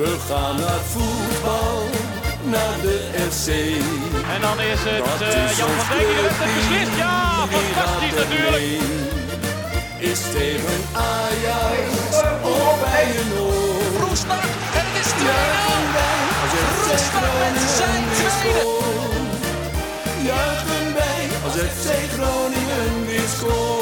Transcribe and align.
We 0.00 0.16
gaan 0.28 0.56
naar 0.60 0.80
voetbal, 0.92 1.82
naar 2.44 2.80
de 2.82 2.98
FC. 3.30 3.48
En 4.34 4.40
dan 4.40 4.60
is 4.60 4.80
het 4.88 5.04
Dat 5.04 5.20
eh, 5.20 5.50
is 5.50 5.56
Jan 5.56 5.68
van 5.68 5.96
Dijk 5.96 6.06
die 6.06 6.16
de 6.16 6.22
wedstrijd 6.22 6.54
beslist. 6.54 6.96
Ja, 6.96 7.46
fantastisch 7.54 8.16
natuurlijk. 8.22 8.64
Is 9.98 10.20
tegen 10.36 10.80
Ajax 10.92 11.86
of 12.42 12.80
bij 12.80 13.06
een 13.20 13.32
oor. 13.38 14.08
Roestak 14.08 14.44
en 14.78 14.84
het 14.88 14.96
is 15.02 15.10
2-0. 15.12 15.24
Juichen 15.26 15.86
wij 15.96 16.22
als 16.44 16.54
FC 16.82 16.96
Roestak 17.14 17.52
met 17.54 17.70
zijn 17.78 18.04
tweede. 18.18 18.62
Juichen 20.28 20.86
wij 20.98 21.22
als 21.44 21.54
FC 21.74 21.86
Groningen 22.14 23.06
weer 23.06 23.28
scoort. 23.36 23.73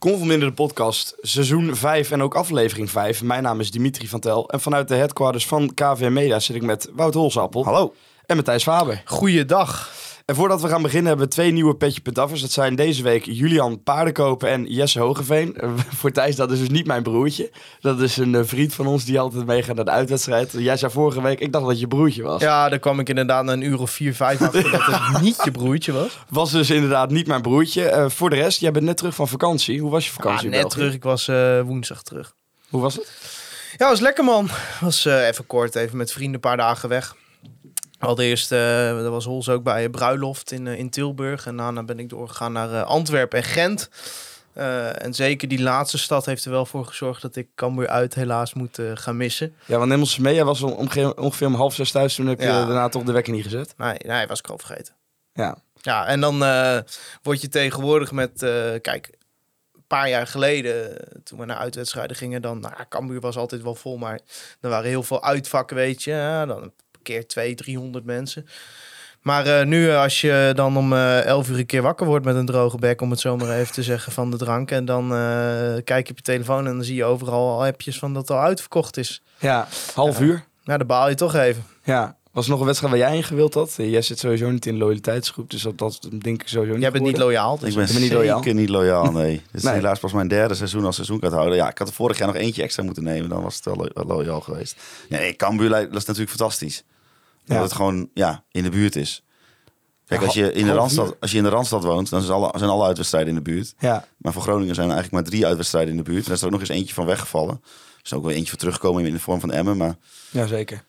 Conforminder 0.00 0.48
de 0.48 0.54
podcast, 0.54 1.14
seizoen 1.20 1.76
5 1.76 2.10
en 2.10 2.22
ook 2.22 2.34
aflevering 2.34 2.90
5. 2.90 3.22
Mijn 3.22 3.42
naam 3.42 3.60
is 3.60 3.70
Dimitri 3.70 4.08
van 4.08 4.20
Tel 4.20 4.48
en 4.50 4.60
vanuit 4.60 4.88
de 4.88 4.94
headquarters 4.94 5.46
van 5.46 5.74
KVM 5.74 6.12
Media 6.12 6.38
zit 6.38 6.56
ik 6.56 6.62
met 6.62 6.90
Wout 6.92 7.14
Holsappel. 7.14 7.64
Hallo. 7.64 7.94
En 8.26 8.36
Matthijs 8.36 8.62
Faber. 8.62 9.02
Goeiedag. 9.04 9.99
En 10.30 10.36
voordat 10.36 10.60
we 10.60 10.68
gaan 10.68 10.82
beginnen 10.82 11.08
hebben 11.08 11.26
we 11.26 11.32
twee 11.32 11.52
nieuwe 11.52 11.74
petje 11.76 12.00
puttaffers. 12.00 12.40
Dat 12.40 12.50
zijn 12.50 12.74
deze 12.74 13.02
week 13.02 13.24
Julian 13.24 13.82
Paardenkopen 13.82 14.48
en 14.48 14.64
Jesse 14.66 15.00
Hogeveen. 15.00 15.56
Eh, 15.56 15.70
Voor 15.88 16.10
Thijs, 16.10 16.36
dat 16.36 16.50
is 16.50 16.58
dus 16.58 16.68
niet 16.68 16.86
mijn 16.86 17.02
broertje. 17.02 17.50
Dat 17.80 18.00
is 18.00 18.16
een 18.16 18.34
eh, 18.34 18.40
vriend 18.44 18.74
van 18.74 18.86
ons 18.86 19.04
die 19.04 19.20
altijd 19.20 19.46
meegaat 19.46 19.76
naar 19.76 19.84
de 19.84 19.90
uitwedstrijd. 19.90 20.52
Jij 20.52 20.76
zei 20.76 20.92
vorige 20.92 21.22
week, 21.22 21.40
ik 21.40 21.52
dacht 21.52 21.66
dat 21.66 21.80
je 21.80 21.86
broertje 21.86 22.22
was. 22.22 22.40
Ja, 22.40 22.68
daar 22.68 22.78
kwam 22.78 23.00
ik 23.00 23.08
inderdaad 23.08 23.48
een 23.48 23.60
uur 23.62 23.80
of 23.80 23.90
vier, 23.90 24.14
vijf 24.14 24.40
achter 24.42 24.70
dat 24.70 24.80
het 24.86 25.20
niet 25.22 25.40
je 25.44 25.50
broertje 25.50 25.92
was. 25.92 26.18
Was 26.28 26.50
dus 26.50 26.70
inderdaad 26.70 27.10
niet 27.10 27.26
mijn 27.26 27.42
broertje. 27.42 27.84
Eh, 27.88 28.08
voor 28.08 28.30
de 28.30 28.36
rest, 28.36 28.60
jij 28.60 28.70
bent 28.70 28.84
net 28.84 28.96
terug 28.96 29.14
van 29.14 29.28
vakantie. 29.28 29.80
Hoe 29.80 29.90
was 29.90 30.04
je 30.04 30.10
Ah, 30.10 30.16
vakantie 30.16 30.44
in 30.44 30.50
net 30.50 30.60
België? 30.60 30.76
terug, 30.76 30.94
ik 30.94 31.02
was 31.02 31.26
woensdag 31.66 32.02
terug. 32.02 32.34
Hoe 32.68 32.80
was 32.80 32.94
het? 32.94 33.12
Ja, 33.76 33.88
was 33.88 34.00
lekker 34.00 34.24
man. 34.24 34.48
Was 34.80 35.04
even 35.04 35.46
kort, 35.46 35.74
even 35.74 35.96
met 35.96 36.12
vrienden 36.12 36.34
een 36.34 36.40
paar 36.40 36.56
dagen 36.56 36.88
weg. 36.88 37.14
Allereerst, 38.00 38.52
eh 38.52 38.58
daar 38.58 39.10
was 39.10 39.24
Hols 39.24 39.48
ook 39.48 39.62
bij 39.62 39.88
bruiloft 39.88 40.52
in, 40.52 40.66
eh, 40.66 40.78
in 40.78 40.90
Tilburg. 40.90 41.46
En 41.46 41.56
daarna 41.56 41.82
ben 41.82 41.98
ik 41.98 42.08
doorgegaan 42.08 42.52
naar 42.52 42.72
eh, 42.72 42.82
Antwerpen 42.82 43.38
en 43.38 43.44
Gent. 43.44 43.90
En 44.98 45.14
zeker 45.14 45.48
die 45.48 45.62
laatste 45.62 45.98
stad 45.98 46.26
heeft 46.26 46.44
er 46.44 46.50
wel 46.50 46.66
voor 46.66 46.86
gezorgd 46.86 47.22
dat 47.22 47.36
ik 47.36 47.48
Cambuur 47.54 47.88
uit 47.88 48.14
helaas 48.14 48.54
moet 48.54 48.78
gaan 48.94 49.16
missen. 49.16 49.54
Ja, 49.66 49.76
want 49.76 49.88
neem 49.88 50.00
ons 50.00 50.18
mee. 50.18 50.34
Jij 50.34 50.44
was 50.44 50.62
om- 50.62 50.72
ongeveer, 50.72 51.16
ongeveer 51.16 51.46
om 51.46 51.54
half 51.54 51.74
zes 51.74 51.90
thuis. 51.90 52.14
Toen 52.14 52.26
heb 52.26 52.38
je 52.40 52.46
Ja. 52.46 52.64
daarna 52.64 52.88
toch 52.88 53.02
de 53.02 53.12
wekker 53.12 53.32
niet 53.32 53.42
gezet. 53.42 53.74
Nee, 53.76 53.96
nee, 54.06 54.26
was 54.26 54.38
ik 54.38 54.46
al 54.46 54.58
vergeten. 54.58 54.94
Ja. 55.32 55.56
Ja, 55.82 56.06
en 56.06 56.20
dan 56.20 56.38
word 57.22 57.40
je 57.40 57.48
tegenwoordig 57.48 58.12
met, 58.12 58.30
kijk, 58.82 59.08
een 59.74 59.84
paar 59.86 60.08
jaar 60.08 60.26
geleden, 60.26 60.96
toen 61.24 61.38
we 61.38 61.44
naar 61.44 61.56
uitwedstrijden 61.56 62.16
gingen, 62.16 62.42
dan, 62.42 62.60
nou, 62.60 62.74
Cambuur 62.88 63.20
was 63.20 63.36
altijd 63.36 63.62
wel 63.62 63.74
vol, 63.74 63.96
maar 63.96 64.20
er 64.60 64.68
waren 64.70 64.88
heel 64.88 65.02
veel 65.02 65.22
uitvakken, 65.24 65.76
weet 65.76 66.02
je. 66.02 66.10
Ja, 66.10 66.46
dan 66.46 66.72
keer 67.02 67.26
200, 67.26 67.66
300 67.66 68.04
mensen. 68.04 68.46
Maar 69.22 69.46
eh, 69.46 69.66
nu, 69.66 69.90
eh, 69.90 70.02
als 70.02 70.20
je 70.20 70.52
dan 70.54 70.76
om 70.76 70.92
eh 70.92 71.24
11 71.24 71.48
uur 71.48 71.58
een 71.58 71.66
keer 71.66 71.82
wakker 71.82 72.06
wordt 72.06 72.24
met 72.24 72.36
een 72.36 72.46
droge 72.46 72.78
bek, 72.78 73.00
om 73.00 73.10
het 73.10 73.20
zo 73.20 73.36
maar 73.36 73.58
even 73.58 73.72
te 73.72 73.82
zeggen, 73.82 74.12
van 74.12 74.30
de 74.30 74.36
drank. 74.36 74.70
En 74.70 74.84
dan 74.84 75.08
kijk 75.84 76.06
je 76.06 76.10
op 76.10 76.16
je 76.16 76.22
telefoon 76.22 76.66
en 76.66 76.74
dan 76.74 76.84
zie 76.84 76.94
je 76.94 77.04
overal 77.04 77.50
al 77.50 77.66
appjes 77.66 77.98
van 77.98 78.12
dat 78.12 78.28
het 78.28 78.36
al 78.36 78.42
uitverkocht 78.44 78.96
is. 78.96 79.22
Ja, 79.38 79.68
half 79.94 80.20
uur. 80.20 80.44
Nou, 80.64 80.78
dan 80.78 80.86
baal 80.86 81.08
je 81.08 81.14
toch 81.14 81.34
even. 81.34 81.64
Ja. 81.82 82.16
Was 82.32 82.44
er 82.44 82.50
nog 82.50 82.60
een 82.60 82.66
wedstrijd 82.66 82.92
waar 82.94 83.02
jij 83.02 83.16
in 83.16 83.22
gewild 83.24 83.54
had? 83.54 83.74
Jij 83.76 84.02
zit 84.02 84.18
sowieso 84.18 84.50
niet 84.50 84.66
in 84.66 84.72
de 84.72 84.78
loyaliteitsgroep, 84.78 85.50
dus 85.50 85.62
dat, 85.62 85.78
dat 85.78 86.08
denk 86.18 86.40
ik 86.42 86.48
sowieso 86.48 86.72
niet 86.72 86.82
Jij 86.82 86.90
bent 86.90 87.04
niet 87.04 87.16
loyaal. 87.16 87.58
Dus 87.58 87.68
Ik 87.68 87.74
ben 87.74 87.84
Ik 87.84 87.90
ben 87.92 88.00
niet 88.00 88.10
zeker 88.10 88.24
loyaal. 88.26 88.54
niet 88.54 88.68
loyaal, 88.68 89.12
nee. 89.12 89.32
Dit 89.52 89.54
is 89.54 89.62
Nee. 89.62 89.74
helaas 89.74 89.98
pas 89.98 90.12
mijn 90.12 90.28
derde 90.28 90.54
seizoen 90.54 90.84
als 90.84 90.94
seizoenkaarthouder. 90.94 91.54
Ja, 91.56 91.70
ik 91.70 91.78
had 91.78 91.88
er 91.88 91.94
vorig 91.94 92.18
jaar 92.18 92.26
nog 92.26 92.36
eentje 92.36 92.62
extra 92.62 92.82
moeten 92.82 93.02
nemen. 93.02 93.28
Dan 93.28 93.42
was 93.42 93.54
het 93.56 93.64
wel, 93.64 93.76
lo- 93.76 93.88
wel 93.94 94.04
loyaal 94.16 94.40
geweest. 94.40 94.76
Nee, 95.08 95.36
Cambuur, 95.36 95.68
dat 95.70 95.80
is 95.96 96.04
natuurlijk 96.04 96.36
fantastisch. 96.36 96.84
Dat 97.44 97.56
Ja. 97.56 97.62
het 97.62 97.72
gewoon 97.72 98.08
ja, 98.14 98.44
in 98.50 98.62
de 98.62 98.70
buurt 98.70 98.96
is. 98.96 99.22
Kijk, 100.06 100.22
als 100.22 100.34
je, 100.34 100.52
in 100.52 100.66
de 100.66 100.72
Randstad, 100.72 101.16
als 101.20 101.30
je 101.30 101.36
in 101.36 101.42
de 101.42 101.48
Randstad 101.48 101.84
woont, 101.84 102.10
dan 102.10 102.22
zijn 102.22 102.32
alle, 102.36 102.52
zijn 102.58 102.70
alle 102.70 102.84
uitwedstrijden 102.86 103.28
in 103.28 103.34
de 103.34 103.50
buurt. 103.50 103.74
Ja, 103.78 104.06
Maar 104.16 104.32
voor 104.32 104.42
Groningen 104.42 104.74
zijn 104.74 104.88
er 104.88 104.92
eigenlijk 104.94 105.22
maar 105.22 105.32
drie 105.32 105.46
uitwedstrijden 105.46 105.90
in 105.90 105.96
de 105.96 106.02
buurt. 106.10 106.18
En 106.18 106.24
daar 106.24 106.34
is 106.34 106.40
er 106.40 106.46
ook 106.46 106.52
nog 106.52 106.60
eens 106.60 106.68
eentje 106.70 106.94
van 106.94 107.06
weggevallen. 107.06 107.60
Er 107.94 108.00
is 108.04 108.12
ook 108.12 108.22
wel 108.22 108.32
eentje 108.32 108.48
voor 108.48 108.58
teruggekomen 108.58 109.06
in 109.06 109.12
de 109.12 109.20
vorm 109.20 109.40
van 109.40 109.50
Emmen. 109.52 109.76
Maar 109.76 109.96
ja, 110.30 110.46
zeker. 110.46 110.84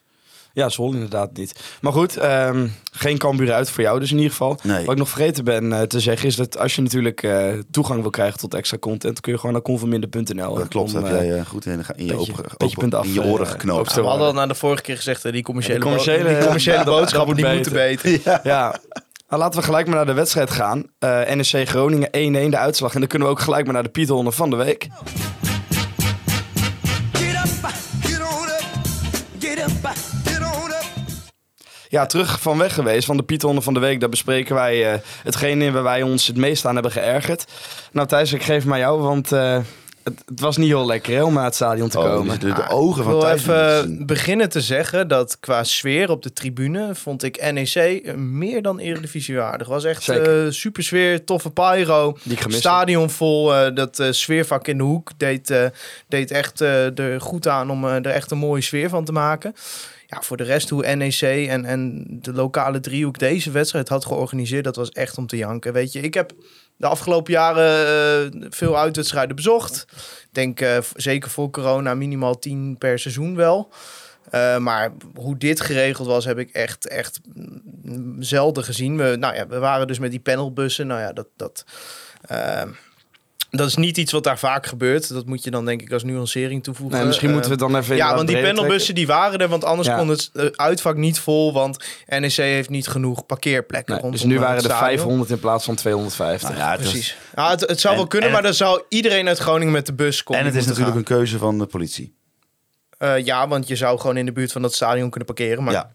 Ja, 0.54 0.68
Zwolle 0.68 0.92
inderdaad 0.94 1.36
niet. 1.36 1.60
Maar 1.80 1.92
goed, 1.92 2.16
ehm, 2.16 2.66
geen 2.92 3.18
Cambuur 3.18 3.52
uit 3.52 3.70
voor 3.70 3.82
jou 3.82 4.00
dus 4.00 4.10
in 4.10 4.16
ieder 4.16 4.30
geval. 4.30 4.58
Nee. 4.62 4.80
Wat 4.84 4.92
ik 4.92 4.98
nog 4.98 5.08
vergeten 5.08 5.44
ben 5.44 5.72
eh, 5.72 5.80
te 5.82 6.00
zeggen 6.00 6.28
is 6.28 6.36
dat 6.36 6.58
als 6.58 6.74
je 6.74 6.82
natuurlijk 6.82 7.22
eh, 7.22 7.46
toegang 7.70 8.00
wil 8.00 8.10
krijgen 8.10 8.38
tot 8.38 8.54
extra 8.54 8.78
content, 8.78 9.20
kun 9.20 9.32
je 9.32 9.38
gewoon 9.38 9.52
naar 9.54 9.62
conforminder.nl. 9.62 10.54
dat 10.54 10.68
klopt, 10.68 10.94
om, 10.94 11.04
heb 11.04 11.12
jij 11.20 11.38
eh, 11.38 11.46
goed 11.46 11.66
in, 11.66 11.84
in 11.96 12.06
je, 12.06 12.16
open, 12.16 12.90
af, 12.98 13.06
je 13.14 13.22
oren 13.24 13.46
geknoopt. 13.46 13.94
We 13.94 14.00
hadden 14.00 14.26
al 14.26 14.32
naar 14.32 14.48
de 14.48 14.54
vorige 14.54 14.82
keer 14.82 14.96
gezegd, 14.96 15.32
die 15.32 15.42
commerciële, 15.42 15.78
Ja, 15.78 15.84
die 15.84 15.88
commerciële- 15.96 16.28
bo- 16.28 16.34
die 16.34 16.44
commerciële 16.44 16.76
dat- 16.84 16.86
dat 16.86 16.98
boodschappen 16.98 17.34
moet 17.34 17.44
die 17.44 17.54
moeten 17.54 17.72
beter. 17.72 18.20
Ja. 18.44 18.80
Nou, 19.28 19.44
laten 19.44 19.60
we 19.60 19.66
gelijk 19.66 19.86
maar 19.86 19.96
naar 19.96 20.06
de 20.06 20.12
wedstrijd 20.12 20.50
gaan. 20.50 20.84
Eh 20.98 21.34
NEC 21.34 21.68
Groningen 21.68 22.08
1-1 22.08 22.10
de 22.50 22.56
uitslag. 22.58 22.94
En 22.94 22.98
dan 23.00 23.08
kunnen 23.08 23.28
we 23.28 23.34
ook 23.34 23.40
gelijk 23.40 23.64
maar 23.64 23.74
naar 23.74 23.82
de 23.82 23.88
Piethonden 23.88 24.32
van 24.32 24.50
de 24.50 24.56
week. 24.56 24.88
Ja, 31.92 32.06
terug 32.06 32.40
van 32.40 32.58
weg 32.58 32.74
geweest 32.74 33.06
van 33.06 33.16
de 33.16 33.22
Piethonden 33.22 33.62
van 33.62 33.74
de 33.74 33.80
week. 33.80 34.00
Daar 34.00 34.08
bespreken 34.08 34.54
wij 34.54 34.92
eh, 34.92 34.98
hetgene 35.22 35.70
waar 35.70 35.82
wij 35.82 36.02
ons 36.02 36.26
het 36.26 36.36
meest 36.36 36.64
aan 36.66 36.74
hebben 36.74 36.92
geërgerd. 36.92 37.44
Nou 37.92 38.08
Thijs, 38.08 38.32
ik 38.32 38.42
geef 38.42 38.64
maar 38.64 38.78
jou, 38.78 39.00
want 39.00 39.32
eh, 39.32 39.58
het, 40.02 40.22
het 40.26 40.40
was 40.40 40.56
niet 40.56 40.68
heel 40.68 40.86
lekker 40.86 41.14
hè, 41.14 41.22
om 41.22 41.34
naar 41.34 41.44
het 41.44 41.54
stadion 41.54 41.88
te 41.88 41.98
Oh, 41.98 42.04
komen. 42.04 42.38
dus 42.40 42.54
de, 42.54 42.62
de 42.62 42.68
ogen 42.68 42.98
Ik 42.98 43.02
van 43.04 43.12
wil 43.12 43.20
Thijs 43.22 43.44
moeten 43.46 43.68
even 43.72 43.82
zien. 43.88 44.06
beginnen 44.06 44.48
te 44.48 44.60
zeggen 44.60 45.08
dat 45.08 45.40
qua 45.40 45.64
sfeer 45.64 46.10
op 46.10 46.22
de 46.22 46.32
tribune 46.32 46.94
vond 46.94 47.22
ik 47.22 47.52
NEC 47.52 48.16
meer 48.16 48.62
dan 48.62 48.78
eredivisiewaardig. 48.78 49.68
Was 49.68 49.84
echt 49.84 50.08
eh, 50.08 50.32
super 50.48 50.82
sfeer, 50.82 51.24
toffe 51.24 51.50
pyro, 51.50 52.16
Die 52.22 52.32
ik 52.32 52.40
gemist 52.40 52.62
heb. 52.62 52.72
stadion 52.72 53.10
vol. 53.10 53.54
eh, 53.54 53.74
dat 53.74 53.98
eh, 53.98 54.06
sfeervak 54.10 54.68
in 54.68 54.76
de 54.76 54.84
hoek 54.84 55.10
deed, 55.16 55.50
eh, 55.50 55.64
deed 56.08 56.30
echt 56.30 56.60
eh, 56.60 56.98
er 56.98 57.20
goed 57.20 57.48
aan 57.48 57.70
om 57.70 57.84
eh, 57.84 57.94
er 57.94 58.06
echt 58.06 58.30
een 58.30 58.38
mooie 58.38 58.62
sfeer 58.62 58.88
van 58.88 59.04
te 59.04 59.12
maken. 59.12 59.54
Ja, 60.12 60.22
voor 60.22 60.36
de 60.36 60.44
rest 60.44 60.68
hoe 60.68 60.94
NEC 60.94 61.20
en, 61.48 61.64
en 61.64 62.04
de 62.20 62.32
lokale 62.32 62.80
driehoek 62.80 63.18
deze 63.18 63.50
wedstrijd 63.50 63.88
had 63.88 64.04
georganiseerd, 64.04 64.64
dat 64.64 64.76
was 64.76 64.90
echt 64.90 65.18
om 65.18 65.26
te 65.26 65.36
janken. 65.36 65.72
Weet 65.72 65.92
je, 65.92 66.00
ik 66.00 66.14
heb 66.14 66.32
de 66.76 66.86
afgelopen 66.86 67.32
jaren 67.32 68.32
eh, 68.42 68.46
veel 68.50 68.78
uitwedstrijden 68.78 69.36
bezocht. 69.36 69.86
Ik 70.22 70.28
denk 70.30 70.60
eh, 70.60 70.78
zeker 70.96 71.30
voor 71.30 71.50
corona 71.50 71.94
minimaal 71.94 72.38
10 72.38 72.76
per 72.78 72.98
seizoen 72.98 73.36
wel. 73.36 73.72
Eh, 74.30 74.58
maar 74.58 74.92
hoe 75.14 75.36
dit 75.36 75.60
geregeld 75.60 76.08
was, 76.08 76.24
heb 76.24 76.38
ik 76.38 76.50
echt, 76.50 76.88
echt 76.88 77.20
mm, 77.34 78.22
zelden 78.22 78.64
gezien. 78.64 78.96
We, 78.96 79.16
nou 79.18 79.34
ja, 79.34 79.46
we 79.46 79.58
waren 79.58 79.86
dus 79.86 79.98
met 79.98 80.10
die 80.10 80.20
panelbussen. 80.20 80.86
Nou 80.86 81.00
ja, 81.00 81.12
dat, 81.12 81.28
dat, 81.36 81.64
dat 83.54 83.68
is 83.68 83.76
niet 83.76 83.96
iets 83.96 84.12
wat 84.12 84.24
daar 84.24 84.38
vaak 84.38 84.66
gebeurt. 84.66 85.08
Dat 85.08 85.26
moet 85.26 85.44
je 85.44 85.50
dan 85.50 85.64
denk 85.64 85.82
ik 85.82 85.92
als 85.92 86.04
nuancering 86.04 86.62
toevoegen. 86.62 86.96
Nee, 86.98 87.06
misschien 87.06 87.28
Eh, 87.28 87.34
moeten 87.34 87.50
we 87.52 87.62
het 87.64 87.72
dan 87.72 87.80
even 87.80 87.96
ja, 87.96 88.14
want 88.14 88.26
die 88.28 88.36
breder 88.36 88.54
panelbussen 88.54 88.94
die 88.94 89.06
waren 89.06 89.38
er, 89.38 89.48
want 89.48 89.64
anders 89.64 89.88
Ja. 89.88 89.96
kon 89.96 90.08
het 90.08 90.30
eh, 90.32 90.46
uitvak 90.52 90.96
niet 90.96 91.18
vol, 91.18 91.52
want 91.52 91.84
NEC 92.06 92.32
heeft 92.32 92.68
niet 92.68 92.88
genoeg 92.88 93.26
parkeerplekken 93.26 93.92
Nee, 93.94 94.02
rondom 94.02 94.20
dus 94.20 94.28
nu 94.28 94.34
eh, 94.34 94.40
waren 94.40 94.56
er 94.56 94.62
stadion. 94.62 94.88
500 94.98 95.30
in 95.30 95.38
plaats 95.38 95.64
van 95.64 95.74
250. 95.74 96.48
Nou 96.48 96.60
ja, 96.60 96.72
is- 96.72 96.80
Precies. 96.90 97.16
Ja, 97.36 97.50
het, 97.50 97.60
het 97.60 97.80
zou 97.80 97.92
En- 97.94 97.98
wel 98.00 98.08
kunnen, 98.08 98.28
en 98.28 98.34
maar 98.34 98.42
dan 98.42 98.54
zou 98.54 98.82
iedereen 98.88 99.28
uit 99.28 99.38
Groningen 99.38 99.72
met 99.72 99.86
de 99.86 99.92
bus 99.94 100.22
komen. 100.22 100.40
En 100.42 100.48
het 100.48 100.56
is 100.56 100.66
natuurlijk 100.66 100.96
een 100.96 101.04
keuze 101.04 101.38
van 101.38 101.58
de 101.58 101.66
politie. 101.66 102.14
een... 102.98 103.24
ja, 103.24 103.48
want 103.48 103.68
je 103.68 103.76
zou 103.76 103.98
gewoon 104.00 104.16
in 104.16 104.26
de 104.26 104.32
buurt 104.32 104.52
van 104.52 104.62
dat 104.62 104.74
stadion 104.74 105.10
kunnen 105.10 105.34
parkeren. 105.34 105.64
Maar 105.64 105.72
Ja. 105.74 105.92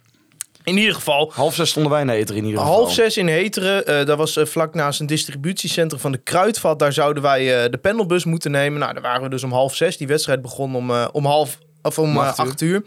In 0.68 0.78
ieder 0.78 0.94
geval, 0.96 1.32
Half 1.36 1.56
zes 1.56 1.70
stonden 1.70 1.92
wij 1.92 2.02
in 2.02 2.10
Eter 2.10 2.36
in 2.36 2.46
ieder 2.46 2.60
geval. 2.60 2.76
half 2.76 2.94
zes 2.94 3.18
in 3.18 3.28
Heteren. 3.28 3.86
eh 3.86 4.06
dat 4.06 4.18
was 4.18 4.38
eh, 4.38 4.46
vlak 4.46 4.74
naast 4.74 5.00
een 5.00 5.06
distributiecentrum 5.06 6.00
van 6.02 6.12
de 6.12 6.18
Kruidvat. 6.18 6.80
Daar 6.80 6.94
zouden 6.94 7.24
wij 7.24 7.64
eh, 7.64 7.72
de 7.72 7.78
pendelbus 7.78 8.26
moeten 8.26 8.52
nemen. 8.52 8.80
Nou, 8.80 8.94
daar 8.94 9.02
waren 9.02 9.22
we 9.24 9.30
dus 9.30 9.44
om 9.44 9.52
half 9.52 9.76
zes. 9.76 9.98
Die 9.98 10.08
wedstrijd 10.08 10.42
begon 10.42 10.76
om, 10.76 10.92
om 10.92 11.26
half... 11.26 11.58
Of 11.82 12.00
om 12.00 12.10
Om 12.10 12.18
acht 12.18 12.40
uur. 12.40 12.46
acht 12.46 12.62
uur. 12.62 12.84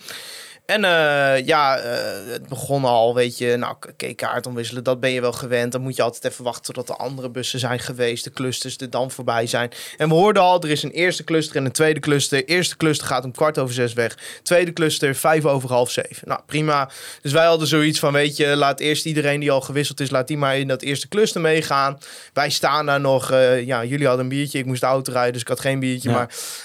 En 0.70 0.84
eh, 0.84 1.46
ja, 1.46 1.78
eh, 1.78 2.32
het 2.32 2.48
begon 2.48 2.84
al, 2.84 3.14
weet 3.14 3.38
je, 3.38 3.56
nou, 3.56 3.74
k- 3.96 4.16
kaart 4.16 4.46
omwisselen, 4.46 4.84
dat 4.84 5.00
ben 5.00 5.10
je 5.10 5.20
wel 5.20 5.32
gewend. 5.32 5.72
Dan 5.72 5.80
moet 5.80 5.96
je 5.96 6.02
altijd 6.02 6.24
even 6.32 6.44
wachten 6.44 6.74
tot 6.74 6.86
de 6.86 6.94
andere 6.96 7.30
bussen 7.30 7.58
zijn 7.58 7.78
geweest, 7.78 8.24
de 8.24 8.30
clusters 8.30 8.76
er 8.76 8.90
dan 8.90 9.10
voorbij 9.10 9.46
zijn. 9.46 9.70
En 9.96 10.08
we 10.08 10.14
hoorden 10.14 10.42
al, 10.42 10.62
er 10.62 10.70
is 10.70 10.82
een 10.82 10.90
eerste 10.90 11.24
cluster 11.24 11.56
en 11.56 11.64
een 11.64 11.72
tweede 11.72 12.00
cluster. 12.00 12.44
Eerste 12.44 12.76
cluster 12.76 13.06
gaat 13.06 13.24
om 13.24 13.32
kwart 13.32 13.58
over 13.58 13.74
zes 13.74 13.92
weg. 13.92 14.18
Tweede 14.42 14.72
cluster 14.72 15.14
vijf 15.14 15.44
over 15.44 15.68
half 15.68 15.90
zeven. 15.90 16.28
Nou, 16.28 16.40
prima. 16.46 16.90
Dus 17.22 17.32
wij 17.32 17.44
hadden 17.46 17.68
zoiets 17.68 17.98
van, 17.98 18.12
weet 18.12 18.36
je, 18.36 18.46
laat 18.56 18.80
eerst 18.80 19.04
iedereen 19.06 19.40
die 19.40 19.50
al 19.50 19.60
gewisseld 19.60 20.00
is, 20.00 20.10
laat 20.10 20.28
die 20.28 20.38
maar 20.38 20.58
in 20.58 20.68
dat 20.68 20.82
eerste 20.82 21.08
cluster 21.08 21.40
meegaan. 21.40 21.98
Wij 22.32 22.50
staan 22.50 22.86
daar 22.86 23.00
nog, 23.00 23.30
eh, 23.30 23.66
ja, 23.66 23.84
jullie 23.84 24.06
hadden 24.06 24.24
een 24.24 24.30
biertje, 24.30 24.58
ik 24.58 24.66
moest 24.66 24.80
de 24.80 24.86
auto 24.86 25.12
rijden, 25.12 25.32
dus 25.32 25.42
ik 25.42 25.48
had 25.48 25.60
geen 25.60 25.80
biertje, 25.80 26.10
Ja. 26.10 26.14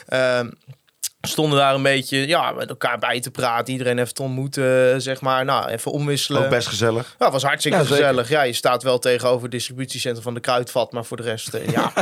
maar... 0.07 0.43
stonden 1.27 1.59
daar 1.59 1.73
een 1.75 1.83
beetje 1.83 2.27
ja, 2.27 2.51
met 2.51 2.69
elkaar 2.69 2.99
bij 2.99 3.19
te 3.19 3.31
praten. 3.31 3.71
Iedereen 3.73 3.99
even 3.99 4.13
te 4.13 4.21
ontmoeten, 4.23 5.01
zeg 5.01 5.21
maar. 5.21 5.45
Nou, 5.45 5.69
even 5.69 5.91
omwisselen. 5.91 6.43
Ook 6.43 6.49
best 6.49 6.67
gezellig. 6.67 7.15
Ja, 7.19 7.31
was 7.31 7.43
hartstikke 7.43 7.77
Ja, 7.77 7.83
gezellig. 7.83 8.29
Ja, 8.29 8.41
je 8.41 8.53
staat 8.53 8.83
wel 8.83 8.99
tegenover 8.99 9.41
het 9.41 9.51
distributiecentrum 9.51 10.23
van 10.23 10.33
de 10.33 10.39
Kruidvat, 10.39 10.91
maar 10.91 11.05
voor 11.05 11.17
de 11.17 11.23
rest, 11.23 11.53
eh, 11.53 11.67
ja. 11.75 11.93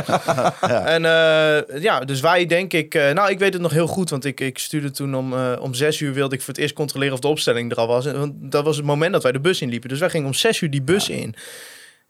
En 0.84 1.04
eh, 1.04 1.82
ja, 1.82 2.00
dus 2.00 2.20
wij 2.20 2.46
denk 2.46 2.72
ik... 2.72 2.94
eh, 2.94 3.10
nou, 3.10 3.30
ik 3.30 3.38
weet 3.38 3.52
het 3.52 3.62
nog 3.62 3.72
heel 3.72 3.86
goed, 3.86 4.10
want 4.10 4.24
ik, 4.24 4.40
ik 4.40 4.58
stuurde 4.58 4.90
toen 4.90 5.14
om, 5.14 5.32
eh, 5.34 5.52
om 5.60 5.74
zes 5.74 6.00
uur... 6.00 6.12
wilde 6.12 6.34
ik 6.34 6.40
voor 6.42 6.54
het 6.54 6.62
eerst 6.62 6.74
controleren 6.74 7.14
of 7.14 7.20
de 7.20 7.28
opstelling 7.28 7.70
er 7.70 7.76
al 7.76 7.86
was. 7.86 8.06
En, 8.06 8.18
Want 8.18 8.32
dat 8.36 8.64
was 8.64 8.76
het 8.76 8.84
moment 8.84 9.12
dat 9.12 9.22
wij 9.22 9.32
de 9.32 9.40
bus 9.40 9.60
inliepen. 9.60 9.88
Dus 9.88 9.98
wij 9.98 10.10
gingen 10.10 10.26
om 10.26 10.34
zes 10.34 10.60
uur 10.60 10.70
die 10.70 10.82
bus 10.82 11.08
in. 11.08 11.34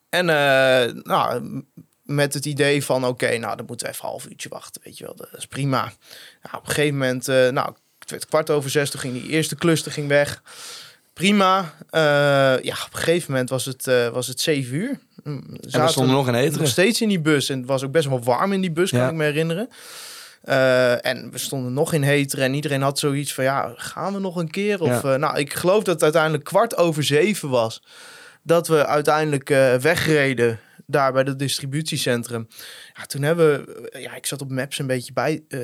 En 0.09 0.29
eh, 0.29 0.93
nou, 1.03 1.43
met 2.05 2.35
het 2.35 2.47
idee 2.47 2.85
van, 2.85 3.07
oké, 3.07 3.37
nou, 3.39 3.57
dan 3.57 3.67
moeten 3.67 3.87
we 3.87 3.93
even 3.93 4.05
een 4.05 4.11
half 4.11 4.27
uurtje 4.27 4.49
wachten, 4.49 4.81
weet 4.85 4.99
je 4.99 5.05
wel. 5.05 5.15
Dat 5.17 5.29
is 5.37 5.47
prima. 5.47 5.81
Nou, 6.43 6.57
op 6.57 6.67
een 6.69 6.75
gegeven 6.75 6.99
moment, 6.99 7.29
eh, 7.29 7.49
nou, 7.49 7.75
het 7.99 8.11
werd 8.11 8.27
kwart 8.27 8.51
over 8.51 8.71
zes, 8.71 8.91
toen 8.91 9.01
ging 9.01 9.13
die 9.23 9.29
eerste 9.31 9.55
cluster 9.55 9.93
ging 9.93 10.09
weg. 10.09 10.43
Prima. 11.13 11.75
Eh, 11.91 12.01
ja, 12.63 12.75
op 12.87 12.93
een 12.93 12.99
gegeven 12.99 13.31
moment 13.33 13.51
was 13.51 13.65
het, 13.65 13.87
eh, 13.87 14.09
was 14.09 14.27
het 14.27 14.41
zeven 14.41 14.75
uur. 14.75 14.99
Mm, 15.25 15.45
En 15.71 15.81
we 15.83 15.89
stonden 15.89 16.15
nog 16.15 16.27
in 16.27 16.33
nog 16.33 16.43
Heteren. 16.43 16.67
steeds 16.69 17.01
in 17.01 17.09
die 17.09 17.21
bus. 17.21 17.49
En 17.49 17.59
het 17.59 17.67
was 17.67 17.83
ook 17.85 17.93
best 17.93 18.09
wel 18.09 18.23
warm 18.23 18.53
in 18.53 18.61
die 18.61 18.73
bus, 18.73 18.91
kan 18.91 18.99
Ja. 18.99 19.09
ik 19.09 19.15
me 19.15 19.25
herinneren. 19.25 19.69
En 21.03 21.31
we 21.31 21.39
stonden 21.39 21.73
nog 21.73 21.93
in 21.93 22.03
Heteren 22.03 22.45
en 22.45 22.55
iedereen 22.55 22.83
had 22.83 22.99
zoiets 22.99 23.35
van, 23.35 23.45
ja, 23.45 23.73
gaan 23.77 24.13
we 24.13 24.19
nog 24.21 24.37
een 24.37 24.51
keer? 24.51 24.81
Of, 24.81 25.03
Ja. 25.03 25.17
nou, 25.17 25.39
ik 25.39 25.55
geloof 25.55 25.83
dat 25.83 25.95
het 25.95 26.03
uiteindelijk 26.03 26.45
kwart 26.45 26.77
over 26.77 27.03
zeven 27.05 27.49
was. 27.49 27.83
Dat 28.43 28.69
we 28.69 28.87
uiteindelijk 28.87 29.51
eh, 29.51 29.75
wegreden 29.75 30.61
daar 30.87 31.13
bij 31.13 31.23
het 31.23 31.39
distributiecentrum. 31.39 32.49
Ja, 32.95 33.07
toen 33.07 33.23
hebben 33.23 33.65
we, 33.65 33.99
ja, 34.01 34.15
ik 34.15 34.27
zat 34.27 34.41
op 34.41 34.51
Maps 34.51 34.79
een 34.79 34.87
beetje 34.87 35.13
bij 35.13 35.45
eh, 35.49 35.61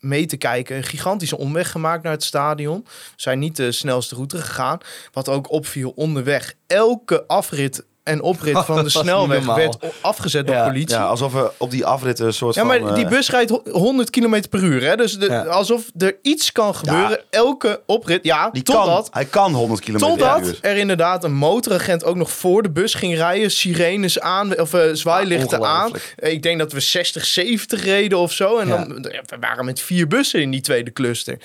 mee 0.00 0.26
te 0.26 0.36
kijken. 0.36 0.76
Een 0.76 0.82
gigantische 0.82 1.38
omweg 1.38 1.70
gemaakt 1.70 2.02
naar 2.02 2.12
het 2.12 2.24
stadion. 2.24 2.82
We 2.84 2.90
zijn 3.16 3.38
niet 3.38 3.56
de 3.56 3.72
snelste 3.72 4.14
route 4.14 4.38
gegaan. 4.38 4.78
Wat 5.12 5.28
ook 5.28 5.50
opviel 5.50 5.90
onderweg. 5.90 6.54
Elke 6.66 7.26
afrit 7.26 7.84
en 8.06 8.22
oprit 8.22 8.58
van 8.64 8.82
de 8.84 8.90
snelweg 8.90 9.44
werd 9.44 9.76
afgezet 10.00 10.46
door 10.46 10.56
Ja, 10.56 10.66
politie. 10.66 10.96
Ja, 10.96 11.04
alsof 11.06 11.32
we 11.32 11.50
op 11.58 11.70
die 11.70 11.86
afrit 11.86 12.18
een 12.18 12.32
soort 12.32 12.54
Ja, 12.54 12.60
van... 12.66 12.82
maar 12.82 12.94
die 12.94 13.04
eh, 13.04 13.10
bus 13.10 13.30
rijdt 13.30 13.50
ho- 13.50 13.62
100 13.70 14.10
km 14.10 14.42
per 14.50 14.62
uur. 14.62 14.82
Hè? 14.84 14.96
Dus 14.96 15.18
de, 15.18 15.26
Ja. 15.26 15.42
alsof 15.44 15.84
er 15.98 16.16
iets 16.22 16.52
kan 16.52 16.74
gebeuren. 16.74 17.20
Elke 17.30 17.80
oprit. 17.86 18.24
Ja, 18.24 18.50
die 18.50 18.62
kan, 18.62 18.74
totdat, 18.76 19.08
hij 19.10 19.24
kan 19.24 19.52
100 19.54 19.80
km 19.80 19.90
per 19.92 20.00
totdat 20.00 20.40
uur. 20.46 20.58
er 20.60 20.76
inderdaad 20.76 21.24
een 21.24 21.34
motoragent 21.34 22.04
ook 22.04 22.16
nog 22.16 22.30
voor 22.30 22.62
de 22.62 22.70
bus 22.70 22.94
ging 22.94 23.14
rijden. 23.16 23.50
Sirenes 23.50 24.20
aan, 24.20 24.60
of 24.60 24.74
eh, 24.74 24.80
zwaailichten 24.92 25.64
aan. 25.64 25.90
Ik 26.16 26.42
denk 26.42 26.58
dat 26.58 26.72
we 26.72 26.80
60, 26.80 27.24
70 27.24 27.84
reden 27.84 28.18
of 28.18 28.32
zo. 28.32 28.58
En 28.58 28.68
Ja. 28.68 28.76
dan, 28.84 29.08
ja, 29.12 29.22
we 29.26 29.36
waren 29.40 29.64
met 29.64 29.80
vier 29.80 30.06
bussen 30.06 30.40
in 30.40 30.50
die 30.50 30.60
tweede 30.60 30.92
cluster. 30.92 31.38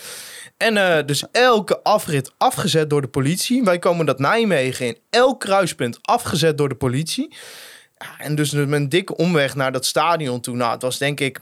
En 0.58 0.78
eh, 0.98 1.06
dus 1.06 1.24
elke 1.32 1.84
afrit 1.84 2.32
afgezet 2.38 2.90
door 2.90 3.02
de 3.02 3.08
politie. 3.08 3.64
Wij 3.64 3.80
komen 3.80 4.06
dat 4.06 4.20
Nijmegen 4.20 4.86
in. 4.86 4.98
Elk 5.10 5.40
kruispunt 5.40 6.00
afgezet 6.02 6.51
door 6.58 6.70
de 6.70 6.76
politie. 6.76 7.36
En 8.18 8.36
dus 8.36 8.52
met 8.52 8.72
een 8.72 8.90
dikke 8.90 9.16
omweg 9.16 9.56
naar 9.56 9.72
dat 9.72 9.86
stadion 9.86 10.42
toe. 10.42 10.56
Nou, 10.56 10.72
het 10.74 10.82
was 10.82 10.98
denk 10.98 11.20
ik 11.20 11.40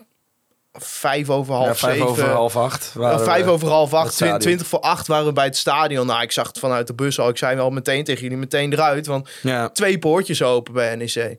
vijf 0.74 1.30
over 1.30 1.54
half 1.54 1.68
Ja, 1.68 1.76
vijf 1.76 1.94
zeven. 1.94 2.08
over 2.10 2.30
half 2.30 2.56
acht. 2.56 2.94
Uh, 2.98 3.20
vijf 3.20 3.46
over 3.46 3.68
half 3.68 3.94
acht, 3.94 4.14
stadion. 4.14 4.40
twintig 4.40 4.68
voor 4.68 4.80
acht 4.80 5.08
waren 5.08 5.26
we 5.26 5.34
bij 5.34 5.46
het 5.46 5.58
stadion. 5.58 6.06
Nou, 6.08 6.22
ik 6.22 6.32
zag 6.32 6.48
het 6.48 6.60
vanuit 6.60 6.88
de 6.88 6.94
bus 6.94 7.20
al. 7.20 7.30
Ik 7.30 7.38
zei 7.38 7.56
wel 7.56 7.70
meteen 7.70 8.04
tegen 8.04 8.22
jullie, 8.22 8.38
meteen 8.38 8.74
eruit. 8.74 9.06
Want 9.08 9.30
Ja. 9.42 9.70
twee 9.70 10.00
poortjes 10.00 10.42
open 10.42 10.74
bij 10.74 10.96
NEC. 10.96 11.38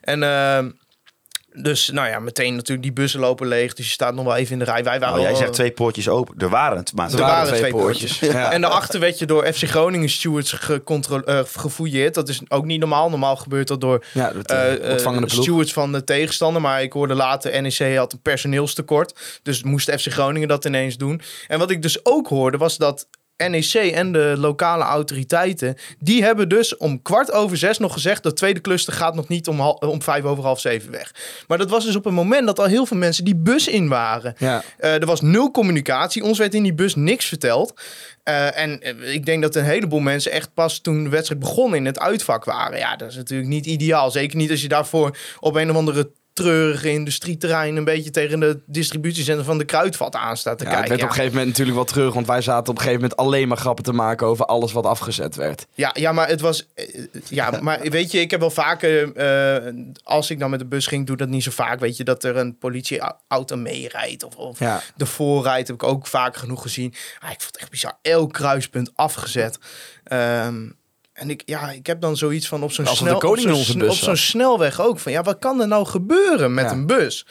En 0.00 0.22
ehm, 0.22 0.70
dus, 1.62 1.88
nou 1.90 2.08
ja, 2.08 2.18
meteen 2.18 2.54
natuurlijk 2.54 2.82
die 2.82 2.92
bussen 2.92 3.20
lopen 3.20 3.46
leeg. 3.46 3.74
Dus 3.74 3.86
je 3.86 3.92
staat 3.92 4.14
nog 4.14 4.24
wel 4.24 4.36
even 4.36 4.52
in 4.52 4.58
de 4.58 4.64
rij. 4.64 4.84
Wij 4.84 4.98
waren 5.00 5.14
Oh, 5.14 5.20
jij 5.20 5.30
wel- 5.30 5.38
zegt 5.40 5.52
twee 5.52 5.70
poortjes 5.70 6.08
open. 6.08 6.34
Er 6.38 6.48
waren 6.48 6.76
het, 6.78 6.92
maar 6.94 7.06
Er 7.06 7.12
Er 7.12 7.18
waren, 7.20 7.34
waren 7.44 7.58
twee, 7.58 7.70
poortjes. 7.70 8.18
Ja. 8.18 8.52
En 8.52 8.60
daarachter 8.60 9.00
werd 9.00 9.18
je 9.18 9.26
door 9.26 9.52
FC 9.52 9.62
Groningen 9.68 10.08
stewards 10.08 10.52
gecontro- 10.52 11.20
eh, 11.20 11.40
gefouilleerd. 11.56 12.14
Dat 12.14 12.28
is 12.28 12.40
ook 12.48 12.64
niet 12.64 12.80
normaal. 12.80 13.10
Normaal 13.10 13.36
gebeurt 13.36 13.68
dat 13.68 13.80
door 13.80 14.04
ja, 14.12 14.32
dat, 14.32 14.46
ploeg. 15.16 15.30
stewards 15.30 15.72
van 15.72 15.92
de 15.92 16.04
tegenstander. 16.04 16.62
Maar 16.62 16.82
ik 16.82 16.92
hoorde 16.92 17.14
later, 17.14 17.62
NEC 17.62 17.96
had 17.96 18.12
een 18.12 18.20
personeelstekort. 18.22 19.40
Dus 19.42 19.62
moest 19.62 19.90
FC 19.90 20.12
Groningen 20.12 20.48
dat 20.48 20.64
ineens 20.64 20.96
doen. 20.96 21.20
En 21.48 21.58
wat 21.58 21.70
ik 21.70 21.82
dus 21.82 22.04
ook 22.04 22.28
hoorde, 22.28 22.56
was 22.56 22.76
dat 22.76 23.06
NEC 23.36 23.74
en 23.74 24.12
de 24.12 24.34
lokale 24.36 24.84
autoriteiten... 24.84 25.76
die 25.98 26.22
hebben 26.22 26.48
dus 26.48 26.76
om 26.76 27.02
kwart 27.02 27.32
over 27.32 27.56
zes 27.56 27.78
nog 27.78 27.92
gezegd... 27.92 28.22
de 28.22 28.32
tweede 28.32 28.60
cluster 28.60 28.92
gaat 28.92 29.14
nog 29.14 29.28
niet 29.28 29.48
om, 29.48 29.60
hal- 29.60 29.74
om 29.74 30.02
vijf 30.02 30.24
over 30.24 30.44
half 30.44 30.60
zeven 30.60 30.90
weg. 30.90 31.14
Maar 31.46 31.58
dat 31.58 31.70
was 31.70 31.84
dus 31.84 31.96
op 31.96 32.06
een 32.06 32.14
moment 32.14 32.46
dat 32.46 32.58
al 32.58 32.64
heel 32.64 32.86
veel 32.86 32.96
mensen 32.96 33.24
die 33.24 33.36
bus 33.36 33.68
in 33.68 33.88
waren. 33.88 34.34
Ja. 34.38 34.62
Eh, 34.78 34.94
er 34.94 35.06
was 35.06 35.20
nul 35.20 35.50
communicatie. 35.50 36.24
Ons 36.24 36.38
werd 36.38 36.54
in 36.54 36.62
die 36.62 36.74
bus 36.74 36.94
niks 36.94 37.26
verteld. 37.26 37.80
Eh, 38.22 38.58
en 38.58 38.80
eh, 38.80 39.14
ik 39.14 39.26
denk 39.26 39.42
dat 39.42 39.54
een 39.54 39.64
heleboel 39.64 40.00
mensen 40.00 40.32
echt 40.32 40.54
pas 40.54 40.78
toen 40.78 41.04
de 41.04 41.10
wedstrijd 41.10 41.40
begon 41.40 41.74
in 41.74 41.86
het 41.86 41.98
uitvak 41.98 42.44
waren. 42.44 42.78
Ja, 42.78 42.96
dat 42.96 43.08
is 43.10 43.16
natuurlijk 43.16 43.48
niet 43.48 43.66
ideaal. 43.66 44.10
Zeker 44.10 44.36
niet 44.36 44.50
als 44.50 44.62
je 44.62 44.68
daarvoor 44.68 45.16
op 45.40 45.54
een 45.54 45.70
of 45.70 45.76
andere 45.76 46.10
treurige 46.34 46.90
industrieterrein 46.90 47.76
een 47.76 47.84
beetje 47.84 48.10
tegen 48.10 48.40
de 48.40 48.60
distributiecentrum 48.66 49.44
van 49.46 49.58
de 49.58 49.64
kruidvat 49.64 50.14
aan 50.14 50.36
staat 50.36 50.58
te 50.58 50.64
Ja, 50.64 50.70
het 50.70 50.78
kijken. 50.78 50.88
werd 50.88 51.00
Ja. 51.00 51.06
op 51.06 51.10
een 51.12 51.16
gegeven 51.16 51.36
moment 51.38 51.58
natuurlijk 51.58 51.76
wel 51.86 51.94
terug, 51.94 52.14
want 52.14 52.26
wij 52.26 52.40
zaten 52.42 52.68
op 52.70 52.76
een 52.76 52.82
gegeven 52.82 53.00
moment 53.00 53.18
alleen 53.18 53.48
maar 53.48 53.56
grappen 53.56 53.84
te 53.84 53.92
maken 53.92 54.26
over 54.26 54.44
alles 54.44 54.72
wat 54.72 54.86
afgezet 54.86 55.34
werd. 55.36 55.66
Ja, 55.74 55.90
ja, 55.94 56.12
maar 56.12 56.28
het 56.28 56.40
was. 56.40 56.66
eh, 56.74 57.04
Ja, 57.28 57.50
maar 57.62 57.80
weet 57.80 58.10
je, 58.10 58.20
ik 58.20 58.30
heb 58.30 58.40
wel 58.40 58.50
vaker. 58.50 59.12
eh, 59.16 59.72
als 60.02 60.30
ik 60.30 60.38
dan 60.38 60.50
met 60.50 60.58
de 60.58 60.66
bus 60.66 60.86
ging, 60.86 61.06
doe 61.06 61.16
dat 61.16 61.28
niet 61.28 61.42
zo 61.42 61.50
vaak. 61.50 61.80
Weet 61.80 61.96
je, 61.96 62.04
dat 62.04 62.24
er 62.24 62.36
een 62.36 62.58
politieauto 62.58 63.56
meerijdt. 63.56 64.22
Of, 64.24 64.34
of 64.36 64.58
Ja. 64.58 64.80
de 64.96 65.06
voorrijdt, 65.06 65.66
heb 65.68 65.76
ik 65.76 65.82
ook 65.82 66.06
vaak 66.06 66.36
genoeg 66.36 66.62
gezien. 66.62 66.94
Ah, 67.20 67.30
ik 67.30 67.40
vond 67.40 67.52
het 67.52 67.56
echt 67.56 67.70
bizar. 67.70 67.98
Elk 68.02 68.32
kruispunt 68.32 68.90
afgezet. 68.94 69.58
Ehm, 70.04 70.68
en 71.14 71.30
ik, 71.30 71.42
ja, 71.44 71.70
ik 71.70 71.86
heb 71.86 72.00
dan 72.00 72.16
zoiets 72.16 72.48
van 72.48 72.62
op 72.62 72.72
zo'n 72.72 72.86
snel, 72.86 73.14
op 73.16 73.38
zo'n 73.38 73.52
onze 73.52 73.70
sn- 73.72 73.78
bus 73.78 73.88
op 73.88 73.94
zo'n 73.96 74.16
zat. 74.16 74.24
snelweg 74.26 74.80
ook. 74.80 74.98
Van 74.98 75.12
ja, 75.12 75.22
wat 75.22 75.38
kan 75.38 75.60
er 75.60 75.68
nou 75.68 75.86
gebeuren 75.86 76.54
met 76.54 76.64
Ja. 76.64 76.70
een 76.72 76.86
bus? 76.86 77.26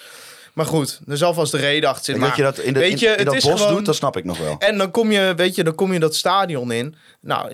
Maar 0.54 0.66
goed, 0.66 1.00
er 1.08 1.18
zal 1.18 1.34
vast 1.34 1.52
de 1.52 1.58
reden 1.58 1.90
achter 1.90 2.14
En 2.14 2.20
zitten. 2.20 2.28
dat 2.30 2.38
je 2.38 2.44
Maar 2.44 2.52
dat 2.56 2.64
in, 2.66 2.74
de, 2.74 2.80
weet 2.80 2.92
in, 2.92 2.98
je, 3.00 3.06
in 3.06 3.12
het 3.18 3.26
dat 3.26 3.34
is 3.36 3.44
bos 3.44 3.60
gewoon- 3.62 3.76
doet, 3.76 3.86
dat 3.86 3.96
snap 3.96 4.18
ik 4.18 4.24
nog 4.24 4.38
wel. 4.38 4.56
en 4.60 4.78
dan 4.78 4.92
kom 4.92 5.12
je, 5.12 5.34
weet 5.36 5.56
je, 5.56 5.64
dan 5.64 5.76
kom 5.76 5.94
je 5.94 6.00
dat 6.00 6.16
stadion 6.16 6.72
in. 6.72 6.96
Nou, 7.22 7.52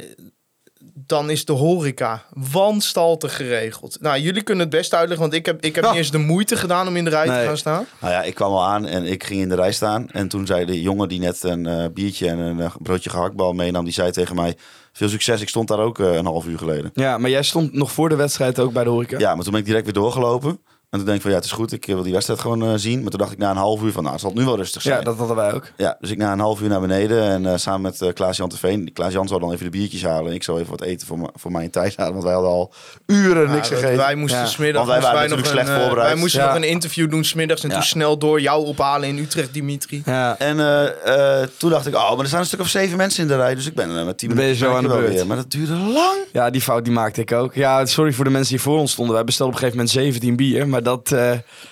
dan 1.05 1.29
is 1.29 1.45
de 1.45 1.51
horeca 1.53 2.23
wanstaltig 2.33 3.35
geregeld. 3.35 3.97
Nou, 4.01 4.19
jullie 4.19 4.41
kunnen 4.43 4.65
het 4.65 4.75
best 4.75 4.93
uitleggen, 4.93 5.21
want 5.29 5.33
ik 5.37 5.45
heb, 5.45 5.63
ik 5.63 5.75
heb 5.75 5.83
Ja. 5.83 5.89
niet 5.91 5.99
eens 5.99 6.11
de 6.11 6.17
moeite 6.17 6.55
gedaan 6.57 6.87
om 6.87 6.95
in 6.95 7.03
de 7.03 7.09
rij 7.09 7.25
te 7.25 7.31
gaan 7.45 7.57
staan. 7.57 7.85
Nou 8.01 8.13
ja, 8.13 8.23
ik 8.23 8.35
kwam 8.35 8.51
al 8.51 8.65
aan 8.65 8.85
en 8.85 9.05
ik 9.05 9.23
ging 9.23 9.41
in 9.41 9.49
de 9.49 9.55
rij 9.55 9.71
staan. 9.71 10.09
En 10.09 10.27
toen 10.27 10.45
zei 10.45 10.65
de 10.65 10.81
jongen 10.81 11.07
die 11.09 11.19
net 11.19 11.43
een 11.43 11.65
eh, 11.65 11.85
biertje 11.93 12.27
en 12.29 12.37
een 12.37 12.59
eh, 12.59 12.75
broodje 12.79 13.09
gehaktbal 13.09 13.53
meenam, 13.53 13.83
die 13.83 13.93
zei 13.93 14.11
tegen 14.11 14.35
mij... 14.35 14.57
Veel 14.99 15.09
succes, 15.09 15.41
ik 15.41 15.49
stond 15.49 15.67
daar 15.67 15.79
ook 15.79 15.99
eh, 15.99 16.15
een 16.15 16.25
half 16.25 16.47
uur 16.47 16.57
geleden. 16.57 16.91
Ja, 16.93 17.17
maar 17.17 17.29
jij 17.29 17.43
stond 17.43 17.73
nog 17.73 17.91
voor 17.91 18.09
de 18.09 18.15
wedstrijd 18.15 18.59
ook 18.59 18.73
bij 18.73 18.83
de 18.83 18.89
horeca. 18.89 19.17
Ja, 19.17 19.35
maar 19.35 19.43
toen 19.43 19.51
ben 19.51 19.61
ik 19.61 19.67
direct 19.67 19.85
weer 19.85 19.93
doorgelopen. 19.93 20.59
En 20.89 20.97
toen 20.97 21.05
denk 21.07 21.17
ik 21.17 21.21
van 21.23 21.31
ja, 21.31 21.37
het 21.37 21.45
is 21.45 21.51
goed, 21.51 21.71
ik 21.71 21.85
wil 21.85 22.03
die 22.03 22.11
wedstrijd 22.13 22.39
gewoon 22.39 22.63
eh, 22.63 22.71
zien. 22.75 23.01
Maar 23.01 23.09
toen 23.09 23.19
dacht 23.19 23.31
ik 23.31 23.37
na 23.37 23.49
een 23.49 23.57
half 23.57 23.81
uur 23.81 23.91
van 23.91 24.01
nou, 24.01 24.13
het 24.15 24.23
zal 24.23 24.31
nu 24.35 24.45
wel 24.45 24.55
rustig 24.55 24.81
zijn. 24.81 24.97
Ja, 24.97 25.03
dat 25.03 25.17
hadden 25.17 25.35
wij 25.35 25.53
ook. 25.53 25.63
Ja, 25.77 25.97
dus 25.99 26.09
ik 26.11 26.17
na 26.17 26.31
een 26.31 26.39
half 26.39 26.61
uur 26.61 26.69
naar 26.69 26.79
beneden 26.81 27.23
en 27.23 27.45
eh, 27.45 27.57
samen 27.57 27.81
met 27.81 28.01
eh, 28.01 28.13
Klaas-Jan 28.13 28.49
Teveen. 28.49 28.93
Klaas-Jan 28.93 29.27
zou 29.27 29.39
dan 29.39 29.51
even 29.51 29.63
de 29.65 29.71
biertjes 29.71 30.03
halen. 30.03 30.33
Ik 30.33 30.43
zou 30.43 30.57
even 30.59 30.69
wat 30.71 30.81
eten 30.81 31.07
voor, 31.07 31.29
voor 31.35 31.51
mij 31.51 31.63
en 31.63 31.69
Thijs 31.71 31.95
halen, 31.95 32.11
want 32.13 32.23
wij 32.23 32.33
hadden 32.33 32.51
al 32.51 32.73
uren 33.05 33.51
niks 33.51 33.69
Ja, 33.69 33.75
gegeten. 33.75 33.97
Wij 33.97 34.15
moesten 34.15 34.39
Ja. 34.39 34.45
smiddags 34.45 34.87
Want 34.87 35.01
wij 35.01 35.11
waren 35.11 35.29
moesten 35.29 35.37
natuurlijk 35.37 35.47
nog 35.47 35.53
slecht 35.55 35.67
een, 35.67 35.73
eh, 35.75 35.81
voorbereid. 35.81 36.11
Wij 36.11 36.19
moesten 36.21 36.41
Ja. 36.41 36.47
nog 36.47 36.55
een 36.55 36.63
interview 36.69 37.09
doen 37.09 37.23
smiddags 37.23 37.63
en 37.63 37.69
Ja. 37.69 37.75
toen 37.75 37.83
snel 37.83 38.17
door 38.17 38.41
jou 38.41 38.65
ophalen 38.65 39.07
in 39.09 39.17
Utrecht, 39.17 39.53
Dimitri. 39.53 40.01
Ja. 40.05 40.35
En 40.39 40.59
eh, 40.59 41.41
eh, 41.41 41.47
toen 41.57 41.69
dacht 41.69 41.87
ik, 41.87 41.95
oh, 41.95 42.09
maar 42.11 42.19
er 42.19 42.27
staan 42.27 42.39
een 42.39 42.45
stuk 42.45 42.59
of 42.59 42.67
zeven 42.67 42.97
mensen 42.97 43.21
in 43.21 43.27
de 43.27 43.35
rij. 43.35 43.55
Dus 43.55 43.65
ik 43.67 43.73
ben 43.73 43.97
eh, 43.97 44.05
met 44.05 44.17
tien 44.17 44.29
minuten 44.29 44.55
zo 44.55 44.75
aan 44.75 44.83
de 44.83 44.89
beurt. 44.89 45.13
weer. 45.13 45.27
Maar 45.27 45.37
dat 45.37 45.51
duurde 45.51 45.73
lang. 45.75 46.17
ja, 46.31 46.49
die 46.49 46.61
fout 46.61 46.83
die 46.83 46.93
maakte 46.93 47.21
ik 47.21 47.31
ook. 47.31 47.53
Ja, 47.53 47.85
sorry 47.85 48.11
voor 48.13 48.25
de 48.25 48.31
mensen 48.31 48.53
die 48.53 48.61
voor 48.63 48.79
ons 48.79 48.91
stonden. 48.91 49.15
Wij 49.15 49.23
bestelden 49.23 49.55
op 49.55 49.61
een 49.61 49.67
gegeven 49.69 49.85
moment 49.95 50.13
17 50.13 50.35
bier. 50.35 50.67
Maar 50.67 50.78
dat, 50.83 51.11
eh, 51.11 51.31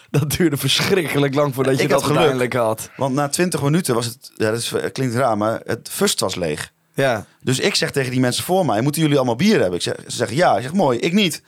dat 0.10 0.32
duurde 0.32 0.58
verschrikkelijk 0.58 1.34
lang 1.34 1.54
voordat 1.56 1.78
je 1.78 1.84
Ik 1.84 1.90
dat 1.90 2.04
uiteindelijk 2.04 2.54
had. 2.54 2.90
Want 2.98 3.16
na 3.16 3.28
20 3.30 3.62
minuten 3.62 3.96
was 3.96 4.06
het, 4.06 4.32
ja, 4.36 4.50
dat 4.52 4.60
is, 4.60 4.74
klinkt 4.92 5.16
raar, 5.16 5.38
maar 5.38 5.62
het 5.66 5.90
fust 5.92 6.20
was 6.20 6.36
leeg. 6.36 6.72
Ja. 6.94 7.26
Dus 7.42 7.60
ik 7.60 7.76
zeg 7.76 7.92
tegen 7.92 8.12
die 8.12 8.20
mensen 8.20 8.44
voor 8.44 8.66
mij, 8.66 8.82
moeten 8.82 9.02
jullie 9.02 9.18
allemaal 9.18 9.36
bier 9.36 9.60
hebben? 9.60 9.76
Ik 9.76 9.82
zeg, 9.82 9.96
ze 10.08 10.16
zeggen 10.16 10.38
ja. 10.38 10.56
Ik 10.56 10.62
zeg, 10.64 10.74
mooi, 10.74 11.00
ik 11.00 11.14
niet. 11.14 11.42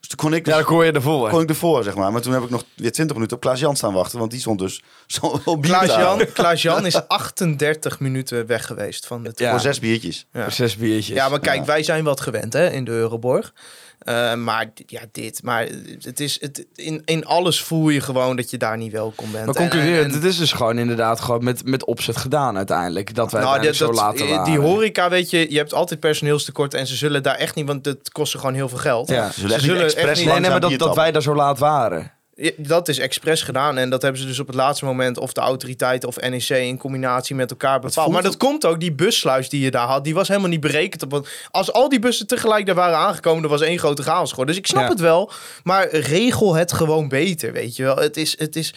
Dus 0.00 0.08
toen 0.08 0.18
kon 0.18 0.34
ik, 0.34 0.46
Ja, 0.46 0.54
dan 0.54 0.64
kon 0.64 0.84
je 0.84 0.92
ervoor. 0.92 1.30
kon 1.30 1.42
ik 1.42 1.48
ervoor, 1.48 1.82
zeg 1.84 1.94
maar. 1.94 2.12
Maar 2.12 2.20
toen 2.20 2.32
heb 2.32 2.42
ik 2.42 2.50
nog 2.50 2.64
weer 2.76 2.92
20 2.92 3.16
minuten 3.16 3.36
op 3.36 3.42
Klaas-Jan 3.42 3.76
staan 3.76 3.92
wachten. 3.92 4.18
Want 4.18 4.30
die 4.30 4.40
stond 4.40 4.58
dus 4.58 4.82
zo 5.06 5.40
op. 5.44 5.62
Klaas-Jan 5.62 6.26
Klaas-Jan 6.32 6.86
is 6.86 7.08
38 7.08 8.00
minuten 8.00 8.46
weg 8.46 8.66
geweest 8.66 9.06
van 9.06 9.24
het 9.24 9.38
Ja. 9.38 9.50
Voor 9.50 9.60
zes 9.60 9.78
biertjes. 9.78 10.26
Ja. 10.32 10.42
Voor 10.42 10.52
Zes 10.52 10.76
biertjes. 10.76 11.16
Ja, 11.16 11.28
maar 11.28 11.40
kijk, 11.40 11.58
Ja. 11.58 11.64
wij 11.64 11.82
zijn 11.82 12.04
wat 12.04 12.20
gewend 12.20 12.52
hè, 12.52 12.70
in 12.70 12.84
de 12.84 12.90
Euroborg. 12.90 13.52
Eh, 14.00 14.34
maar 14.34 14.70
ja, 14.86 15.00
dit. 15.12 15.42
Maar 15.42 15.66
het 16.00 16.20
is, 16.20 16.40
het, 16.40 16.66
in, 16.74 17.02
in 17.04 17.24
alles 17.26 17.62
voel 17.62 17.88
je 17.88 18.00
gewoon 18.00 18.36
dat 18.36 18.50
je 18.50 18.56
daar 18.56 18.76
niet 18.76 18.92
welkom 18.92 19.32
bent. 19.32 19.46
Maar 19.46 19.54
En- 19.54 19.60
concluderen, 19.60 20.04
en- 20.04 20.10
het 20.10 20.24
is 20.24 20.38
dus 20.38 20.52
gewoon 20.52 20.78
inderdaad 20.78 21.20
gewoon 21.20 21.44
met, 21.44 21.64
met 21.64 21.84
opzet 21.84 22.16
gedaan 22.16 22.56
uiteindelijk. 22.56 23.14
Dat 23.14 23.32
wij 23.32 23.42
nou, 23.42 23.72
zo 23.72 23.86
dat- 23.86 23.94
later 23.94 24.28
waren. 24.28 24.44
die 24.44 24.58
horeca, 24.58 25.08
weet 25.10 25.30
je, 25.30 25.50
je 25.52 25.56
hebt 25.56 25.74
altijd 25.74 26.00
personeelstekort 26.00 26.74
en 26.74 26.86
ze 26.86 26.96
zullen 26.96 27.22
daar 27.22 27.34
echt 27.34 27.54
niet, 27.54 27.66
want 27.66 27.84
het 27.84 28.12
kost 28.12 28.32
ze 28.32 28.38
gewoon 28.38 28.54
heel 28.54 28.68
veel 28.68 28.78
geld. 28.78 29.08
Ja. 29.08 29.30
Ze 29.30 29.40
zullen 29.40 29.56
echt 29.56 29.66
niet 29.66 29.72
expres 29.76 30.04
echt 30.04 30.16
niet- 30.18 30.26
Nee, 30.26 30.40
nee, 30.40 30.50
maar 30.50 30.60
dat, 30.60 30.78
dat 30.78 30.94
wij 30.96 31.12
daar 31.12 31.22
zo 31.22 31.34
laat 31.34 31.58
waren. 31.58 32.12
Dat 32.56 32.88
is 32.88 32.98
expres 32.98 33.42
gedaan 33.42 33.78
en 33.78 33.90
dat 33.90 34.02
hebben 34.02 34.20
ze 34.20 34.26
dus 34.26 34.38
op 34.38 34.46
het 34.46 34.56
laatste 34.56 34.84
moment 34.84 35.18
of 35.18 35.32
de 35.32 35.40
autoriteiten 35.40 36.08
of 36.08 36.16
NEC 36.20 36.48
in 36.48 36.78
combinatie 36.78 37.34
met 37.36 37.50
elkaar 37.50 37.80
bepaald. 37.80 38.12
Maar 38.12 38.22
dat 38.22 38.36
komt 38.36 38.66
ook, 38.66 38.80
die 38.80 38.92
bussluis 38.92 39.48
die 39.48 39.60
je 39.60 39.70
daar 39.70 39.86
had, 39.86 40.04
die 40.04 40.14
was 40.14 40.28
helemaal 40.28 40.48
niet 40.48 40.60
berekend. 40.60 41.02
Op, 41.02 41.10
wat- 41.10 41.28
als 41.50 41.72
al 41.72 41.88
die 41.88 41.98
bussen 41.98 42.26
tegelijk 42.26 42.66
daar 42.66 42.74
waren 42.74 42.96
aangekomen, 42.98 43.42
er 43.42 43.48
was 43.48 43.60
één 43.60 43.78
grote 43.78 44.02
chaos 44.02 44.30
geworden. 44.30 44.54
Dus 44.54 44.64
ik 44.64 44.70
snap 44.70 44.82
Ja. 44.82 44.88
het 44.88 45.00
wel, 45.00 45.32
maar 45.62 45.88
regel 45.94 46.54
het 46.54 46.72
gewoon 46.72 47.08
beter, 47.08 47.52
weet 47.52 47.76
je 47.76 47.82
wel. 47.82 47.96
Het 47.96 48.16
is, 48.16 48.38
het 48.38 48.56
is, 48.56 48.74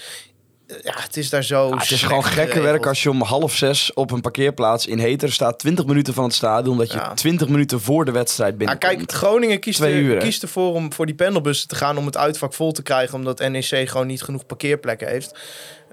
ja, 0.83 0.93
het 0.95 1.17
is 1.17 1.29
daar 1.29 1.43
zo 1.43 1.77
het 1.77 1.91
is 1.91 2.03
gewoon 2.03 2.23
gekke 2.25 2.61
werk 2.61 2.85
als 2.85 3.03
je 3.03 3.09
om 3.09 3.21
half 3.21 3.55
zes 3.55 3.93
op 3.93 4.11
een 4.11 4.21
parkeerplaats 4.21 4.87
in 4.87 4.97
Heteren 4.99 5.33
staat. 5.33 5.59
20 5.59 5.85
minuten 5.85 6.13
van 6.13 6.23
het 6.23 6.33
stadion. 6.33 6.77
Dat 6.77 6.91
je 6.91 6.97
Ja. 6.97 7.13
20 7.13 7.47
minuten 7.47 7.81
voor 7.81 8.05
de 8.05 8.11
wedstrijd 8.11 8.51
Ja, 8.51 8.57
binnenkomt. 8.57 8.95
kijk, 8.95 9.11
Groningen 9.11 9.59
kiest, 9.59 9.79
er, 9.79 10.17
kiest 10.17 10.41
ervoor 10.43 10.73
om 10.73 10.93
voor 10.93 11.05
die 11.05 11.15
pendelbussen 11.15 11.67
te 11.67 11.75
gaan 11.75 11.97
om 11.97 12.05
het 12.05 12.17
uitvak 12.17 12.53
vol 12.53 12.71
te 12.71 12.83
krijgen, 12.83 13.15
omdat 13.17 13.39
NEC 13.39 13.89
gewoon 13.89 14.07
niet 14.07 14.21
genoeg 14.21 14.45
parkeerplekken 14.45 15.07
heeft. 15.07 15.39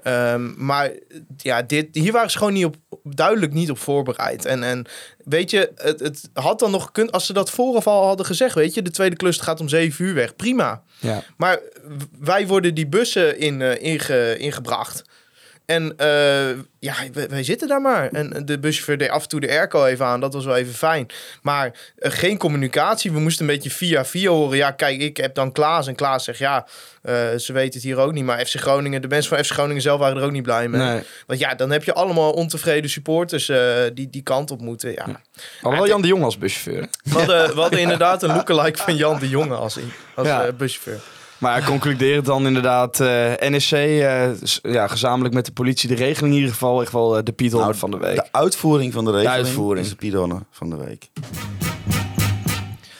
Ehm, 0.03 0.65
maar 0.65 0.91
ja, 1.37 1.61
dit, 1.61 1.87
hier 1.91 2.11
waren 2.11 2.31
ze 2.31 2.37
gewoon 2.37 2.53
niet 2.53 2.65
op, 2.65 2.75
duidelijk 3.03 3.53
niet 3.53 3.69
op 3.69 3.77
voorbereid. 3.77 4.45
En, 4.45 4.63
en 4.63 4.85
weet 5.25 5.49
je, 5.49 5.71
het, 5.75 5.99
het 5.99 6.29
had 6.33 6.59
dan 6.59 6.71
nog 6.71 6.85
gekund 6.85 7.11
als 7.11 7.25
ze 7.25 7.33
dat 7.33 7.51
vooraf 7.51 7.87
al 7.87 8.05
hadden 8.05 8.25
gezegd. 8.25 8.55
Weet 8.55 8.73
je, 8.73 8.81
de 8.81 8.91
tweede 8.91 9.15
cluster 9.15 9.45
gaat 9.45 9.59
om 9.59 9.69
7 9.69 10.05
uur 10.05 10.13
weg. 10.13 10.35
Prima. 10.35 10.83
Ja. 10.99 11.23
Maar 11.37 11.59
wij 12.19 12.47
worden 12.47 12.73
die 12.73 12.87
bussen 12.87 13.39
in, 13.39 13.61
eh, 13.61 13.83
inge, 13.83 14.37
ingebracht. 14.37 15.03
En 15.71 15.93
eh, 15.97 16.49
ja, 16.79 16.93
wij, 17.13 17.29
wij 17.29 17.43
zitten 17.43 17.67
daar 17.67 17.81
maar. 17.81 18.09
En 18.11 18.45
de 18.45 18.59
buschauffeur 18.59 18.97
deed 18.97 19.09
af 19.09 19.23
en 19.23 19.29
toe 19.29 19.39
de 19.39 19.49
airco 19.49 19.85
even 19.85 20.05
aan. 20.05 20.19
Dat 20.19 20.33
was 20.33 20.45
wel 20.45 20.55
even 20.55 20.73
fijn. 20.73 21.07
Maar 21.41 21.71
eh, 21.97 22.11
geen 22.11 22.37
communicatie. 22.37 23.11
We 23.11 23.19
moesten 23.19 23.47
een 23.47 23.53
beetje 23.53 23.69
via 23.69 24.05
via 24.05 24.29
horen. 24.29 24.57
Ja, 24.57 24.71
kijk, 24.71 25.01
ik 25.01 25.17
heb 25.17 25.35
dan 25.35 25.51
Klaas. 25.51 25.87
En 25.87 25.95
Klaas 25.95 26.23
zegt, 26.23 26.37
ja, 26.37 26.67
eh, 27.01 27.13
ze 27.37 27.53
weten 27.53 27.73
het 27.73 27.83
hier 27.83 27.97
ook 27.97 28.11
niet. 28.11 28.23
Maar 28.23 28.45
FC 28.45 28.55
Groningen, 28.55 29.01
de 29.01 29.07
mensen 29.07 29.35
van 29.35 29.45
FC 29.45 29.51
Groningen 29.51 29.81
zelf 29.81 29.99
waren 29.99 30.17
er 30.17 30.23
ook 30.23 30.31
niet 30.31 30.43
blij 30.43 30.67
mee. 30.67 30.81
Nee. 30.81 31.01
Want 31.27 31.39
ja, 31.39 31.55
dan 31.55 31.71
heb 31.71 31.83
je 31.83 31.93
allemaal 31.93 32.31
ontevreden 32.31 32.89
supporters 32.89 33.51
die 33.93 34.09
die 34.09 34.23
kant 34.23 34.51
op 34.51 34.61
moeten. 34.61 34.91
Ja. 34.91 35.05
Wel 35.61 35.87
Jan 35.87 36.01
de 36.01 36.07
Jong 36.07 36.23
als 36.23 36.37
buschauffeur. 36.37 36.87
We, 37.03 37.17
hadden, 37.17 37.55
we 37.55 37.61
hadden 37.61 37.79
inderdaad 37.79 38.23
een 38.23 38.35
lookalike 38.35 38.79
van 38.79 38.95
Jan 38.95 39.19
de 39.19 39.29
Jonge 39.29 39.55
als, 39.55 39.77
als 40.15 40.27
Ja. 40.27 40.51
buschauffeur. 40.51 40.99
Maar 41.41 41.63
concludeert 41.63 42.25
dan 42.25 42.47
inderdaad 42.47 42.99
eh, 42.99 43.31
NSC 43.39 43.71
eh, 43.71 44.33
ja, 44.61 44.87
gezamenlijk 44.87 45.33
met 45.33 45.45
de 45.45 45.51
politie 45.51 45.89
de 45.89 45.95
regeling 45.95 46.33
in 46.33 46.39
ieder 46.39 46.53
geval 46.53 46.81
echt 46.81 46.91
wel 46.91 47.17
eh, 47.17 47.23
de 47.23 47.31
Piet 47.31 47.51
Nou, 47.51 47.75
van 47.75 47.91
de 47.91 47.97
week. 47.97 48.15
De 48.15 48.27
uitvoering 48.31 48.93
van 48.93 49.05
de 49.05 49.11
regeling 49.11 49.35
uitvoering. 49.35 49.85
is 49.85 49.91
de 49.91 49.97
Pidonne 49.97 50.39
van 50.51 50.69
de 50.69 50.75
week. 50.75 51.09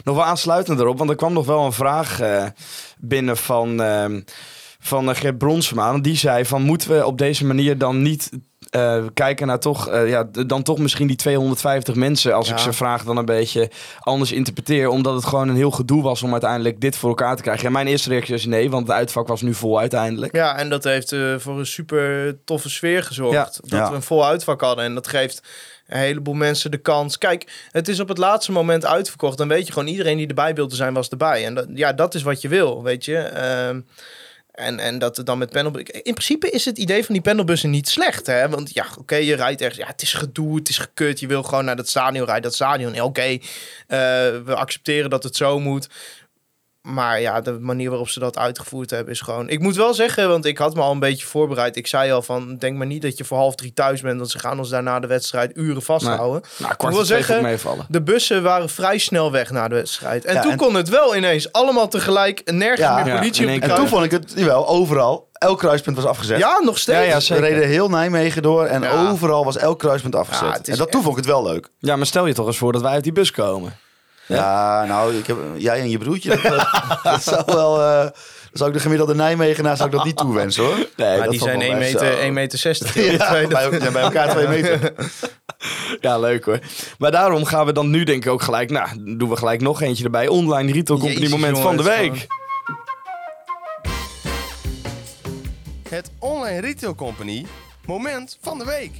Nog 0.03 0.15
wel 0.15 0.25
aansluitend 0.25 0.79
erop, 0.79 0.97
want 0.97 1.09
er 1.09 1.15
kwam 1.15 1.33
nog 1.33 1.45
wel 1.45 1.65
een 1.65 1.73
vraag 1.73 2.19
binnen 2.99 3.37
van, 3.37 3.81
ehm 3.81 4.21
van 4.79 5.15
Gert 5.15 5.37
Bronsma. 5.37 5.97
Die 5.97 6.17
zei 6.17 6.45
van 6.45 6.61
moeten 6.61 6.97
we 6.97 7.05
op 7.05 7.17
deze 7.17 7.45
manier 7.45 7.77
dan 7.77 8.01
niet 8.01 8.29
eh, 8.71 9.03
kijken 9.13 9.47
naar 9.47 9.59
toch, 9.59 9.87
eh, 9.87 10.09
ja, 10.09 10.23
dan 10.47 10.63
toch 10.63 10.77
misschien 10.77 11.07
die 11.07 11.15
250 11.15 11.95
mensen, 11.95 12.33
als 12.33 12.49
ik 12.49 12.57
ze 12.57 12.73
vraag 12.73 13.03
dan 13.03 13.17
een 13.17 13.25
beetje 13.25 13.69
anders 13.99 14.31
interpreteer. 14.31 14.87
Omdat 14.89 15.13
het 15.15 15.25
gewoon 15.25 15.49
een 15.49 15.55
heel 15.55 15.71
gedoe 15.71 16.03
was 16.03 16.23
om 16.23 16.31
uiteindelijk 16.31 16.81
dit 16.81 16.95
voor 16.95 17.09
elkaar 17.09 17.35
te 17.35 17.41
krijgen. 17.41 17.65
En 17.65 17.71
mijn 17.71 17.87
eerste 17.87 18.09
reactie 18.09 18.33
is 18.35 18.45
nee, 18.45 18.69
want 18.69 18.87
het 18.87 18.95
uitvak 18.95 19.27
was 19.27 19.41
nu 19.41 19.53
vol 19.53 19.79
uiteindelijk. 19.79 20.35
Ja, 20.35 20.57
en 20.57 20.69
dat 20.69 20.83
heeft 20.83 21.11
eh, 21.11 21.35
voor 21.37 21.59
een 21.59 21.65
super 21.65 22.37
toffe 22.45 22.69
sfeer 22.69 23.03
gezorgd. 23.03 23.33
Ja. 23.33 23.43
Dat 23.43 23.69
Ja. 23.69 23.89
we 23.89 23.95
een 23.95 24.01
vol 24.01 24.25
uitvak 24.25 24.61
hadden. 24.61 24.85
En 24.85 24.93
dat 24.93 25.07
geeft 25.07 25.43
een 25.87 25.99
heleboel 25.99 26.33
mensen 26.33 26.71
de 26.71 26.77
kans. 26.77 27.17
Kijk, 27.17 27.67
het 27.71 27.87
is 27.87 27.99
op 27.99 28.07
het 28.07 28.17
laatste 28.17 28.51
moment 28.51 28.85
uitverkocht. 28.85 29.37
Dan 29.37 29.47
weet 29.47 29.67
je 29.67 29.73
gewoon, 29.73 29.87
iedereen 29.87 30.17
die 30.17 30.27
erbij 30.27 30.53
wilde 30.53 30.75
zijn, 30.75 30.93
was 30.93 31.09
erbij. 31.09 31.45
En 31.45 31.53
dat, 31.53 31.65
ja, 31.73 31.93
dat 31.93 32.15
is 32.15 32.21
wat 32.23 32.41
je 32.41 32.47
wil, 32.47 32.83
weet 32.83 33.05
je. 33.05 33.83
En, 34.51 34.79
en 34.79 34.99
dat 34.99 35.21
dan 35.23 35.37
met 35.37 35.49
panelbussen... 35.49 36.03
In 36.03 36.13
principe 36.13 36.49
is 36.49 36.65
het 36.65 36.77
idee 36.77 37.05
van 37.05 37.13
die 37.13 37.23
panelbussen 37.23 37.69
niet 37.69 37.89
slecht, 37.89 38.27
hè. 38.27 38.49
Want 38.49 38.73
ja, 38.73 38.85
oké, 38.97 39.15
je 39.15 39.35
rijdt 39.35 39.61
ergens... 39.61 39.79
Ja, 39.79 39.87
het 39.87 40.01
is 40.01 40.13
gedoe, 40.13 40.55
het 40.55 40.69
is 40.69 40.77
gekut. 40.77 41.19
Je 41.19 41.27
wil 41.27 41.43
gewoon 41.43 41.65
naar 41.65 41.75
dat 41.75 41.89
stadion 41.89 42.25
rijden. 42.25 42.43
Dat 42.43 42.53
stadion, 42.53 43.01
oké. 43.01 43.21
eh, 43.21 43.37
we 44.45 44.55
accepteren 44.55 45.09
dat 45.09 45.23
het 45.23 45.35
zo 45.35 45.59
moet. 45.59 45.87
Maar 46.81 47.21
ja, 47.21 47.41
de 47.41 47.51
manier 47.59 47.89
waarop 47.89 48.09
ze 48.09 48.19
dat 48.19 48.37
uitgevoerd 48.37 48.89
hebben 48.89 49.13
is 49.13 49.21
gewoon... 49.21 49.49
Ik 49.49 49.59
moet 49.59 49.75
wel 49.75 49.93
zeggen, 49.93 50.29
want 50.29 50.45
ik 50.45 50.57
had 50.57 50.75
me 50.75 50.81
al 50.81 50.91
een 50.91 50.99
beetje 50.99 51.25
voorbereid. 51.25 51.75
Ik 51.75 51.87
zei 51.87 52.11
al 52.11 52.21
van, 52.21 52.57
denk 52.57 52.77
maar 52.77 52.87
niet 52.87 53.01
dat 53.01 53.17
je 53.17 53.23
voor 53.23 53.37
half 53.37 53.55
drie 53.55 53.73
thuis 53.73 54.01
bent. 54.01 54.17
Want 54.17 54.29
ze 54.31 54.39
gaan 54.39 54.57
ons 54.59 54.69
daarna 54.69 54.99
de 54.99 55.07
wedstrijd 55.07 55.51
uren 55.57 55.81
vasthouden. 55.81 56.41
Nou, 56.57 56.73
Ik 56.73 56.89
wil 56.89 57.05
zeggen, 57.05 57.41
meevallen. 57.41 57.85
De 57.89 58.01
bussen 58.01 58.43
waren 58.43 58.69
vrij 58.69 58.97
snel 58.97 59.31
weg 59.31 59.49
na 59.51 59.67
de 59.67 59.75
wedstrijd. 59.75 60.25
En 60.25 60.33
Ja, 60.33 60.41
toen 60.41 60.51
en- 60.51 60.57
kon 60.57 60.75
het 60.75 60.89
wel 60.89 61.15
ineens 61.15 61.51
allemaal 61.51 61.87
tegelijk. 61.87 62.51
Nergens 62.51 62.79
Ja, 62.79 63.03
meer 63.03 63.15
politie 63.15 63.47
op 63.55 63.61
de 63.61 63.67
En 63.67 63.75
toen 63.75 63.87
vond 63.87 64.05
ik 64.05 64.11
het, 64.11 64.33
jawel, 64.35 64.67
overal. 64.67 65.29
Elk 65.33 65.59
kruispunt 65.59 65.95
was 65.95 66.05
afgezet. 66.05 66.39
Ja, 66.39 66.59
nog 66.63 66.77
steeds. 66.77 67.07
Ja, 67.07 67.19
zeker. 67.19 67.43
reden 67.43 67.67
heel 67.67 67.89
Nijmegen 67.89 68.41
door 68.41 68.65
en 68.65 68.81
Ja. 68.81 69.09
overal 69.09 69.45
was 69.45 69.57
elk 69.57 69.79
kruispunt 69.79 70.15
afgezet. 70.15 70.67
En 70.69 70.77
dat 70.77 70.91
toen 70.91 71.01
vond 71.01 71.17
ik 71.17 71.23
het 71.23 71.31
wel 71.33 71.43
leuk. 71.43 71.67
Ja, 71.79 71.95
maar 71.95 72.05
stel 72.05 72.25
je 72.25 72.33
toch 72.33 72.47
eens 72.47 72.57
voor 72.57 72.71
dat 72.71 72.81
wij 72.81 72.91
uit 72.91 73.03
die 73.03 73.11
bus 73.11 73.31
komen. 73.31 73.77
Ja, 74.35 74.85
nou, 74.85 75.15
ik 75.15 75.27
heb, 75.27 75.37
jij 75.57 75.79
en 75.79 75.89
je 75.89 75.97
broertje, 75.97 76.29
dat, 76.41 76.67
dat 77.03 77.23
zou 77.23 77.43
wel... 77.45 77.81
eh, 77.81 78.05
zou 78.51 78.69
ik 78.69 78.75
de 78.75 78.81
gemiddelde 78.81 79.15
Nijmegenaar 79.15 79.77
zou 79.77 79.89
ik 79.89 79.95
dat 79.95 80.05
niet 80.05 80.17
toewensen, 80.17 80.63
hoor. 80.63 80.87
Nee, 80.95 81.17
maar 81.17 81.29
die 81.29 81.39
zijn 81.39 81.61
1 81.61 81.77
meter, 81.77 82.19
1 82.19 82.33
meter 82.33 82.59
60. 82.59 82.93
joh. 82.95 83.05
Ja, 83.11 83.31
bij, 83.47 83.69
ja, 83.79 83.91
bij 83.91 84.01
elkaar 84.01 84.29
twee 84.29 84.47
meter. 84.61 84.93
Ja, 85.99 86.19
leuk 86.19 86.45
hoor. 86.45 86.59
Maar 86.97 87.11
daarom 87.11 87.45
gaan 87.45 87.65
we 87.65 87.71
dan 87.73 87.89
nu 87.89 88.03
denk 88.03 88.25
ik 88.25 88.31
ook 88.31 88.41
gelijk... 88.41 88.69
Nou, 88.69 89.15
doen 89.17 89.29
we 89.29 89.35
gelijk 89.35 89.61
nog 89.61 89.81
eentje 89.81 90.03
erbij. 90.03 90.27
Online 90.27 90.71
Retail 90.71 90.99
Company 90.99 91.21
Jezus, 91.21 91.31
moment 91.31 91.57
jongen, 91.57 91.75
van 91.75 91.77
de 91.77 91.83
week. 91.83 92.27
Het 95.89 96.11
Online 96.19 96.61
Retail 96.61 96.95
Company 96.95 97.45
moment 97.85 98.37
van 98.41 98.57
de 98.57 98.65
week. 98.65 98.91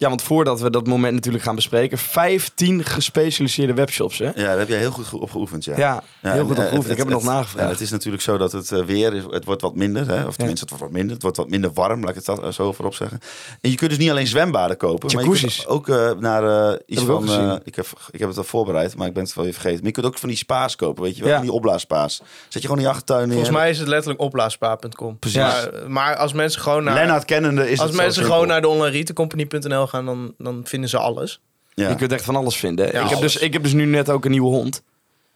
Ja, 0.00 0.08
want 0.08 0.22
voordat 0.22 0.60
we 0.60 0.70
dat 0.70 0.86
moment 0.86 1.14
natuurlijk 1.14 1.44
gaan 1.44 1.54
bespreken... 1.54 1.98
15 1.98 2.84
gespecialiseerde 2.84 3.74
webshops, 3.74 4.18
hè? 4.18 4.24
Ja, 4.24 4.32
daar 4.34 4.58
heb 4.58 4.68
jij 4.68 4.78
heel 4.78 4.90
goed 4.90 5.12
op 5.12 5.30
geoefend, 5.30 5.64
ja. 5.64 5.76
Ja, 5.76 6.02
Ja, 6.22 6.32
heel 6.32 6.44
goed 6.46 6.56
eh, 6.58 6.62
opgeoefend. 6.64 6.90
Ik 6.92 6.96
heb 6.98 7.06
het 7.06 7.16
nog 7.16 7.24
ja, 7.24 7.30
nagevraagd. 7.32 7.70
het 7.70 7.80
is 7.80 7.90
natuurlijk 7.90 8.22
zo 8.22 8.38
dat 8.38 8.52
het 8.52 8.72
eh, 8.72 8.84
weer 8.84 9.14
is, 9.14 9.22
het 9.30 9.44
wordt 9.44 9.62
wat 9.62 9.74
minder, 9.74 10.08
hè? 10.08 10.24
of 10.26 10.36
tenminste 10.36 10.60
het 10.64 10.70
wordt 10.70 10.84
wat 10.84 10.92
minder. 10.92 11.12
Het 11.12 11.22
wordt 11.22 11.36
wat 11.36 11.48
minder 11.48 11.70
warm, 11.72 12.00
laat 12.00 12.08
ik 12.08 12.14
het 12.14 12.24
dat 12.24 12.42
eh, 12.42 12.50
zo 12.50 12.72
voorop 12.72 12.94
zeggen. 12.94 13.20
En 13.60 13.70
je 13.70 13.76
kunt 13.76 13.90
dus 13.90 13.98
niet 13.98 14.10
alleen 14.10 14.26
zwembaden 14.26 14.76
kopen, 14.76 15.14
maar 15.14 15.24
je 15.24 15.30
Jacuzzis. 15.30 15.56
kunt 15.56 15.68
ook 15.68 15.88
eh, 15.88 16.10
naar 16.18 16.70
eh, 16.72 16.78
iets 16.86 17.02
van. 17.02 17.22
gezien. 17.22 17.60
ik, 17.64 17.74
heb, 17.74 17.86
ik 18.10 18.18
heb 18.18 18.28
het 18.28 18.38
al 18.38 18.44
voorbereid, 18.44 18.96
maar 18.96 19.06
ik 19.06 19.14
ben 19.14 19.22
het 19.22 19.34
wel 19.34 19.44
weer 19.44 19.52
vergeten. 19.52 19.78
Maar 19.78 19.86
je 19.86 19.92
kunt 19.92 20.06
ook 20.06 20.18
van 20.18 20.28
die 20.28 20.38
spa's 20.38 20.76
kopen, 20.76 21.02
weet 21.02 21.14
je 21.16 21.20
wel, 21.20 21.30
Ja. 21.30 21.36
van 21.36 21.44
die 21.46 21.54
opblaaspa's. 21.54 22.16
Zet 22.48 22.52
je 22.52 22.60
gewoon 22.60 22.76
in 22.76 22.82
je 22.82 22.88
achtertuin 22.88 23.22
neer. 23.28 23.32
Volgens 23.36 23.56
mij 23.56 23.70
is 23.70 23.78
het 23.78 23.88
letterlijk 23.88 24.20
opblaasbaar.com. 24.20 25.18
Precies. 25.18 25.38
Maar, 25.38 25.70
maar 25.86 26.16
als 26.16 26.32
mensen 26.32 26.60
gewoon 26.60 26.84
naar... 26.84 26.94
Lennart 26.94 27.24
kennende 27.24 27.70
is 27.70 27.80
als 27.80 27.90
mensen 27.90 28.24
gewoon 28.24 28.46
naar 28.46 28.60
de 28.60 28.68
onlineretailcompany.nl 28.68 29.86
gaan, 29.88 30.06
dan, 30.06 30.34
dan 30.38 30.60
vinden 30.64 30.90
ze 30.90 30.98
alles. 30.98 31.40
Ja. 31.74 31.88
Je 31.88 31.94
kunt 31.94 32.12
echt 32.12 32.24
van 32.24 32.36
alles 32.36 32.56
vinden. 32.56 32.86
Ja, 32.86 32.90
ik, 32.92 33.08
heb 33.08 33.18
alles. 33.18 33.32
dus, 33.32 33.42
ik 33.42 33.52
heb 33.52 33.62
dus 33.62 33.72
nu 33.72 33.84
net 33.84 34.10
ook 34.10 34.24
een 34.24 34.30
nieuwe 34.30 34.48
hond. 34.48 34.82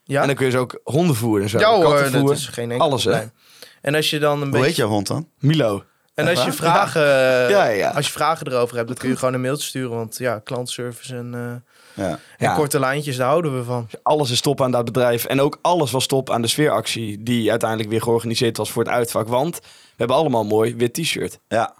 Ja, 0.04 0.20
En 0.20 0.26
dan 0.26 0.36
kun 0.36 0.46
je 0.46 0.52
ze 0.52 0.58
ook 0.58 0.80
hondenvoer 0.84 1.42
en 1.42 1.48
zo. 1.48 1.58
ja 1.58 1.74
hoor, 1.74 2.10
dat 2.12 2.30
is 2.30 2.46
geen 2.46 2.70
enkel 2.70 2.86
Alles, 2.86 3.04
hè? 3.04 3.10
probleem. 3.10 3.32
En 3.80 3.94
als 3.94 4.10
je 4.10 4.18
dan 4.18 4.32
een 4.32 4.40
Hoe 4.42 4.50
beetje... 4.50 4.66
heet 4.66 4.76
jouw 4.76 4.88
hond 4.88 5.06
dan? 5.06 5.28
Milo. 5.38 5.84
En 6.14 6.28
als 6.28 6.44
je, 6.44 6.52
vragen, 6.52 7.02
Ja, 7.50 7.64
ja. 7.66 7.90
als 7.90 8.06
je 8.06 8.12
vragen 8.12 8.46
erover 8.46 8.76
hebt, 8.76 8.88
dan 8.88 8.96
kun 8.96 9.08
je 9.08 9.16
gewoon 9.16 9.34
een 9.34 9.40
mailtje 9.40 9.66
sturen. 9.68 9.96
Want 9.96 10.18
ja, 10.18 10.38
klantservice 10.38 11.16
en, 11.16 11.34
eh, 11.34 12.04
Ja. 12.04 12.10
en 12.10 12.18
Ja. 12.38 12.54
korte 12.54 12.78
lijntjes, 12.78 13.16
daar 13.16 13.28
houden 13.28 13.56
we 13.58 13.64
van. 13.64 13.88
Alles 14.02 14.30
is 14.30 14.40
top 14.40 14.60
aan 14.62 14.70
dat 14.70 14.84
bedrijf. 14.84 15.24
En 15.24 15.40
ook 15.40 15.58
alles 15.62 15.90
was 15.90 16.06
top 16.06 16.30
aan 16.30 16.42
de 16.42 16.48
sfeeractie... 16.48 17.22
die 17.22 17.50
uiteindelijk 17.50 17.90
weer 17.90 18.02
georganiseerd 18.02 18.56
was 18.56 18.70
voor 18.70 18.82
het 18.82 18.92
uitvak. 18.92 19.28
Want 19.28 19.58
we 19.60 19.66
hebben 19.96 20.16
allemaal 20.16 20.40
een 20.40 20.46
mooi 20.46 20.76
wit 20.76 20.94
t-shirt. 20.94 21.38
ja. 21.48 21.74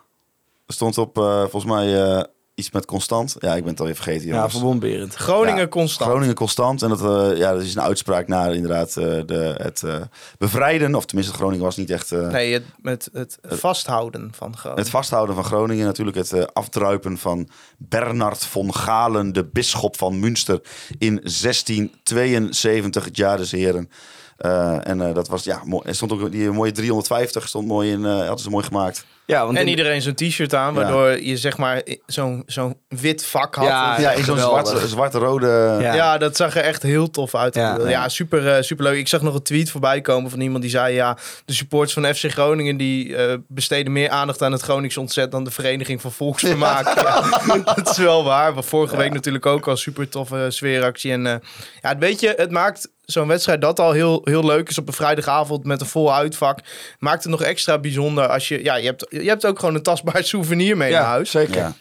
Er 0.67 0.75
stond 0.75 0.99
op, 0.99 1.19
eh, 1.19 1.41
volgens 1.41 1.65
mij, 1.65 2.03
eh, 2.03 2.23
iets 2.55 2.71
met 2.71 2.85
constant. 2.87 3.37
Ja, 3.39 3.55
ik 3.55 3.61
ben 3.63 3.71
het 3.71 3.81
alweer 3.81 3.95
vergeten, 3.95 4.27
Ja, 4.27 4.35
jongens. 4.35 4.53
verbondberend. 4.53 5.15
Groningen 5.15 5.61
Ja, 5.61 5.69
constant. 5.69 6.11
Groningen 6.11 6.35
constant. 6.35 6.83
En 6.83 6.89
dat, 6.89 7.01
eh, 7.01 7.39
ja, 7.39 7.53
dat 7.53 7.63
is 7.63 7.75
een 7.75 7.83
uitspraak 7.83 8.29
naar 8.29 8.55
inderdaad 8.55 8.97
eh, 8.97 9.05
de, 9.27 9.55
het 9.57 9.83
eh, 9.83 10.01
bevrijden. 10.39 10.95
Of 10.95 11.05
tenminste, 11.07 11.35
Groningen 11.35 11.65
was 11.65 11.77
niet 11.77 11.91
echt... 11.91 12.13
eh, 12.13 12.29
Nee, 12.29 12.53
het, 12.53 12.63
met 12.83 13.09
het 13.13 13.39
vasthouden 13.43 14.31
van 14.35 14.57
Groningen. 14.57 14.83
Het 14.85 14.91
vasthouden 14.93 15.35
van 15.35 15.45
Groningen. 15.45 15.87
Natuurlijk 15.87 16.17
het 16.17 16.55
afdruipen 16.55 17.19
van 17.19 17.49
Bernard 17.79 18.45
von 18.45 18.75
Galen, 18.75 19.33
de 19.33 19.45
bisschop 19.45 19.97
van 19.97 20.21
Münster. 20.21 20.61
In 20.99 21.21
1672, 21.23 23.05
het 23.05 23.17
jaar 23.17 23.37
des 23.37 23.51
heren. 23.51 23.91
Eh, 24.37 24.87
en 24.89 25.01
eh, 25.01 25.15
dat 25.15 25.29
was, 25.29 25.45
ja, 25.45 25.61
mooi. 25.65 25.83
Er 25.89 25.95
stond 25.95 26.13
ook 26.13 26.31
die 26.33 26.51
mooie 26.51 26.73
350, 26.73 27.49
stond 27.49 27.67
mooi 27.67 27.91
in, 27.91 28.05
eh 28.05 28.17
hadden 28.19 28.39
ze 28.39 28.51
mooi 28.51 28.65
gemaakt. 28.65 29.05
Ja, 29.27 29.45
want 29.45 29.57
En 29.57 29.63
in- 29.63 29.69
iedereen 29.69 30.03
zo'n 30.03 30.15
t-shirt 30.15 30.55
aan, 30.55 30.75
waardoor 30.75 31.21
je 31.23 31.37
zeg 31.37 31.57
maar 31.59 31.83
zo'n 32.07 32.43
zo'n 32.47 32.77
wit 32.89 33.27
vak 33.27 33.55
had. 33.55 33.67
Ja, 33.67 34.01
Ja, 34.01 34.11
in 34.11 34.25
zo'n 34.25 34.39
zwarte, 34.39 34.89
zwarte-rode... 34.89 35.77
Ja. 35.81 35.95
Ja. 35.95 36.19
dat 36.19 36.37
zag 36.37 36.57
er 36.57 36.63
echt 36.63 36.83
heel 36.83 37.11
tof 37.11 37.35
uit. 37.35 37.55
Ja. 37.55 37.79
Ja, 37.89 38.09
super, 38.09 38.49
eh, 38.55 38.63
super 38.63 38.85
leuk. 38.85 38.99
Ik 38.99 39.09
zag 39.09 39.23
nog 39.23 39.35
een 39.35 39.43
tweet 39.43 39.71
voorbij 39.71 40.01
komen 40.01 40.31
van 40.31 40.41
iemand 40.41 40.63
die 40.63 40.71
zei... 40.71 40.95
ja, 40.95 41.17
de 41.45 41.53
supporters 41.53 41.93
van 41.93 42.15
FC 42.15 42.31
Groningen... 42.31 42.77
die 42.77 43.17
eh, 43.17 43.35
besteden 43.49 43.93
meer 43.93 44.11
aandacht 44.11 44.43
aan 44.43 44.53
het 44.53 44.63
Gronings 44.63 44.97
ontzet... 44.97 45.31
dan 45.31 45.45
de 45.45 45.51
Vereniging 45.51 46.01
van 46.01 46.13
Volksvermaak. 46.13 46.95
Ja. 47.03 47.23
dat 47.75 47.91
is 47.91 47.97
wel 47.99 48.25
waar. 48.25 48.55
Maar 48.55 48.65
vorige 48.65 48.97
week 48.97 49.13
natuurlijk 49.13 49.47
ook 49.47 49.69
al 49.69 49.77
super 49.77 50.09
toffe 50.09 50.47
sfeeractie. 50.49 51.13
En 51.13 51.27
eh, 51.27 51.35
ja, 51.81 51.99
weet 51.99 52.21
je, 52.21 52.35
het 52.37 52.51
maakt 52.51 52.89
zo'n 53.03 53.29
wedstrijd 53.29 53.61
dat 53.61 53.81
al 53.81 53.93
heel, 53.93 54.21
heel 54.25 54.45
leuk 54.45 54.69
is... 54.69 54.79
op 54.79 54.87
een 54.89 54.93
vrijdagavond 54.95 55.65
met 55.65 55.81
een 55.81 55.87
vol 55.87 56.15
uitvak. 56.15 56.59
Maakt 56.99 57.23
het 57.23 57.33
nog 57.33 57.43
extra 57.43 57.79
bijzonder 57.79 58.29
als 58.29 58.49
je... 58.49 58.65
Ja, 58.65 58.77
je 58.77 58.87
hebt, 58.87 59.07
je 59.21 59.29
hebt 59.29 59.47
ook 59.47 59.59
gewoon 59.59 59.75
een 59.75 59.83
tastbaar 59.83 60.25
souvenir 60.33 60.77
mee 60.77 60.93
naar 60.93 61.03
huis. 61.05 61.31
zeker. 61.31 61.57
Ja. 61.57 61.73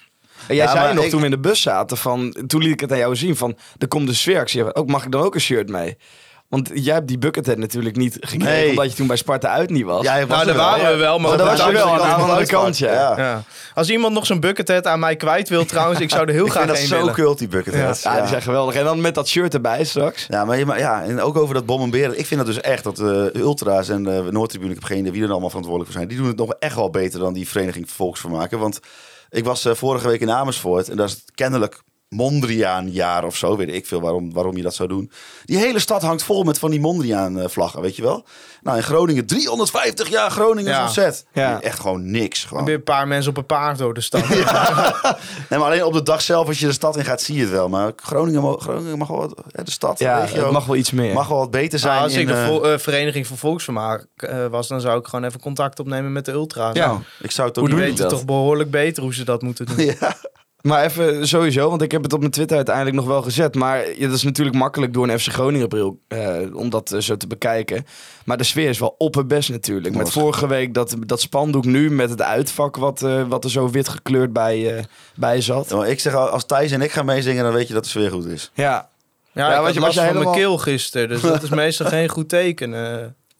En 0.48 0.56
jij 0.56 0.66
Ja, 0.66 0.72
zei 0.72 0.94
nog 0.94 1.04
ik- 1.04 1.10
toen 1.10 1.20
we 1.20 1.26
in 1.26 1.32
de 1.32 1.40
bus 1.40 1.62
zaten 1.62 1.98
van, 1.98 2.36
toen 2.48 2.62
liet 2.62 2.72
ik 2.74 2.80
het 2.80 2.92
aan 2.92 2.98
jou 2.98 3.16
zien 3.16 3.36
van, 3.36 3.58
er 3.78 3.88
komt 3.88 4.08
de 4.08 4.14
sfeeractie. 4.14 4.76
Ook 4.76 4.88
mag 4.90 5.06
ik 5.06 5.12
dan 5.12 5.22
ook 5.22 5.36
een 5.36 5.42
shirt 5.42 5.70
mee? 5.70 5.98
Want 6.52 6.70
jij 6.74 6.94
hebt 6.94 7.08
die 7.08 7.18
buckethead 7.18 7.58
natuurlijk 7.58 7.96
niet 7.96 8.18
gekregen, 8.20 8.46
Nee. 8.54 8.70
omdat 8.70 8.90
je 8.92 8.96
toen 8.98 9.08
bij 9.08 9.16
Sparta 9.16 9.50
uit 9.50 9.70
niet 9.70 9.86
was. 9.86 10.04
Ja, 10.04 10.20
was 10.20 10.28
Nou, 10.28 10.40
er 10.40 10.46
daar 10.46 10.56
waren 10.56 10.84
wel. 10.84 10.92
we 10.94 10.98
wel, 11.00 11.20
maar 11.20 11.38
daar 11.38 11.52
op 11.52 11.58
was 11.58 11.66
je 11.66 11.72
wel 11.72 11.88
aan 12.04 12.18
de 12.18 12.24
andere 12.24 12.46
kant, 12.46 12.78
ja. 12.78 13.18
ja. 13.18 13.44
Als 13.74 13.90
iemand 13.90 14.14
nog 14.14 14.26
zo'n 14.26 14.40
buckethead 14.40 14.86
aan 14.88 15.00
mij 15.00 15.16
kwijt 15.16 15.50
wil 15.50 15.66
trouwens, 15.66 16.00
ik 16.00 16.10
zou 16.10 16.26
er 16.28 16.34
heel 16.34 16.46
Ik 16.46 16.52
graag 16.52 16.64
vind 16.64 16.74
dat 16.76 16.84
een 16.84 16.90
zo 16.90 16.98
willen. 16.98 17.14
cult, 17.14 17.38
die 17.38 17.48
buckethead. 17.48 18.02
Ja, 18.02 18.20
die 18.20 18.28
zijn 18.28 18.42
geweldig. 18.42 18.76
En 18.76 18.84
dan 18.84 19.02
met 19.02 19.16
dat 19.16 19.28
shirt 19.28 19.54
erbij 19.54 19.84
straks. 19.84 20.26
Ja, 20.30 20.46
maar, 20.46 20.66
maar 20.66 20.80
ja, 20.80 21.04
en 21.04 21.22
ook 21.22 21.38
over 21.38 21.54
dat 21.54 21.66
bombarderen. 21.66 22.20
Ik 22.20 22.26
vind 22.26 22.40
dat 22.46 22.54
dus 22.54 22.62
echt 22.62 22.84
dat 22.84 23.00
eh, 23.00 23.06
de 23.06 23.32
Ultra's 23.36 23.90
en 23.90 24.04
de 24.04 24.28
Noordtribune, 24.30 24.70
ik 24.72 24.76
heb 24.80 24.88
geen 24.88 25.00
idee 25.00 25.12
wie 25.12 25.24
er 25.24 25.30
allemaal 25.30 25.50
verantwoordelijk 25.50 25.92
voor 25.92 26.00
zijn. 26.02 26.12
Die 26.14 26.22
doen 26.22 26.32
het 26.32 26.38
nog 26.48 26.54
echt 26.60 26.76
wel 26.76 26.90
beter 26.90 27.20
dan 27.20 27.34
die 27.34 27.48
Vereniging 27.48 27.90
Volksvermaken. 27.90 28.60
Want 28.60 28.80
ik 29.30 29.44
was 29.46 29.66
eh, 29.66 29.74
vorige 29.74 30.08
week 30.08 30.22
in 30.22 30.32
Amersfoort 30.32 30.90
en 30.90 30.98
daar 30.98 31.06
is 31.06 31.12
het 31.12 31.24
kennelijk 31.36 31.82
Mondriaan 32.16 32.92
jaar 32.92 33.24
of 33.24 33.36
zo. 33.36 33.58
Weet 33.58 33.70
ik 33.74 33.86
veel 33.86 34.02
waarom, 34.02 34.34
waarom 34.34 34.58
je 34.58 34.64
dat 34.64 34.76
zou 34.76 34.90
doen. 34.90 35.12
Die 35.46 35.58
hele 35.58 35.80
stad 35.80 36.02
hangt 36.02 36.24
vol 36.24 36.44
met 36.44 36.60
van 36.60 36.70
die 36.72 36.80
Mondriaan 36.80 37.40
eh, 37.40 37.48
vlaggen, 37.48 37.82
weet 37.82 37.96
je 37.96 38.02
wel. 38.02 38.26
Nou, 38.62 38.78
in 38.78 38.84
Groningen 38.84 39.26
350 39.26 40.10
jaar 40.10 40.32
Groningen 40.32 40.72
Ja. 40.72 40.84
ontzet. 40.84 41.26
Ja. 41.34 41.62
Echt 41.62 41.80
gewoon 41.80 42.12
niks. 42.12 42.44
Gewoon. 42.46 42.66
Je 42.66 42.72
een 42.74 42.84
paar 42.84 43.08
mensen 43.08 43.30
op 43.32 43.38
een 43.38 43.46
paard 43.46 43.78
door 43.78 43.94
de 43.94 44.02
stad. 44.02 44.24
Nee, 45.50 45.60
maar 45.60 45.68
alleen 45.70 45.84
op 45.84 45.94
de 45.94 46.04
dag 46.04 46.22
zelf, 46.22 46.48
als 46.48 46.60
je 46.60 46.66
de 46.66 46.72
stad 46.72 46.98
in 46.98 47.04
gaat, 47.06 47.22
zie 47.22 47.36
je 47.36 47.42
het 47.42 47.50
wel. 47.50 47.70
Maar 47.70 47.92
Groningen, 47.96 48.60
Groningen 48.62 48.98
mag 48.98 49.08
wel 49.08 49.18
wat, 49.18 49.44
de 49.66 49.72
stad, 49.72 50.00
Ja, 50.00 50.16
de 50.20 50.26
regio, 50.26 50.44
het 50.44 50.52
mag 50.52 50.66
wel 50.66 50.76
iets 50.76 50.92
meer. 50.92 51.14
mag 51.14 51.28
wel 51.28 51.38
wat 51.38 51.52
beter 51.52 51.80
zijn. 51.80 51.92
Nou, 51.94 52.04
als 52.04 52.14
in, 52.14 52.20
ik 52.22 52.28
de 52.28 52.34
eh, 52.34 52.74
eh, 52.74 52.80
Vereniging 52.80 53.28
voor 53.28 53.38
Volksvermaak 53.38 54.08
eh, 54.16 54.46
was, 54.48 54.68
dan 54.68 54.82
zou 54.82 55.00
ik 55.00 55.06
gewoon 55.08 55.26
even 55.26 55.40
contact 55.40 55.80
opnemen 55.80 56.12
met 56.12 56.26
de 56.26 56.32
ultra's. 56.32 56.76
Ja. 56.76 56.86
Nou, 56.88 57.00
ik 57.22 57.32
zou 57.32 57.48
het 57.48 57.58
ook 57.58 57.66
die 57.68 57.76
weten 57.76 58.08
toch 58.08 58.26
behoorlijk 58.26 58.72
beter 58.72 59.04
hoe 59.04 59.14
ze 59.14 59.24
dat 59.24 59.42
moeten 59.42 59.66
doen. 59.66 59.80
Ja. 60.00 60.16
Maar 60.62 60.84
even 60.84 61.28
sowieso, 61.28 61.70
want 61.70 61.82
ik 61.82 61.92
heb 61.92 62.04
het 62.04 62.14
op 62.14 62.20
mijn 62.20 62.32
Twitter 62.32 62.56
uiteindelijk 62.56 62.96
nog 62.96 63.06
wel 63.06 63.22
gezet. 63.22 63.56
Maar 63.56 64.00
ja, 64.00 64.08
dat 64.08 64.16
is 64.16 64.24
natuurlijk 64.24 64.58
makkelijk 64.58 64.94
door 64.94 65.10
een 65.10 65.20
FC 65.20 65.28
Groningen 65.32 65.68
bril 65.68 66.00
eh, 66.08 66.38
om 66.54 66.70
dat 66.70 66.92
eh, 66.92 67.00
zo 67.00 67.18
te 67.18 67.28
bekijken. 67.28 67.86
Maar 68.26 68.38
de 68.38 68.44
sfeer 68.44 68.70
is 68.70 68.80
wel 68.80 68.96
opperbest 68.98 69.50
natuurlijk. 69.50 69.96
Met 69.96 70.10
vorige 70.12 70.48
week 70.48 70.74
dat, 70.74 70.96
dat 71.06 71.22
spandoek 71.22 71.66
nu 71.66 71.92
met 71.92 72.10
het 72.10 72.22
uitvak 72.22 72.76
wat, 72.76 73.02
eh, 73.04 73.28
wat 73.28 73.44
er 73.44 73.50
zo 73.50 73.70
wit 73.70 73.88
gekleurd 73.90 74.34
bij, 74.34 74.78
eh, 74.78 74.84
bij 75.16 75.42
zat. 75.42 75.70
Ja, 75.70 75.76
maar 75.76 75.90
Ik 75.90 76.00
zeg, 76.00 76.14
al, 76.14 76.28
als 76.30 76.46
Thijs 76.46 76.72
en 76.72 76.82
ik 76.82 76.92
gaan 76.92 77.06
meezingen, 77.06 77.44
dan 77.44 77.54
weet 77.54 77.68
je 77.68 77.74
dat 77.74 77.84
de 77.84 77.90
sfeer 77.90 78.12
goed 78.12 78.26
is. 78.26 78.52
Ja, 78.54 78.64
Ja, 79.34 79.42
Ja, 79.42 79.48
ik 79.50 79.54
want 79.56 79.66
had 79.66 79.74
je- 79.74 79.80
last 79.80 79.96
was 79.96 80.06
je 80.06 80.12
van 80.12 80.20
mijn 80.24 80.36
helemaal- 80.36 80.56
keel 80.58 80.58
gisteren, 80.74 81.08
dus 81.10 81.22
dat 81.22 81.44
is 81.44 81.50
meestal 81.66 81.86
geen 81.88 82.10
goed 82.10 82.30
teken. 82.30 82.74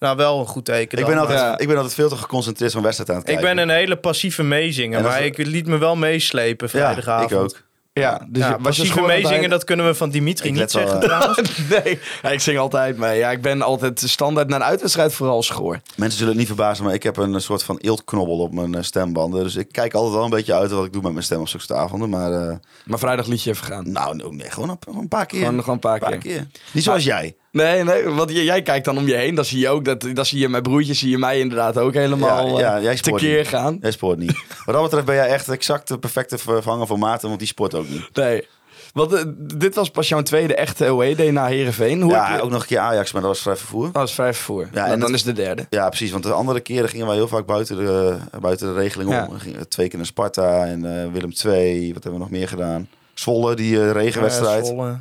Nou, 0.02 0.16
wel 0.16 0.40
een 0.40 0.46
goed 0.46 0.64
teken 0.64 0.98
Ik 0.98 1.04
dan, 1.04 1.10
ben, 1.14 1.18
altijd, 1.22 1.38
maar- 1.40 1.48
Ja. 1.48 1.58
ik 1.58 1.66
ben 1.66 1.76
altijd 1.76 1.94
veel 1.94 2.08
te 2.08 2.16
geconcentreerd 2.16 2.72
van 2.72 2.82
wedstrijd 2.82 3.10
aan 3.10 3.16
het 3.16 3.28
Ik 3.28 3.34
kijken. 3.36 3.54
ben 3.54 3.68
een 3.68 3.74
hele 3.74 3.96
passieve 3.96 4.42
meezinger, 4.42 5.02
maar 5.02 5.22
ik 5.24 5.36
liet 5.36 5.66
me 5.66 5.78
wel 5.78 5.96
meeslepen 5.96 6.68
Ja, 6.72 6.78
vrijdagavond. 6.78 7.30
ik 7.30 7.38
ook. 7.38 7.62
ja. 7.92 8.26
Dus 8.28 8.42
Ja, 8.42 8.58
was 8.60 8.76
je 8.76 9.00
meezingen, 9.06 9.50
dat 9.50 9.64
kunnen 9.64 9.86
we 9.86 9.94
van 9.94 10.10
Dimitri 10.10 10.48
Ik 10.48 10.54
niet 10.54 10.70
zeggen 10.70 10.94
eh, 10.94 11.00
trouwens. 11.00 11.58
Nee, 11.84 11.98
ja, 12.22 12.30
ik 12.30 12.40
zing 12.40 12.58
altijd 12.58 12.96
mee. 12.96 13.18
Ja, 13.18 13.30
ik 13.30 13.42
ben 13.42 13.62
altijd 13.62 14.00
standaard 14.00 14.48
naar 14.48 14.60
een 14.60 14.66
uitwedstrijd 14.66 15.12
vooral 15.14 15.42
schoor. 15.42 15.80
Mensen 15.96 16.12
zullen 16.18 16.28
het 16.32 16.38
niet 16.38 16.46
verbazen, 16.46 16.84
maar 16.84 16.94
ik 16.94 17.02
heb 17.02 17.16
een 17.16 17.40
soort 17.40 17.62
van 17.62 17.78
eeltknobbel 17.78 18.38
op 18.38 18.52
mijn 18.52 18.74
eh, 18.74 18.82
stembanden. 18.82 19.42
Dus 19.42 19.56
ik 19.56 19.68
kijk 19.72 19.94
altijd 19.94 20.14
wel 20.14 20.24
een 20.24 20.30
beetje 20.30 20.54
uit 20.54 20.70
wat 20.70 20.84
ik 20.84 20.92
doe 20.92 21.02
met 21.02 21.12
mijn 21.12 21.24
stem 21.24 21.40
op 21.40 21.48
zulke 21.48 21.74
avonden. 21.74 22.08
Maar 22.08 22.32
eh, 22.32 22.54
Maar 22.84 22.98
vrijdag 22.98 23.26
liet 23.26 23.42
je 23.42 23.50
even 23.50 23.66
gaan. 23.66 23.92
nou, 23.92 24.16
no, 24.16 24.30
nee, 24.30 24.50
gewoon 24.50 24.68
een, 24.68 24.76
gewoon 24.84 25.00
een 25.00 25.08
paar 25.08 25.26
keer. 25.26 25.38
Gewoon, 25.38 25.58
gewoon 25.58 25.74
een 25.74 25.80
paar 25.80 25.98
paar 25.98 26.10
keer. 26.10 26.18
keer. 26.18 26.46
Niet 26.72 26.84
zoals 26.84 27.04
jij. 27.04 27.36
Nee, 27.52 27.84
nee, 27.84 28.04
want 28.08 28.30
jij 28.30 28.62
kijkt 28.62 28.84
dan 28.84 28.98
om 28.98 29.06
je 29.06 29.14
heen. 29.14 29.34
Dan 29.34 29.44
zie 29.44 29.58
je 29.58 29.68
ook, 29.68 29.84
dat, 29.84 30.06
dan 30.12 30.26
zie 30.26 30.38
je 30.38 30.48
mijn 30.48 30.62
broertje, 30.62 30.94
zie 30.94 31.10
je 31.10 31.18
mij 31.18 31.38
inderdaad 31.38 31.78
ook 31.78 31.94
helemaal 31.94 32.58
Ja, 32.58 32.78
ja, 32.78 32.90
eh, 32.90 32.96
tekeer 32.96 33.38
niet. 33.38 33.48
gaan. 33.48 33.78
Jij 33.80 33.90
spoort 33.90 34.18
niet. 34.18 34.44
Wat 34.64 34.74
dat 34.74 34.82
betreft 34.84 35.06
ben 35.06 35.14
jij 35.14 35.28
echt 35.28 35.48
exact 35.48 35.88
de 35.88 35.98
perfecte 35.98 36.38
vervanger 36.38 36.86
voor 36.86 36.98
Maarten, 36.98 37.26
want 37.28 37.38
die 37.40 37.48
sport 37.48 37.74
ook 37.74 37.88
niet. 37.88 38.08
Nee. 38.16 38.46
Want 38.92 39.12
eh, 39.12 39.22
dit 39.36 39.74
was 39.74 39.90
pas 39.90 40.08
jouw 40.08 40.22
tweede 40.22 40.54
echte 40.54 40.86
away-day 40.86 41.30
na 41.30 41.46
Herenveen. 41.46 42.02
Hoe 42.02 42.12
heb 42.12 42.20
Ja, 42.22 42.36
je- 42.36 42.42
ook 42.42 42.50
nog 42.50 42.60
een 42.60 42.66
keer 42.66 42.78
Ajax, 42.78 43.12
maar 43.12 43.22
dat 43.22 43.30
was 43.30 43.40
vrij 43.40 43.56
vervoer. 43.56 43.84
Dat 43.84 43.92
was 43.92 44.14
vijf 44.14 44.38
voor. 44.38 44.68
Ja, 44.72 44.84
en 44.84 44.92
en 44.92 44.98
dan 45.00 45.00
dat- 45.00 45.10
is 45.10 45.22
de 45.22 45.32
derde. 45.32 45.66
Ja, 45.70 45.88
precies. 45.88 46.10
Want 46.10 46.22
de 46.24 46.32
andere 46.32 46.60
keren 46.60 46.88
gingen 46.88 47.06
wij 47.06 47.14
heel 47.16 47.28
vaak 47.28 47.46
buiten 47.46 47.76
de, 47.76 48.16
buiten 48.40 48.66
de 48.74 48.80
regeling 48.80 49.08
om. 49.10 49.14
Ja. 49.16 49.28
We 49.30 49.38
gingen 49.38 49.68
twee 49.68 49.88
keer 49.88 49.96
naar 49.96 50.06
Sparta 50.06 50.66
en 50.66 50.84
eh, 51.02 51.12
Willem 51.12 51.32
II. 51.46 51.92
Wat 51.92 52.02
hebben 52.02 52.12
we 52.12 52.18
nog 52.26 52.30
meer 52.30 52.48
gedaan? 52.48 52.88
Zwolle, 53.14 53.54
die 53.54 53.92
regenwedstrijd. 53.92 54.60
Eh, 54.62 54.66
Zwolle. 54.70 54.96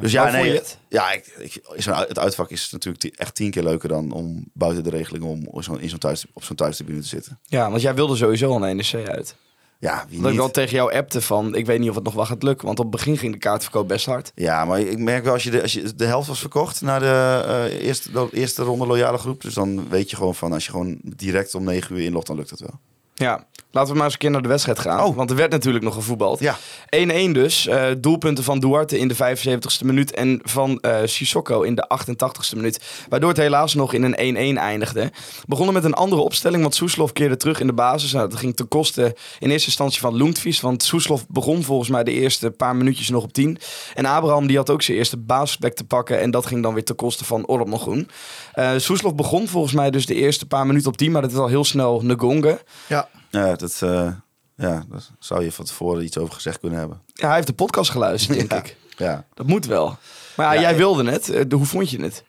Dus 0.00 0.12
ja, 0.12 0.22
Hoe 0.22 0.32
nee. 0.32 0.46
je 0.46 0.54
het? 0.54 0.78
Ja, 0.88 1.12
ik, 1.12 1.60
het 1.86 2.18
uitvak 2.18 2.50
is 2.50 2.70
natuurlijk 2.70 3.04
echt 3.04 3.34
tien 3.34 3.50
keer 3.50 3.62
leuker 3.62 3.88
dan 3.88 4.12
om 4.12 4.44
buiten 4.52 4.84
de 4.84 4.90
regeling 4.90 5.24
om 5.24 5.46
op 5.46 5.62
zo'n 5.62 5.80
in 5.80 5.88
zo'n 5.88 5.98
thuis, 5.98 6.26
op 6.32 6.44
zo'n 6.44 6.56
thuistribune 6.56 7.00
te 7.00 7.06
zitten. 7.06 7.38
Ja, 7.44 7.70
want 7.70 7.82
jij 7.82 7.94
wilde 7.94 8.16
sowieso 8.16 8.50
al 8.50 8.66
een 8.66 8.76
NEC 8.76 9.08
uit. 9.08 9.36
Ja, 9.80 10.06
wie 10.08 10.20
Dat 10.20 10.30
ik 10.30 10.36
wel 10.36 10.50
tegen 10.50 10.76
jou 10.76 10.94
appte 10.94 11.20
van, 11.20 11.54
ik 11.54 11.66
weet 11.66 11.78
niet 11.78 11.88
of 11.88 11.94
het 11.94 12.04
nog 12.04 12.14
wel 12.14 12.26
gaat 12.26 12.42
lukken. 12.42 12.66
Want 12.66 12.78
op 12.78 12.84
het 12.84 12.94
begin 12.94 13.16
ging 13.16 13.32
de 13.32 13.38
kaartverkoop 13.38 13.88
best 13.88 14.06
hard. 14.06 14.32
Ja, 14.34 14.64
maar 14.64 14.80
ik 14.80 14.98
merk 14.98 15.24
wel 15.24 15.32
als 15.32 15.42
je 15.42 15.50
de, 15.50 15.62
als 15.62 15.72
je 15.72 15.94
de 15.94 16.04
helft 16.04 16.28
was 16.28 16.40
verkocht 16.40 16.80
naar 16.80 17.00
de, 17.00 17.44
eh, 17.46 17.86
eerste, 17.86 18.12
de 18.12 18.28
eerste 18.32 18.62
ronde 18.62 18.86
loyale 18.86 19.18
groep. 19.18 19.42
Dus 19.42 19.54
dan 19.54 19.88
weet 19.88 20.10
je 20.10 20.16
gewoon 20.16 20.34
van 20.34 20.52
als 20.52 20.64
je 20.64 20.70
gewoon 20.70 20.98
direct 21.02 21.54
om 21.54 21.64
negen 21.64 21.96
uur 21.96 22.04
inlogt, 22.04 22.26
dan 22.26 22.36
lukt 22.36 22.50
het 22.50 22.60
wel. 22.60 22.78
Ja, 23.14 23.46
laten 23.70 23.90
we 23.90 23.96
maar 23.96 24.04
eens 24.04 24.12
een 24.12 24.18
keer 24.18 24.30
naar 24.30 24.42
de 24.42 24.48
wedstrijd 24.48 24.78
gaan. 24.78 25.04
Oh. 25.04 25.16
Want 25.16 25.30
er 25.30 25.36
werd 25.36 25.50
natuurlijk 25.50 25.84
nog 25.84 25.94
gevoetbald. 25.94 26.40
Ja, 26.40 26.56
1-1 26.96 27.32
dus. 27.32 27.66
Eh, 27.66 27.86
doelpunten 27.98 28.44
van 28.44 28.60
Duarte 28.60 28.98
in 28.98 29.08
de 29.08 29.14
75ste 29.14 29.84
minuut 29.84 30.14
en 30.14 30.40
van 30.42 30.78
eh 30.80 30.96
Sissoko 31.04 31.62
in 31.62 31.74
de 31.74 31.88
88ste 31.88 32.56
minuut. 32.56 32.80
Waardoor 33.08 33.28
het 33.28 33.38
helaas 33.38 33.74
nog 33.74 33.92
in 33.92 34.02
een 34.02 34.56
1-1 34.56 34.58
eindigde. 34.58 35.12
Begonnen 35.46 35.74
met 35.74 35.84
een 35.84 35.94
andere 35.94 36.22
opstelling, 36.22 36.62
want 36.62 36.74
Soeslof 36.74 37.12
keerde 37.12 37.36
terug 37.36 37.60
in 37.60 37.66
de 37.66 37.72
basis. 37.72 38.12
Nou, 38.12 38.28
dat 38.28 38.38
ging 38.38 38.56
ten 38.56 38.68
koste 38.68 39.16
in 39.38 39.50
eerste 39.50 39.66
instantie 39.66 40.00
van 40.00 40.16
Loentvies. 40.16 40.60
Want 40.60 40.82
Soeslof 40.82 41.26
begon 41.28 41.62
volgens 41.62 41.88
mij 41.88 42.04
de 42.04 42.12
eerste 42.12 42.50
paar 42.50 42.76
minuutjes 42.76 43.08
nog 43.08 43.22
op 43.22 43.32
10. 43.32 43.58
En 43.94 44.04
Abraham 44.04 44.46
die 44.46 44.56
had 44.56 44.70
ook 44.70 44.82
zijn 44.82 44.96
eerste 44.96 45.16
basisplek 45.16 45.74
te 45.74 45.84
pakken. 45.84 46.20
En 46.20 46.30
dat 46.30 46.46
ging 46.46 46.62
dan 46.62 46.74
weer 46.74 46.84
ten 46.84 46.96
koste 46.96 47.24
van 47.24 47.46
Ormogoen. 47.46 48.08
Eh 48.52 48.70
Soeslof 48.76 49.14
begon 49.14 49.48
volgens 49.48 49.72
mij 49.72 49.90
dus 49.90 50.06
de 50.06 50.14
eerste 50.14 50.46
paar 50.46 50.66
minuten 50.66 50.88
op 50.88 50.96
10. 50.96 51.12
Maar 51.12 51.22
dat 51.22 51.30
is 51.30 51.36
al 51.36 51.46
heel 51.46 51.64
snel 51.64 52.02
Ngonga. 52.04 52.58
Ja, 52.86 53.08
ja, 53.30 53.54
dat, 53.56 53.78
eh, 53.82 54.12
ja, 54.56 54.84
daar 54.88 55.06
zou 55.18 55.44
je 55.44 55.52
van 55.52 55.64
tevoren 55.64 56.04
iets 56.04 56.18
over 56.18 56.34
gezegd 56.34 56.58
kunnen 56.60 56.78
hebben. 56.78 57.02
Ja, 57.12 57.26
hij 57.26 57.34
heeft 57.34 57.46
de 57.46 57.52
podcast 57.52 57.90
geluisterd, 57.90 58.38
denk 58.38 58.52
Ja. 58.52 58.58
ik. 58.58 58.76
Ja. 58.96 59.24
Dat 59.34 59.46
moet 59.46 59.66
wel. 59.66 59.96
Maar 60.36 60.54
ja, 60.54 60.60
jij 60.60 60.76
wilde 60.76 61.10
het. 61.10 61.28
Eh, 61.28 61.44
hoe 61.50 61.64
vond 61.66 61.90
je 61.90 62.02
het? 62.02 62.24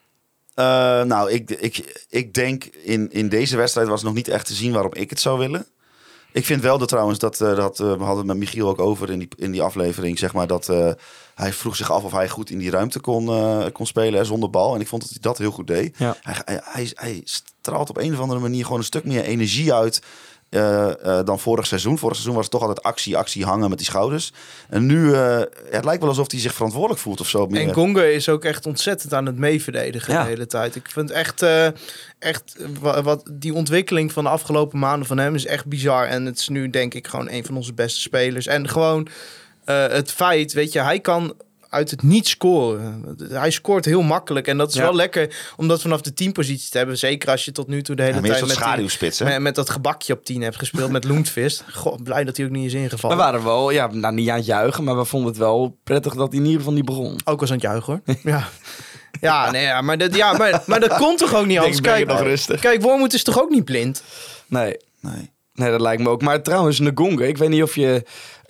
Eh, 0.53 0.65
nou, 1.03 1.31
ik, 1.31 1.49
ik, 1.49 2.05
ik 2.09 2.33
denk 2.33 2.63
in, 2.65 3.12
in 3.12 3.29
deze 3.29 3.57
wedstrijd 3.57 3.88
was 3.88 4.03
nog 4.03 4.13
niet 4.13 4.27
echt 4.27 4.45
te 4.45 4.53
zien 4.53 4.71
waarom 4.73 4.93
ik 4.93 5.09
het 5.09 5.19
zou 5.19 5.39
willen. 5.39 5.65
Ik 6.31 6.45
vind 6.45 6.62
wel 6.62 6.77
dat 6.77 6.88
trouwens, 6.88 7.19
dat, 7.19 7.38
dat 7.38 7.77
we 7.77 7.85
hadden 7.85 8.17
het 8.17 8.25
met 8.25 8.38
Michiel 8.38 8.67
ook 8.69 8.79
over 8.79 9.09
in 9.09 9.19
die, 9.19 9.27
in 9.38 9.51
die 9.51 9.62
aflevering, 9.62 10.19
zeg 10.19 10.33
maar, 10.33 10.47
dat 10.47 10.67
hij 11.35 11.53
vroeg 11.53 11.75
zich 11.75 11.91
af 11.91 12.03
of 12.03 12.12
hij 12.12 12.29
goed 12.29 12.49
in 12.49 12.57
die 12.57 12.69
ruimte 12.71 12.99
kon, 12.99 13.25
kon 13.71 13.85
spelen 13.85 14.19
hè, 14.19 14.25
zonder 14.25 14.49
bal. 14.49 14.75
En 14.75 14.81
ik 14.81 14.88
vond 14.88 15.01
dat 15.01 15.12
hij 15.12 15.19
dat 15.21 15.38
heel 15.38 15.51
goed 15.51 15.67
deed. 15.67 15.97
Ja. 15.97 16.15
Hij, 16.21 16.35
hij, 16.45 16.62
hij, 16.63 16.91
hij 16.93 17.21
straalt 17.23 17.89
op 17.89 17.97
een 17.97 18.13
of 18.13 18.19
andere 18.19 18.39
manier 18.39 18.63
gewoon 18.63 18.79
een 18.79 18.85
stuk 18.85 19.03
meer 19.05 19.23
energie 19.23 19.73
uit 19.73 20.01
eh, 20.49 20.89
eh, 21.19 21.25
dan 21.25 21.39
vorig 21.39 21.65
seizoen. 21.67 21.97
Vorig 21.97 22.15
seizoen 22.15 22.35
was 22.35 22.43
het 22.43 22.51
toch 22.53 22.62
altijd 22.62 22.83
actie, 22.83 23.17
actie, 23.17 23.45
hangen 23.45 23.69
met 23.69 23.77
die 23.77 23.88
schouders. 23.88 24.33
En 24.69 24.85
nu, 24.85 25.13
eh, 25.13 25.39
het 25.69 25.85
lijkt 25.85 25.99
wel 25.99 26.09
alsof 26.09 26.31
hij 26.31 26.39
zich 26.39 26.53
verantwoordelijk 26.53 27.01
voelt 27.01 27.19
of 27.21 27.29
zo. 27.29 27.47
Meer. 27.47 27.67
En 27.67 27.73
Gonga 27.73 28.03
is 28.03 28.29
ook 28.29 28.43
echt 28.45 28.65
ontzettend 28.65 29.13
aan 29.13 29.25
het 29.25 29.38
meeverdedigen 29.38 30.13
Ja. 30.13 30.21
de 30.23 30.29
hele 30.29 30.45
tijd. 30.45 30.75
Ik 30.75 30.89
vind 30.91 31.12
echt, 31.12 31.45
echt 32.19 32.55
wa- 32.79 33.01
wat, 33.03 33.29
die 33.33 33.53
ontwikkeling 33.53 34.12
van 34.12 34.23
de 34.23 34.29
afgelopen 34.29 34.79
maanden 34.79 35.07
van 35.07 35.17
hem 35.17 35.35
is 35.35 35.45
echt 35.45 35.65
bizar. 35.65 36.05
En 36.05 36.25
het 36.25 36.39
is 36.39 36.47
nu 36.47 36.69
denk 36.69 36.93
ik 36.93 37.07
gewoon 37.07 37.29
een 37.29 37.45
van 37.45 37.55
onze 37.55 37.73
beste 37.73 37.99
spelers. 37.99 38.45
En 38.47 38.67
gewoon 38.69 39.07
het 39.65 40.12
feit, 40.12 40.53
weet 40.53 40.71
je, 40.73 40.81
hij 40.81 40.99
kan 40.99 41.33
uit 41.69 41.91
het 41.91 42.03
niet 42.03 42.27
scoren. 42.27 43.15
Hij 43.29 43.51
scoort 43.51 43.86
heel 43.86 44.01
makkelijk. 44.01 44.47
En 44.47 44.58
dat 44.58 44.69
is 44.69 44.75
Ja. 44.75 44.82
wel 44.82 44.95
lekker 44.95 45.36
om 45.58 45.67
dat 45.67 45.82
vanaf 45.82 46.01
de 46.01 46.13
teampositie 46.13 46.69
te 46.69 46.77
hebben. 46.77 46.97
Zeker 46.97 47.29
als 47.29 47.45
je 47.45 47.51
tot 47.51 47.67
nu 47.67 47.82
toe 47.82 47.95
de 47.95 48.01
hele 48.01 48.13
Ja, 48.15 48.21
tijd 48.21 48.32
met, 49.01 49.10
die- 49.17 49.25
met, 49.27 49.39
met 49.39 49.55
dat 49.55 49.69
gebakje 49.69 50.13
op 50.13 50.25
10 50.25 50.41
hebt 50.41 50.55
gespeeld 50.58 50.91
met 50.91 51.03
Loentvist. 51.03 51.63
Goh, 51.73 51.95
blij 52.03 52.23
dat 52.23 52.38
hij 52.38 52.45
ook 52.45 52.51
niet 52.51 52.65
is 52.65 52.73
We 52.73 52.79
ingevallen. 52.79 53.17
waren 53.17 53.43
wel, 53.43 53.69
ja, 53.69 53.88
nou 53.91 54.13
niet 54.13 54.29
aan 54.29 54.36
het 54.38 54.45
juichen, 54.45 54.84
maar 54.84 54.97
we 54.97 55.05
vonden 55.05 55.29
het 55.29 55.38
wel 55.38 55.77
prettig 55.84 56.13
dat 56.15 56.27
hij 56.27 56.38
in 56.38 56.43
ieder 56.45 56.60
geval 56.60 56.73
niet 56.75 56.86
begon. 56.86 57.19
Ook 57.25 57.39
was 57.39 57.49
aan 57.49 57.55
het 57.55 57.65
juichen 57.65 58.01
hoor. 58.05 58.15
ja. 58.34 58.47
Ja, 59.21 59.51
nee, 59.51 59.63
ja, 59.63 59.82
maar, 59.82 59.97
dat, 59.97 60.15
ja 60.15 60.34
maar, 60.38 60.63
maar 60.65 60.79
dat 60.79 60.95
komt 60.97 61.17
toch 61.17 61.36
ook 61.36 61.45
niet 61.45 61.58
anders? 61.58 61.82
Kijk, 61.82 62.08
nog 62.08 62.21
rustig. 62.21 62.60
kijk, 62.60 62.82
Wormoed 62.82 63.13
is 63.13 63.23
toch 63.23 63.41
ook 63.41 63.49
niet 63.49 63.65
blind? 63.65 64.03
Nee. 64.47 64.77
Nee. 65.01 65.29
Nee, 65.53 65.71
dat 65.71 65.82
lijkt 65.82 66.01
me 66.01 66.10
ook. 66.10 66.21
Maar 66.21 66.41
trouwens, 66.41 66.79
Ngonga, 66.79 67.23
ik 67.23 67.38
weet 67.38 67.49
niet 67.49 67.63
of 67.63 67.75
je 67.75 68.03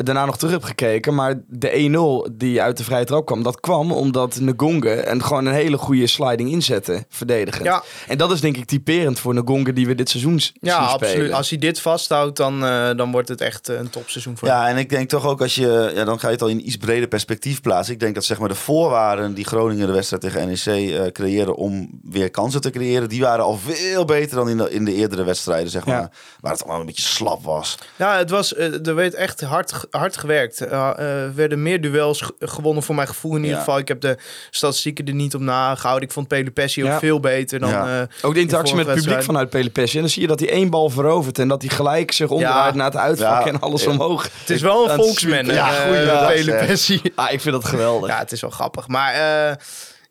daarna 0.03 0.25
nog 0.25 0.38
terug 0.38 0.53
hebt 0.53 0.65
gekeken, 0.65 1.15
maar 1.15 1.39
de 1.47 2.27
1-0 2.29 2.31
die 2.38 2.62
uit 2.62 2.77
de 2.77 2.83
vrije 2.83 3.05
trap 3.05 3.25
kwam, 3.25 3.43
dat 3.43 3.59
kwam 3.59 3.91
omdat 3.91 4.39
Ngonga 4.41 4.89
en 4.89 5.23
gewoon 5.23 5.45
een 5.45 5.53
hele 5.53 5.77
goede 5.77 6.07
sliding 6.07 6.51
inzette, 6.51 7.05
verdedigend. 7.09 7.63
Ja. 7.65 7.83
En 8.07 8.17
dat 8.17 8.31
is 8.31 8.41
denk 8.41 8.57
ik 8.57 8.65
typerend 8.65 9.19
voor 9.19 9.33
Ngonga 9.33 9.71
die 9.71 9.88
we 9.88 9.95
dit 9.95 10.09
seizoen 10.09 10.33
Ja, 10.33 10.41
zien 10.62 10.73
absoluut. 10.73 11.13
spelen. 11.13 11.33
Als 11.33 11.49
hij 11.49 11.59
dit 11.59 11.81
vasthoudt, 11.81 12.38
dan, 12.38 12.65
eh, 12.65 12.89
dan 12.95 13.12
wordt 13.12 13.29
het 13.29 13.41
echt 13.41 13.69
eh, 13.69 13.77
een 13.77 13.89
topseizoen 13.89 14.38
voor 14.38 14.47
hem. 14.47 14.57
Ja, 14.57 14.67
en 14.67 14.77
ik 14.77 14.89
denk 14.89 15.09
toch 15.09 15.25
ook 15.25 15.41
als 15.41 15.55
je, 15.55 15.91
ja, 15.95 16.03
dan 16.03 16.19
ga 16.19 16.27
je 16.27 16.33
het 16.33 16.41
al 16.41 16.47
in 16.49 16.65
iets 16.67 16.77
breder 16.77 17.07
perspectief 17.07 17.62
plaatsen. 17.62 17.93
Ik 17.93 17.99
denk 17.99 18.15
dat 18.15 18.25
zeg 18.25 18.39
maar 18.39 18.49
de 18.49 18.55
voorwaarden 18.55 19.33
die 19.33 19.45
Groningen 19.45 19.88
de 19.88 19.93
wedstrijd 19.93 20.21
tegen 20.21 20.47
NEC 20.47 20.65
eh 20.91 21.12
creëren 21.12 21.55
om 21.55 21.89
weer 22.03 22.29
kansen 22.31 22.62
te 22.62 22.69
creëren, 22.69 23.09
die 23.09 23.21
waren 23.21 23.43
al 23.45 23.57
veel 23.57 24.05
beter 24.05 24.35
dan 24.35 24.49
in 24.49 24.57
de, 24.57 24.69
in 24.71 24.85
de 24.85 24.93
eerdere 24.93 25.23
wedstrijden, 25.23 25.69
zeg 25.69 25.85
maar. 25.85 26.01
Ja. 26.01 26.12
Waar 26.39 26.51
het 26.51 26.62
allemaal 26.62 26.79
een 26.79 26.85
beetje 26.85 27.01
slap 27.01 27.43
was. 27.43 27.77
Ja, 27.95 28.17
het 28.17 28.29
was, 28.29 28.55
er 28.55 28.95
werd 28.95 29.13
echt 29.13 29.41
hard, 29.41 29.88
hard 29.89 30.17
gewerkt. 30.17 30.62
Eh, 30.62 30.99
Er 30.99 31.36
werden 31.36 31.62
meer 31.62 31.82
duels 31.82 32.21
ge- 32.21 32.34
gewonnen 32.39 32.84
voor 32.84 32.95
mijn 32.95 33.08
gevoel 33.08 33.32
in 33.32 33.38
ieder 33.38 33.52
Ja. 33.52 33.60
geval. 33.60 33.78
Ik 33.78 33.88
heb 33.88 34.02
de 34.02 34.17
statistieken 34.49 35.06
er 35.06 35.13
niet 35.13 35.36
op 35.36 35.41
nagehouden. 35.41 36.08
Ik 36.08 36.13
vond 36.13 36.28
Pelupessi 36.28 36.86
ook 36.86 36.99
veel 36.99 37.19
beter 37.19 37.60
dan... 37.60 37.69
Ja. 37.69 37.99
eh, 38.02 38.08
Ook 38.25 38.34
de 38.34 38.39
interactie 38.39 38.75
met 38.75 38.86
het 38.88 38.95
publiek 39.04 39.23
vanuit 39.23 39.49
Pelipessi. 39.49 39.95
En 39.95 40.02
dan 40.02 40.10
zie 40.12 40.21
je 40.21 40.28
dat 40.28 40.39
hij 40.39 40.49
één 40.49 40.69
bal 40.69 40.89
verovert 40.89 41.39
en 41.39 41.47
dat 41.47 41.62
hij 41.62 41.71
gelijk 41.75 42.12
zich 42.12 42.30
omdraait 42.30 42.71
Ja. 42.71 42.78
naar 42.78 42.86
het 42.86 42.95
uitvak 42.95 43.45
Ja. 43.45 43.47
en 43.52 43.60
alles 43.60 43.84
Ja. 43.84 43.89
omhoog. 43.89 44.23
het 44.39 44.49
is 44.49 44.62
wel 44.62 44.89
een 44.89 44.95
volksman, 44.95 45.45
ja, 45.45 45.67
goeie 45.69 46.43
Pelupessi. 46.43 47.02
Ah, 47.15 47.32
ik 47.32 47.41
vind 47.41 47.56
dat 47.56 47.65
geweldig. 47.65 48.10
Ja, 48.10 48.17
het 48.19 48.32
is 48.32 48.41
wel 48.41 48.49
grappig. 48.49 48.88
Maar 48.88 49.13
eh, 49.13 49.56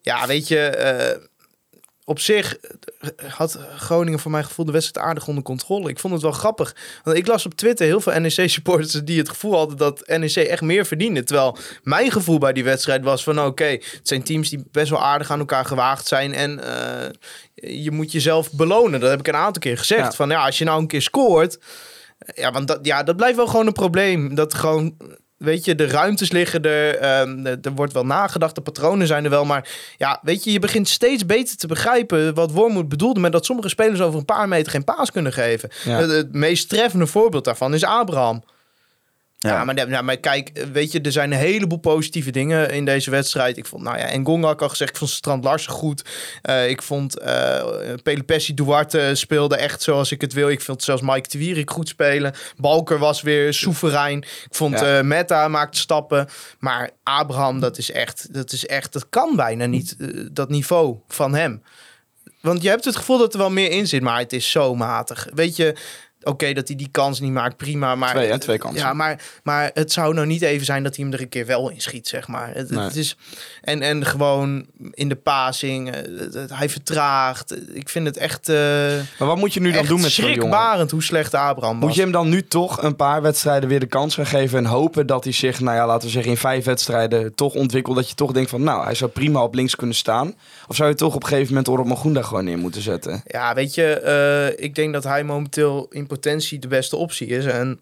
ja, 0.03 0.27
weet 0.27 0.49
je, 0.49 0.59
eh, 0.67 1.17
op 2.09 2.21
zich 2.21 2.57
eh, 2.57 3.11
had 3.33 3.59
Groningen 3.77 4.19
voor 4.19 4.31
mijn 4.31 4.45
gevoel 4.45 4.65
de 4.65 4.73
wedstrijd 4.73 5.07
aardig 5.07 5.29
onder 5.29 5.43
controle. 5.43 5.89
Ik 5.89 5.99
vond 5.99 6.13
het 6.13 6.23
wel 6.23 6.33
grappig. 6.33 6.77
Want 7.05 7.17
ik 7.17 7.27
las 7.27 7.47
op 7.47 7.55
Twitter 7.55 7.87
heel 7.87 8.01
veel 8.01 8.21
NEC-supporters 8.21 8.93
die 8.93 9.19
het 9.19 9.29
gevoel 9.29 9.57
hadden 9.57 9.77
dat 9.77 10.07
NEC 10.07 10.37
echt 10.37 10.63
meer 10.63 10.87
verdiende. 10.87 11.23
Terwijl 11.23 11.57
mijn 11.83 12.11
gevoel 12.11 12.39
bij 12.39 12.53
die 12.53 12.65
wedstrijd 12.65 13.05
was 13.05 13.23
van 13.23 13.41
oké, 13.41 13.65
het 13.65 14.01
zijn 14.03 14.23
teams 14.23 14.49
die 14.49 14.65
best 14.71 14.91
wel 14.91 15.03
aardig 15.03 15.31
aan 15.31 15.39
elkaar 15.39 15.65
gewaagd 15.65 16.07
zijn. 16.07 16.35
En 16.35 16.65
eh, 16.65 17.11
je 17.83 17.91
moet 17.91 18.13
jezelf 18.13 18.53
belonen. 18.53 19.01
Dat 19.01 19.11
heb 19.11 19.21
ik 19.21 19.29
een 19.29 19.37
aantal 19.37 19.63
keer 19.63 19.79
gezegd. 19.79 20.03
Ja. 20.03 20.13
Van 20.13 20.29
ja, 20.29 20.45
als 20.45 20.59
je 20.59 20.65
nou 20.65 20.81
een 20.81 20.87
keer 20.87 21.03
scoort. 21.03 21.59
Ja, 22.35 22.53
want 22.53 22.69
dat, 22.69 22.79
ja, 22.83 23.03
dat 23.03 23.17
blijft 23.17 23.37
wel 23.37 23.47
gewoon 23.47 23.67
een 23.67 23.73
probleem. 23.73 24.35
Dat 24.35 24.55
gewoon, 24.55 24.97
weet 25.39 25.65
je, 25.65 25.75
de 25.75 25.87
ruimtes 25.87 26.31
liggen 26.31 26.63
er. 26.63 26.97
ehm, 26.97 27.47
er 27.47 27.59
er 27.63 27.73
wordt 27.73 27.93
wel 27.93 28.07
nagedacht, 28.07 28.55
de 28.55 28.61
patronen 28.61 29.07
zijn 29.07 29.25
er 29.25 29.31
wel. 29.31 29.45
Maar 29.45 29.69
ja, 29.97 30.19
weet 30.23 30.45
je, 30.45 30.53
je 30.53 30.59
begint 30.59 30.89
steeds 30.89 31.27
beter 31.27 31.57
te 31.57 31.67
begrijpen 31.67 32.35
wat 32.35 32.51
Wormoed 32.51 32.89
bedoelde... 32.89 33.21
met 33.21 33.33
dat 33.33 33.45
sommige 33.45 33.69
spelers 33.69 34.01
over 34.01 34.19
een 34.19 34.25
paar 34.25 34.49
meter 34.49 34.73
geen 34.73 34.85
paas 34.85 35.11
kunnen 35.11 35.33
geven. 35.33 35.71
Ja. 35.85 35.99
Het, 35.99 36.11
het 36.11 36.33
meest 36.33 36.69
treffende 36.69 37.07
voorbeeld 37.07 37.45
daarvan 37.45 37.75
is 37.75 37.85
Abraham. 37.85 38.43
Ja, 39.41 39.51
Ja. 39.51 39.65
maar, 39.65 40.05
maar 40.05 40.17
kijk, 40.17 40.67
weet 40.73 40.93
je, 40.93 41.01
er 41.01 41.13
zijn 41.13 41.33
een 41.33 41.39
heleboel 41.39 41.79
positieve 41.79 42.31
dingen 42.31 42.71
in 42.71 42.85
deze 42.85 43.11
wedstrijd. 43.11 43.57
Ik 43.57 43.67
vond, 43.67 43.83
nou 43.83 43.99
ja, 43.99 44.05
en 44.05 44.25
Gonga 44.27 44.47
had 44.47 44.63
al 44.63 44.69
gezegd, 44.69 44.91
ik 44.91 44.97
vond 44.97 45.11
Strand 45.11 45.45
Larsen 45.45 45.73
goed. 45.73 46.05
Eh, 46.43 46.69
ik 46.69 46.83
vond 46.83 47.21
uh, 47.23 48.45
Duarte 48.55 49.11
speelde 49.15 49.57
echt 49.57 49.83
zoals 49.83 50.13
ik 50.13 50.21
het 50.21 50.33
wil. 50.33 50.49
Ik 50.49 50.61
vond 50.61 50.83
zelfs 50.83 51.03
Mike 51.03 51.29
de 51.29 51.39
Wierik 51.39 51.71
goed 51.71 51.89
spelen. 51.89 52.35
Balker 52.57 52.99
was 52.99 53.23
weer 53.23 53.55
soeverein. 53.55 54.19
Ik 54.19 54.49
vond 54.51 54.79
Ja. 54.81 54.99
eh, 54.99 55.05
Meta 55.05 55.49
maakte 55.49 55.79
stappen. 55.79 56.29
Maar 56.59 56.91
Abraham, 57.03 57.61
dat 57.61 57.79
is 57.79 57.91
echt, 57.91 58.35
dat 58.35 58.53
is 58.53 58.67
echt, 58.67 58.93
dat 58.93 59.07
kan 59.09 59.37
bijna 59.37 59.67
niet, 59.67 59.97
dat 60.33 60.49
niveau 60.49 60.97
van 61.09 61.35
hem. 61.35 61.63
Want 62.41 62.63
je 62.63 62.69
hebt 62.69 62.85
het 62.85 62.97
gevoel 62.97 63.19
dat 63.19 63.33
er 63.33 63.39
wel 63.39 63.51
meer 63.51 63.71
in 63.71 63.87
zit, 63.87 64.03
maar 64.03 64.19
het 64.19 64.33
is 64.33 64.51
zo 64.51 64.75
matig. 64.75 65.29
Weet 65.35 65.57
je, 65.57 65.77
oké 66.29 66.53
dat 66.53 66.69
hij 66.69 66.77
die 66.77 66.89
kans 66.91 67.21
niet 67.21 67.33
maakt, 67.33 67.57
prima. 67.57 67.95
Maar, 67.95 68.11
Twee, 68.15 68.31
hè? 68.31 68.39
Twee 68.39 68.59
kansen. 68.59 68.81
Ja, 68.81 68.93
maar, 68.93 69.23
maar 69.43 69.71
het 69.75 69.93
zou 69.93 70.15
nou 70.15 70.27
niet 70.27 70.43
even 70.43 70.65
zijn 70.67 70.83
dat 70.83 70.97
hij 70.97 71.05
hem 71.05 71.15
er 71.15 71.21
een 71.21 71.29
keer 71.29 71.47
wel 71.47 71.71
in 71.71 71.81
schiet, 71.81 72.09
zeg 72.09 72.29
maar. 72.29 72.51
Het, 72.55 72.71
Nee. 72.71 72.85
het 72.85 72.97
is, 72.97 73.17
en, 73.63 73.83
en 73.83 74.07
gewoon 74.07 74.67
in 74.93 75.09
de 75.09 75.17
passing, 75.17 75.91
eh, 75.91 75.95
het- 76.19 76.35
het- 76.35 76.51
hij 76.55 76.69
vertraagt. 76.69 77.57
Ik 77.77 77.89
vind 77.89 78.07
het 78.07 78.17
echt, 78.17 78.49
eh 78.49 78.57
Maar 79.19 79.29
wat 79.29 79.37
moet 79.37 79.55
je 79.55 79.61
nu 79.61 79.73
dan 79.73 79.87
doen 79.87 80.01
met 80.01 80.11
zo'n 80.11 80.25
jongen? 80.25 80.39
schrikbarend 80.41 80.91
hoe 80.91 81.03
slecht 81.03 81.35
Abraham 81.35 81.77
was. 81.77 81.87
Moet 81.87 81.95
je 81.95 82.01
hem 82.03 82.13
dan 82.13 82.29
nu 82.29 82.47
toch 82.47 82.83
een 82.83 82.97
paar 82.97 83.23
wedstrijden 83.23 83.69
weer 83.69 83.81
de 83.81 83.87
kans 83.87 84.15
gaan 84.15 84.27
geven 84.27 84.59
en 84.59 84.65
hopen 84.65 85.07
dat 85.07 85.25
hij 85.25 85.33
zich, 85.33 85.61
nou 85.61 85.77
ja, 85.77 85.87
laten 85.87 86.07
we 86.07 86.13
zeggen 86.13 86.31
in 86.31 86.37
vijf 86.39 86.65
wedstrijden 86.65 87.35
toch 87.35 87.55
ontwikkelt 87.55 87.97
dat 87.97 88.09
je 88.09 88.15
toch 88.15 88.33
denkt 88.33 88.51
van, 88.51 88.63
nou, 88.63 88.85
hij 88.85 88.95
zou 88.95 89.11
prima 89.11 89.43
op 89.43 89.55
links 89.55 89.77
kunnen 89.77 89.97
staan? 89.97 90.35
Of 90.69 90.77
zou 90.77 90.89
je 90.89 90.95
toch 90.95 91.15
op 91.15 91.23
een 91.23 91.29
gegeven 91.29 91.49
moment 91.49 91.69
Orop 91.69 91.87
Magunda 91.87 92.23
gewoon 92.23 92.45
neer 92.45 92.59
moeten 92.59 92.83
zetten? 92.83 93.23
Ja, 93.27 93.55
weet 93.55 93.75
je, 93.75 93.85
eh, 93.93 94.65
ik 94.65 94.75
denk 94.75 94.93
dat 94.93 95.05
hij 95.05 95.25
momenteel 95.25 95.87
in 95.91 96.07
potentie 96.21 96.59
de 96.59 96.69
beste 96.69 96.97
optie 96.97 97.27
is. 97.27 97.45
En 97.45 97.81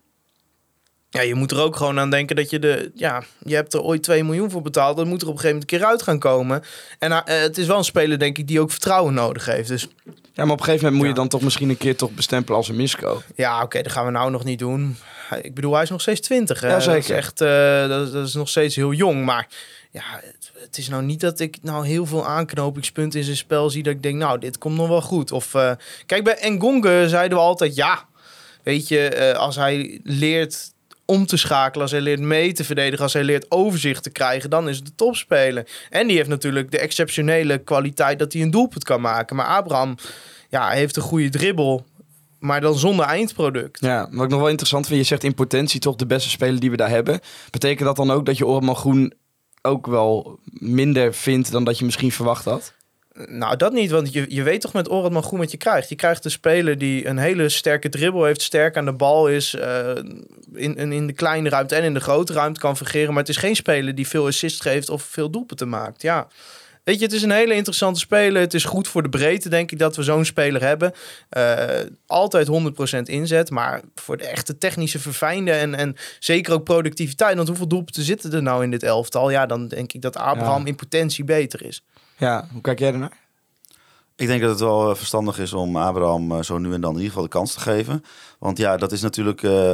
ja, 1.11 1.21
je 1.21 1.35
moet 1.35 1.51
er 1.51 1.61
ook 1.61 1.77
gewoon 1.77 1.99
aan 1.99 2.11
denken 2.11 2.37
dat 2.37 2.51
je 2.51 2.59
de... 2.59 2.91
Ja, 2.95 3.23
je 3.45 3.55
hebt 3.55 3.75
er 3.75 3.81
ooit 3.83 4.03
2 4.03 4.25
miljoen 4.25 4.51
voor 4.51 4.63
betaald. 4.63 4.97
Dat 4.97 5.07
moet 5.07 5.23
er 5.23 5.29
op 5.29 5.35
een 5.35 5.41
gegeven 5.41 5.55
moment 5.57 5.73
een 5.73 5.79
keer 5.79 5.89
uit 5.89 6.03
gaan 6.03 6.19
komen. 6.19 6.63
En 6.99 7.13
eh, 7.13 7.41
het 7.41 7.59
is 7.59 7.67
wel 7.67 7.79
een 7.79 7.85
speler, 7.85 8.19
denk 8.19 8.39
ik, 8.39 8.47
die 8.49 8.61
ook 8.61 8.71
vertrouwen 8.71 9.15
nodig 9.15 9.45
heeft. 9.47 9.69
Dus 9.69 9.89
Ja, 10.33 10.45
maar 10.45 10.53
op 10.53 10.59
een 10.59 10.65
gegeven 10.65 10.85
moment 10.85 10.97
moet 11.03 11.07
je 11.07 11.21
dan 11.21 11.29
toch 11.29 11.41
misschien 11.41 11.69
een 11.69 11.77
keer 11.77 11.97
toch 11.97 12.11
bestempelen 12.11 12.57
als 12.57 12.69
een 12.69 12.77
misco. 12.77 13.23
ja, 13.35 13.63
oké, 13.63 13.83
dat 13.83 13.93
gaan 13.93 14.05
we 14.05 14.11
nou 14.11 14.31
nog 14.31 14.45
niet 14.45 14.59
doen. 14.59 14.97
Ik 15.43 15.55
bedoel, 15.55 15.73
hij 15.75 15.83
is 15.83 15.91
nog 15.91 16.01
steeds 16.01 16.21
20. 16.21 16.61
Hè? 16.61 16.69
Ja, 16.69 16.81
zeker. 16.81 16.95
Dat 17.01 17.05
is 17.11 17.17
echt, 17.17 17.41
eh, 17.41 17.89
dat, 17.89 18.07
is- 18.07 18.13
dat 18.13 18.27
is 18.27 18.35
nog 18.35 18.49
steeds 18.49 18.77
heel 18.77 18.93
jong. 18.93 19.25
Maar 19.25 19.49
ja, 19.91 20.03
het, 20.23 20.51
het 20.61 20.79
is 20.79 20.89
nou 20.89 21.03
niet 21.03 21.21
dat 21.21 21.41
ik 21.41 21.59
nou 21.63 21.87
heel 21.87 22.07
veel 22.07 22.27
aanknopingspunten 22.27 23.19
in 23.19 23.25
zijn 23.25 23.37
spel 23.37 23.71
zie. 23.71 23.83
Dat 23.83 23.93
ik 23.93 24.03
denk, 24.03 24.17
nou, 24.17 24.39
dit 24.39 24.59
komt 24.59 24.77
nog 24.77 24.89
wel 24.89 25.03
goed. 25.03 25.33
Of 25.33 25.55
eh, 25.55 25.73
kijk, 26.07 26.25
bij 26.25 26.37
Engonge 26.39 27.05
zeiden 27.09 27.39
we 27.39 27.45
altijd, 27.45 27.75
ja, 27.75 28.05
weet 28.67 28.89
je, 28.89 29.09
eh, 29.09 29.39
als 29.39 29.57
hij 29.57 30.01
leert 30.03 30.73
om 31.05 31.27
te 31.27 31.37
schakelen, 31.37 31.83
als 31.83 31.91
hij 31.91 32.01
leert 32.01 32.21
mee 32.21 32.53
te 32.53 32.65
verdedigen, 32.65 33.03
als 33.03 33.13
hij 33.13 33.25
leert 33.25 33.51
overzicht 33.51 34.03
te 34.03 34.11
krijgen, 34.11 34.51
dan 34.51 34.69
is 34.69 34.77
het 34.77 34.87
de 34.87 34.95
topspeler. 34.95 35.69
En 35.91 36.07
die 36.07 36.17
heeft 36.17 36.29
natuurlijk 36.29 36.71
de 36.71 36.79
exceptionele 36.79 37.59
kwaliteit 37.59 38.19
dat 38.19 38.33
hij 38.33 38.43
een 38.43 38.51
doelpunt 38.51 38.85
kan 38.85 39.01
maken. 39.01 39.37
Maar 39.37 39.47
Abraham, 39.47 39.97
ja, 40.49 40.71
heeft 40.71 40.97
een 40.97 41.03
goede 41.03 41.29
dribbel, 41.29 41.87
maar 42.39 42.61
dan 42.61 42.79
zonder 42.79 43.07
eindproduct. 43.07 43.81
Ja, 43.81 44.09
wat 44.11 44.25
ik 44.25 44.31
nog 44.31 44.41
wel 44.41 44.49
interessant 44.49 44.87
vind, 44.87 45.01
je 45.01 45.07
zegt 45.07 45.25
in 45.25 45.35
potentie 45.35 45.81
toch 45.81 45.97
de 45.97 46.07
beste 46.07 46.31
speler 46.31 46.61
die 46.61 46.71
we 46.71 46.77
daar 46.77 46.89
hebben. 46.89 47.21
Betekent 47.51 47.87
dat 47.87 47.97
dan 47.97 48.11
ook 48.11 48.27
dat 48.27 48.37
je 48.37 48.47
Orman 48.47 48.77
Groen 48.77 49.13
ook 49.63 49.87
wel 49.87 50.39
minder 50.53 51.15
vindt 51.15 51.53
dan 51.53 51.65
dat 51.65 51.79
je 51.79 51.85
misschien 51.85 52.13
verwacht 52.13 52.45
had? 52.45 52.75
Nou, 53.29 53.57
dat 53.57 53.73
niet, 53.73 53.91
want 53.91 54.13
je, 54.13 54.25
je 54.29 54.43
weet 54.43 54.61
toch 54.61 54.73
met 54.73 54.91
Orad 54.91 55.25
goed 55.25 55.39
wat 55.39 55.51
je 55.51 55.57
krijgt. 55.57 55.89
Je 55.89 55.95
krijgt 55.95 56.25
een 56.25 56.31
speler 56.31 56.79
die 56.79 57.07
een 57.07 57.19
hele 57.19 57.49
sterke 57.49 57.89
dribbel 57.89 58.25
heeft, 58.25 58.43
sterk 58.43 58.77
aan 58.77 58.85
de 58.85 58.93
bal 58.93 59.29
is, 59.29 59.55
eh, 59.55 59.91
in, 60.55 60.77
in, 60.77 60.93
in 60.93 61.07
de 61.07 61.13
kleine 61.13 61.49
ruimte 61.49 61.75
en 61.75 61.83
in 61.85 61.95
de 61.95 62.01
grote 62.01 62.33
ruimte 62.33 62.61
kan 62.61 62.77
fungeren. 62.77 63.09
Maar 63.09 63.23
het 63.23 63.29
is 63.29 63.37
geen 63.37 63.57
speler 63.57 63.95
die 63.95 64.09
veel 64.09 64.27
assist 64.27 64.63
geeft 64.63 64.89
of 64.89 65.03
veel 65.03 65.31
doelpunten 65.31 65.69
maakt. 65.69 66.03
Ja. 66.03 66.29
Weet 66.85 66.99
je, 66.99 67.05
het 67.05 67.13
is 67.15 67.23
een 67.23 67.31
hele 67.31 67.55
interessante 67.55 68.01
speler. 68.01 68.41
Het 68.41 68.55
is 68.55 68.65
goed 68.65 68.89
voor 68.89 69.03
de 69.03 69.09
breedte, 69.09 69.49
denk 69.49 69.73
ik, 69.73 69.79
dat 69.79 69.97
we 69.97 70.03
zo'n 70.03 70.25
speler 70.25 70.63
hebben. 70.63 70.93
Eh, 71.29 71.65
altijd 72.07 72.47
100% 72.47 73.03
inzet, 73.03 73.51
maar 73.51 73.81
voor 73.95 74.17
de 74.17 74.27
echte 74.27 74.59
technische 74.59 74.99
verfijnde 74.99 75.51
en, 75.51 75.75
en 75.75 75.97
zeker 76.19 76.53
ook 76.53 76.65
productiviteit. 76.65 77.37
Want 77.37 77.49
hoeveel 77.49 77.69
doelpunten 77.69 78.03
zitten 78.03 78.33
er 78.33 78.43
nou 78.43 78.63
in 78.65 78.71
dit 78.71 78.83
elftal? 78.83 79.31
Ja, 79.31 79.47
dan 79.47 79.69
denk 79.69 79.93
ik 79.93 80.03
dat 80.03 80.17
Abraham 80.17 80.61
Ja. 80.61 80.67
in 80.67 80.75
potentie 80.77 81.25
beter 81.25 81.65
is. 81.65 81.83
Ja, 82.17 82.49
hoe 82.53 82.61
kijk 82.61 82.79
jij 82.79 82.93
ernaar? 82.93 83.25
Ik 84.17 84.27
denk 84.27 84.41
dat 84.41 84.51
het 84.51 84.61
wel 84.61 84.91
eh, 84.91 84.97
verstandig 84.97 85.39
is 85.39 85.53
om 85.53 85.77
Abraham 85.77 86.33
eh, 86.33 86.43
zo 86.43 86.59
nu 86.59 86.73
en 86.75 86.81
dan 86.81 86.91
in 86.91 86.97
ieder 86.97 87.09
geval 87.09 87.23
de 87.23 87.29
kans 87.29 87.53
te 87.53 87.61
geven. 87.61 88.05
Want 88.39 88.59
ja, 88.59 88.77
dat 88.77 88.93
is 88.93 89.01
natuurlijk 89.03 89.43
eh, 89.43 89.73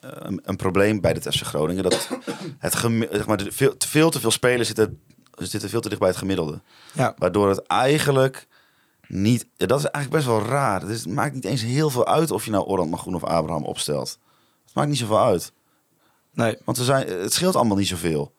een, 0.00 0.40
een 0.44 0.56
probleem 0.56 1.00
bij 1.00 1.12
de 1.12 1.32
FC 1.32 1.42
Groningen. 1.42 1.82
Dat 1.82 2.08
het 2.58 2.72
zeg 3.10 3.26
maar, 3.26 3.40
veel, 3.48 3.76
te 3.76 3.88
veel 3.88 4.10
te 4.10 4.20
veel 4.20 4.30
spelers 4.30 4.66
zitten, 4.66 5.00
zitten 5.34 5.68
veel 5.70 5.80
te 5.80 5.88
dicht 5.88 6.00
bij 6.00 6.08
het 6.10 6.18
gemiddelde. 6.18 6.60
Ja. 6.92 7.14
Waardoor 7.18 7.48
het 7.48 7.66
eigenlijk 7.66 8.46
niet... 9.06 9.46
Dat 9.56 9.78
is 9.78 9.84
eigenlijk 9.84 10.24
best 10.24 10.26
wel 10.36 10.46
raar. 10.48 10.80
Het, 10.80 10.90
is- 10.90 11.00
het 11.04 11.12
maakt 11.14 11.34
niet 11.34 11.44
eens 11.44 11.62
heel 11.62 11.90
veel 11.90 12.06
uit 12.06 12.30
of 12.30 12.44
je 12.44 12.50
nou 12.50 12.66
Orland 12.66 12.90
Magroen 12.90 13.14
of 13.14 13.24
Abraham 13.24 13.64
opstelt. 13.64 14.18
Het 14.64 14.74
maakt 14.74 14.88
niet 14.88 14.98
zoveel 14.98 15.20
uit. 15.20 15.52
Nee. 16.32 16.56
Want 16.64 16.76
ze 16.76 16.84
zijn, 16.84 17.08
het 17.08 17.32
scheelt 17.32 17.56
allemaal 17.56 17.76
niet 17.76 17.88
zoveel. 17.88 18.32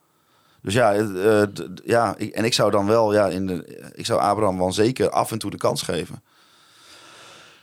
Dus 0.61 0.73
ja, 0.73 0.93
eh, 0.93 1.43
ja 1.85 2.13
ik, 2.17 2.33
en 2.33 2.45
ik 2.45 2.53
zou 2.53 2.71
dan 2.71 2.85
wel, 2.87 3.13
ja, 3.13 3.27
in 3.27 3.47
de, 3.47 3.91
ik 3.95 4.05
zou 4.05 4.19
Abraham 4.19 4.57
wel 4.57 4.71
zeker 4.71 5.09
af 5.09 5.31
en 5.31 5.37
toe 5.37 5.51
de 5.51 5.57
kans 5.57 5.81
geven. 5.81 6.23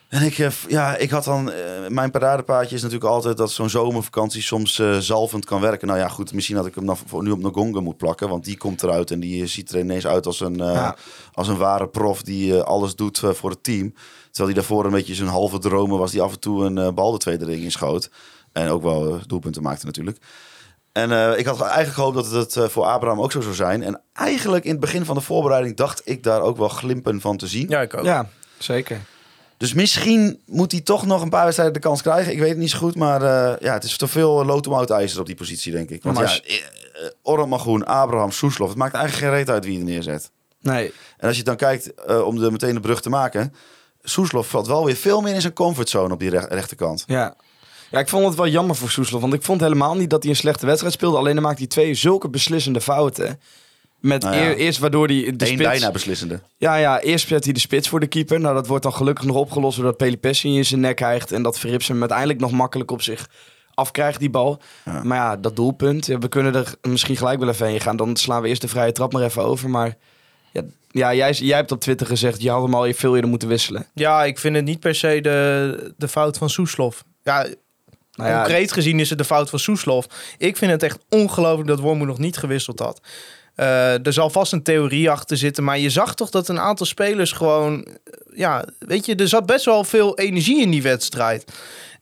En 0.08 0.22
ik, 0.22 0.38
eh, 0.38 0.50
ja, 0.68 0.96
ik 0.96 1.10
had 1.10 1.24
dan, 1.24 1.50
eh, 1.50 1.88
mijn 1.88 2.10
paradepaadje 2.10 2.74
is 2.74 2.82
natuurlijk 2.82 3.10
altijd 3.10 3.36
dat 3.36 3.50
zo'n 3.50 3.70
zomervakantie 3.70 4.42
soms 4.42 4.80
zalvend 4.98 5.44
kan 5.44 5.60
werken. 5.60 5.86
Nou 5.86 5.98
ja, 5.98 6.08
goed, 6.08 6.32
misschien 6.32 6.56
dat 6.56 6.66
ik 6.66 6.74
hem 6.74 6.86
dan 6.86 6.96
voor, 7.06 7.22
nu 7.22 7.30
op 7.30 7.38
Ngonga 7.42 7.80
moet 7.80 7.96
plakken, 7.96 8.28
want 8.28 8.44
die 8.44 8.56
komt 8.56 8.82
eruit 8.82 9.10
en 9.10 9.20
die 9.20 9.46
ziet 9.46 9.70
er 9.70 9.78
ineens 9.78 10.06
uit 10.06 10.26
als 10.26 10.40
een, 10.40 10.56
Ja. 10.56 10.96
als 11.32 11.48
een 11.48 11.56
ware 11.56 11.88
prof 11.88 12.22
die 12.22 12.60
alles 12.60 12.94
doet 12.96 13.22
voor 13.24 13.50
het 13.50 13.64
team. 13.64 13.94
Terwijl 14.30 14.54
hij 14.54 14.54
daarvoor 14.54 14.84
een 14.84 14.90
beetje 14.90 15.14
zijn 15.14 15.28
halve 15.28 15.58
dromen 15.58 15.98
was 15.98 16.10
die 16.10 16.22
af 16.22 16.32
en 16.32 16.40
toe 16.40 16.64
een 16.64 16.94
bal 16.94 17.12
de 17.12 17.18
tweede 17.18 17.44
ring 17.44 17.62
inschoot. 17.62 18.10
En 18.52 18.68
ook 18.68 18.82
wel 18.82 19.18
doelpunten 19.26 19.62
maakte 19.62 19.86
natuurlijk. 19.86 20.18
En 20.98 21.12
eh, 21.32 21.38
ik 21.38 21.46
had 21.46 21.60
eigenlijk 21.60 21.92
gehoopt 21.94 22.14
dat 22.14 22.30
het 22.30 22.56
eh, 22.56 22.64
voor 22.68 22.84
Abraham 22.84 23.20
ook 23.20 23.32
zo 23.32 23.40
zou 23.40 23.54
zijn. 23.54 23.82
En 23.82 24.00
eigenlijk 24.12 24.64
in 24.64 24.70
het 24.70 24.80
begin 24.80 25.04
van 25.04 25.14
de 25.14 25.20
voorbereiding 25.20 25.76
dacht 25.76 26.02
ik 26.04 26.22
daar 26.22 26.40
ook 26.40 26.56
wel 26.56 26.68
glimpen 26.68 27.20
van 27.20 27.36
te 27.36 27.46
zien. 27.46 27.68
Ja, 27.68 27.80
ik 27.80 27.96
ook. 27.96 28.04
Ja, 28.04 28.28
zeker. 28.58 29.00
Dus 29.56 29.74
misschien 29.74 30.40
moet 30.46 30.72
hij 30.72 30.80
toch 30.80 31.06
nog 31.06 31.22
een 31.22 31.28
paar 31.30 31.42
wedstrijden 31.42 31.74
de 31.74 31.80
kans 31.88 32.02
krijgen. 32.02 32.32
Ik 32.32 32.38
weet 32.38 32.48
het 32.48 32.58
niet 32.58 32.70
zo 32.70 32.78
goed, 32.78 32.94
maar 32.96 33.22
eh, 33.22 33.60
ja, 33.60 33.72
het 33.72 33.84
is 33.84 33.96
te 33.96 34.06
veel 34.08 34.44
lood 34.44 34.90
ijzer 34.90 35.20
op 35.20 35.26
die 35.26 35.34
positie, 35.34 35.72
denk 35.72 35.90
ik. 35.90 36.02
Want 36.02 36.16
Maar 36.16 36.24
ja, 36.24 36.30
als- 36.32 37.12
Orhan 37.22 37.48
Magoen, 37.48 37.84
Abraham, 37.86 38.30
Soeslof, 38.30 38.68
het 38.68 38.78
maakt 38.78 38.94
eigenlijk 38.94 39.24
geen 39.26 39.34
reet 39.38 39.50
uit 39.50 39.64
wie 39.64 39.72
je 39.72 39.78
er 39.78 39.84
neerzet. 39.84 40.30
Nee, 40.60 40.92
En 41.18 41.28
als 41.28 41.36
je 41.36 41.42
dan 41.42 41.56
kijkt, 41.56 41.94
eh, 41.94 42.20
om 42.26 42.42
er 42.42 42.52
meteen 42.52 42.74
de 42.74 42.80
brug 42.80 43.00
te 43.00 43.08
maken... 43.08 43.54
Soeslof 44.02 44.48
valt 44.48 44.66
wel 44.66 44.84
weer 44.84 44.96
veel 44.96 45.20
meer 45.20 45.34
in 45.34 45.40
zijn 45.40 45.52
comfortzone 45.52 46.12
op 46.12 46.18
die 46.20 46.30
rech- 46.30 46.48
rechterkant. 46.48 47.04
ja. 47.06 47.34
Ja, 47.90 47.98
ik 47.98 48.08
vond 48.08 48.26
het 48.26 48.34
wel 48.34 48.48
jammer 48.48 48.76
voor 48.76 48.90
Soeslof. 48.90 49.20
Want 49.20 49.34
ik 49.34 49.42
vond 49.42 49.60
helemaal 49.60 49.94
niet 49.96 50.10
dat 50.10 50.22
hij 50.22 50.30
een 50.30 50.36
slechte 50.38 50.66
wedstrijd 50.66 50.94
speelde. 50.94 51.16
Alleen 51.16 51.34
dan 51.34 51.42
maakte 51.42 51.58
hij 51.58 51.68
twee 51.68 51.94
zulke 51.94 52.28
beslissende 52.28 52.80
fouten. 52.80 53.40
Met 54.00 54.22
Nou 54.22 54.36
ja. 54.36 54.42
eer- 54.42 54.56
eerst 54.56 54.78
waardoor 54.78 55.06
hij 55.06 55.16
de 55.16 55.26
Eén 55.26 55.36
spits... 55.52 55.62
bijna 55.62 55.90
beslissende. 55.90 56.40
Ja, 56.56 56.74
ja, 56.76 57.00
eerst 57.00 57.28
zet 57.28 57.44
hij 57.44 57.52
de 57.52 57.60
spits 57.60 57.88
voor 57.88 58.00
de 58.00 58.06
keeper. 58.06 58.40
Nou, 58.40 58.54
dat 58.54 58.66
wordt 58.66 58.82
dan 58.82 58.92
gelukkig 58.92 59.24
nog 59.24 59.36
opgelost 59.36 59.76
doordat 59.76 59.96
Pelipessi 59.96 60.56
in 60.56 60.64
zijn 60.64 60.80
nek 60.80 60.98
hijgt. 60.98 61.32
En 61.32 61.42
dat 61.42 61.58
Verrips 61.58 61.88
hem 61.88 62.00
uiteindelijk 62.00 62.40
nog 62.40 62.50
makkelijk 62.50 62.90
op 62.90 63.02
zich 63.02 63.28
afkrijgt, 63.74 64.20
die 64.20 64.30
bal. 64.30 64.60
Ja. 64.84 65.02
Maar 65.04 65.16
ja, 65.18 65.36
dat 65.36 65.56
doelpunt, 65.56 66.06
ja, 66.06 66.18
we 66.18 66.28
kunnen 66.28 66.54
er 66.54 66.74
misschien 66.82 67.16
gelijk 67.16 67.38
wel 67.40 67.48
even 67.48 67.66
heen 67.66 67.80
gaan. 67.80 67.96
Dan 67.96 68.16
slaan 68.16 68.42
we 68.42 68.48
eerst 68.48 68.60
de 68.60 68.68
vrije 68.68 68.92
trap 68.92 69.12
maar 69.12 69.22
even 69.22 69.44
over. 69.44 69.70
Maar 69.70 69.96
ja, 70.52 70.62
ja 70.90 71.14
jij, 71.14 71.32
jij 71.32 71.56
hebt 71.56 71.72
op 71.72 71.80
Twitter 71.80 72.06
gezegd, 72.06 72.42
je 72.42 72.50
had 72.50 72.62
hem 72.62 72.74
al 72.74 72.92
veel 72.92 73.14
eerder 73.14 73.30
moeten 73.30 73.48
wisselen. 73.48 73.86
Ja, 73.94 74.24
ik 74.24 74.38
vind 74.38 74.56
het 74.56 74.64
niet 74.64 74.80
per 74.80 74.94
se 74.94 75.20
de, 75.20 75.92
de 75.96 76.08
fout 76.08 76.38
van 76.38 76.50
Soeslof. 76.50 77.04
Ja, 77.22 77.46
Nou 78.18 78.34
concreet 78.34 78.72
gezien 78.72 79.00
is 79.00 79.08
het 79.08 79.18
de 79.18 79.24
fout 79.24 79.50
van 79.50 79.58
Soeslof. 79.58 80.06
Ik 80.38 80.56
vind 80.56 80.70
het 80.70 80.82
echt 80.82 80.98
ongelooflijk 81.08 81.68
dat 81.68 81.80
Wormoed 81.80 82.06
nog 82.06 82.18
niet 82.18 82.36
gewisseld 82.36 82.78
had. 82.78 83.00
Eh, 83.54 84.06
er 84.06 84.12
zal 84.12 84.30
vast 84.30 84.52
een 84.52 84.62
theorie 84.62 85.10
achter 85.10 85.36
zitten, 85.36 85.64
maar 85.64 85.78
je 85.78 85.90
zag 85.90 86.14
toch 86.14 86.30
dat 86.30 86.48
een 86.48 86.60
aantal 86.60 86.86
spelers 86.86 87.32
gewoon... 87.32 87.84
eh, 87.84 87.92
Ja, 88.38 88.64
weet 88.78 89.06
je, 89.06 89.14
er 89.14 89.28
zat 89.28 89.46
best 89.46 89.64
wel 89.64 89.84
veel 89.84 90.18
energie 90.18 90.60
in 90.62 90.70
die 90.70 90.82
wedstrijd. 90.82 91.52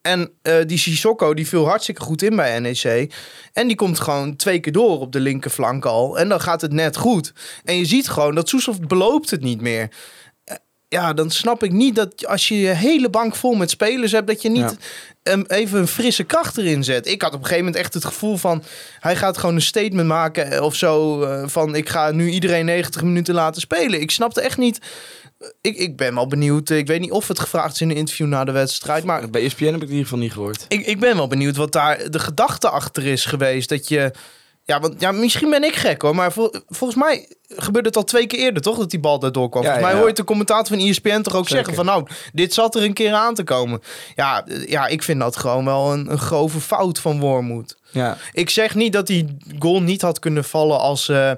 En 0.02 0.31
eh, 0.42 0.55
die 0.66 0.79
Sissoko, 0.79 1.35
die 1.35 1.48
viel 1.48 1.66
hartstikke 1.66 2.00
goed 2.00 2.22
in 2.22 2.37
bij 2.37 2.59
NEC. 2.59 3.14
En 3.52 3.66
die 3.66 3.76
komt 3.76 4.00
gewoon 4.00 4.37
twee 4.37 4.61
keer 4.61 4.72
door 4.72 5.00
op 5.00 5.12
de 5.12 5.20
linkerflank 5.20 5.85
al. 5.85 6.18
En 6.18 6.29
dan 6.29 6.40
gaat 6.40 6.61
het 6.61 6.72
net 6.72 6.96
goed. 6.96 7.33
En 7.64 7.76
je 7.79 7.85
ziet 7.85 8.09
gewoon 8.09 8.35
dat 8.35 8.48
Soeslof 8.48 8.81
beloopt 8.81 9.31
het 9.31 9.42
niet 9.42 9.61
meer. 9.61 9.88
Eh, 10.88 10.99
Ja, 10.99 11.12
dan 11.12 11.31
snap 11.31 11.62
ik 11.62 11.72
niet 11.72 11.94
dat 11.94 12.27
als 12.27 12.49
je 12.49 12.59
je 12.61 12.68
hele 12.68 13.11
bank 13.11 13.37
vol 13.37 13.55
met 13.55 13.70
spelers 13.70 14.12
hebt... 14.12 14.27
dat 14.27 14.42
je 14.42 14.49
niet 14.51 14.77
Ja. 15.22 15.42
even 15.46 15.79
een 15.81 15.87
frisse 15.87 16.25
kracht 16.25 16.59
erin 16.59 16.85
zet. 16.85 17.07
Ik 17.07 17.22
had 17.22 17.31
op 17.33 17.38
een 17.38 17.44
gegeven 17.44 17.64
moment 17.64 17.83
echt 17.83 17.94
het 17.94 18.05
gevoel 18.05 18.37
van... 18.37 18.62
hij 19.01 19.16
gaat 19.16 19.38
gewoon 19.38 19.55
een 19.55 19.62
statement 19.62 20.09
maken 20.09 20.51
eh, 20.51 20.62
of 20.62 20.75
zo... 20.75 21.22
eh, 21.22 21.42
van 21.49 21.75
ik 21.75 21.88
ga 21.88 22.11
nu 22.11 22.29
iedereen 22.31 22.64
90 22.64 23.03
minuten 23.03 23.35
laten 23.35 23.61
spelen. 23.61 24.01
Ik 24.01 24.11
snapte 24.11 24.40
echt 24.40 24.59
niet... 24.59 24.79
Ik, 25.61 25.77
ik 25.77 25.96
ben 25.96 26.14
wel 26.14 26.27
benieuwd. 26.27 26.70
eh, 26.70 26.79
Ik 26.79 26.87
weet 26.87 27.01
niet 27.01 27.11
of 27.11 27.29
het 27.29 27.38
gevraagd 27.38 27.75
is 27.75 27.81
in 27.81 27.90
een 27.90 27.96
interview 27.96 28.27
na 28.27 28.44
de 28.44 28.53
wedstrijd. 28.53 29.05
Maar 29.05 29.31
bij 29.31 29.44
ESPN 29.44 29.64
heb 29.64 29.75
ik 29.75 29.81
het 29.81 29.88
in 29.90 29.94
ieder 29.96 30.05
geval 30.09 30.22
niet 30.22 30.33
gehoord. 30.33 30.64
ik, 30.68 30.87
ik 30.87 31.01
ben 31.01 31.16
wel 31.16 31.27
benieuwd 31.29 31.57
wat 31.57 31.72
daar 31.72 32.11
de 32.11 32.18
gedachte 32.18 32.68
achter 32.68 33.07
is 33.07 33.25
geweest. 33.25 33.68
Dat 33.68 33.88
je. 33.88 34.11
Ja, 34.66 34.81
want 34.81 35.00
ja, 35.00 35.12
misschien 35.12 35.50
ben 35.50 35.64
ik 35.64 35.76
gek 35.76 36.02
hoor. 36.02 36.14
Maar 36.14 36.33
vol- 36.33 36.55
volgens 36.68 36.98
mij 37.02 37.29
gebeurde 37.48 37.88
het 37.88 37.96
al 37.96 38.05
twee 38.05 38.26
keer 38.26 38.38
eerder, 38.38 38.62
toch? 38.62 38.79
Dat 38.79 38.90
die 38.90 39.00
bal 39.00 39.18
daardoor 39.18 39.48
kwam. 39.48 39.62
Ja, 39.62 39.68
volgens 39.68 39.87
mij 39.87 39.94
ja. 39.94 40.00
hoor 40.00 40.09
je 40.09 40.14
de 40.22 40.24
commentator 40.24 40.66
van 40.79 40.87
ESPN 40.87 41.20
toch 41.20 41.35
ook 41.35 41.48
Zeker. 41.48 41.57
zeggen 41.64 41.74
van... 41.74 41.85
nou, 41.85 42.07
dit 42.33 42.55
zat 42.55 42.74
er 42.74 42.83
een 42.83 42.92
keer 42.94 43.12
aan 43.12 43.35
te 43.35 43.44
komen. 43.44 43.83
Ja, 44.14 44.44
ja 44.66 44.87
ik 44.87 45.02
vind 45.02 45.20
dat 45.20 45.37
gewoon 45.37 45.64
wel 45.64 45.92
een, 45.92 46.11
een 46.11 46.18
grove 46.18 46.61
fout 46.61 46.98
van 46.98 47.20
Wormoed. 47.20 47.76
Ja, 47.90 48.16
Ik 48.33 48.50
zeg 48.50 48.74
niet 48.74 48.92
dat 48.92 49.07
die 49.07 49.37
goal 49.59 49.83
niet 49.83 50.02
had 50.02 50.18
kunnen 50.18 50.44
vallen 50.44 50.79
als... 50.79 51.09
eh, 51.09 51.31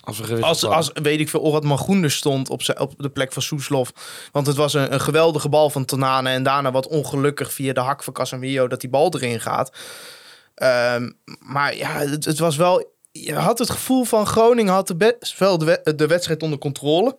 als 0.00 0.20
als, 0.42 0.64
als 0.64 0.90
weet 1.02 1.20
ik 1.20 1.28
veel, 1.28 1.40
Orad 1.40 1.64
Magoender 1.64 2.10
stond 2.10 2.50
op, 2.50 2.62
zijn- 2.62 2.80
op 2.80 2.94
de 2.96 3.08
plek 3.08 3.32
van 3.32 3.42
Soeslof. 3.42 3.92
Want 4.32 4.46
het 4.46 4.56
was 4.56 4.74
een, 4.74 4.92
een 4.92 5.00
geweldige 5.00 5.48
bal 5.48 5.70
van 5.70 5.84
Tonane. 5.84 6.30
En 6.30 6.42
daarna 6.42 6.70
wat 6.70 6.86
ongelukkig 6.86 7.52
via 7.52 7.72
de 7.72 7.80
hak 7.80 8.02
van 8.02 8.12
Casemiro 8.12 8.68
dat 8.68 8.80
die 8.80 8.90
bal 8.90 9.14
erin 9.14 9.40
gaat. 9.40 9.70
Ehm, 10.58 11.10
maar 11.40 11.76
ja, 11.76 11.88
het, 11.98 12.24
het 12.24 12.38
was 12.38 12.56
wel... 12.56 12.96
Je 13.12 13.34
had 13.34 13.58
het 13.58 13.70
gevoel 13.70 14.04
van 14.04 14.26
Groningen 14.26 14.72
had 14.72 14.86
de 14.86 14.96
best 14.96 15.38
wel 15.38 15.58
de, 15.58 15.64
we- 15.64 15.94
de 15.94 16.06
wedstrijd 16.06 16.42
onder 16.42 16.58
controle. 16.58 17.18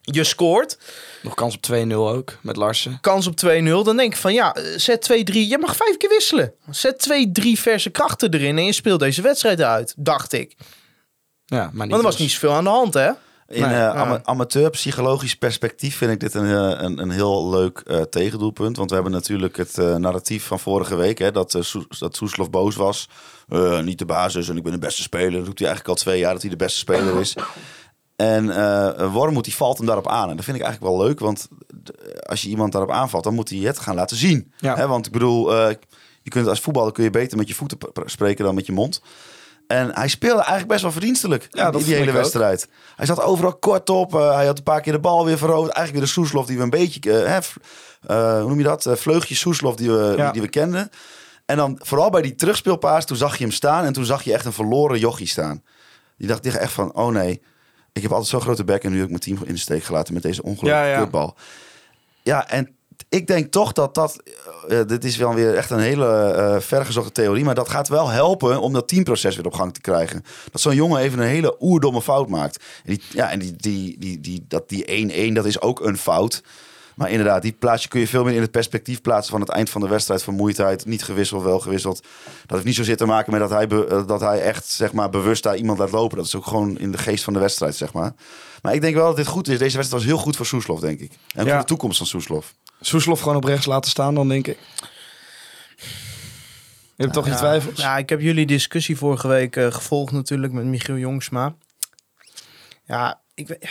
Je 0.00 0.24
scoort. 0.24 0.78
Nog 1.22 1.34
kans 1.34 1.56
op 1.56 1.66
2-0 1.72 1.92
ook, 1.94 2.38
met 2.42 2.56
Larsen. 2.56 2.98
Kans 3.00 3.26
op 3.26 3.34
2-0. 3.46 3.62
Dan 3.84 3.96
denk 3.96 4.12
ik 4.12 4.16
van 4.20 4.32
ja, 4.34 4.54
eh, 4.54 4.78
zet 4.78 5.02
2-3. 5.12 5.32
Je 5.32 5.58
mag 5.60 5.76
vijf 5.76 5.96
keer 5.96 6.08
wisselen. 6.08 6.54
Zet 6.70 7.02
2-3 7.42 7.52
verse 7.52 7.90
krachten 7.90 8.34
erin 8.34 8.58
en 8.58 8.64
je 8.64 8.72
speelt 8.72 9.00
deze 9.00 9.22
wedstrijd 9.22 9.60
uit. 9.60 9.94
Dacht 9.96 10.32
ik. 10.32 10.54
Ja, 11.44 11.58
maar 11.58 11.70
niet 11.70 11.78
Want 11.78 11.90
er 11.92 11.96
was 11.96 12.04
als- 12.04 12.18
niet 12.18 12.30
zoveel 12.30 12.52
aan 12.52 12.64
de 12.64 12.70
hand, 12.70 12.94
hè? 12.94 13.10
In 13.48 13.60
Nee, 13.60 13.74
ama- 13.80 14.20
amateur-psychologisch 14.24 15.34
perspectief 15.36 15.96
vind 15.96 16.10
ik 16.12 16.20
dit 16.20 16.34
een, 16.34 16.44
eh, 16.44 16.82
een, 16.82 16.98
een 16.98 17.10
heel 17.10 17.50
leuk 17.50 17.78
eh, 17.78 18.00
tegendoelpunt. 18.00 18.76
Want 18.76 18.88
we 18.88 18.94
hebben 18.94 19.12
natuurlijk 19.12 19.56
het 19.56 19.76
narratief 19.76 20.44
van 20.46 20.60
vorige 20.60 20.94
week, 20.96 21.18
hè, 21.18 21.32
dat, 21.32 21.52
dat 21.98 22.16
Soeslof 22.16 22.50
boos 22.50 22.76
was. 22.76 23.08
Niet 23.82 23.98
de 23.98 24.04
basis 24.04 24.48
en 24.48 24.56
ik 24.56 24.62
ben 24.62 24.72
de 24.72 24.78
beste 24.78 25.02
speler. 25.02 25.32
Dat 25.32 25.44
doet 25.44 25.58
hij 25.58 25.68
eigenlijk 25.68 25.98
al 25.98 26.04
twee 26.04 26.18
jaar 26.18 26.32
dat 26.32 26.40
hij 26.42 26.50
de 26.50 26.56
beste 26.56 26.78
speler 26.78 27.20
is. 27.20 27.36
En 28.16 28.50
eh 28.50 29.12
Wormoed 29.12 29.44
die 29.44 29.54
valt 29.54 29.76
hem 29.76 29.86
daarop 29.86 30.08
aan. 30.08 30.30
En 30.30 30.36
dat 30.36 30.44
vind 30.44 30.56
ik 30.56 30.62
eigenlijk 30.62 30.94
wel 30.96 31.06
leuk, 31.06 31.18
want 31.20 31.48
als 32.22 32.42
je 32.42 32.48
iemand 32.48 32.72
daarop 32.72 32.90
aanvalt, 32.90 33.24
dan 33.24 33.34
moet 33.34 33.50
hij 33.50 33.58
het 33.58 33.78
gaan 33.78 33.94
laten 33.94 34.16
zien. 34.16 34.52
Ja. 34.58 34.76
Hè, 34.76 34.86
want 34.86 35.06
ik 35.06 35.12
bedoel, 35.12 35.52
je 36.22 36.30
kunt 36.30 36.46
als 36.48 36.60
voetballer 36.60 36.92
kun 36.92 37.04
je 37.04 37.10
beter 37.10 37.38
met 37.38 37.48
je 37.48 37.54
voeten 37.54 37.78
pr- 37.78 37.90
pr- 37.90 38.00
spreken 38.08 38.44
dan 38.44 38.54
met 38.54 38.66
je 38.66 38.72
mond. 38.72 39.00
En 39.66 39.94
hij 39.94 40.08
speelde 40.08 40.38
eigenlijk 40.38 40.68
best 40.68 40.82
wel 40.82 40.92
verdienstelijk 40.92 41.46
Ja, 41.50 41.70
die 41.70 41.94
hele 41.94 42.10
ook. 42.10 42.16
wedstrijd. 42.16 42.68
Hij 42.96 43.06
zat 43.06 43.22
overal 43.22 43.56
kort 43.58 43.90
op. 43.90 44.14
eh, 44.14 44.34
hij 44.34 44.46
had 44.46 44.58
een 44.58 44.62
paar 44.64 44.80
keer 44.80 44.92
de 44.92 44.98
bal 44.98 45.24
weer 45.24 45.38
veroverd. 45.38 45.72
Eigenlijk 45.72 45.92
weer 45.92 46.14
de 46.14 46.20
Soeslof 46.20 46.46
die 46.46 46.56
we 46.56 46.62
een 46.62 46.70
beetje... 46.70 47.22
eh, 47.24 47.36
eh, 47.36 48.38
hoe 48.40 48.48
noem 48.48 48.58
je 48.58 48.64
dat? 48.64 48.86
Vleugjes 48.90 49.38
Soeslof 49.38 49.76
die 49.76 49.90
we, 49.90 50.14
Ja. 50.16 50.30
die 50.30 50.42
we 50.42 50.48
kenden. 50.48 50.90
En 51.46 51.56
dan 51.56 51.80
vooral 51.82 52.10
bij 52.10 52.22
die 52.22 52.34
terugspeelpaas, 52.34 53.04
toen 53.06 53.16
zag 53.16 53.36
je 53.36 53.44
hem 53.44 53.52
staan. 53.52 53.84
En 53.84 53.92
toen 53.92 54.04
zag 54.04 54.22
je 54.22 54.32
echt 54.32 54.44
een 54.44 54.52
verloren 54.52 54.98
jochie 54.98 55.26
staan. 55.26 55.62
Die 56.18 56.28
dacht 56.28 56.46
echt 56.46 56.72
van, 56.72 56.94
oh 56.94 57.08
nee. 57.12 57.42
Ik 57.92 58.02
heb 58.02 58.10
altijd 58.10 58.28
zo'n 58.30 58.40
grote 58.40 58.64
bek 58.64 58.84
en 58.84 58.90
nu 58.90 58.94
heb 58.96 59.04
ik 59.04 59.10
mijn 59.10 59.22
team 59.22 59.38
in 59.44 59.54
de 59.54 59.60
steek 59.60 59.84
gelaten 59.84 60.14
met 60.14 60.22
deze 60.22 60.42
ongelukkige 60.42 60.84
Ja, 60.86 60.92
ja. 60.92 60.98
kutbal. 60.98 61.36
Ja, 62.22 62.48
en 62.48 62.75
ik 63.08 63.26
denk 63.26 63.52
toch 63.52 63.72
dat 63.72 63.94
dat... 63.94 64.22
eh, 64.68 64.80
dit 64.86 65.04
is 65.04 65.16
wel 65.16 65.34
weer 65.34 65.54
echt 65.54 65.70
een 65.70 65.78
hele 65.78 66.06
eh 66.32 66.60
vergezochte 66.60 67.12
theorie. 67.12 67.44
Maar 67.44 67.54
dat 67.54 67.68
gaat 67.68 67.88
wel 67.88 68.08
helpen 68.08 68.60
om 68.60 68.72
dat 68.72 68.88
teamproces 68.88 69.36
weer 69.36 69.46
op 69.46 69.54
gang 69.54 69.74
te 69.74 69.80
krijgen. 69.80 70.24
Dat 70.52 70.60
zo'n 70.60 70.74
jongen 70.74 71.00
even 71.00 71.18
een 71.18 71.26
hele 71.28 71.56
oerdomme 71.60 72.02
fout 72.02 72.28
maakt. 72.28 72.56
En, 72.84 72.92
die, 72.92 73.02
ja, 73.10 73.30
en 73.30 73.38
die, 73.38 73.54
die, 73.56 73.98
die, 73.98 74.20
die, 74.20 74.44
dat 74.48 74.68
die 74.68 75.30
1-1, 75.30 75.32
dat 75.32 75.44
is 75.44 75.60
ook 75.60 75.80
een 75.84 75.98
fout. 75.98 76.42
Maar 76.94 77.10
inderdaad, 77.10 77.42
die 77.42 77.52
plaatsje 77.52 77.88
kun 77.88 78.00
je 78.00 78.08
veel 78.08 78.24
meer 78.24 78.34
in 78.34 78.40
het 78.40 78.50
perspectief 78.50 79.00
plaatsen 79.00 79.30
van 79.32 79.40
het 79.40 79.50
eind 79.50 79.70
van 79.70 79.80
de 79.80 79.88
wedstrijd. 79.88 80.22
Vermoeidheid, 80.22 80.84
niet 80.86 81.02
gewisseld, 81.04 81.42
wel 81.42 81.58
gewisseld. 81.60 82.00
Dat 82.40 82.50
heeft 82.50 82.64
niet 82.64 82.74
zozeer 82.74 82.96
te 82.96 83.06
maken 83.06 83.30
met 83.32 83.40
dat 83.40 83.50
hij, 83.50 83.66
be- 83.66 83.86
eh, 83.86 84.06
dat 84.06 84.20
hij 84.20 84.40
echt 84.42 84.66
zeg 84.66 84.92
maar, 84.92 85.10
bewust 85.10 85.42
daar 85.42 85.56
iemand 85.56 85.78
laat 85.78 85.90
lopen. 85.90 86.16
Dat 86.16 86.26
is 86.26 86.34
ook 86.36 86.46
gewoon 86.46 86.78
in 86.78 86.90
de 86.92 86.98
geest 86.98 87.24
van 87.24 87.32
de 87.32 87.38
wedstrijd, 87.38 87.74
zeg 87.76 87.92
maar. 87.92 88.12
Maar 88.62 88.74
ik 88.74 88.80
denk 88.80 88.94
wel 88.94 89.06
dat 89.06 89.16
dit 89.16 89.26
goed 89.26 89.48
is. 89.48 89.58
Deze 89.58 89.76
wedstrijd 89.76 90.02
was 90.02 90.12
heel 90.12 90.22
goed 90.22 90.36
voor 90.36 90.46
Soeslof, 90.46 90.80
denk 90.80 91.00
ik. 91.00 91.12
En 91.34 91.44
Ja. 91.44 91.50
voor 91.50 91.60
de 91.60 91.66
toekomst 91.66 91.98
van 91.98 92.06
Soeslof. 92.06 92.54
Soeslof 92.80 93.20
gewoon 93.20 93.36
op 93.36 93.44
rechts 93.44 93.66
laten 93.66 93.90
staan 93.90 94.14
dan, 94.14 94.28
denk 94.28 94.46
ik. 94.46 94.58
Je 96.96 97.02
hebt 97.02 97.12
toch 97.12 97.26
je 97.26 97.34
twijfels? 97.34 97.80
Ja, 97.80 97.96
ik 97.96 98.08
heb 98.08 98.20
jullie 98.20 98.46
discussie 98.46 98.96
vorige 98.96 99.28
week 99.28 99.56
eh, 99.56 99.72
gevolgd 99.72 100.12
natuurlijk 100.12 100.52
met 100.52 100.64
Michiel 100.64 100.96
Jongsma. 100.96 101.54
Ja, 102.84 103.20
ik 103.34 103.48
weet... 103.48 103.68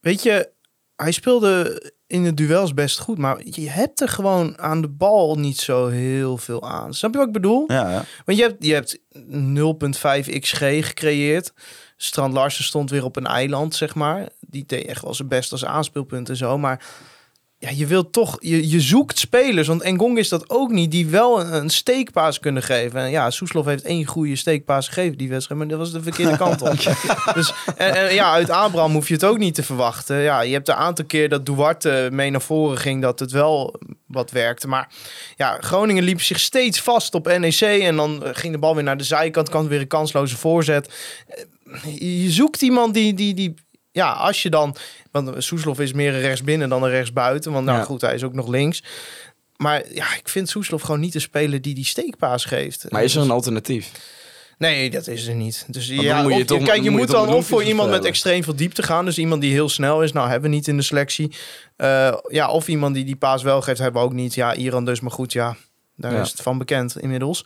Weet 0.00 0.22
je, 0.22 0.50
hij 0.96 1.12
speelde 1.12 1.82
in 2.06 2.24
de 2.24 2.34
duels 2.34 2.74
best 2.74 2.98
goed, 2.98 3.18
maar 3.18 3.40
je 3.44 3.70
hebt 3.70 4.00
er 4.00 4.08
gewoon 4.08 4.58
aan 4.58 4.80
de 4.80 4.88
bal 4.88 5.38
niet 5.38 5.58
zo 5.58 5.86
heel 5.86 6.36
veel 6.36 6.68
aan. 6.68 6.94
Snap 6.94 7.12
je 7.12 7.18
wat 7.18 7.26
ik 7.26 7.32
bedoel? 7.32 7.64
Ja, 7.66 7.90
ja. 7.90 8.04
Want 8.24 8.38
je 8.38 8.44
hebt, 8.44 8.64
je 8.64 8.74
hebt 8.74 8.98
0.5 10.28 10.38
XG 10.38 10.58
gecreëerd. 10.58 11.52
Strand 11.96 12.34
Larsen 12.34 12.64
stond 12.64 12.90
weer 12.90 13.04
op 13.04 13.16
een 13.16 13.26
eiland, 13.26 13.74
zeg 13.74 13.94
maar. 13.94 14.28
Die 14.40 14.64
deed 14.66 14.86
echt 14.86 15.02
wel 15.02 15.14
zijn 15.14 15.28
best 15.28 15.52
als 15.52 15.64
aanspeelpunt 15.64 16.28
en 16.28 16.36
zo. 16.36 16.58
Maar 16.58 16.84
ja, 17.60 17.70
je 17.70 17.86
wilt 17.86 18.12
toch, 18.12 18.36
je, 18.40 18.68
je 18.68 18.80
zoekt 18.80 19.18
spelers. 19.18 19.68
Want 19.68 19.82
Engong 19.82 20.18
is 20.18 20.28
dat 20.28 20.50
ook 20.50 20.70
niet, 20.70 20.90
die 20.90 21.06
wel 21.06 21.40
een, 21.40 21.54
een 21.54 21.70
steekpaas 21.70 22.38
kunnen 22.40 22.62
geven. 22.62 23.00
En 23.00 23.10
ja, 23.10 23.30
Soeslof 23.30 23.64
heeft 23.64 23.82
één 23.84 24.04
goede 24.04 24.36
steekpaas 24.36 24.88
gegeven 24.88 25.18
die 25.18 25.28
wedstrijd. 25.28 25.60
Maar 25.60 25.68
dat 25.68 25.78
was 25.78 25.92
de 25.92 26.02
verkeerde 26.02 26.36
kant 26.44 26.62
op. 26.62 26.76
dus 27.34 27.52
en, 27.76 27.94
en 27.94 28.14
ja, 28.14 28.32
uit 28.32 28.50
Abraham 28.50 28.92
hoef 28.92 29.08
je 29.08 29.14
het 29.14 29.24
ook 29.24 29.38
niet 29.38 29.54
te 29.54 29.62
verwachten. 29.62 30.16
Ja, 30.16 30.40
je 30.40 30.52
hebt 30.52 30.68
een 30.68 30.74
aantal 30.74 31.04
keer 31.04 31.28
dat 31.28 31.46
Duarte 31.46 32.08
mee 32.12 32.30
naar 32.30 32.42
voren 32.42 32.78
ging, 32.78 33.02
dat 33.02 33.18
het 33.18 33.30
wel 33.30 33.74
wat 34.06 34.30
werkte. 34.30 34.68
Maar 34.68 34.88
ja, 35.36 35.56
Groningen 35.60 36.04
liep 36.04 36.22
zich 36.22 36.40
steeds 36.40 36.80
vast 36.80 37.14
op 37.14 37.38
NEC. 37.38 37.60
En 37.60 37.96
dan 37.96 38.22
ging 38.32 38.52
de 38.52 38.58
bal 38.58 38.74
weer 38.74 38.84
naar 38.84 38.96
de 38.96 39.04
zijkant. 39.04 39.48
Kan 39.48 39.68
weer 39.68 39.80
een 39.80 39.86
kansloze 39.86 40.36
voorzet. 40.36 40.92
Eh, 41.26 42.22
Je 42.22 42.30
zoekt 42.30 42.62
iemand 42.62 42.94
die, 42.94 43.14
die, 43.14 43.34
die 43.34 43.54
ja, 43.98 44.12
als 44.12 44.42
je 44.42 44.50
dan... 44.50 44.76
Want 45.10 45.30
Soeslof 45.44 45.80
is 45.80 45.92
meer 45.92 46.14
een 46.14 46.20
rechtsbinnen 46.20 46.68
dan 46.68 46.82
een 46.82 46.90
rechtsbuiten. 46.90 47.52
Want 47.52 47.64
nou 47.66 47.78
Ja. 47.78 47.84
goed, 47.84 48.00
hij 48.00 48.14
is 48.14 48.22
ook 48.24 48.34
nog 48.34 48.48
links. 48.48 48.82
Maar 49.56 49.82
ja, 49.94 50.14
ik 50.16 50.28
vind 50.28 50.48
Soeslof 50.48 50.82
gewoon 50.82 51.00
niet 51.00 51.12
de 51.12 51.18
speler 51.20 51.62
die 51.62 51.74
die 51.74 51.84
steekpaas 51.84 52.44
geeft. 52.44 52.90
Maar 52.90 53.04
is 53.04 53.14
er 53.14 53.22
een 53.22 53.30
alternatief? 53.30 53.90
Nee, 54.58 54.90
dat 54.90 55.06
is 55.06 55.26
er 55.26 55.34
niet. 55.34 55.64
Dus 55.68 55.86
dan 55.88 56.00
ja, 56.04 56.22
moet 56.22 56.32
je 56.34 56.40
of- 56.40 56.44
toch- 56.46 56.62
kijk, 56.62 56.82
je 56.82 56.90
moet 56.90 57.00
je 57.00 57.06
dan 57.06 57.28
of 57.28 57.46
voor 57.46 57.62
iemand 57.62 57.90
met 57.90 58.04
extreem 58.04 58.42
veel 58.44 58.56
diepte 58.56 58.82
gaan. 58.82 59.04
Dus 59.04 59.18
iemand 59.18 59.40
die 59.40 59.52
heel 59.52 59.68
snel 59.68 60.02
is. 60.02 60.12
Nou, 60.12 60.28
hebben 60.30 60.50
we 60.50 60.56
niet 60.56 60.68
in 60.68 60.76
de 60.76 60.82
selectie. 60.82 61.32
Eh, 61.76 62.16
ja, 62.28 62.48
of 62.50 62.68
iemand 62.68 62.94
die 62.94 63.04
die 63.04 63.16
paas 63.16 63.42
wel 63.42 63.60
geeft, 63.62 63.78
hebben 63.78 64.00
we 64.02 64.06
ook 64.08 64.14
niet. 64.14 64.34
Ja, 64.34 64.54
Iran 64.54 64.84
dus, 64.84 65.00
maar 65.00 65.10
goed, 65.10 65.32
ja, 65.32 65.56
daar 65.96 66.12
Ja. 66.12 66.20
is 66.20 66.30
het 66.30 66.40
van 66.42 66.58
bekend 66.58 66.98
inmiddels. 67.00 67.44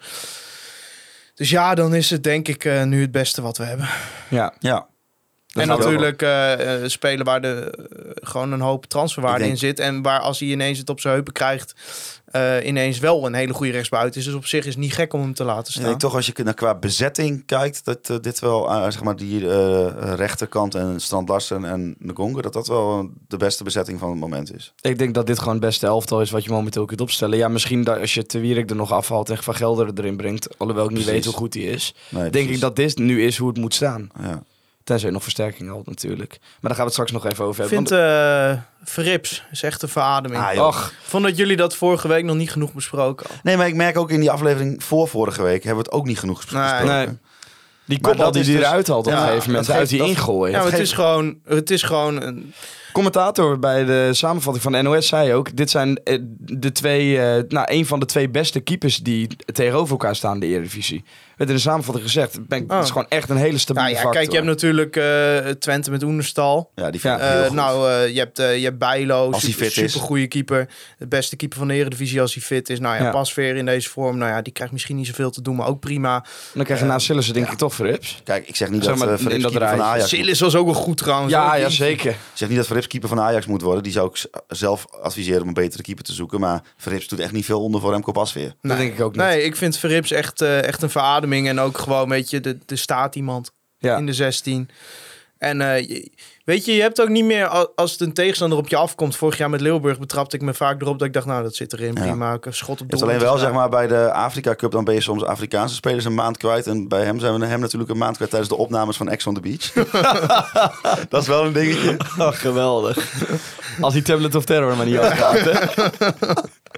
Dus 1.35 1.51
ja, 1.51 1.75
dan 1.75 1.95
is 1.95 2.11
het 2.11 2.25
denk 2.25 2.49
ik 2.49 2.65
eh, 2.65 2.83
nu 2.83 3.01
het 3.01 3.13
beste 3.13 3.43
wat 3.43 3.57
we 3.57 3.65
hebben. 3.65 3.89
Ja. 4.29 4.55
Ja. 4.59 4.87
En 5.53 5.69
natuurlijk 5.69 6.23
eh, 6.23 6.75
eh, 6.85 6.89
spelen 6.89 7.25
waar 7.25 7.41
de, 7.41 7.71
eh, 7.89 8.11
gewoon 8.29 8.53
een 8.53 8.61
hoop 8.61 8.87
transferwaarde 8.87 9.39
denk- 9.39 9.51
in 9.53 9.59
zit. 9.59 9.79
En 9.79 10.03
waar 10.03 10.21
als 10.21 10.39
hij 10.39 10.49
ineens 10.49 10.79
het 10.79 10.89
op 10.91 11.01
zijn 11.01 11.15
heupen 11.15 11.33
krijgt, 11.33 11.75
eh, 12.25 12.67
ineens 12.67 12.99
wel 12.99 13.27
een 13.27 13.35
hele 13.35 13.53
goede 13.53 13.73
rechtsbuiten 13.73 14.21
is. 14.21 14.27
Dus 14.27 14.35
op 14.35 14.47
zich 14.47 14.61
is 14.65 14.73
het 14.75 14.83
niet 14.83 14.93
gek 14.95 15.13
om 15.13 15.21
hem 15.21 15.35
te 15.35 15.45
laten 15.45 15.65
Ik 15.67 15.71
staan. 15.71 15.85
denk 15.85 16.01
toch 16.01 16.15
als 16.15 16.27
je 16.27 16.33
naar 16.45 16.55
qua 16.55 16.75
bezetting 16.75 17.47
kijkt, 17.47 17.85
dat 17.85 18.23
dit 18.23 18.39
wel, 18.39 18.69
zeg 18.91 19.03
maar, 19.03 19.17
die 19.17 19.39
rechterkant 20.15 20.75
en 20.75 21.01
Strand 21.01 21.29
Larsen 21.29 21.65
en 21.65 21.95
Ngonga, 21.99 22.41
dat 22.41 22.53
dat 22.53 22.67
wel 22.67 23.11
de 23.29 23.37
beste 23.37 23.65
bezetting 23.65 23.99
van 23.99 24.11
het 24.11 24.19
moment 24.19 24.55
is. 24.55 24.73
Ik 24.81 24.99
denk 24.99 25.15
dat 25.15 25.27
dit 25.27 25.39
gewoon 25.39 25.55
het 25.55 25.63
beste 25.63 25.87
elftal 25.87 26.21
is 26.21 26.31
wat 26.31 26.45
je 26.45 26.51
momenteel 26.51 26.85
kunt 26.85 27.01
opstellen. 27.01 27.39
Ja, 27.39 27.49
misschien 27.49 27.85
dat 27.85 27.99
als 28.01 28.15
je 28.15 28.27
Te 28.27 28.41
Wierik 28.41 28.71
er 28.71 28.77
nog 28.77 28.93
afhaalt 28.93 29.31
en 29.31 29.43
Van 29.43 29.55
Gelder 29.55 29.91
erin 29.95 30.17
brengt, 30.17 30.59
alhoewel 30.59 30.85
ik 30.85 30.91
niet 30.91 30.99
Precies. 31.05 31.15
weet 31.25 31.25
hoe 31.25 31.41
goed 31.43 31.55
hij 31.55 31.63
is, 31.63 31.95
Nee, 32.09 32.21
denk 32.23 32.33
precies. 32.33 32.55
ik 32.55 32.61
dat 32.61 32.77
dit 32.77 32.99
nu 32.99 33.23
is 33.25 33.37
hoe 33.39 33.49
het 33.49 33.59
moet 33.59 33.75
staan. 33.75 34.09
Ja. 34.21 34.43
Tenzij 34.85 35.09
je 35.09 35.15
nog 35.15 35.23
versterking 35.23 35.71
had 35.71 35.87
natuurlijk. 35.87 36.31
Maar 36.41 36.49
daar 36.61 36.71
gaan 36.71 36.79
we 36.79 36.85
het 36.85 36.93
straks 36.93 37.13
nog 37.13 37.27
even 37.27 37.45
over 37.45 37.65
Ik 37.65 37.71
hebben. 37.71 37.89
vind 37.89 38.01
eh 38.01 38.53
Verrips 38.85 39.43
is 39.51 39.63
echt 39.63 39.83
een 39.83 39.89
verademing. 39.89 40.43
Ah, 40.43 40.53
Ik. 40.55 40.61
Och, 40.61 40.93
vond 41.03 41.25
dat 41.25 41.37
jullie 41.37 41.57
dat 41.57 41.77
vorige 41.77 42.09
week 42.09 42.25
nog 42.25 42.37
niet 42.37 42.51
genoeg 42.53 42.73
besproken 42.73 43.27
hadden. 43.27 43.41
Nee, 43.45 43.57
maar 43.57 43.67
ik 43.67 43.75
merk 43.75 43.99
ook 43.99 44.11
in 44.11 44.21
die 44.21 44.31
aflevering 44.31 44.85
voor 44.85 45.09
vorige 45.09 45.43
week 45.43 45.65
hebben 45.65 45.85
we 45.85 45.91
het 45.91 45.99
ook 46.01 46.07
niet 46.07 46.19
genoeg 46.19 46.51
Nee. 46.51 46.63
besproken. 46.63 46.87
nee. 46.97 47.07
Die 47.85 48.01
Maar 48.01 48.11
kopbal 48.11 48.33
dat 48.33 48.35
die 48.35 48.45
hij 48.53 48.61
dus- 48.61 48.63
eruit 48.71 48.87
haalt 48.89 49.07
op 49.07 49.13
Ja, 49.13 49.21
een 49.23 49.29
gegeven 49.29 49.51
moment 49.51 49.71
uit 49.71 49.89
die 49.89 50.03
ingooien. 50.05 50.53
Ja, 50.53 50.61
het 50.61 50.69
geeft- 50.69 50.83
is 50.83 50.93
gewoon, 50.93 51.39
het 51.45 51.71
is 51.71 51.83
gewoon 51.83 52.23
een, 52.23 52.55
Commentator 52.93 53.59
bij 53.59 53.85
de 53.85 54.09
samenvatting 54.13 54.63
van 54.63 54.73
de 54.73 54.83
NOS 54.83 55.07
zei 55.09 55.33
ook: 55.35 55.57
dit 55.57 55.71
zijn 55.71 56.01
eh, 56.05 56.19
de 56.39 56.73
twee, 56.73 57.19
eh, 57.21 57.43
nou, 57.49 57.67
een 57.71 57.87
van 57.87 58.01
de 58.01 58.07
twee 58.07 58.29
beste 58.29 58.61
keepers 58.61 58.97
die 58.97 59.29
tegenover 59.53 59.91
elkaar 59.91 60.17
staan 60.17 60.35
in 60.35 60.41
de 60.41 60.47
Eredivisie. 60.47 61.05
Werd 61.37 61.51
in 61.51 61.57
de 61.57 61.63
samenvatting 61.63 62.05
gezegd. 62.07 62.47
Ben, 62.49 62.61
Oh. 62.63 62.75
Het 62.77 62.85
is 62.85 62.91
gewoon 62.91 63.07
echt 63.09 63.29
een 63.31 63.37
hele 63.37 63.59
stabiele 63.59 63.89
Nou 63.89 63.97
ja, 63.99 64.03
factor. 64.03 64.21
kijk, 64.21 64.31
je 64.31 64.37
hebt 64.37 64.49
natuurlijk 64.49 64.97
eh, 64.97 65.37
Twente 65.53 65.91
met 65.91 66.03
Oenerstal. 66.03 66.71
Ja, 66.75 66.91
die 66.91 67.01
vind 67.01 67.15
ik 67.15 67.21
Eh, 67.21 67.31
heel 67.31 67.45
goed. 67.47 67.55
nou, 67.57 67.91
eh, 67.91 68.09
je 68.15 68.19
hebt, 68.19 68.37
je 68.37 68.43
hebt 68.43 68.79
Bijlo, 68.79 69.31
Als 69.33 69.43
hij 69.43 69.53
fit 69.53 69.67
is. 69.77 69.93
super 69.93 70.07
goede 70.07 70.27
keeper. 70.27 70.69
De 70.99 71.07
beste 71.07 71.37
keeper 71.37 71.59
van 71.59 71.69
de 71.69 71.75
Eredivisie 71.75 72.21
als 72.21 72.35
hij 72.35 72.43
fit 72.43 72.71
is. 72.71 72.81
Nou 72.81 72.97
ja, 72.97 73.03
Ja. 73.03 73.11
Pasveer 73.11 73.57
in 73.57 73.65
deze 73.67 73.89
vorm. 73.89 74.17
Nou 74.19 74.31
ja, 74.31 74.43
die 74.43 74.53
krijgt 74.53 74.73
misschien 74.73 74.97
niet 74.97 75.07
zoveel 75.07 75.31
te 75.31 75.43
doen, 75.43 75.57
maar 75.57 75.67
ook 75.67 75.81
prima. 75.81 76.25
Dan 76.55 76.65
krijg 76.65 76.81
je 76.81 76.87
na 76.87 76.99
Sillissen 76.99 77.35
denk 77.35 77.51
ik 77.51 77.59
toch 77.59 77.75
Verrips. 77.75 78.21
Kijk, 78.25 78.49
ik 78.49 78.57
zeg 78.57 78.71
niet 78.71 78.85
Zeg 78.85 78.97
dat 78.99 79.07
maar, 79.21 79.21
uh, 79.21 79.35
in 79.35 79.41
dat 79.43 79.53
van. 79.53 79.63
Ajax... 79.83 80.09
Silis 80.09 80.41
was 80.41 80.55
ook 80.55 80.65
wel 80.65 80.75
goed 80.75 80.97
trouwens. 80.97 81.33
Ja, 81.33 81.55
ja, 81.55 81.69
zeker. 81.69 82.11
Ik 82.11 82.17
zeg 82.35 82.49
niet 82.49 82.57
dat 82.57 82.67
Verrips 82.67 82.82
keeper 82.89 83.09
van 83.09 83.21
Ajax 83.21 83.47
moet 83.47 83.63
worden. 83.63 83.83
Die 83.83 83.93
zou 83.93 84.09
ik 84.09 84.25
zelf 84.49 84.87
adviseren 84.91 85.43
om 85.43 85.49
een 85.49 85.55
betere 85.55 85.83
keeper 85.83 86.05
te 86.05 86.13
zoeken. 86.13 86.41
Maar 86.41 86.63
Verrips 86.77 87.09
doet 87.09 87.21
echt 87.21 87.33
niet 87.33 87.45
veel 87.45 87.63
onder 87.63 87.81
voor 87.81 87.93
Remco 87.93 88.13
Pasveer. 88.13 88.55
Dat 88.61 88.77
denk 88.77 88.93
ik 88.93 89.01
ook 89.01 89.13
niet. 89.13 89.23
Nee, 89.25 89.43
ik 89.43 89.57
vind 89.57 89.77
Verrips 89.79 90.11
echt, 90.11 90.41
eh, 90.41 90.63
echt 90.65 90.83
een 90.83 90.91
verademing. 90.91 91.49
En 91.49 91.61
ook 91.61 91.79
gewoon, 91.79 92.09
weet 92.09 92.31
je, 92.31 92.41
de, 92.41 92.59
de 92.67 92.77
staat 92.77 93.15
iemand 93.15 93.53
Ja. 93.79 93.97
in 93.97 94.07
de 94.07 94.13
16. 94.13 94.69
En 95.43 95.61
eh, 95.61 96.03
weet 96.45 96.65
je, 96.65 96.75
je 96.75 96.81
hebt 96.81 97.01
ook 97.01 97.09
niet 97.09 97.25
meer, 97.25 97.47
al- 97.47 97.73
als 97.77 97.93
het 97.93 98.01
een 98.01 98.13
tegenstander 98.13 98.59
op 98.59 98.69
je 98.69 98.77
afkomt. 98.77 99.17
Vorig 99.17 99.39
jaar 99.39 99.51
met 99.51 99.61
Leeuwburg 99.61 99.99
betrapte 99.99 100.37
ik 100.37 100.43
me 100.43 100.55
vaak 100.55 100.81
erop 100.83 100.99
dat 100.99 101.09
ik 101.09 101.13
dacht, 101.15 101.27
nou, 101.27 101.43
dat 101.43 101.55
zit 101.55 101.73
erin. 101.73 101.95
Ja. 101.95 102.01
Prima, 102.01 102.39
schot 102.49 102.81
op 102.81 102.87
Het 102.87 102.93
is 102.93 102.99
doel. 102.99 103.09
alleen 103.09 103.15
Het 103.21 103.25
wel, 103.25 103.35
is 103.35 103.41
zeg 103.41 103.53
maar, 103.53 103.69
bij 103.69 103.87
de 103.87 104.13
Afrika 104.13 104.55
Cup, 104.55 104.71
dan 104.71 104.85
ben 104.85 104.95
je 104.95 105.01
soms 105.01 105.25
Afrikaanse 105.25 105.75
spelers 105.75 106.05
een 106.05 106.15
maand 106.15 106.37
kwijt. 106.37 106.67
En 106.67 106.89
bij 106.89 107.05
hem 107.05 107.19
zijn 107.19 107.39
we 107.41 107.47
hem 107.47 107.61
natuurlijk 107.61 107.91
een 107.91 107.99
maand 107.99 108.15
kwijt 108.17 108.31
tijdens 108.31 108.53
de 108.53 108.59
opnames 108.59 108.97
van 108.97 109.09
Ex 109.09 109.27
on 109.27 109.35
the 109.35 109.41
Beach. 109.41 109.73
dat 111.09 111.23
is 111.23 111.29
wel 111.29 111.45
een 111.45 111.53
dingetje. 111.53 111.97
Oh, 112.19 112.33
geweldig. 112.33 113.13
Als 113.81 113.93
die 113.93 114.03
Tablet 114.03 114.35
of 114.35 114.45
Terror 114.45 114.77
maar 114.77 114.87
niet 114.87 114.99
afgaat. 114.99 115.41
hè? 115.41 115.53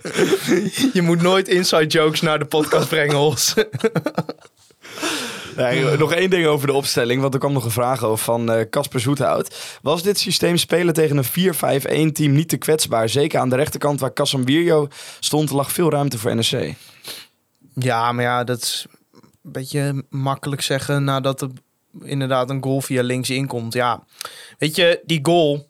Je 0.93 1.03
moet 1.03 1.23
nooit 1.23 1.49
inside 1.49 1.87
jokes 1.87 2.21
naar 2.21 2.39
de 2.39 2.45
podcast 2.45 2.89
brengen, 2.89 3.17
Hols. 3.17 3.55
Nee, 5.57 5.97
nog 5.97 6.13
één 6.13 6.31
ding 6.31 6.47
over 6.47 6.67
de 6.67 6.73
opstelling, 6.73 7.21
want 7.21 7.35
er 7.35 7.41
kwam 7.41 7.53
nog 7.53 7.65
een 7.65 7.71
vraag 7.71 8.03
over 8.03 8.25
van 8.25 8.53
eh, 8.53 8.69
Casper 8.71 9.01
Zoethout. 9.01 9.79
Was 9.83 10.03
dit 10.03 10.19
systeem 10.19 10.57
spelen 10.57 10.95
tegen 10.95 11.17
een 11.17 12.09
4-5-1 12.09 12.13
team 12.13 12.33
niet 12.33 12.49
te 12.49 12.57
kwetsbaar? 12.57 13.09
Zeker 13.09 13.41
aan 13.41 13.49
de 13.49 13.57
rechterkant 13.57 14.01
waar 14.01 14.13
Casan 14.13 14.45
Wierjo 14.45 14.89
stond, 15.21 15.51
lag 15.51 15.73
veel 15.73 15.91
ruimte 15.91 16.19
voor 16.19 16.35
NEC. 16.35 16.75
Ja, 17.75 18.13
maar 18.13 18.25
ja, 18.25 18.45
dat 18.45 18.63
is 18.63 18.87
een 19.13 19.53
beetje 19.53 20.05
makkelijk 20.11 20.63
zeggen 20.63 21.05
nadat 21.05 21.41
er 21.41 21.51
inderdaad 22.03 22.51
een 22.51 22.63
goal 22.63 22.81
via 22.81 23.03
links 23.03 23.31
inkomt. 23.31 23.73
Ja, 23.73 24.05
weet 24.59 24.77
je, 24.77 25.01
die 25.05 25.21
goal. 25.23 25.69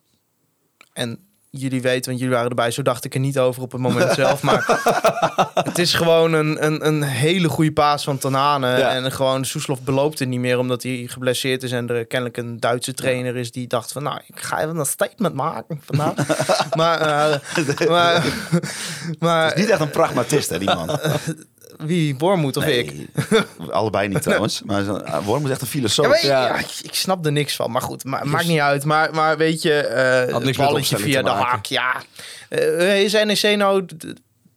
En 0.92 1.23
jullie 1.56 1.82
weten, 1.82 2.04
want 2.04 2.18
jullie 2.18 2.34
waren 2.34 2.48
erbij, 2.48 2.70
zo 2.70 2.82
dacht 2.82 3.04
ik 3.04 3.14
er 3.14 3.20
niet 3.20 3.38
over 3.38 3.62
op 3.62 3.72
het 3.72 3.80
moment 3.80 4.14
zelf. 4.22 4.42
Maar 4.42 4.80
het 5.54 5.78
is 5.78 5.94
gewoon 5.94 6.32
een, 6.32 6.64
een, 6.64 6.86
een 6.86 7.02
hele 7.02 7.48
goede 7.48 7.72
paas 7.72 8.04
van 8.04 8.18
Tanane. 8.18 8.78
Ja. 8.78 8.90
En 8.90 9.12
gewoon 9.12 9.44
Soeslof 9.44 9.82
beloopt 9.82 10.18
het 10.18 10.28
niet 10.28 10.40
meer 10.40 10.58
omdat 10.58 10.82
hij 10.82 11.04
geblesseerd 11.08 11.62
is. 11.62 11.72
En 11.72 11.88
er 11.88 12.06
kennelijk 12.06 12.36
een 12.36 12.60
Duitse 12.60 12.94
trainer 12.94 13.36
is 13.36 13.50
die 13.50 13.66
dacht 13.66 13.92
van, 13.92 14.02
nou, 14.02 14.20
ik 14.26 14.40
ga 14.40 14.60
even 14.60 14.76
een 14.76 14.86
statement 14.86 15.34
maken 15.34 15.80
vandaag. 15.84 16.14
maar, 16.76 17.00
eh, 17.00 17.88
maar, 17.88 18.24
maar 19.18 19.44
Het 19.44 19.54
is 19.54 19.60
niet 19.60 19.70
echt 19.70 19.80
een 19.80 19.90
pragmatist, 19.90 20.50
hè, 20.50 20.58
die 20.58 20.74
man. 20.74 20.98
Wie, 21.78 22.14
Bormoed 22.16 22.56
of 22.56 22.64
ik? 22.64 22.92
Allebei 23.70 24.08
niet 24.08 24.22
trouwens. 24.22 24.62
Maar 24.64 25.02
ah, 25.02 25.24
Worm 25.24 25.44
is 25.44 25.50
echt 25.50 25.60
een 25.60 25.66
filosoof. 25.66 26.06
Ja, 26.06 26.14
ik- 26.16 26.22
Ja. 26.22 26.46
ja, 26.46 26.58
ik, 26.58 26.70
ik 26.82 26.94
snap 26.94 27.26
er 27.26 27.32
niks 27.32 27.56
van. 27.56 27.70
Maar 27.70 27.82
goed, 27.82 28.04
ma 28.04 28.20
maakt 28.24 28.46
niet 28.46 28.60
uit. 28.60 28.84
Maar, 28.84 29.14
maar 29.14 29.36
weet 29.36 29.62
je, 29.62 29.72
eh 29.80 30.34
het 30.34 30.44
met 30.44 30.56
balletje 30.56 30.96
via 30.98 31.22
de 31.22 31.30
haak, 31.30 31.66
ja. 31.66 31.94
Eh, 32.48 33.02
is 33.02 33.12
NEC 33.12 33.56
nou 33.56 33.84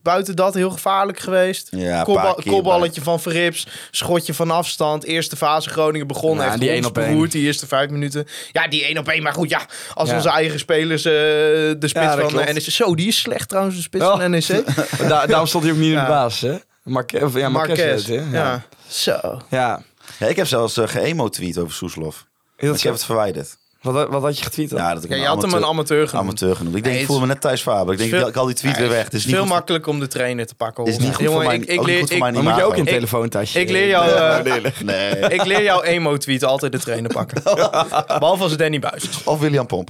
buiten 0.01 0.35
dat 0.35 0.53
heel 0.53 0.69
gevaarlijk 0.69 1.19
geweest? 1.19 1.67
Ja, 1.71 2.03
keer 2.03 2.51
kopballetje 2.51 3.01
van 3.01 3.19
Verrips, 3.19 3.67
schotje 3.91 4.33
van 4.33 4.51
afstand. 4.51 5.03
Eerste 5.03 5.35
fase 5.35 5.69
Groningen 5.69 6.07
begonnen. 6.07 6.43
Ja, 6.43 6.49
heeft 6.49 6.61
die 6.61 6.69
ons 6.69 6.77
één 6.79 6.87
op 6.87 6.97
één. 6.97 7.07
beroerd, 7.09 7.31
die 7.31 7.45
eerste 7.45 7.67
vijf 7.67 7.89
minuten. 7.89 8.27
Ja, 8.51 8.67
die 8.67 8.83
één 8.85 8.97
op 8.97 9.07
één. 9.07 9.23
Maar 9.23 9.33
goed, 9.33 9.49
ja, 9.49 9.61
als 9.93 10.09
Ja. 10.09 10.15
onze 10.15 10.29
eigen 10.29 10.59
spelers 10.59 11.05
eh, 11.05 11.11
de 11.13 11.75
spits 11.79 11.93
Ja, 11.93 12.17
van 12.17 12.27
klopt. 12.27 12.47
de 12.47 12.53
NEC... 12.53 12.61
Zo, 12.63 12.95
die 12.95 13.07
is 13.07 13.19
slecht 13.19 13.49
trouwens, 13.49 13.75
de 13.75 13.81
spits 13.81 14.03
Oh. 14.05 14.19
van 14.19 14.29
NEC. 14.31 14.47
Da 15.07 15.25
daarom 15.25 15.47
stond 15.47 15.63
hij 15.63 15.73
ook 15.73 15.79
niet 15.79 15.91
in 15.93 15.99
de 15.99 16.05
baas, 16.05 16.41
hè? 16.41 16.55
Marque 16.87 17.25
of, 17.25 17.35
ja, 17.35 17.49
Marquez. 17.49 17.77
Marquez. 17.77 18.05
heet 18.07 18.19
hè? 18.31 18.37
Ja. 18.37 18.63
Zo. 18.87 19.41
ja. 19.49 19.81
Ja, 20.19 20.27
ik 20.27 20.35
heb 20.35 20.47
zelfs 20.47 20.77
uh, 20.77 20.87
geëmo-tweet 20.87 21.57
over 21.57 21.73
Soeslof. 21.73 22.25
Ik 22.57 22.67
zo? 22.67 22.83
heb 22.83 22.93
het 22.93 23.03
verwijderd. 23.03 23.57
Wat, 23.81 24.09
wat 24.09 24.21
had 24.21 24.37
je 24.37 24.43
getweet 24.43 24.69
dan? 24.69 24.79
Ja, 24.79 24.93
dat 24.93 25.03
ik 25.03 25.09
Ja, 25.09 25.15
je 25.15 25.25
had 25.25 25.41
hem 25.41 25.53
een 25.53 25.65
amateur 25.65 26.07
genoemd. 26.07 26.27
amateur 26.27 26.55
genoemd. 26.55 26.75
Ik 26.75 26.83
denk, 26.83 26.93
Nee, 26.95 27.03
ik 27.03 27.09
voel 27.09 27.19
me 27.19 27.25
net 27.25 27.41
Thijs 27.41 27.61
Faber. 27.61 27.93
Ik 27.93 27.99
denk, 27.99 28.09
veel- 28.09 28.27
ik 28.27 28.35
haal 28.35 28.45
die 28.45 28.55
tweet 28.55 28.73
Ja, 28.75 28.79
weer 28.79 28.89
weg. 28.89 29.03
Het 29.03 29.13
is 29.13 29.25
niet 29.25 29.35
veel 29.35 29.45
makkelijk 29.45 29.87
om 29.87 29.99
de 29.99 30.07
trainer 30.07 30.45
te 30.47 30.55
pakken. 30.55 30.85
is 30.85 30.97
niet 30.97 31.15
goed 31.15 31.23
Jongen, 31.25 31.31
voor 31.31 31.43
mijn, 31.49 31.61
ik, 31.61 31.67
ik 31.69 31.79
ook 31.79 31.85
niet 31.85 31.87
leer, 31.95 31.99
goed 31.99 32.17
voor 32.17 32.27
ik- 32.27 32.33
Dan 32.33 32.43
moet 32.43 32.55
je 32.55 32.63
ook 32.63 32.75
een 32.77 32.85
telefoontasje. 32.85 33.59
ik 33.59 33.69
leer 33.69 33.87
jou, 33.95 34.09
eh, 34.09 34.65
Nee. 34.83 35.09
ik 35.37 35.45
leer 35.45 35.63
jou 35.63 35.83
emo-tweet 35.83 36.43
altijd 36.43 36.71
de 36.71 36.79
trainer 36.79 37.11
pakken. 37.13 37.43
Behalve 38.19 38.41
als 38.41 38.51
het 38.51 38.59
Danny 38.59 38.79
Buis 38.79 39.09
is. 39.09 39.23
Of 39.23 39.39
William 39.39 39.65
Pomp. 39.65 39.89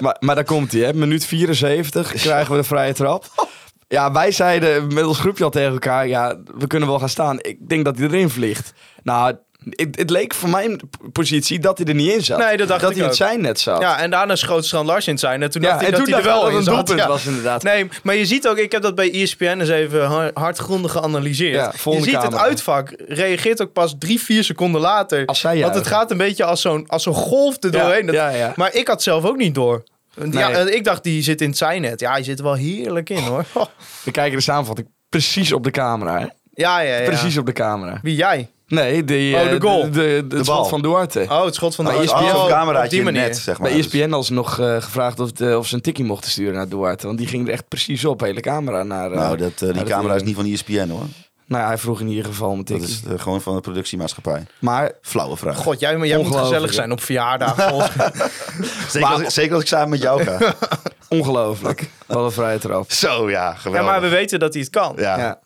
Maar, 0.00 0.16
maar 0.20 0.34
daar 0.34 0.44
komt 0.44 0.72
hij, 0.72 0.80
hè? 0.80 0.92
Minuut 0.94 1.24
74 1.24 2.12
krijgen 2.12 2.50
we 2.54 2.58
de 2.60 2.64
vrije 2.66 2.92
trap. 2.92 3.43
Ja, 3.94 4.12
wij 4.12 4.30
zeiden 4.32 4.94
met 4.94 5.04
ons 5.04 5.18
groepje 5.18 5.44
al 5.44 5.50
tegen 5.50 5.72
elkaar, 5.72 6.06
ja, 6.08 6.36
we 6.58 6.66
kunnen 6.66 6.88
wel 6.88 6.98
gaan 6.98 7.08
staan. 7.08 7.38
Ik 7.40 7.68
denk 7.68 7.84
dat 7.84 7.98
hij 7.98 8.06
erin 8.06 8.30
vliegt. 8.30 8.72
Nou, 9.02 9.34
het, 9.70 9.96
het 9.98 10.10
leek 10.10 10.34
voor 10.34 10.48
mijn 10.48 10.80
positie 11.12 11.58
dat 11.58 11.78
hij 11.78 11.86
er 11.86 11.94
niet 11.94 12.12
in 12.12 12.22
zat. 12.24 12.38
Nee, 12.38 12.56
dat 12.56 12.68
dacht 12.68 12.80
dat 12.80 12.90
ik 12.90 12.96
hij 12.96 13.04
ook. 13.04 13.10
het 13.10 13.18
zijn 13.20 13.40
net 13.40 13.60
zat. 13.60 13.80
Ja, 13.80 13.98
en 13.98 14.10
daarna 14.10 14.36
schoot 14.36 14.64
Strand 14.64 14.86
Lars 14.86 15.06
in 15.06 15.12
het 15.12 15.20
zijn. 15.20 15.42
En 15.42 15.50
toen 15.50 15.62
Ja, 15.62 15.68
dacht 15.70 15.82
ik 15.82 15.90
dat 15.96 16.06
hij 16.06 16.16
er 16.18 16.24
wel 16.24 16.48
in 16.48 16.56
een 16.56 16.64
doelpunt 16.64 16.98
Ja. 16.98 17.08
was 17.08 17.26
inderdaad. 17.26 17.62
Nee, 17.62 17.88
maar 18.02 18.14
je 18.14 18.26
ziet 18.26 18.48
ook, 18.48 18.56
ik 18.58 18.72
heb 18.72 18.82
dat 18.82 18.94
bij 18.94 19.12
ESPN 19.12 19.44
eens 19.44 19.68
even 19.68 20.06
har- 20.06 20.30
hardgrondig 20.34 20.92
geanalyseerd. 20.92 21.54
Ja, 21.84 21.92
je 21.92 22.02
ziet 22.02 22.22
het 22.22 22.34
uitvak 22.36 22.94
reageert 23.08 23.62
ook 23.62 23.72
pas 23.72 23.94
drie, 23.98 24.20
vier 24.20 24.44
seconden 24.44 24.80
later. 24.80 25.26
Als 25.26 25.40
zij 25.40 25.60
Want 25.60 25.74
het 25.74 25.86
gaat 25.86 26.10
een 26.10 26.16
beetje 26.16 26.44
als 26.44 26.60
zo'n 26.60 26.84
als 26.88 27.02
zo'n 27.02 27.14
golf 27.14 27.56
er 27.62 27.70
doorheen. 27.70 28.06
Dat- 28.06 28.14
ja, 28.14 28.28
ja. 28.28 28.52
Maar 28.56 28.74
ik 28.74 28.88
had 28.88 29.02
zelf 29.02 29.24
ook 29.24 29.36
niet 29.36 29.54
door. 29.54 29.82
Ja, 30.16 30.24
Nee. 30.48 30.56
en 30.56 30.74
ik 30.76 30.84
dacht, 30.84 31.02
die 31.02 31.22
zit 31.22 31.40
in 31.40 31.48
het 31.48 31.56
zijnet. 31.58 32.00
Ja, 32.00 32.16
je 32.16 32.24
zit 32.24 32.38
er 32.38 32.44
wel 32.44 32.54
heerlijk 32.54 33.10
in 33.10 33.22
hoor. 33.22 33.44
We 34.04 34.10
kijken 34.10 34.36
de 34.36 34.42
samenvatting 34.42 34.88
precies 35.08 35.52
op 35.52 35.64
de 35.64 35.70
camera, 35.70 36.18
hè? 36.18 36.26
Ja, 36.54 36.80
ja, 36.80 36.96
ja. 36.98 37.04
Precies 37.04 37.38
op 37.38 37.46
de 37.46 37.52
camera. 37.52 37.98
Wie 38.02 38.14
jij? 38.16 38.48
Nee, 38.66 39.04
die, 39.04 39.34
Oh, 39.34 39.40
eh, 39.40 39.50
de 39.50 39.60
goal. 39.60 39.82
De, 39.82 39.90
de, 39.90 40.26
de, 40.28 40.36
het 40.36 40.46
bal. 40.46 40.54
schot 40.56 40.68
van 40.68 40.82
Duarte. 40.82 41.26
Oh, 41.28 41.44
het 41.44 41.54
schot 41.54 41.74
van 41.74 41.84
de 41.84 41.90
Oh, 41.90 42.02
ESPN. 42.02 42.14
oh, 42.16 42.46
cameraatje 42.46 43.02
net, 43.10 43.36
zeg 43.36 43.58
maar. 43.58 43.68
Bij 43.70 43.78
E 43.78 43.82
Dus- 43.82 43.92
ESPN 43.92 44.12
als 44.12 44.30
nog 44.30 44.58
eh, 44.60 44.82
gevraagd 44.82 45.20
of, 45.20 45.32
de, 45.32 45.58
of 45.58 45.66
ze 45.66 45.74
een 45.74 45.80
tikkie 45.80 46.04
mochten 46.04 46.30
sturen 46.30 46.54
naar 46.54 46.68
Duarte. 46.68 47.06
Want 47.06 47.18
die 47.18 47.26
ging 47.26 47.46
er 47.46 47.52
echt 47.52 47.68
precies 47.68 48.04
op, 48.04 48.20
hele 48.20 48.40
camera. 48.40 48.82
Naar, 48.82 49.10
eh, 49.12 49.16
Nou, 49.18 49.36
dat, 49.36 49.52
eh, 49.52 49.58
die 49.58 49.72
naar 49.72 49.84
camera 49.84 50.14
is 50.14 50.22
niet 50.22 50.34
van 50.36 50.44
ESPN 50.46 50.88
hoor. 50.88 51.06
Nou 51.46 51.62
ja, 51.62 51.68
hij 51.68 51.78
vroeg 51.78 52.00
in 52.00 52.08
ieder 52.08 52.24
geval 52.24 52.50
om 52.50 52.58
een 52.58 52.64
Dat 52.64 52.76
tikkie. 52.78 52.94
is 52.94 53.12
eh, 53.12 53.18
gewoon 53.20 53.40
van 53.42 53.54
de 53.54 53.60
productiemaatschappij. 53.60 54.46
Maar 54.58 54.92
Flauwe 55.02 55.36
vraag. 55.36 55.56
God, 55.56 55.80
jij, 55.80 55.90
jij 55.90 55.98
moet 55.98 56.10
Ongelooflijk, 56.16 56.44
gezellig 56.46 56.68
hè? 56.70 56.74
zijn 56.74 56.92
op 56.92 57.00
verjaardag. 57.02 57.54
Zeker, 58.88 59.08
als, 59.08 59.20
ik- 59.20 59.30
zeker 59.30 59.52
als 59.54 59.62
ik 59.62 59.68
samen 59.68 59.88
met 59.88 60.02
jou 60.02 60.22
ga. 60.24 60.54
ongelooflijk. 61.08 61.90
Wat 62.06 62.24
een 62.24 62.30
vrije 62.32 62.58
trap. 62.58 62.92
Zo 62.92 63.30
ja, 63.30 63.44
ja, 63.48 63.54
geweldig. 63.54 63.90
maar 63.90 64.00
we 64.00 64.08
weten 64.08 64.38
dat 64.38 64.52
hij 64.52 64.62
het 64.62 64.70
kan. 64.70 64.92
Ja. 64.96 65.18
Ja. 65.18 65.38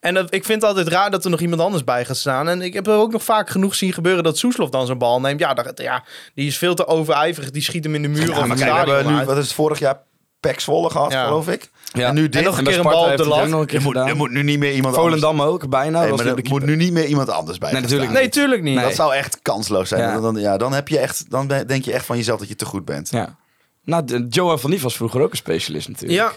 En 0.00 0.14
dat, 0.14 0.34
ik 0.34 0.44
vind 0.44 0.60
het 0.62 0.70
altijd 0.70 0.88
raar 0.88 1.10
dat 1.10 1.24
er 1.24 1.30
nog 1.30 1.40
iemand 1.40 1.60
anders 1.60 1.84
bij 1.84 2.04
gaat 2.04 2.16
staan. 2.16 2.48
En 2.48 2.62
ik 2.62 2.74
heb 2.74 2.86
er 2.86 2.94
ook 2.94 3.12
nog 3.12 3.22
vaak 3.22 3.50
genoeg 3.50 3.74
zien 3.74 3.92
gebeuren 3.92 4.24
dat 4.24 4.38
Soeslof 4.38 4.70
dan 4.70 4.86
zijn 4.86 4.98
bal 4.98 5.20
neemt. 5.20 5.40
Ja, 5.40 5.54
dat, 5.54 5.72
ja, 5.80 6.04
die 6.34 6.46
is 6.46 6.58
veel 6.58 6.74
te 6.74 6.86
overijverig. 6.86 7.50
Die 7.50 7.62
schiet 7.62 7.84
hem 7.84 7.94
in 7.94 8.02
de 8.02 8.08
muur 8.08 8.22
Ja, 8.28 8.30
of 8.30 8.46
maar 8.46 8.48
het 8.48 8.58
kijk, 8.58 8.70
we 8.70 8.74
stadion 8.76 8.94
hebben 8.94 9.12
nu, 9.12 9.18
uit. 9.18 9.28
wat 9.28 9.36
is 9.36 9.44
het 9.44 9.52
vorig 9.52 9.78
jaar? 9.78 9.98
Pek 10.40 10.60
Zwolle 10.60 10.90
gehad, 10.90 11.12
Ja. 11.12 11.24
geloof 11.24 11.48
ik. 11.48 11.70
Ja. 11.92 12.08
En 12.08 12.14
nu 12.14 12.22
dit. 12.22 12.34
En 12.34 12.44
nog 12.44 12.58
een 12.58 12.64
keer 12.64 12.72
een 12.72 12.78
Sparta 12.80 12.96
bal 12.98 13.02
op 13.02 13.08
heeft 13.10 13.22
de 13.22 13.28
lat. 13.28 13.40
ook 13.42 13.48
nog 13.48 13.60
een 13.60 13.66
keer 13.66 13.76
er, 13.76 14.16
moet, 14.16 14.26
er 14.28 14.32
nu 14.34 14.42
niet 14.42 14.58
meer 14.58 14.72
iemand 14.74 14.96
anders... 14.96 15.20
Volendam 15.20 15.46
ook, 15.46 15.68
bijna. 15.68 16.00
Nee, 16.00 16.12
maar 16.12 16.26
er 16.26 16.38
moet 16.48 16.64
nu 16.64 16.76
niet 16.76 16.92
meer 16.92 17.04
iemand 17.06 17.28
anders 17.30 17.58
bij 17.58 17.72
Nee, 17.72 17.80
natuurlijk. 17.82 18.10
Nee, 18.10 18.28
tuurlijk 18.28 18.62
niet. 18.62 18.74
Nee. 18.74 18.84
Dat 18.84 18.94
zou 18.94 19.14
echt 19.14 19.38
kansloos 19.42 19.88
zijn. 19.88 20.00
Ja. 20.00 20.12
Dan, 20.12 20.22
dan- 20.22 20.36
ja, 20.42 20.56
dan, 20.56 20.72
heb 20.72 20.88
je 20.88 20.98
echt, 20.98 21.30
dan 21.30 21.46
denk 21.46 21.84
je 21.84 21.92
echt 21.92 22.06
van 22.06 22.16
jezelf 22.16 22.38
dat 22.38 22.48
je 22.48 22.56
te 22.56 22.64
goed 22.64 22.84
bent. 22.84 23.10
Ja. 23.10 23.36
Nou, 23.84 24.26
Johan 24.30 24.60
van 24.60 24.70
Nief 24.70 24.82
was 24.82 24.96
vroeger 24.96 25.20
ook 25.20 25.30
een 25.30 25.36
specialist 25.36 25.88
natuurlijk. 25.88 26.20
Ja, 26.20 26.32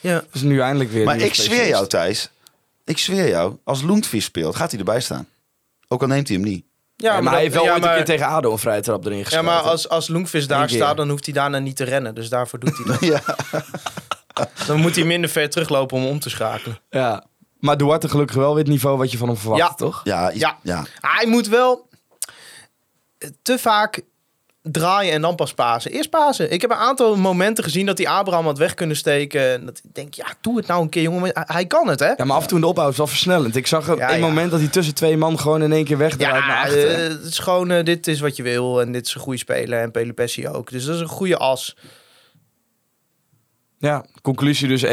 ja. 0.00 0.22
Dus 0.32 0.42
nu 0.42 0.60
eindelijk 0.60 0.90
weer 0.90 1.04
Maar 1.04 1.18
ik 1.18 1.34
zweer 1.34 1.68
jou, 1.68 1.86
Thijs. 1.86 2.30
Ik 2.84 2.98
zweer 2.98 3.28
jou, 3.28 3.56
als 3.64 3.82
Loentvis 3.82 4.24
speelt, 4.24 4.56
gaat 4.56 4.70
hij 4.70 4.78
erbij 4.78 5.00
staan. 5.00 5.26
Ook 5.88 6.02
al 6.02 6.08
neemt 6.08 6.28
hij 6.28 6.36
hem 6.36 6.46
niet. 6.46 6.64
Ja, 7.00 7.14
Ja, 7.14 7.20
maar, 7.20 7.32
hij 7.32 7.42
heeft 7.42 7.54
wel 7.54 7.64
ja, 7.64 7.72
ooit 7.72 7.80
maar- 7.80 7.90
een 7.90 7.96
keer 7.96 8.04
tegen 8.04 8.26
ADO 8.26 8.52
een 8.52 8.58
vrije 8.58 8.80
trap 8.80 9.04
erin 9.04 9.18
Ja, 9.18 9.24
geschoten. 9.24 9.46
maar 9.46 9.60
als, 9.60 9.88
als 9.88 10.08
Loengvis 10.08 10.46
daar 10.46 10.60
Eén 10.60 10.66
keer. 10.66 10.76
staat, 10.76 10.96
dan 10.96 11.08
hoeft 11.08 11.24
hij 11.24 11.34
daarna 11.34 11.58
niet 11.58 11.76
te 11.76 11.84
rennen. 11.84 12.14
Dus 12.14 12.28
daarvoor 12.28 12.58
doet 12.58 12.76
hij 12.76 12.86
dat. 12.86 13.00
Ja. 13.10 13.22
Dan 14.66 14.80
moet 14.80 14.96
hij 14.96 15.04
minder 15.04 15.30
ver 15.30 15.50
teruglopen 15.50 15.96
om 15.96 16.06
om 16.06 16.18
te 16.20 16.30
schakelen. 16.30 16.78
Ja. 16.90 17.24
Maar 17.58 17.76
Duarte 17.76 18.08
gelukkig 18.08 18.36
wel 18.36 18.48
weer 18.54 18.58
het 18.62 18.72
niveau 18.72 18.96
wat 18.98 19.10
je 19.12 19.18
van 19.18 19.28
hem 19.28 19.36
verwacht, 19.36 19.60
Ja. 19.60 19.74
toch? 19.74 20.00
Ja, 20.04 20.30
Ja. 20.34 20.58
ja. 20.62 20.84
Hij 21.00 21.26
moet 21.26 21.48
wel 21.48 21.88
te 23.42 23.58
vaak 23.58 24.00
draaien 24.62 25.12
en 25.12 25.20
dan 25.20 25.34
pas 25.34 25.54
pasen. 25.54 25.90
Eerst 25.90 26.10
pasen. 26.10 26.52
Ik 26.52 26.60
heb 26.60 26.70
een 26.70 26.76
aantal 26.76 27.16
momenten 27.16 27.64
gezien 27.64 27.86
dat 27.86 27.98
hij 27.98 28.06
Abraham 28.08 28.44
had 28.44 28.58
weg 28.58 28.74
kunnen 28.74 28.96
steken. 28.96 29.52
En 29.52 29.66
dat 29.66 29.80
ik 29.84 29.94
denk, 29.94 30.14
ja, 30.14 30.26
doe 30.40 30.56
het 30.56 30.66
nou 30.66 30.82
een 30.82 30.88
keer, 30.88 31.02
jongen. 31.02 31.30
Hij- 31.34 31.66
kan 31.66 31.88
het, 31.88 32.00
hè? 32.00 32.12
Ja, 32.16 32.24
maar 32.24 32.36
af 32.36 32.42
en 32.42 32.48
toe 32.48 32.56
in 32.56 32.62
de 32.62 32.68
opbouw 32.70 32.88
is 32.88 32.96
wel 32.96 33.06
versnellend. 33.06 33.56
Ik 33.56 33.66
zag 33.66 33.86
een 33.88 33.96
ja. 33.96 34.16
moment 34.16 34.50
dat 34.50 34.60
hij 34.60 34.68
tussen 34.68 34.94
twee 34.94 35.16
man 35.16 35.38
gewoon 35.38 35.62
in 35.62 35.72
één 35.72 35.84
keer 35.84 35.98
wegdraait 35.98 36.46
naar 36.46 36.56
Ja, 36.56 36.62
achter. 36.62 36.88
eh, 36.90 37.08
het 37.08 37.22
is 37.24 37.38
gewoon, 37.38 37.70
eh, 37.70 37.84
dit 37.84 38.06
is 38.06 38.20
wat 38.20 38.36
je 38.36 38.42
wil. 38.42 38.80
En 38.80 38.92
dit 38.92 39.06
is 39.06 39.14
een 39.14 39.20
goede 39.20 39.38
speler. 39.38 39.80
En 39.80 39.90
Pelopessi 39.90 40.48
ook. 40.48 40.70
Dus 40.70 40.84
dat 40.84 40.94
is 40.94 41.00
een 41.00 41.06
goede 41.08 41.36
as. 41.36 41.76
Ja, 43.82 44.04
conclusie 44.22 44.68
dus 44.68 44.84
1-1. 44.84 44.88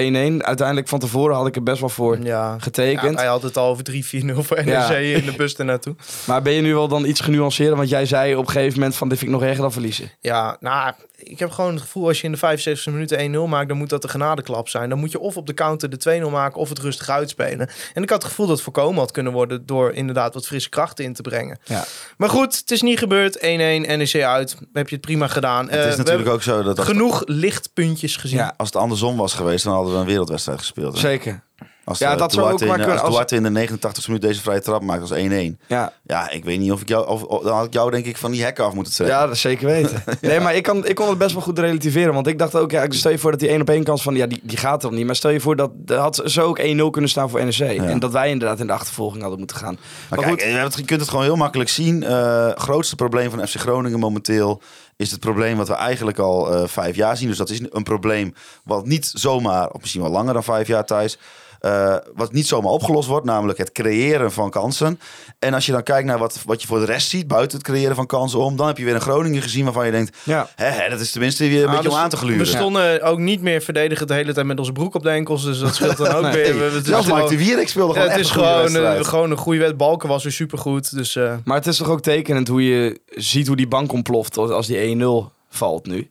Uiteindelijk 0.45 0.88
van 0.88 0.99
tevoren 0.99 1.35
had 1.35 1.47
ik 1.47 1.55
er 1.55 1.63
best 1.63 1.79
wel 1.79 1.89
voor 1.89 2.17
Ja. 2.23 2.55
getekend. 2.59 3.11
Ja, 3.13 3.17
hij 3.19 3.27
had 3.27 3.41
het 3.43 3.57
al 3.57 3.67
over 3.69 3.83
3-4-0 3.83 4.43
voor 4.43 4.57
NEC 4.57 4.67
Ja. 4.67 4.89
in 4.95 5.25
de 5.25 5.33
bus 5.38 5.55
ernaartoe. 5.55 5.95
Maar 6.27 6.41
ben 6.41 6.53
je 6.53 6.61
nu 6.61 6.73
wel 6.73 6.88
dan 6.88 7.05
iets 7.05 7.19
genuanceerder? 7.19 7.77
Want 7.77 7.89
jij 7.89 8.05
zei 8.05 8.35
op 8.35 8.45
een 8.45 8.51
gegeven 8.51 8.73
moment 8.79 8.95
van 8.95 9.09
dit 9.09 9.17
vind 9.17 9.31
ik 9.31 9.38
nog 9.38 9.45
erger 9.47 9.61
dan 9.61 9.71
verliezen. 9.71 10.11
Ja, 10.19 10.57
nou, 10.59 10.93
ik 11.17 11.39
heb 11.39 11.51
gewoon 11.51 11.71
het 11.73 11.81
gevoel 11.81 12.07
als 12.07 12.17
je 12.19 12.25
in 12.25 12.31
de 12.31 12.38
75 12.38 12.93
minuten 12.93 13.19
1-0 13.19 13.47
maakt, 13.47 13.67
dan 13.67 13.77
moet 13.77 13.89
dat 13.89 14.01
de 14.01 14.07
genadeklap 14.07 14.69
zijn. 14.69 14.89
Dan 14.89 14.99
moet 14.99 15.11
je 15.11 15.19
of 15.19 15.38
op 15.38 15.47
de 15.47 15.53
counter 15.53 15.89
de 15.89 15.97
2-0 15.97 16.29
maken 16.31 16.59
of 16.59 16.69
het 16.69 16.79
rustig 16.79 17.09
uitspelen. 17.09 17.69
En 17.93 18.03
ik 18.03 18.09
had 18.09 18.21
het 18.21 18.27
gevoel 18.31 18.45
dat 18.47 18.55
het 18.55 18.63
voorkomen 18.63 18.99
had 18.99 19.11
kunnen 19.11 19.33
worden 19.33 19.65
door 19.65 19.93
inderdaad 19.93 20.33
wat 20.33 20.47
frisse 20.47 20.69
krachten 20.69 21.05
in 21.05 21.13
te 21.13 21.21
brengen. 21.21 21.59
Ja. 21.63 21.83
Maar 22.17 22.29
goed, 22.29 22.57
het 22.57 22.71
is 22.71 22.81
niet 22.81 22.99
gebeurd. 22.99 23.38
1-1, 23.39 23.41
NEC 23.41 24.23
uit. 24.23 24.57
Heb 24.73 24.89
je 24.89 24.95
het 24.95 25.05
prima 25.05 25.27
gedaan. 25.27 25.69
Het 25.69 25.85
is 25.85 25.95
natuurlijk 25.95 26.29
ook 26.29 26.43
zo 26.43 26.63
dat 26.63 26.79
genoeg 26.79 27.21
lichtpuntjes 27.25 28.15
gezien. 28.15 28.38
Ja, 28.38 28.53
als 28.57 28.71
het 28.78 28.86
andersom 28.86 29.17
was 29.17 29.34
geweest, 29.34 29.63
dan 29.63 29.73
hadden 29.73 29.93
we 29.93 29.99
een 29.99 30.05
wereldwedstrijd 30.05 30.59
gespeeld. 30.59 30.93
hè. 30.93 30.99
zeker. 30.99 31.45
Als, 31.84 31.99
Ja, 31.99 32.11
eh, 32.11 32.17
dat 32.17 32.34
zou 32.34 32.51
ook 32.51 32.61
in, 32.61 32.67
kunnen 32.67 32.91
Als 32.91 33.01
als- 33.01 33.09
Duarte 33.13 33.36
in 33.36 33.43
de 33.43 33.49
89 33.49 34.07
minuut 34.07 34.21
deze 34.21 34.41
vrije 34.41 34.61
trap 34.61 34.82
maakt 34.82 35.01
als 35.01 35.11
1-1. 35.11 35.59
Ja, 35.67 35.93
Ja, 36.03 36.30
ik 36.30 36.43
weet 36.45 36.59
niet 36.59 36.71
of 36.71 36.82
ik 36.82 36.88
jou... 36.88 37.07
Of, 37.07 37.23
of- 37.23 37.43
dan 37.43 37.55
had 37.55 37.65
ik 37.65 37.73
jou 37.73 37.91
denk 37.91 38.05
ik 38.05 38.17
van 38.17 38.32
die 38.32 38.43
hekken 38.43 38.65
af 38.65 38.73
moeten 38.73 38.93
trekken. 38.93 39.17
ja 39.17 39.28
dat 39.28 39.38
zeker 39.38 39.65
weten. 39.67 40.03
Nee, 40.21 40.39
maar 40.39 40.55
ik, 40.55 40.63
kan, 40.63 40.86
ik 40.86 40.95
kon 40.95 41.09
het 41.09 41.17
best 41.17 41.34
wel 41.34 41.41
goed 41.41 41.59
relativeren. 41.59 42.13
Want 42.13 42.28
ik 42.28 42.38
dacht 42.39 42.55
ook, 42.55 42.71
ja, 42.71 42.86
stel 42.89 43.11
je 43.11 43.17
voor 43.17 43.32
dat 43.32 43.39
die 43.39 43.49
één 43.49 43.61
op 43.61 43.69
één 43.69 43.84
kans 43.84 44.01
van, 44.01 44.15
ja, 44.15 44.25
die, 44.28 44.39
die 44.43 44.57
gaat 44.57 44.84
er 44.84 44.91
niet. 44.91 45.05
Maar 45.05 45.15
stel 45.15 45.32
je 45.32 45.39
voor 45.39 45.55
dat 45.55 45.71
had 45.88 46.21
zo 46.25 46.41
ook 46.45 46.59
1-0 46.59 46.89
kunnen 46.91 47.09
staan 47.09 47.30
voor 47.30 47.43
NEC. 47.45 47.59
En 47.59 47.99
dat 47.99 48.11
wij 48.11 48.30
inderdaad 48.30 48.59
in 48.59 48.67
de 48.67 48.73
achtervolging 48.73 49.21
hadden 49.21 49.39
moeten 49.39 49.57
gaan. 49.57 49.73
Maar, 49.73 49.84
Maar, 50.09 50.19
kijk, 50.19 50.41
goed, 50.41 50.51
je 50.51 50.57
hebt- 50.57 50.75
je 50.78 50.86
kunt 50.86 50.99
het 51.01 51.09
gewoon 51.09 51.25
heel 51.25 51.36
makkelijk 51.36 51.69
zien. 51.69 52.03
Eh 52.03 52.49
grootste 52.55 52.95
probleem 52.95 53.30
van 53.30 53.47
FC 53.47 53.55
Groningen 53.55 53.99
momenteel 53.99 54.61
is 54.97 55.11
het 55.11 55.19
probleem 55.19 55.57
wat 55.57 55.67
we 55.67 55.73
eigenlijk 55.73 56.19
al 56.19 56.53
eh, 56.53 56.67
vijf 56.67 56.95
jaar 56.95 57.17
zien. 57.17 57.27
Dus 57.27 57.37
dat 57.37 57.49
is 57.49 57.61
een 57.69 57.83
probleem 57.83 58.33
wat 58.63 58.85
niet 58.85 59.11
zomaar, 59.13 59.69
of 59.69 59.81
misschien 59.81 60.01
wel 60.01 60.11
langer 60.11 60.33
dan 60.33 60.43
vijf 60.43 60.67
jaar 60.67 60.85
thuis, 60.85 61.17
eh, 61.59 61.95
wat 62.13 62.31
niet 62.33 62.47
zomaar 62.47 62.71
opgelost 62.71 63.07
wordt, 63.07 63.25
namelijk 63.25 63.57
het 63.57 63.71
creëren 63.71 64.31
van 64.31 64.49
kansen. 64.49 64.99
En 65.39 65.53
als 65.53 65.65
je 65.65 65.71
dan 65.71 65.83
kijkt 65.83 66.07
naar 66.07 66.17
wat, 66.17 66.41
wat 66.45 66.61
je 66.61 66.67
voor 66.67 66.79
de 66.79 66.85
rest 66.85 67.09
ziet, 67.09 67.27
buiten 67.27 67.57
het 67.57 67.67
creëren 67.67 67.95
van 67.95 68.05
kansen 68.05 68.39
om, 68.39 68.55
dan 68.55 68.67
heb 68.67 68.77
je 68.77 68.83
weer 68.85 68.95
een 68.95 69.01
Groningen 69.01 69.41
gezien 69.41 69.63
waarvan 69.63 69.85
je 69.85 69.91
denkt, 69.91 70.17
ja. 70.23 70.49
hè, 70.55 70.65
hè, 70.69 70.89
dat 70.89 70.99
is 70.99 71.11
tenminste 71.11 71.47
weer 71.47 71.61
een 71.63 71.67
Ah, 71.67 71.71
beetje 71.73 71.89
om 71.89 71.93
dus 71.95 72.03
aan 72.03 72.09
te 72.09 72.17
gluren. 72.17 72.37
We 72.39 72.45
stonden 72.45 73.01
ook 73.01 73.19
niet 73.19 73.41
meer 73.41 73.61
verdedigend 73.61 74.07
de 74.09 74.13
hele 74.15 74.33
tijd 74.33 74.45
met 74.45 74.59
onze 74.59 74.71
broek 74.71 74.95
op 74.95 75.03
de 75.03 75.09
enkels. 75.09 75.43
Dus 75.43 75.59
dat 75.59 75.75
scheelt 75.75 75.97
dan 75.97 76.15
ook 76.15 76.21
Nee. 76.21 76.53
weer. 76.53 76.71
We- 76.73 76.81
Zelfs 76.83 77.07
Mike 77.07 77.29
de 77.29 77.37
Wierik 77.37 77.67
speelde 77.67 77.93
Ja, 77.93 77.99
gewoon 77.99 78.11
het 78.17 78.19
echt 78.19 78.29
is 78.29 78.35
een 78.35 78.43
goede 78.43 78.69
gewoon, 78.79 78.95
een- 78.97 79.05
gewoon 79.05 79.31
een 79.31 79.37
goede 79.37 79.59
wet. 79.59 79.77
Balken 79.77 80.09
was 80.09 80.23
weer 80.23 80.31
supergoed. 80.33 80.95
Dus 80.95 81.15
eh, 81.15 81.33
Maar 81.43 81.57
het 81.57 81.67
is 81.67 81.77
toch 81.77 81.89
ook 81.89 82.01
tekenend 82.01 82.47
hoe 82.47 82.63
je 82.65 82.99
ziet 83.09 83.47
hoe 83.47 83.55
die 83.55 83.67
bank 83.67 83.91
ontploft 83.91 84.37
als 84.37 84.49
als 84.51 84.67
die 84.67 84.77
1-0 84.77 85.31
valt 85.49 85.85
nu. 85.85 86.09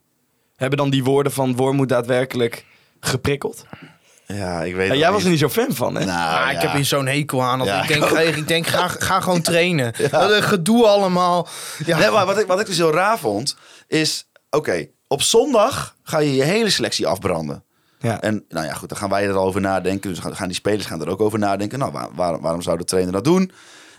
Hebben 0.57 0.79
dan 0.79 0.91
die 0.91 1.05
woorden 1.05 1.33
van 1.33 1.57
Wormoed 1.57 1.89
daadwerkelijk 1.89 2.65
geprikkeld? 3.01 3.65
Ja, 4.27 4.63
ik 4.63 4.75
weet 4.75 4.87
Ja, 4.87 4.93
het 4.93 5.01
jij 5.01 5.13
was 5.13 5.25
er 5.25 5.31
niet 5.31 5.39
zo 5.39 5.49
fan 5.49 5.75
van, 5.75 5.95
hè? 5.95 6.05
Nou, 6.05 6.45
ah, 6.47 6.53
ik 6.53 6.61
heb 6.61 6.73
hier 6.73 6.85
zo'n 6.85 7.07
hekel 7.07 7.43
aan. 7.43 7.65
Ja, 7.65 7.83
ik, 7.83 7.89
denk, 7.89 8.05
ik 8.37 8.49
denk, 8.49 8.67
ga, 8.67 8.89
ga 8.89 9.21
gewoon 9.21 9.41
trainen. 9.53 9.95
Wat 10.11 10.31
een 10.31 10.43
gedoe 10.43 10.87
allemaal. 10.87 11.49
Ja. 11.85 11.99
Nee, 11.99 12.11
maar 12.11 12.27
wat 12.27 12.39
ik, 12.39 12.47
wat 12.47 12.61
ik 12.61 12.67
dus 12.67 12.77
heel 12.77 12.93
raar 12.93 13.19
vond, 13.19 13.57
is... 13.87 14.29
Oké, 14.51 14.87
op 15.09 15.23
zondag 15.23 15.95
ga 16.03 16.19
je 16.19 16.35
je 16.35 16.43
hele 16.43 16.71
selectie 16.71 17.07
afbranden. 17.07 17.65
Ja. 17.99 18.21
En 18.21 18.45
nou 18.49 18.67
ja, 18.67 18.73
goed, 18.75 18.89
dan 18.89 18.99
gaan 18.99 19.09
wij 19.11 19.25
er 19.27 19.35
al 19.37 19.45
over 19.47 19.61
nadenken. 19.61 20.11
Dus 20.11 20.19
gaan, 20.19 20.37
gaan 20.37 20.47
die 20.49 20.57
spelers 20.57 20.87
gaan 20.87 21.01
er 21.01 21.09
ook 21.09 21.21
over 21.21 21.39
nadenken. 21.39 21.79
Nou, 21.79 21.93
waar- 21.93 22.09
waar- 22.15 22.41
waarom 22.41 22.63
zou 22.63 22.79
de 22.79 22.85
trainer 22.85 23.13
dat 23.13 23.25
doen? 23.25 23.53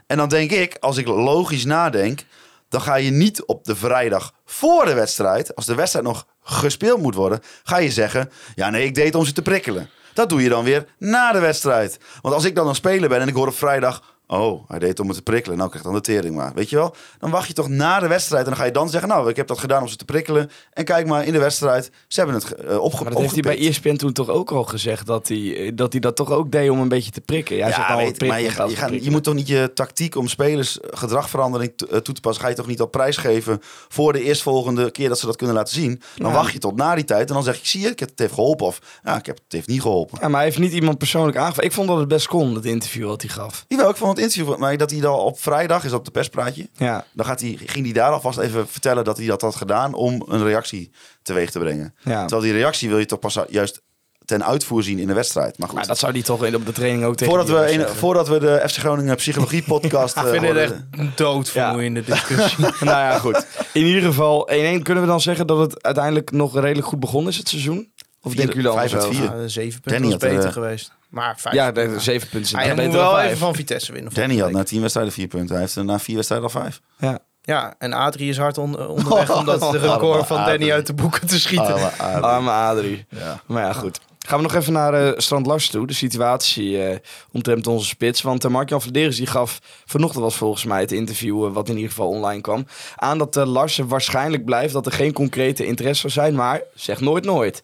En 0.07 0.17
dan 0.17 0.29
denk 0.29 0.51
ik, 0.51 0.77
als 0.79 0.97
ik 0.97 1.07
logisch 1.07 1.65
nadenk... 1.65 2.23
dan 2.69 2.81
ga 2.81 2.95
je 2.95 3.11
niet 3.11 3.45
op 3.45 3.63
de 3.65 3.75
vrijdag 3.75 4.33
voor 4.45 4.85
de 4.85 4.93
wedstrijd... 4.93 5.55
als 5.55 5.65
de 5.65 5.75
wedstrijd 5.75 6.05
nog 6.05 6.25
gespeeld 6.43 7.01
moet 7.01 7.15
worden... 7.15 7.39
ga 7.63 7.77
je 7.77 7.91
zeggen, 7.91 8.31
ja 8.55 8.69
nee, 8.69 8.85
ik 8.85 8.95
deed 8.95 9.15
om 9.15 9.25
ze 9.25 9.33
te 9.33 9.41
prikkelen. 9.41 9.89
Dat 10.17 10.29
doe 10.29 10.41
je 10.41 10.49
dan 10.49 10.63
weer 10.63 10.85
na 10.97 11.31
de 11.31 11.39
wedstrijd. 11.39 11.99
Want 12.21 12.35
als 12.35 12.45
ik 12.45 12.55
dan 12.55 12.67
een 12.67 12.75
speler 12.75 13.09
ben 13.09 13.21
en 13.21 13.27
ik 13.27 13.33
hoor 13.33 13.47
op 13.47 13.57
vrijdag... 13.57 14.16
Oh, 14.27 14.69
hij 14.69 14.79
deed 14.79 14.89
het 14.89 14.99
om 14.99 15.07
me 15.07 15.13
te 15.13 15.21
prikkelen. 15.21 15.57
Nou, 15.57 15.69
krijg 15.69 15.83
dan 15.85 15.93
de 15.93 16.01
tering 16.01 16.35
maar. 16.35 16.51
Weet 16.53 16.69
je 16.69 16.75
wel? 16.75 16.95
Dan 17.19 17.29
wacht 17.31 17.47
je 17.47 17.53
toch 17.53 17.67
na 17.67 17.99
de 17.99 18.07
wedstrijd. 18.07 18.43
En 18.43 18.49
dan 18.49 18.59
ga 18.59 18.65
je 18.65 18.71
dan 18.71 18.89
zeggen... 18.89 19.09
Nou, 19.09 19.29
ik 19.29 19.35
heb 19.35 19.47
dat 19.47 19.59
gedaan 19.59 19.81
om 19.81 19.87
ze 19.87 19.95
te 19.95 20.05
prikkelen. 20.05 20.49
En 20.73 20.83
kijk 20.85 21.07
maar, 21.07 21.25
in 21.25 21.31
de 21.33 21.39
wedstrijd... 21.39 21.91
Ze 22.07 22.19
hebben 22.19 22.35
het 22.37 22.45
ge- 22.45 22.55
eh, 22.55 22.77
opge 22.79 23.03
Maar 23.03 23.11
dat 23.11 23.21
heeft 23.21 23.33
hij 23.33 23.41
bij. 23.41 23.57
ESPN 23.67 23.95
toen 23.95 24.13
toch 24.13 24.29
ook 24.29 24.51
al 24.51 24.63
gezegd 24.63 25.05
dat 25.05 25.27
hij, 25.27 25.55
eh, 25.57 25.71
dat 25.75 25.91
hij 25.91 26.01
dat 26.01 26.15
toch 26.15 26.31
ook 26.31 26.51
deed 26.51 26.69
om 26.69 26.79
een 26.79 26.87
beetje 26.87 27.11
te 27.11 27.21
prikken. 27.21 27.55
Jij 27.55 27.69
Ja, 27.69 27.85
al 27.87 27.97
weet, 27.97 28.05
prikken 28.05 28.27
maar 28.27 28.37
je, 28.39 28.69
je, 28.69 28.75
gaat- 28.75 29.03
je 29.03 29.11
moet 29.11 29.23
toch 29.23 29.33
niet 29.33 29.47
je 29.47 29.71
tactiek 29.73 30.15
om 30.15 30.27
spelers 30.27 30.79
eh, 30.79 30.89
gedragverandering 30.97 31.73
to- 31.75 32.01
toe 32.01 32.13
te 32.15 32.21
passen. 32.21 32.43
Ga 32.43 32.49
je 32.49 32.55
toch 32.55 32.67
niet 32.67 32.81
op 32.81 32.91
prijs 32.91 33.17
geven 33.17 33.59
voor 33.87 34.13
de 34.13 34.21
eerstvolgende 34.23 34.91
keer 34.91 35.09
dat 35.09 35.19
ze 35.19 35.25
dat 35.25 35.35
kunnen 35.35 35.55
laten 35.55 35.73
zien. 35.73 36.01
Dan 36.15 36.31
wacht 36.31 36.53
je 36.53 36.59
tot 36.59 36.75
na 36.75 36.95
die 36.95 37.03
tijd 37.03 37.27
en 37.27 37.33
dan 37.33 37.43
zeg 37.43 37.55
je, 37.59 37.67
zie 37.67 37.81
je, 37.81 37.87
ik 37.89 37.99
heb 37.99 38.09
het 38.09 38.19
heeft 38.19 38.33
geholpen. 38.33 38.65
Of 38.65 38.79
ja, 39.03 39.17
ik 39.17 39.25
heb 39.25 39.35
het 39.43 39.51
heeft 39.53 39.67
niet 39.67 39.81
geholpen. 39.81 40.17
Ja, 40.21 40.27
maar 40.27 40.35
hij 40.35 40.45
heeft 40.45 40.59
niet 40.59 40.73
iemand 40.73 40.97
persoonlijk 40.97 41.37
aangevallen. 41.37 41.65
Ik 41.69 41.75
vond 41.75 41.87
dat 41.87 41.97
het 41.97 42.07
best 42.07 42.27
kon, 42.27 42.53
dat 42.53 42.65
interview 42.65 43.07
wat 43.07 43.21
hij 43.21 43.29
gaf. 43.31 43.65
Jawel, 43.67 43.89
ik 43.89 43.95
vond 43.95 44.16
het 44.17 44.25
interview, 44.25 44.57
maar 44.57 44.77
dat 44.77 44.91
hij 44.91 44.99
dan 44.99 45.15
op 45.19 45.39
vrijdag 45.39 45.83
is 45.83 45.91
op 45.93 46.05
de 46.05 46.11
perspraatje. 46.11 46.69
Ja, 46.77 47.05
Dan 47.13 47.25
gaat 47.25 47.41
hij, 47.41 47.57
ging 47.65 47.85
hij 47.85 47.93
daar 47.93 48.11
alvast 48.11 48.37
even 48.37 48.67
vertellen 48.67 49.03
dat 49.03 49.17
hij 49.17 49.25
dat 49.25 49.41
had 49.41 49.55
gedaan 49.55 49.93
om 49.93 50.23
een 50.27 50.43
reactie 50.43 50.91
teweeg 51.23 51.51
te 51.51 51.59
brengen. 51.59 51.93
ja. 52.03 52.19
Terwijl 52.19 52.41
die 52.41 52.51
reactie 52.53 52.89
wil 52.89 52.97
je 52.99 53.05
toch 53.05 53.19
pas 53.19 53.39
juist 53.49 53.81
ten 54.25 54.45
uitvoer 54.45 54.83
zien 54.83 54.99
in 54.99 55.07
de 55.07 55.13
wedstrijd. 55.13 55.57
Maar 55.57 55.67
goed. 55.67 55.77
Maar 55.77 55.87
dat 55.87 55.97
zou 55.97 56.11
hij 56.11 56.21
toch 56.21 56.45
in- 56.45 56.55
op 56.55 56.65
de 56.65 56.71
training 56.71 57.03
ook 57.05 57.15
tegen 57.15 57.33
Voordat 57.33 57.47
die 57.69 57.77
we, 57.77 57.87
een, 57.89 57.95
voordat 57.95 58.27
we 58.27 58.39
de 58.39 58.63
FC 58.69 58.75
Groningen 58.77 59.15
Psychologie 59.15 59.63
podcast 59.73 60.15
ik 60.17 60.23
vind 60.23 60.35
eh, 60.35 60.41
dit 60.41 60.57
echt 60.57 60.69
horen- 60.71 60.87
een 60.91 61.11
doodvermoeiende 61.15 62.03
discussie. 62.03 62.59
nou 62.79 62.85
ja, 62.85 63.19
goed. 63.19 63.45
In 63.73 63.85
ieder 63.85 64.01
geval 64.01 64.49
1-1. 64.51 64.53
Kunnen 64.53 65.01
we 65.03 65.05
dan 65.05 65.21
zeggen 65.21 65.47
dat 65.47 65.57
het 65.57 65.83
uiteindelijk 65.83 66.31
nog 66.31 66.59
redelijk 66.59 66.87
goed 66.87 66.99
begonnen 66.99 67.31
is, 67.31 67.37
het 67.37 67.49
seizoen? 67.49 67.91
Of 68.27 68.35
denken 68.35 68.55
jullie 68.55 68.69
over? 68.69 69.01
vier. 69.13 69.23
Ja, 69.23 69.47
zeven 69.47 69.81
Danny 69.83 69.99
punten 69.99 70.01
was 70.01 70.11
had, 70.11 70.19
beter 70.31 70.47
eh, 70.47 70.53
geweest. 70.53 70.91
Maar 71.09 71.39
vijf. 71.39 71.55
Ja, 71.55 71.71
de, 71.71 71.95
zeven 71.99 72.29
punten 72.29 72.49
zijn 72.49 72.75
Hij 72.75 72.85
moet 72.85 72.93
wel 72.95 73.11
vijf. 73.13 73.25
even 73.25 73.37
van 73.37 73.55
Vitesse 73.55 73.91
winnen. 73.91 74.13
Danny 74.13 74.37
had 74.37 74.51
na 74.51 74.63
tien 74.63 74.79
wedstrijden 74.81 75.13
vier 75.13 75.27
punten. 75.27 75.51
Hij 75.51 75.59
heeft 75.63 75.75
er 75.75 75.85
na 75.85 75.99
vier 75.99 76.15
wedstrijden 76.15 76.47
al 76.53 76.61
vijf. 76.61 76.81
Ja. 76.99 77.19
Ja, 77.41 77.75
en 77.77 77.93
Adrie 77.93 78.29
is 78.29 78.37
hard 78.37 78.57
on- 78.57 78.87
onderweg 78.87 79.35
om 79.37 79.45
dat 79.45 79.59
de 79.71 79.77
record 79.77 80.27
van 80.27 80.45
Danny 80.45 80.71
uit 80.71 80.87
de 80.87 80.93
boeken 80.93 81.27
te 81.27 81.39
schieten. 81.39 81.73
Maar, 81.79 82.21
Arme 82.21 82.49
Adrie. 82.51 83.05
ja. 83.09 83.41
Maar 83.45 83.63
ja, 83.63 83.73
goed. 83.73 83.99
Gaan 84.27 84.37
we 84.37 84.43
nog 84.43 84.55
even 84.55 84.73
naar 84.73 84.93
eh 84.93 85.11
Strand 85.17 85.45
Lars 85.45 85.69
toe. 85.69 85.87
De 85.87 85.93
situatie 85.93 86.83
eh 86.83 86.97
omtrent 87.31 87.67
onze 87.67 87.87
spits. 87.87 88.21
Want 88.21 88.45
uh, 88.45 88.51
Mark-Jan 88.51 88.81
Vladeris 88.81 89.17
die 89.17 89.27
gaf... 89.27 89.59
Vanochtend 89.85 90.23
was 90.23 90.35
volgens 90.35 90.63
mij 90.65 90.79
het 90.81 90.91
interview... 90.91 91.45
eh, 91.45 91.51
wat 91.53 91.69
in 91.69 91.75
ieder 91.75 91.89
geval 91.89 92.07
online 92.09 92.41
kwam... 92.41 92.65
aan 92.95 93.17
dat 93.17 93.37
uh, 93.37 93.45
Lars 93.45 93.77
er 93.77 93.87
waarschijnlijk 93.87 94.45
blijft... 94.45 94.73
dat 94.73 94.85
er 94.85 94.91
geen 94.91 95.13
concrete 95.13 95.65
interesse 95.65 96.01
zou 96.09 96.13
zijn. 96.13 96.35
Maar 96.35 96.61
zeg 96.75 96.99
nooit 96.99 97.25
nooit. 97.25 97.63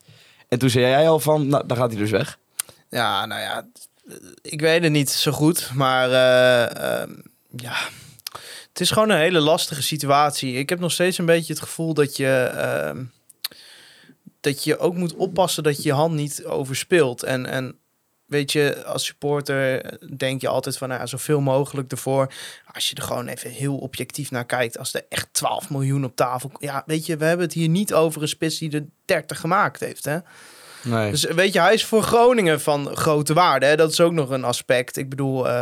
En 0.54 0.60
toen 0.60 0.70
zei 0.70 0.86
jij 0.86 1.10
al 1.10 1.20
van... 1.20 1.48
Nou, 1.48 1.68
dan 1.68 1.78
gaat 1.78 1.92
hij 1.92 2.00
dus 2.00 2.12
weg. 2.12 2.40
Ja, 2.90 3.26
nou 3.26 3.42
ja, 3.42 3.68
ik 4.42 4.62
weet 4.62 4.84
het 4.84 4.92
niet 4.92 5.10
zo 5.10 5.32
goed, 5.32 5.72
maar 5.74 6.12
eh, 6.12 7.02
ehm, 7.02 7.12
ja, 7.56 7.76
het 8.70 8.80
is 8.80 8.92
gewoon 8.92 9.10
een 9.10 9.18
hele 9.18 9.40
lastige 9.40 9.82
situatie. 9.82 10.54
Ik 10.54 10.70
heb 10.70 10.80
nog 10.80 10.92
steeds 10.92 11.18
een 11.18 11.26
beetje 11.26 11.54
het 11.54 11.62
gevoel 11.62 11.94
dat 11.94 12.18
je, 12.18 12.52
ehm, 12.56 13.04
dat 14.40 14.64
je 14.64 14.78
ook 14.78 14.96
moet 14.96 15.16
oppassen 15.16 15.64
dat 15.64 15.78
je 15.78 15.84
je 15.84 15.94
hand 15.94 16.14
niet 16.14 16.46
overspeelt. 16.46 17.24
En, 17.24 17.46
en 17.46 17.78
weet 18.34 18.52
je, 18.52 18.86
als 18.86 19.06
supporter 19.06 19.84
denk 20.18 20.42
je 20.42 20.48
altijd 20.48 20.78
van, 20.78 20.90
nou, 20.90 21.08
zoveel 21.08 21.42
mogelijk 21.42 21.92
ervoor. 21.92 22.34
Als 22.74 22.90
je 22.90 22.96
er 22.96 23.04
gewoon 23.04 23.28
even 23.28 23.50
heel 23.50 23.78
objectief 23.78 24.32
naar 24.32 24.46
kijkt, 24.46 24.78
als 24.78 24.94
er 24.94 25.06
echt 25.10 25.28
12 25.32 25.70
miljoen 25.70 26.04
op 26.04 26.16
tafel... 26.16 26.52
Ja, 26.60 26.84
weet 26.86 27.06
je, 27.06 27.18
we 27.18 27.26
hebben 27.26 27.46
het 27.46 27.56
hier 27.56 27.70
niet 27.70 27.94
over 27.94 28.22
een 28.22 28.28
spits 28.28 28.58
die 28.58 28.72
er 28.72 28.86
30 29.06 29.40
gemaakt 29.40 29.80
heeft, 29.80 30.06
hè. 30.06 30.18
Nee. 30.84 31.12
Dus 31.12 31.24
weet 31.24 31.54
je, 31.54 31.60
hij 31.60 31.74
is 31.74 31.86
voor 31.86 32.02
Groningen 32.04 32.62
van 32.62 32.96
grote 32.96 33.34
waarde. 33.34 33.66
Hè? 33.66 33.76
Dat 33.76 33.92
is 33.92 34.02
ook 34.02 34.12
nog 34.12 34.30
een 34.30 34.44
aspect. 34.44 34.98
Ik 34.98 35.10
bedoel, 35.10 35.50
eh, 35.50 35.62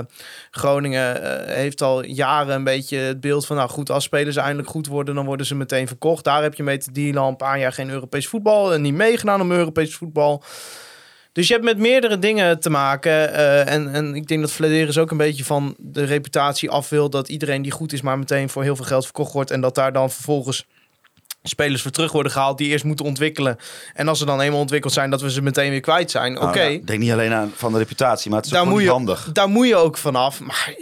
Groningen 0.52 1.24
eh, 1.24 1.56
heeft 1.56 1.82
al 1.82 2.06
jaren 2.06 2.56
een 2.56 2.64
beetje 2.64 2.98
het 2.98 3.20
beeld 3.20 3.46
van... 3.46 3.56
nou 3.56 3.70
goed, 3.70 3.90
als 3.90 4.04
spelers 4.04 4.36
eindelijk 4.36 4.70
goed 4.70 4.88
worden, 4.88 5.16
dan 5.16 5.26
worden 5.26 5.46
ze 5.46 5.56
meteen 5.56 5.88
verkocht. 5.88 6.24
Daar 6.24 6.42
heb 6.42 6.54
je 6.54 6.64
mee 6.64 6.78
te 6.78 6.92
dealen 6.92 7.22
al 7.22 7.30
een 7.30 7.36
paar 7.36 7.60
jaar 7.60 7.74
geen 7.74 7.90
Europees 7.90 8.28
voetbal... 8.28 8.74
en 8.74 8.82
niet 8.82 8.94
meegedaan 8.94 9.42
om 9.42 9.52
Europees 9.52 9.96
voetbal. 9.96 10.44
Dus 11.32 11.48
je 11.48 11.54
hebt 11.54 11.66
met 11.66 11.78
meerdere 11.78 12.20
dingen 12.20 12.60
te 12.60 12.70
maken. 12.70 13.34
eh, 13.34 13.74
en, 13.74 13.94
en 13.94 14.16
ik 14.16 14.28
denk 14.28 14.42
dat 14.42 14.52
Flederis 14.52 14.98
ook 14.98 15.12
een 15.12 15.18
beetje 15.18 15.46
van 15.46 15.76
de 15.78 16.04
reputatie 16.04 16.70
af 16.70 16.90
wil... 16.90 17.10
dat 17.10 17.30
iedereen 17.30 17.62
die 17.62 17.72
goed 17.72 17.94
is 17.94 18.02
maar 18.02 18.20
meteen 18.20 18.50
voor 18.50 18.64
heel 18.64 18.76
veel 18.76 18.86
geld 18.86 19.04
verkocht 19.04 19.34
wordt... 19.34 19.52
en 19.52 19.62
dat 19.62 19.76
daar 19.76 19.94
dan 19.94 20.12
vervolgens 20.12 20.66
spelers 21.44 21.82
voor 21.82 21.92
terug 21.92 22.12
worden 22.12 22.32
gehaald 22.32 22.58
die 22.58 22.68
eerst 22.68 22.84
moeten 22.84 23.06
ontwikkelen. 23.06 23.58
En 23.94 24.08
als 24.08 24.20
ze 24.20 24.26
dan 24.26 24.42
eenmaal 24.42 24.60
ontwikkeld 24.60 24.94
zijn, 24.94 25.10
dat 25.10 25.22
we 25.22 25.32
ze 25.32 25.42
meteen 25.42 25.70
weer 25.70 25.80
kwijt 25.80 26.12
zijn. 26.12 26.38
Oké, 26.38 26.46
Nou, 26.46 26.58
ja, 26.60 26.64
ik 26.66 26.88
denk 26.88 27.00
niet 27.00 27.12
alleen 27.12 27.34
aan 27.34 27.52
van 27.56 27.72
de 27.72 27.78
reputatie, 27.78 28.30
maar 28.30 28.40
het 28.42 28.52
is 28.52 28.54
ook 28.54 28.58
daar, 28.58 28.68
gewoon 28.68 28.84
moet 28.84 28.90
je, 28.90 28.96
handig. 28.96 29.30
daar 29.34 29.50
moet 29.50 29.68
je 29.68 29.76
ook 29.76 29.98
vanaf. 29.98 30.40
Maar 30.40 30.76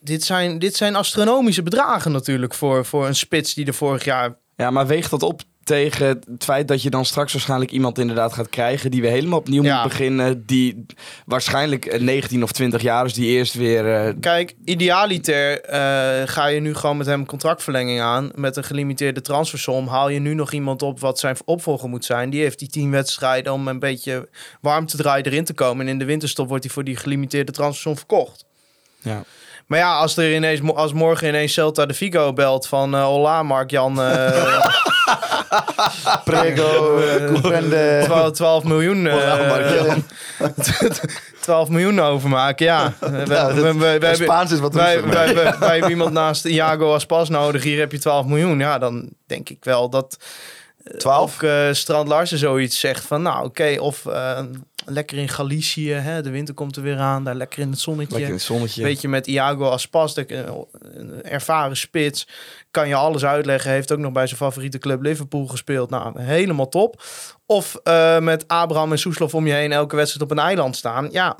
dit 0.00 0.22
zijn, 0.24 0.58
dit 0.58 0.76
zijn 0.76 0.96
astronomische 0.96 1.62
bedragen 1.62 2.12
natuurlijk 2.12 2.54
voor, 2.54 2.84
voor 2.84 3.06
een 3.06 3.16
spits 3.16 3.54
die 3.54 3.66
er 3.66 3.74
vorig 3.74 4.04
jaar... 4.04 4.38
Ja, 4.56 4.70
maar 4.70 4.86
weegt 4.86 5.10
dat 5.10 5.22
op 5.22 5.42
tegen 5.66 6.06
het 6.06 6.24
feit 6.44 6.68
dat 6.68 6.82
je 6.82 6.90
dan 6.90 7.04
straks 7.04 7.32
waarschijnlijk 7.32 7.70
iemand 7.70 7.98
inderdaad 7.98 8.32
gaat 8.32 8.48
krijgen 8.48 8.90
die 8.90 9.02
we 9.02 9.08
helemaal 9.08 9.38
opnieuw 9.38 9.62
Ja. 9.62 9.80
moet 9.80 9.88
beginnen, 9.90 10.46
die 10.46 10.86
waarschijnlijk 11.24 11.86
eh, 11.86 12.00
19 12.00 12.42
of 12.42 12.52
20 12.52 12.82
jaar 12.82 13.04
is, 13.04 13.14
die 13.14 13.26
eerst 13.26 13.54
weer... 13.54 13.94
eh, 14.06 14.12
Kijk, 14.20 14.54
idealiter 14.64 15.60
eh, 15.60 16.22
ga 16.28 16.46
je 16.46 16.60
nu 16.60 16.74
gewoon 16.74 16.96
met 16.96 17.06
hem 17.06 17.26
contractverlenging 17.26 18.00
aan. 18.00 18.30
Met 18.34 18.56
een 18.56 18.64
gelimiteerde 18.64 19.20
transfersom 19.20 19.86
haal 19.88 20.08
je 20.08 20.18
nu 20.18 20.34
nog 20.34 20.52
iemand 20.52 20.82
op 20.82 21.00
wat 21.00 21.18
zijn 21.18 21.36
opvolger 21.44 21.88
moet 21.88 22.04
zijn. 22.04 22.30
Die 22.30 22.40
heeft 22.42 22.58
die 22.58 22.68
10 22.68 22.90
wedstrijden 22.90 23.52
om 23.52 23.68
een 23.68 23.78
beetje 23.78 24.28
warm 24.60 24.86
te 24.86 24.96
draaien 24.96 25.24
erin 25.26 25.44
te 25.44 25.54
komen. 25.54 25.86
En 25.86 25.92
in 25.92 25.98
de 25.98 26.04
winterstop 26.04 26.48
wordt 26.48 26.64
hij 26.64 26.72
voor 26.72 26.84
die 26.84 26.96
gelimiteerde 26.96 27.52
transfersom 27.52 27.96
verkocht. 27.96 28.44
ja. 29.00 29.22
Maar 29.66 29.78
ja, 29.78 29.96
als 29.98 30.16
er 30.16 30.34
ineens, 30.34 30.60
als 30.74 30.92
morgen 30.92 31.28
ineens 31.28 31.52
Celta 31.52 31.86
de 31.86 31.94
Vigo 31.94 32.32
belt 32.32 32.66
van 32.66 32.94
eh 32.94 33.04
Hola, 33.04 33.42
Mark-Jan, 33.42 34.00
eh, 34.02 34.66
Prego, 36.24 36.98
eh, 36.98 37.26
Koepende. 37.32 38.00
12, 38.04 38.30
12 38.32 38.64
miljoen, 38.64 39.06
eh, 39.06 39.12
Hola, 39.12 39.46
Mark-Jan. 39.46 40.04
12 41.40 41.68
miljoen 41.68 42.00
overmaken, 42.00 42.66
ja. 42.66 42.92
We, 43.00 43.08
we, 43.08 43.52
we, 43.54 43.62
we, 43.62 43.72
we 43.78 43.86
hebben- 43.86 44.14
Spaans 44.14 44.52
is 44.52 44.58
wat 44.60 44.74
wij, 44.74 45.02
wij, 45.02 45.34
wij, 45.34 45.72
hebben 45.72 45.90
iemand 45.90 46.12
naast 46.12 46.44
Iago 46.44 46.94
Aspas 46.94 47.28
nodig, 47.28 47.62
hier 47.62 47.78
heb 47.78 47.92
je 47.92 47.98
12 47.98 48.26
miljoen. 48.26 48.58
Ja, 48.58 48.78
dan 48.78 49.08
denk 49.26 49.48
ik 49.48 49.64
wel 49.64 49.88
dat 49.90 50.16
12? 50.98 51.34
ook 51.34 51.42
eh, 51.42 51.52
Strand 51.72 52.08
Larsen 52.08 52.38
zoiets 52.38 52.80
zegt 52.80 53.04
van, 53.06 53.22
nou 53.22 53.44
oké, 53.44 53.76
of 53.78 54.06
eh, 54.06 54.38
lekker 54.86 55.18
in 55.18 55.28
Galicië, 55.28 55.90
hè, 55.92 56.22
de 56.22 56.30
winter 56.30 56.54
komt 56.54 56.76
er 56.76 56.82
weer 56.82 56.98
aan, 56.98 57.24
daar 57.24 57.34
lekker 57.34 57.58
in 57.58 57.70
het 57.70 57.78
zonnetje. 57.80 58.12
Lekker 58.12 58.28
in 58.30 58.36
het 58.36 58.44
zonnetje. 58.46 58.82
Weet 58.82 59.00
je, 59.00 59.08
met 59.08 59.26
Iago 59.26 59.64
als 59.68 59.88
pas, 59.88 60.14
de- 60.14 60.26
eh, 60.26 60.52
een 60.80 61.22
ervaren 61.22 61.76
spits, 61.76 62.28
kan 62.70 62.88
je 62.88 62.94
alles 62.94 63.24
uitleggen. 63.24 63.70
Heeft 63.70 63.92
ook 63.92 63.98
nog 63.98 64.12
bij 64.12 64.26
zijn 64.26 64.38
favoriete 64.38 64.78
club 64.78 65.02
Liverpool 65.02 65.46
gespeeld. 65.46 65.90
Nou, 65.90 66.20
helemaal 66.20 66.68
top. 66.68 67.02
Of 67.46 67.74
eh, 67.84 68.18
met 68.18 68.48
Abraham 68.48 68.92
en 68.92 68.98
Soeslof 68.98 69.34
om 69.34 69.46
je 69.46 69.52
heen 69.52 69.72
elke 69.72 69.96
wedstrijd 69.96 70.30
op 70.30 70.36
een 70.36 70.44
eiland 70.44 70.76
staan. 70.76 71.08
Ja, 71.10 71.36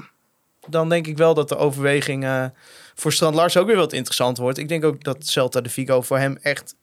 dan 0.69 0.89
denk 0.89 1.07
ik 1.07 1.17
wel 1.17 1.35
dat 1.35 1.49
de 1.49 1.57
overweging 1.57 2.51
voor 2.95 3.13
Strand 3.13 3.35
Lars 3.35 3.57
ook 3.57 3.67
weer 3.67 3.77
wat 3.77 3.93
interessant 3.93 4.39
wordt. 4.39 4.59
Ik 4.59 4.69
denk 4.69 4.85
ook 4.85 5.05
dat 5.05 5.27
Celta 5.27 5.61
de 5.61 5.69
Vigo 5.69 6.01
voor 6.03 6.19
hem 6.19 6.39
echt 6.43 6.75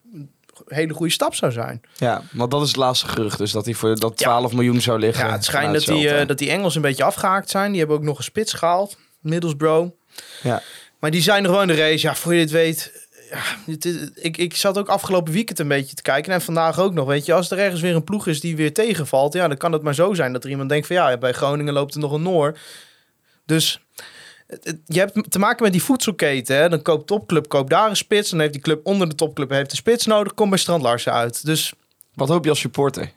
hele 0.68 0.93
goede 0.93 1.12
stap 1.12 1.36
zou 1.36 1.51
zijn. 1.51 1.82
Ja, 1.97 2.22
want 2.32 2.51
dat 2.51 2.62
is 2.62 2.68
het 2.68 2.76
laatste 2.78 3.08
gerucht. 3.08 3.38
Dus 3.38 3.51
dat 3.51 3.66
hij 3.66 3.74
voor 3.74 3.95
dat 3.99 4.18
12 4.18 4.54
miljoen 4.54 4.82
zou 4.82 4.99
liggen. 4.99 5.26
Ja, 5.26 5.32
het 5.32 5.43
schijnt 5.45 5.74
dat 5.74 5.86
die, 5.86 6.10
eh, 6.10 6.28
dat 6.28 6.38
die 6.38 6.49
Engels 6.49 6.76
een 6.76 6.82
beetje 6.82 7.04
afgehaakt 7.04 7.49
zijn. 7.49 7.70
Die 7.70 7.80
hebben 7.80 7.97
ook 7.97 8.04
nog 8.04 8.18
een 8.18 8.24
spits 8.24 8.54
gehaald. 8.54 8.97
Middlesbrough. 9.22 9.91
Ja. 10.43 10.62
Maar 10.99 11.12
die 11.12 11.22
zijn 11.22 11.43
er 11.43 11.49
gewoon 11.49 11.70
in 11.70 11.76
de 11.76 11.82
race. 11.82 12.08
Ja, 12.08 12.16
voor 12.16 12.34
je 12.34 12.39
dit 12.39 12.51
weet... 12.51 13.01
Ja, 13.32 13.41
dit 13.66 13.86
is- 13.86 14.10
ik, 14.16 14.38
ik 14.38 14.56
zat 14.56 14.78
ook 14.78 14.88
afgelopen 14.88 15.34
weekend 15.34 15.60
een 15.60 15.68
beetje 15.68 15.95
te 15.95 16.01
kijken. 16.01 16.34
En 16.34 16.41
vandaag 16.41 16.80
ook 16.80 16.93
nog. 16.93 17.08
Weet 17.08 17.26
je, 17.26 17.34
als 17.34 17.51
er 17.51 17.58
ergens 17.60 17.82
weer 17.82 17.95
een 17.95 18.04
ploeg 18.04 18.28
is 18.28 18.39
die 18.39 18.56
weer 18.56 18.74
tegenvalt... 18.74 19.34
Ja, 19.34 19.47
dan 19.47 19.58
kan 19.58 19.72
het 19.72 19.82
maar 19.82 19.95
zo 19.95 20.14
zijn 20.14 20.34
dat 20.34 20.43
er 20.43 20.49
iemand 20.49 20.70
denkt 20.70 20.88
van... 20.88 20.95
Ja, 20.95 21.18
bij 21.18 21.32
Groningen 21.34 21.74
loopt 21.74 21.93
er 21.93 21.99
nog 21.99 22.12
een 22.12 22.22
Noor. 22.22 22.58
Dus... 23.45 23.82
Je 24.86 24.99
hebt 24.99 25.32
te 25.32 25.39
maken 25.39 25.64
met 25.64 25.72
die 25.72 25.84
voedselketen. 25.84 26.56
Hè? 26.56 26.70
Dan 26.70 26.82
koopt 26.82 27.08
topclub 27.08 27.47
koopt 27.49 27.70
daar 27.70 27.89
een 27.89 27.95
spits. 27.95 28.30
Dan 28.30 28.39
heeft 28.39 28.54
die 28.54 28.62
club 28.62 28.86
onder 28.86 29.10
de 29.10 29.16
topclub 29.16 29.49
heeft 29.49 29.72
een 29.72 29.78
spits 29.78 30.06
nodig. 30.06 30.34
Kom 30.34 30.49
bij 30.49 30.58
Strand 30.60 30.82
Larsen 30.82 31.14
uit. 31.14 31.45
Dus 31.45 31.74
Wat 32.14 32.30
hoop 32.30 32.43
je 32.43 32.49
als 32.49 32.60
supporter? 32.60 33.12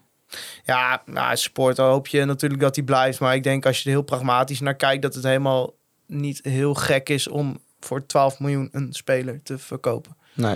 ja, 0.64 1.02
nou, 1.06 1.36
supporter 1.36 1.84
hoop 1.84 2.06
je 2.06 2.24
natuurlijk 2.24 2.60
dat 2.60 2.76
hij 2.76 2.84
blijft. 2.84 3.20
Maar 3.20 3.34
ik 3.34 3.42
denk 3.42 3.66
als 3.66 3.78
je 3.78 3.84
er 3.84 3.90
heel 3.90 4.02
pragmatisch 4.02 4.60
naar 4.60 4.74
kijkt, 4.74 5.02
dat 5.02 5.14
het 5.14 5.24
helemaal 5.24 5.74
niet 6.06 6.40
heel 6.42 6.74
gek 6.74 7.08
is 7.08 7.28
om 7.28 7.58
voor 7.80 8.06
12 8.06 8.38
miljoen 8.40 8.68
een 8.72 8.88
speler 8.92 9.40
te 9.42 9.58
verkopen. 9.58 10.16
Nee. 10.34 10.54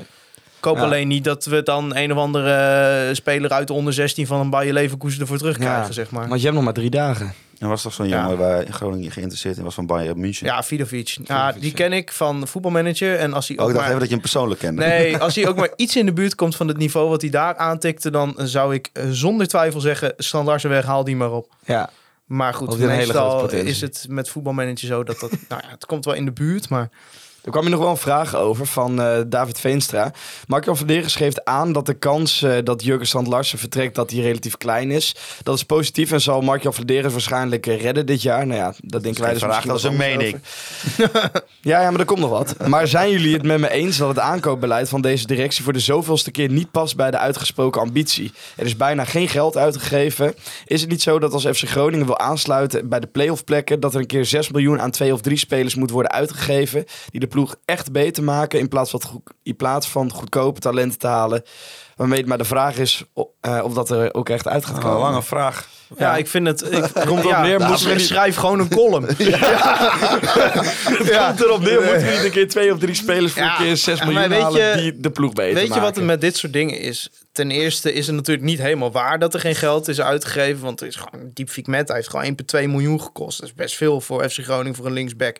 Ik 0.58 0.66
hoop 0.66 0.76
Ja. 0.76 0.82
alleen 0.82 1.08
niet 1.08 1.24
dat 1.24 1.44
we 1.44 1.62
dan 1.62 1.96
een 1.96 2.12
of 2.12 2.18
andere 2.18 2.52
eh, 3.08 3.14
speler 3.14 3.50
uit 3.50 3.66
de 3.66 3.72
onder 3.72 3.92
16 3.92 4.26
van 4.26 4.40
een 4.40 4.50
Bayer 4.50 4.72
Leverkusen 4.72 5.20
ervoor 5.20 5.38
terugkrijgen, 5.38 5.86
Ja, 5.86 5.92
zeg 5.92 6.10
maar. 6.10 6.28
Want 6.28 6.38
je 6.40 6.44
hebt 6.44 6.54
nog 6.56 6.64
maar 6.64 6.74
drie 6.74 6.90
dagen. 6.90 7.32
Er 7.60 7.68
was 7.68 7.82
toch 7.82 7.92
zo'n 7.92 8.08
Ja. 8.08 8.22
jongen 8.22 8.38
waar 8.38 8.62
in 8.62 8.72
Groningen 8.72 9.10
geïnteresseerd 9.10 9.56
in 9.56 9.64
was 9.64 9.74
van 9.74 9.86
Bayern 9.86 10.20
München. 10.20 10.46
Ja, 10.46 10.62
Vidovic. 10.62 11.16
Ja, 11.24 11.52
die 11.52 11.72
ken 11.72 11.92
ik 11.92 12.12
van 12.12 12.40
de 12.40 12.46
voetbalmanager. 12.46 13.16
En 13.18 13.32
als 13.32 13.48
hij 13.48 13.56
Oh, 13.56 13.62
ook 13.62 13.68
ik 13.68 13.74
dacht 13.74 13.86
maar... 13.88 13.96
even 13.96 13.98
dat 13.98 14.08
je 14.08 14.14
hem 14.14 14.20
persoonlijk 14.20 14.60
kende. 14.60 14.82
Nee, 14.86 15.18
als 15.24 15.34
hij 15.34 15.48
ook 15.48 15.56
maar 15.56 15.70
iets 15.76 15.96
in 15.96 16.06
de 16.06 16.12
buurt 16.12 16.34
komt 16.34 16.56
van 16.56 16.68
het 16.68 16.76
niveau 16.76 17.08
wat 17.08 17.20
hij 17.20 17.30
daar 17.30 17.56
aantikte, 17.56 18.10
dan 18.10 18.34
zou 18.38 18.74
ik 18.74 18.90
eh, 18.92 19.04
zonder 19.10 19.46
twijfel 19.48 19.80
zeggen, 19.80 20.14
Larsen 20.44 20.70
weg, 20.70 20.84
haal 20.84 21.04
die 21.04 21.16
maar 21.16 21.32
op. 21.32 21.52
Ja. 21.64 21.90
Maar 22.24 22.54
goed, 22.54 22.78
meestal 22.78 23.50
is 23.50 23.80
het 23.80 24.06
met 24.08 24.28
voetbalmanager 24.28 24.86
zo 24.86 25.04
dat 25.04 25.20
dat... 25.20 25.30
nou 25.48 25.62
ja, 25.64 25.70
het 25.70 25.86
komt 25.86 26.04
wel 26.04 26.14
in 26.14 26.24
de 26.24 26.32
buurt, 26.32 26.68
maar... 26.68 26.88
Er 27.50 27.56
kwam 27.56 27.68
je 27.68 27.76
nog 27.76 27.84
wel 27.84 27.94
een 27.94 28.02
vraag 28.02 28.36
over 28.36 28.66
van 28.66 29.02
eh, 29.02 29.20
David 29.26 29.60
Veenstra. 29.60 30.12
Mark-Jan 30.46 30.76
Verderes 30.76 31.16
geeft 31.16 31.44
aan 31.44 31.72
dat 31.72 31.86
de 31.86 31.94
kans 31.94 32.42
eh, 32.42 32.56
dat 32.64 32.84
Jurgen 32.84 33.06
Strand 33.06 33.26
Larsen 33.26 33.58
vertrekt, 33.58 33.94
dat 33.94 34.08
die 34.08 34.22
relatief 34.22 34.56
klein 34.56 34.90
is. 34.90 35.16
Dat 35.42 35.56
is 35.56 35.64
positief 35.64 36.12
en 36.12 36.20
zal 36.20 36.40
Mark-Jan 36.40 36.74
Verderes 36.74 37.12
waarschijnlijk 37.12 37.66
eh, 37.66 37.80
redden 37.80 38.06
dit 38.06 38.22
jaar. 38.22 38.46
Nou 38.46 38.60
ja, 38.60 38.74
dat 38.80 39.02
denken 39.02 39.22
wij 39.22 39.32
dus 39.32 39.42
Vraag, 39.42 39.64
dat 39.64 39.76
is 39.76 39.82
misschien 39.82 40.10
een 40.10 40.16
wat 40.16 40.16
mening. 40.16 40.40
Ja, 41.62 41.80
ja, 41.80 41.90
maar 41.90 42.00
er 42.00 42.06
komt 42.06 42.20
nog 42.20 42.30
wat. 42.30 42.68
Maar 42.68 42.88
zijn 42.88 43.10
jullie 43.10 43.32
het 43.32 43.42
met 43.42 43.60
me 43.60 43.70
eens 43.70 43.96
dat 43.96 44.08
het 44.08 44.18
aankoopbeleid 44.18 44.88
van 44.88 45.00
deze 45.00 45.26
directie 45.26 45.64
voor 45.64 45.72
de 45.72 45.78
zoveelste 45.78 46.30
keer 46.30 46.50
niet 46.50 46.70
past 46.70 46.96
bij 46.96 47.10
de 47.10 47.18
uitgesproken 47.18 47.80
ambitie? 47.80 48.32
Er 48.56 48.66
is 48.66 48.76
bijna 48.76 49.04
geen 49.04 49.28
geld 49.28 49.56
uitgegeven. 49.56 50.34
Is 50.66 50.80
het 50.80 50.90
niet 50.90 51.02
zo 51.02 51.18
dat 51.18 51.32
als 51.32 51.46
FC 51.46 51.68
Groningen 51.68 52.06
wil 52.06 52.18
aansluiten 52.18 52.88
bij 52.88 53.00
de 53.00 53.06
playoff 53.06 53.44
plekken, 53.44 53.80
dat 53.80 53.94
er 53.94 54.00
een 54.00 54.06
keer 54.06 54.24
6 54.24 54.50
miljoen 54.50 54.80
aan 54.80 54.90
twee 54.90 55.12
of 55.12 55.20
drie 55.20 55.36
spelers 55.36 55.74
moet 55.74 55.90
worden 55.90 56.12
uitgegeven 56.12 56.84
die 57.10 57.20
de 57.20 57.26
ploeg 57.26 57.39
echt 57.64 57.92
beter 57.92 58.22
maken 58.22 58.58
in 58.58 58.68
plaats 58.68 58.90
van, 58.90 59.00
in 59.42 59.56
plaats 59.56 59.88
van 59.88 60.10
goedkope 60.12 60.60
talenten 60.60 60.98
te 60.98 61.06
halen? 61.06 61.42
Waarmee, 61.96 62.26
maar 62.26 62.38
de 62.38 62.44
vraag 62.44 62.78
is 62.78 63.04
eh, 63.40 63.60
of 63.62 63.72
dat 63.74 63.90
er 63.90 64.14
ook 64.14 64.28
echt 64.28 64.48
uit 64.48 64.64
gaat 64.64 64.76
Oh, 64.76 64.82
komen. 64.82 64.98
lange 65.00 65.22
vraag. 65.22 65.68
Ja, 65.96 66.16
ik 66.16 66.28
vind 66.28 66.46
het... 66.46 66.62
Ik, 66.62 66.70
Komt 67.06 67.20
erop 67.20 67.24
ja, 67.24 67.42
neer, 67.42 67.58
nou, 67.58 67.86
niet- 67.94 68.00
schrijf 68.06 68.36
gewoon 68.36 68.58
een 68.60 68.68
column. 68.68 69.04
Het 69.18 69.18
komt 71.26 71.40
erop 71.40 71.60
neer, 71.60 71.80
moeten 71.82 72.06
we 72.06 72.10
niet 72.14 72.24
een 72.24 72.30
keer 72.30 72.48
twee 72.48 72.72
of 72.72 72.78
drie 72.78 72.94
spelers 72.94 73.32
voor 73.32 73.42
Ja, 73.42 73.58
een 73.58 73.64
keer 73.64 73.76
6 73.76 73.98
maar 74.04 74.28
miljoen 74.28 74.52
je- 74.52 74.72
die 74.76 75.00
de 75.00 75.10
ploeg 75.10 75.32
beter 75.32 75.54
Weet 75.54 75.74
je 75.74 75.80
wat 75.80 75.96
er 75.96 76.02
met 76.02 76.20
dit 76.20 76.36
soort 76.36 76.52
dingen 76.52 76.78
is? 76.80 77.10
Ten 77.32 77.50
eerste 77.50 77.92
is 77.92 78.06
het 78.06 78.16
natuurlijk 78.16 78.46
niet 78.46 78.58
helemaal 78.58 78.92
waar 78.92 79.18
dat 79.18 79.34
er 79.34 79.40
geen 79.40 79.54
geld 79.54 79.88
is 79.88 80.00
uitgegeven. 80.00 80.62
Want 80.62 80.80
er 80.80 80.86
is 80.86 80.96
gewoon 80.96 81.30
Diep 81.34 81.48
Figmet 81.48 81.88
heeft 81.88 82.10
gewoon 82.10 82.36
1,2 82.56 82.68
miljoen 82.68 83.00
gekost. 83.02 83.40
Dat 83.40 83.48
is 83.48 83.54
best 83.54 83.76
veel 83.76 84.00
voor 84.00 84.28
FC 84.28 84.38
Groningen 84.38 84.74
voor 84.74 84.86
een 84.86 84.92
linksback. 84.92 85.36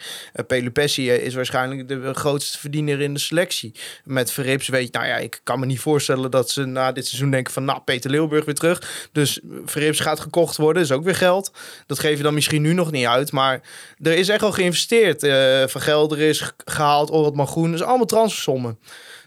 Uh, 0.51 1.24
is 1.24 1.34
waarschijnlijk 1.34 1.88
de 1.88 2.14
grootste 2.14 2.59
verdiener 2.59 3.01
in 3.01 3.14
de 3.14 3.20
selectie. 3.20 3.74
Met 4.05 4.32
Verrips 4.32 4.68
weet 4.68 4.84
je, 4.86 4.93
nou 4.93 5.07
ja, 5.07 5.16
ik 5.16 5.41
kan 5.45 5.61
me 5.61 5.66
niet 5.66 5.80
voorstellen 5.80 6.30
dat 6.30 6.51
ze 6.51 6.64
na 6.64 6.93
dit 6.93 7.07
seizoen 7.07 7.30
denken 7.30 7.53
van, 7.53 7.64
nou, 7.64 7.80
Peter 7.80 8.11
Leeuwburg 8.11 8.45
weer 8.45 8.55
terug. 8.55 9.09
Dus 9.12 9.41
Verrips 9.64 10.01
gaat 10.01 10.20
gekocht 10.20 10.57
worden, 10.57 10.82
is 10.82 10.93
ook 10.93 11.05
weer 11.05 11.14
geld. 11.14 11.53
Dat 11.86 11.99
geef 11.99 12.16
je 12.16 12.22
dan 12.22 12.34
misschien 12.34 12.62
nu 12.62 12.72
nog 12.72 12.91
niet 12.91 13.07
uit. 13.07 13.32
Maar 13.32 13.61
er 14.03 14.12
is 14.12 14.28
echt 14.28 14.43
al 14.43 14.53
geïnvesteerd. 14.53 15.22
Eh 15.22 15.66
van 15.66 15.80
Gelder 15.80 16.18
is 16.18 16.41
ge- 16.41 16.53
gehaald, 16.64 17.11
Orad 17.11 17.49
Groen. 17.49 17.70
Dat 17.70 17.80
is 17.80 17.86
allemaal 17.86 18.07
transfersommen. 18.07 18.78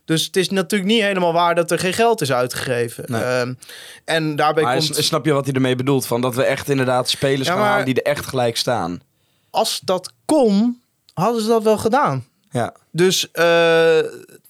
Dus 0.06 0.26
het 0.26 0.36
is 0.36 0.50
natuurlijk 0.50 0.92
niet 0.92 1.02
helemaal 1.02 1.34
waar 1.34 1.56
dat 1.56 1.72
er 1.72 1.80
geen 1.80 1.94
geld 1.94 2.22
is 2.22 2.32
uitgegeven. 2.32 3.04
Nee. 3.08 3.22
Ehm, 3.22 3.54
en 4.06 4.36
daarbij 4.36 4.64
Maar 4.64 4.78
komt... 4.78 4.96
snap 4.96 5.26
je 5.26 5.32
wat 5.32 5.46
hij 5.46 5.54
ermee 5.54 5.76
bedoelt? 5.76 6.06
Van 6.06 6.22
dat 6.22 6.36
we 6.36 6.44
echt 6.44 6.70
inderdaad 6.70 7.10
spelers 7.10 7.48
Ja, 7.48 7.54
gaan 7.54 7.64
halen 7.64 7.86
die 7.86 8.02
er 8.02 8.12
echt 8.12 8.26
gelijk 8.26 8.58
staan. 8.58 9.02
Als 9.50 9.80
dat 9.84 10.14
kon, 10.26 10.82
hadden 11.14 11.42
ze 11.42 11.48
dat 11.48 11.64
wel 11.64 11.78
gedaan. 11.78 12.26
Ja. 12.52 12.74
Dus 12.92 13.32
eh, 13.32 13.98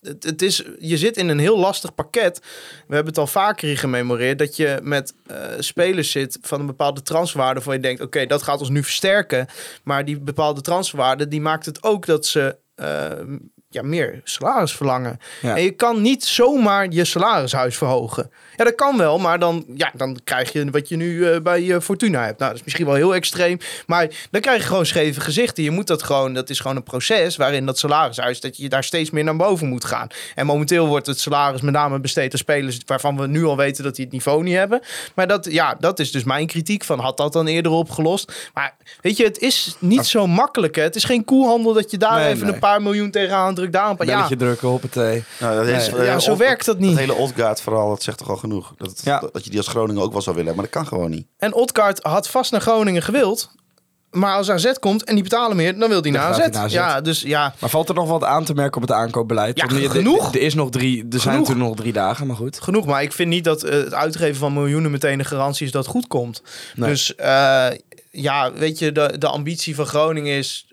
het, 0.01 0.23
het 0.23 0.41
is, 0.41 0.63
je 0.79 0.97
zit 0.97 1.17
in 1.17 1.29
een 1.29 1.39
heel 1.39 1.59
lastig 1.59 1.95
pakket. 1.95 2.39
We 2.87 2.95
hebben 2.95 3.13
het 3.13 3.17
al 3.17 3.27
vaker 3.27 3.67
hier 3.67 3.77
gememoreerd. 3.77 4.39
Dat 4.39 4.55
je 4.55 4.79
met 4.81 5.13
eh, 5.27 5.37
spelers 5.59 6.11
zit 6.11 6.37
van 6.41 6.59
een 6.59 6.65
bepaalde 6.65 7.01
transferwaarde. 7.01 7.53
Waarvan 7.53 7.73
je 7.75 7.79
denkt, 7.81 8.01
oké, 8.01 8.25
dat 8.25 8.43
gaat 8.43 8.59
ons 8.59 8.69
nu 8.69 8.83
versterken. 8.83 9.47
Maar 9.83 10.05
die 10.05 10.19
bepaalde 10.19 10.61
transferwaarde, 10.61 11.27
die 11.27 11.41
maakt 11.41 11.65
het 11.65 11.83
ook 11.83 12.05
dat 12.05 12.25
ze... 12.25 12.55
eh, 12.75 13.11
ja, 13.73 13.81
meer 13.81 14.21
salaris 14.23 14.71
verlangen. 14.71 15.19
Ja. 15.41 15.55
En 15.55 15.63
je 15.63 15.71
kan 15.71 16.01
niet 16.01 16.23
zomaar 16.23 16.87
je 16.89 17.05
salarishuis 17.05 17.77
verhogen. 17.77 18.31
Ja, 18.55 18.63
dat 18.63 18.75
kan 18.75 18.97
wel, 18.97 19.19
maar 19.19 19.39
dan, 19.39 19.65
ja, 19.75 19.91
dan 19.93 20.19
krijg 20.23 20.51
je 20.51 20.69
wat 20.69 20.89
je 20.89 20.95
nu 20.95 21.29
eh, 21.29 21.41
bij 21.41 21.71
eh, 21.71 21.79
Fortuna 21.79 22.25
hebt. 22.25 22.39
Nou, 22.39 22.49
dat 22.51 22.59
is 22.59 22.63
misschien 22.63 22.85
wel 22.85 22.95
heel 22.95 23.15
extreem. 23.15 23.57
Maar 23.87 24.07
dan 24.31 24.41
krijg 24.41 24.61
je 24.61 24.67
gewoon 24.67 24.85
scheve 24.85 25.21
gezichten. 25.21 25.63
Je 25.63 25.71
moet 25.71 25.87
dat 25.87 26.03
gewoon, 26.03 26.33
dat 26.33 26.49
is 26.49 26.59
gewoon 26.59 26.75
een 26.75 26.83
proces 26.83 27.35
waarin 27.35 27.65
dat 27.65 27.79
salarishuis, 27.79 28.39
dat 28.41 28.57
je 28.57 28.69
daar 28.69 28.83
steeds 28.83 29.09
meer 29.09 29.23
naar 29.23 29.35
boven 29.35 29.67
moet 29.67 29.85
gaan. 29.85 30.07
En 30.35 30.45
momenteel 30.45 30.87
wordt 30.87 31.07
het 31.07 31.19
salaris 31.19 31.61
met 31.61 31.73
name 31.73 31.99
besteed 31.99 32.31
aan 32.31 32.39
spelers 32.39 32.79
waarvan 32.85 33.17
we 33.17 33.27
nu 33.27 33.45
al 33.45 33.57
weten 33.57 33.83
dat 33.83 33.95
die 33.95 34.05
het 34.05 34.13
niveau 34.13 34.43
niet 34.43 34.55
hebben. 34.55 34.81
Maar 35.15 35.27
dat, 35.27 35.47
ja, 35.51 35.75
dat 35.79 35.99
is 35.99 36.11
dus 36.11 36.23
mijn 36.23 36.47
kritiek 36.47 36.83
van, 36.83 36.99
had 36.99 37.17
dat 37.17 37.33
dan 37.33 37.47
eerder 37.47 37.71
opgelost? 37.71 38.49
Maar 38.53 38.75
weet 39.01 39.17
je, 39.17 39.23
het 39.23 39.39
is 39.39 39.75
niet 39.79 40.05
zo 40.05 40.27
makkelijk. 40.27 40.75
Hè? 40.75 40.81
Het 40.81 40.95
is 40.95 41.03
geen 41.03 41.25
koelhandel 41.25 41.73
dat 41.73 41.91
je 41.91 41.97
daar 41.97 42.19
Nee, 42.19 42.29
even 42.29 42.45
nee. 42.45 42.53
een 42.53 42.59
paar 42.59 42.81
miljoen 42.81 43.11
tegenaan 43.11 43.55
drukt. 43.55 43.62
Daar 43.71 43.89
een 43.89 43.95
paar, 43.95 44.07
ja, 44.07 44.13
Belletje 44.15 44.35
drukken, 44.35 44.67
hoppatee. 44.67 45.23
Nou, 45.39 45.55
dat 45.55 45.67
is, 45.67 45.89
Nee. 45.91 45.99
eh, 45.99 46.05
ja, 46.05 46.19
zo 46.19 46.37
werkt 46.37 46.65
dat 46.65 46.79
niet. 46.79 46.89
Het 46.89 46.99
hele 46.99 47.13
Odgaard 47.13 47.61
verhaal, 47.61 47.89
dat 47.89 48.03
zegt 48.03 48.17
toch 48.17 48.29
al 48.29 48.37
genoeg. 48.37 48.73
Dat, 48.77 48.89
het- 48.89 49.01
Ja. 49.03 49.19
dat 49.31 49.43
je 49.43 49.49
die 49.49 49.59
als 49.59 49.67
Groningen 49.67 50.01
ook 50.01 50.11
wel 50.11 50.21
zou 50.21 50.35
willen, 50.35 50.53
maar 50.55 50.63
dat 50.63 50.73
kan 50.73 50.87
gewoon 50.87 51.09
niet. 51.09 51.27
En 51.37 51.53
Odgaard 51.53 51.99
had 52.03 52.27
vast 52.29 52.51
naar 52.51 52.61
Groningen 52.61 53.01
gewild. 53.01 53.51
Maar 54.11 54.35
als 54.35 54.49
AZ 54.49 54.71
komt 54.79 55.03
en 55.03 55.13
die 55.13 55.23
betalen 55.23 55.55
meer, 55.57 55.79
dan 55.79 55.89
wil 55.89 56.01
hij 56.01 56.11
Dan 56.11 56.21
naar 56.21 56.29
AZ. 56.29 56.37
hij 56.37 56.49
naar 56.49 56.63
AZ. 56.63 56.73
Ja, 56.73 57.01
dus 57.01 57.21
ja. 57.21 57.53
Maar 57.59 57.69
valt 57.69 57.89
er 57.89 57.95
nog 57.95 58.07
wat 58.09 58.23
aan 58.23 58.43
te 58.43 58.53
merken 58.53 58.75
op 58.81 58.87
het 58.87 58.97
aankoopbeleid? 58.97 59.57
Ja, 59.57 59.65
Want 59.65 59.83
er- 59.83 59.89
genoeg. 59.89 60.27
Er, 60.33 60.35
er 60.39 60.45
is 60.45 60.53
nog 60.53 60.69
drie, 60.69 61.05
er 61.11 61.19
zijn 61.19 61.37
natuurlijk 61.39 61.67
nog 61.67 61.75
drie 61.75 61.93
dagen, 61.93 62.27
maar 62.27 62.35
goed. 62.35 62.59
Genoeg, 62.61 62.85
maar 62.85 63.01
ik 63.03 63.13
vind 63.13 63.29
niet 63.29 63.43
dat 63.43 63.63
eh, 63.63 63.71
het 63.83 63.93
uitgeven 63.93 64.35
van 64.35 64.53
miljoenen 64.53 64.91
meteen 64.91 65.19
een 65.19 65.25
garantie 65.25 65.65
is 65.65 65.71
dat 65.71 65.83
het 65.83 65.91
goed 65.93 66.07
komt. 66.07 66.41
Nee. 66.75 66.89
Dus 66.89 67.15
eh, 67.15 67.65
ja, 68.11 68.51
weet 68.53 68.79
je, 68.79 68.91
de, 68.91 69.15
de 69.17 69.27
ambitie 69.27 69.75
van 69.75 69.85
Groningen 69.85 70.37
is 70.37 70.72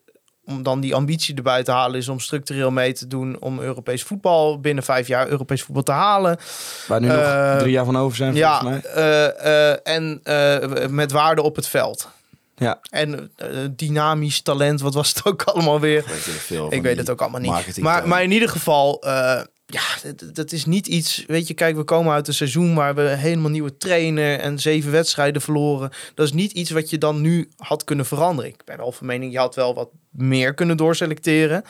om 0.50 0.62
dan 0.62 0.80
die 0.80 0.94
ambitie 0.94 1.34
erbij 1.34 1.62
te 1.62 1.70
halen, 1.70 1.98
is 1.98 2.08
om 2.08 2.20
structureel 2.20 2.70
mee 2.70 2.92
te 2.92 3.06
doen 3.06 3.36
om 3.40 3.60
Europees 3.60 4.02
voetbal 4.02 4.60
binnen 4.60 4.84
vijf 4.84 5.06
jaar 5.08 5.28
Europees 5.28 5.62
voetbal 5.62 5.82
te 5.82 5.92
halen. 5.92 6.38
Waar 6.86 7.00
nu 7.00 7.08
Eh, 7.08 7.50
nog 7.50 7.58
drie 7.58 7.72
jaar 7.72 7.84
van 7.84 7.96
over 7.98 8.16
zijn, 8.16 8.34
Ja, 8.34 8.60
volgens 8.60 8.82
mij. 8.82 8.92
eh, 8.92 9.70
eh, 9.72 9.76
en 9.82 10.20
eh, 10.22 10.86
met 10.88 11.12
waarde 11.12 11.42
op 11.42 11.56
het 11.56 11.66
veld. 11.68 12.08
Ja. 12.56 12.78
En 12.90 13.30
eh, 13.36 13.46
dynamisch 13.70 14.40
talent, 14.40 14.80
wat 14.80 14.94
was 14.94 15.08
het 15.08 15.24
ook 15.26 15.42
allemaal 15.52 15.80
weer? 15.80 16.04
Weet 16.06 16.24
je, 16.24 16.30
veel 16.30 16.72
Ik 16.72 16.82
weet 16.82 16.96
het 16.96 17.10
ook 17.10 17.20
allemaal 17.20 17.40
niet. 17.40 17.50
marketing- 17.50 17.86
Maar, 17.86 18.08
maar 18.08 18.22
in 18.22 18.30
ieder 18.30 18.48
geval, 18.48 19.02
eh, 19.02 19.40
ja, 19.70 20.12
dat, 20.12 20.34
dat 20.34 20.52
is 20.52 20.64
niet 20.64 20.86
iets. 20.86 21.24
Weet 21.26 21.48
je, 21.48 21.54
kijk, 21.54 21.76
we 21.76 21.84
komen 21.84 22.12
uit 22.12 22.28
een 22.28 22.34
seizoen 22.34 22.74
waar 22.74 22.94
we 22.94 23.02
helemaal 23.02 23.50
nieuwe 23.50 23.76
trainer 23.76 24.38
en 24.38 24.58
zeven 24.58 24.90
wedstrijden 24.90 25.42
verloren. 25.42 25.90
Dat 26.14 26.26
is 26.26 26.32
niet 26.32 26.52
iets 26.52 26.70
wat 26.70 26.90
je 26.90 26.98
dan 26.98 27.20
nu 27.20 27.48
had 27.56 27.84
kunnen 27.84 28.06
veranderen. 28.06 28.50
Ik 28.50 28.64
ben 28.64 28.76
wel 28.76 28.92
van 28.92 29.06
mening, 29.06 29.32
je 29.32 29.38
had 29.38 29.54
wel 29.54 29.74
wat 29.74 29.88
meer 30.10 30.54
kunnen 30.54 30.76
doorselecteren. 30.76 31.64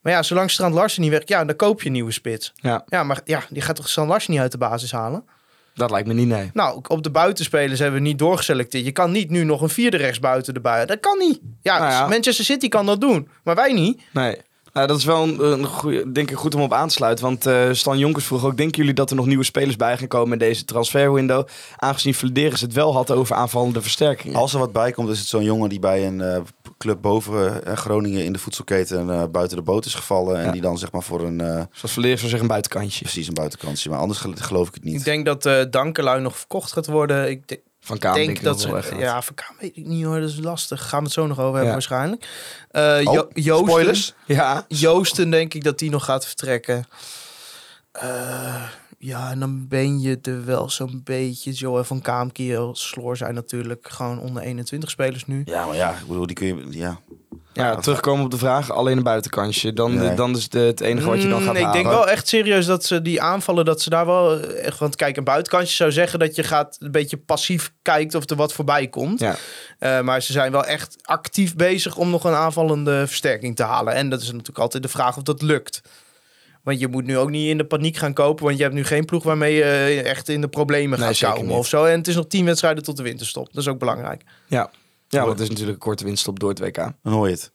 Maar 0.00 0.12
ja, 0.12 0.22
zolang 0.22 0.50
Strand 0.50 0.74
Larsen 0.74 1.02
niet 1.02 1.10
werkt, 1.10 1.28
ja, 1.28 1.44
dan 1.44 1.56
koop 1.56 1.80
je 1.80 1.86
een 1.86 1.92
nieuwe 1.92 2.12
spits. 2.12 2.52
ja, 2.56 2.84
Ja, 2.86 3.02
maar 3.02 3.20
ja, 3.24 3.42
die 3.50 3.62
gaat 3.62 3.76
toch 3.76 3.88
Strand 3.88 4.08
Larsen 4.08 4.32
niet 4.32 4.40
uit 4.40 4.52
de 4.52 4.58
basis 4.58 4.92
halen? 4.92 5.24
dat 5.74 5.90
lijkt 5.90 6.08
me 6.08 6.14
niet, 6.14 6.28
nee. 6.28 6.50
Nou, 6.52 6.80
op 6.88 7.02
de 7.02 7.10
buitenspelers 7.10 7.78
hebben 7.78 8.02
we 8.02 8.06
niet 8.06 8.18
doorgeselecteerd. 8.18 8.84
Je 8.84 8.92
kan 8.92 9.10
niet 9.10 9.30
nu 9.30 9.44
nog 9.44 9.60
een 9.60 9.68
vierde 9.68 9.96
rechtsbuiten 9.96 10.54
erbij. 10.54 10.86
Dat 10.86 11.00
kan 11.00 11.18
niet. 11.18 11.40
Ja, 11.62 11.78
Nou 11.78 11.90
ja. 11.90 12.06
Manchester 12.06 12.44
City 12.44 12.68
kan 12.68 12.86
dat 12.86 13.00
doen, 13.00 13.28
maar 13.44 13.54
wij 13.54 13.72
niet. 13.72 14.02
Nee. 14.12 14.36
Nou, 14.72 14.86
dat 14.86 14.96
is 14.98 15.04
wel 15.04 15.22
een, 15.22 15.52
een 15.52 15.64
goeie, 15.66 16.12
denk 16.12 16.30
ik 16.30 16.36
goed 16.36 16.54
om 16.54 16.60
op 16.60 16.72
aan 16.72 16.88
te 16.88 16.94
sluiten. 16.94 17.24
Want 17.24 17.46
eh, 17.46 17.68
Stan 17.72 17.98
Jonkers 17.98 18.24
vroeg 18.24 18.44
ook... 18.44 18.56
denken 18.56 18.76
jullie 18.78 18.94
dat 18.94 19.10
er 19.10 19.16
nog 19.16 19.26
nieuwe 19.26 19.44
spelers 19.44 19.76
bij 19.76 19.96
gaan 19.96 20.08
komen 20.08 20.32
in 20.32 20.38
deze 20.38 20.64
transferwindow? 20.64 21.46
Aangezien 21.76 22.14
Vladeris 22.14 22.60
het 22.60 22.72
wel 22.72 22.92
had 22.92 23.10
over 23.10 23.36
aanvallende 23.36 23.82
versterkingen. 23.82 24.36
Als 24.36 24.52
er 24.52 24.58
wat 24.58 24.72
bij 24.72 24.92
komt, 24.92 25.08
is 25.08 25.18
het 25.18 25.28
zo'n 25.28 25.44
jongen 25.44 25.68
die 25.68 25.78
bij 25.78 26.06
een 26.06 26.20
eh, 26.20 26.40
club 26.78 27.00
boven 27.00 27.64
eh, 27.64 27.76
Groningen 27.76 28.24
in 28.24 28.32
de 28.32 28.38
voedselketen 28.38 29.10
eh, 29.10 29.22
buiten 29.32 29.56
de 29.56 29.62
boot 29.62 29.84
is 29.84 29.94
gevallen. 29.94 30.36
En 30.38 30.44
Ja. 30.44 30.50
die 30.52 30.60
dan 30.60 30.78
zeg 30.78 30.92
maar 30.92 31.02
voor 31.02 31.20
een, 31.22 31.40
eh, 31.40 31.46
Zoals 31.72 31.92
Vladeris 31.92 32.18
zou 32.18 32.30
zeggen, 32.30 32.40
een 32.40 32.46
buitenkantje. 32.46 33.00
precies 33.02 33.28
een 33.28 33.34
buitenkantje. 33.34 33.90
Maar 33.90 33.98
anders 33.98 34.18
gel- 34.18 34.32
geloof 34.36 34.68
ik 34.68 34.74
het 34.74 34.84
niet. 34.84 34.98
Ik 34.98 35.04
denk 35.04 35.24
dat 35.24 35.46
eh 35.46 35.62
Dankelui 35.70 36.20
nog 36.20 36.36
verkocht 36.38 36.72
gaat 36.72 36.86
worden. 36.86 37.30
Ik 37.30 37.48
de- 37.48 37.60
Van 37.80 37.98
Kaam 37.98 38.14
denk, 38.14 38.42
dat 38.42 38.60
ze... 38.60 38.82
Ja, 38.98 39.22
van 39.22 39.34
Kaam 39.34 39.56
weet 39.60 39.76
ik 39.76 39.86
niet 39.86 40.04
hoor. 40.04 40.20
Dat 40.20 40.28
is 40.28 40.38
lastig. 40.40 40.88
Gaan 40.88 40.98
we 40.98 41.04
het 41.04 41.14
zo 41.14 41.26
nog 41.26 41.36
over 41.38 41.46
hebben 41.46 41.64
Ja. 41.66 41.72
waarschijnlijk. 41.72 42.28
Eh 42.70 43.00
Oh, 43.04 43.12
Jo- 43.14 43.28
Joosten, 43.34 43.68
spoilers? 43.68 44.14
Ja. 44.26 44.64
Joosten 44.68 45.30
denk 45.30 45.54
ik 45.54 45.64
dat 45.64 45.78
die 45.78 45.90
nog 45.90 46.04
gaat 46.04 46.26
vertrekken. 46.26 46.86
Eh, 47.92 48.62
ja, 49.02 49.30
en 49.30 49.40
dan 49.40 49.68
ben 49.68 50.00
je 50.00 50.18
er 50.22 50.44
wel 50.44 50.70
zo'n 50.70 51.00
beetje. 51.04 51.50
Joel 51.52 51.84
van 51.84 52.00
Kaamkiel, 52.00 52.74
Sloor 52.76 53.16
zijn 53.16 53.34
natuurlijk 53.34 53.88
gewoon 53.90 54.18
onder 54.20 54.42
21 54.42 54.90
spelers 54.90 55.26
nu. 55.26 55.42
Ja, 55.44 55.66
maar 55.66 55.76
ja, 55.76 55.90
ik 55.90 56.06
bedoel, 56.08 56.26
die 56.26 56.36
kun 56.36 56.46
je... 56.46 56.66
Ja. 56.78 57.00
Ja, 57.52 57.76
terugkomen 57.76 58.24
op 58.24 58.30
de 58.30 58.38
vraag, 58.38 58.70
alleen 58.70 58.96
een 58.96 59.02
buitenkantje. 59.02 59.72
Dan, 59.72 59.94
Nee. 59.94 60.14
dan 60.14 60.36
is 60.36 60.42
het, 60.42 60.52
het 60.52 60.80
enige 60.80 61.06
wat 61.08 61.22
je 61.22 61.28
dan 61.28 61.40
Mm, 61.40 61.46
gaat 61.46 61.56
Ik 61.56 61.62
halen. 61.62 61.82
denk 61.82 61.94
wel 61.94 62.08
echt 62.08 62.28
serieus 62.28 62.66
dat 62.66 62.84
ze 62.84 63.02
die 63.02 63.22
aanvallen, 63.22 63.64
dat 63.64 63.80
ze 63.82 63.90
daar 63.90 64.06
wel 64.06 64.40
echt... 64.40 64.78
Want 64.78 64.96
kijk, 64.96 65.16
een 65.16 65.24
buitenkantje 65.24 65.74
zou 65.74 65.92
zeggen 65.92 66.18
dat 66.18 66.34
je 66.34 66.42
gaat 66.42 66.76
een 66.80 66.90
beetje 66.90 67.16
passief 67.16 67.72
kijkt 67.82 68.14
of 68.14 68.30
er 68.30 68.36
wat 68.36 68.52
voorbij 68.52 68.86
komt. 68.88 69.20
Ja. 69.20 69.36
Eh, 69.78 70.00
maar 70.00 70.22
ze 70.22 70.32
zijn 70.32 70.52
wel 70.52 70.64
echt 70.64 70.96
actief 71.02 71.56
bezig 71.56 71.96
om 71.96 72.10
nog 72.10 72.24
een 72.24 72.34
aanvallende 72.34 73.06
versterking 73.06 73.56
te 73.56 73.62
halen. 73.62 73.94
En 73.94 74.10
dat 74.10 74.20
is 74.20 74.30
natuurlijk 74.30 74.58
altijd 74.58 74.82
de 74.82 74.88
vraag 74.88 75.16
of 75.16 75.22
dat 75.22 75.42
lukt. 75.42 75.80
Want 76.62 76.80
je 76.80 76.88
moet 76.88 77.04
nu 77.04 77.18
ook 77.18 77.30
niet 77.30 77.48
in 77.48 77.58
de 77.58 77.64
paniek 77.64 77.96
gaan 77.96 78.12
kopen. 78.12 78.44
Want 78.44 78.56
je 78.56 78.62
hebt 78.62 78.74
nu 78.74 78.84
geen 78.84 79.04
ploeg 79.04 79.22
waarmee 79.22 79.54
je 79.54 79.62
eh, 79.62 80.04
echt 80.04 80.28
in 80.28 80.40
de 80.40 80.48
problemen 80.48 80.98
Nee, 81.00 81.14
gaat 81.14 81.34
komen 81.34 81.54
of 81.56 81.66
zo. 81.66 81.84
En 81.84 81.98
het 81.98 82.08
is 82.08 82.14
nog 82.14 82.26
tien 82.26 82.44
wedstrijden 82.44 82.82
tot 82.82 82.96
de 82.96 83.02
winterstop. 83.02 83.46
Dat 83.52 83.62
is 83.62 83.68
ook 83.68 83.78
belangrijk. 83.78 84.22
Ja. 84.46 84.70
ja, 85.08 85.18
want 85.20 85.32
het 85.32 85.40
is 85.40 85.48
natuurlijk 85.48 85.76
een 85.76 85.84
korte 85.84 86.04
winststop 86.04 86.40
door 86.40 86.48
het 86.48 86.58
WK. 86.58 86.76
Dan 86.76 87.12
hoor 87.12 87.26
je 87.26 87.32
het 87.34 87.52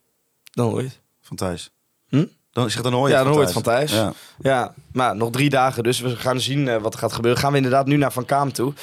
Dan 0.51 0.69
hoor 0.69 0.79
je 0.81 0.87
het. 0.87 0.99
van 1.21 1.37
thuis. 1.37 1.71
Hm? 2.09 2.25
Dan, 2.51 2.65
ik 2.65 2.71
zeg, 2.71 2.81
dan 2.81 2.93
hoor 2.93 3.07
je 3.07 3.13
Ja, 3.13 3.15
het 3.15 3.23
dan 3.25 3.33
hoor 3.33 3.41
je 3.41 3.53
het 3.53 3.63
van 3.63 3.73
thuis. 3.73 3.91
Ja. 3.91 4.13
Ja, 4.39 4.73
maar 4.91 5.15
nog 5.15 5.31
drie 5.31 5.49
dagen, 5.49 5.83
dus 5.83 5.99
we 5.99 6.15
gaan 6.15 6.39
zien 6.39 6.67
eh, 6.67 6.81
wat 6.81 6.93
er 6.93 6.99
gaat 6.99 7.13
gebeuren. 7.13 7.39
Gaan 7.41 7.51
we 7.51 7.57
inderdaad 7.57 7.85
nu 7.85 7.97
naar 7.97 8.11
Van 8.11 8.25
Kaam 8.25 8.51
toe. 8.53 8.73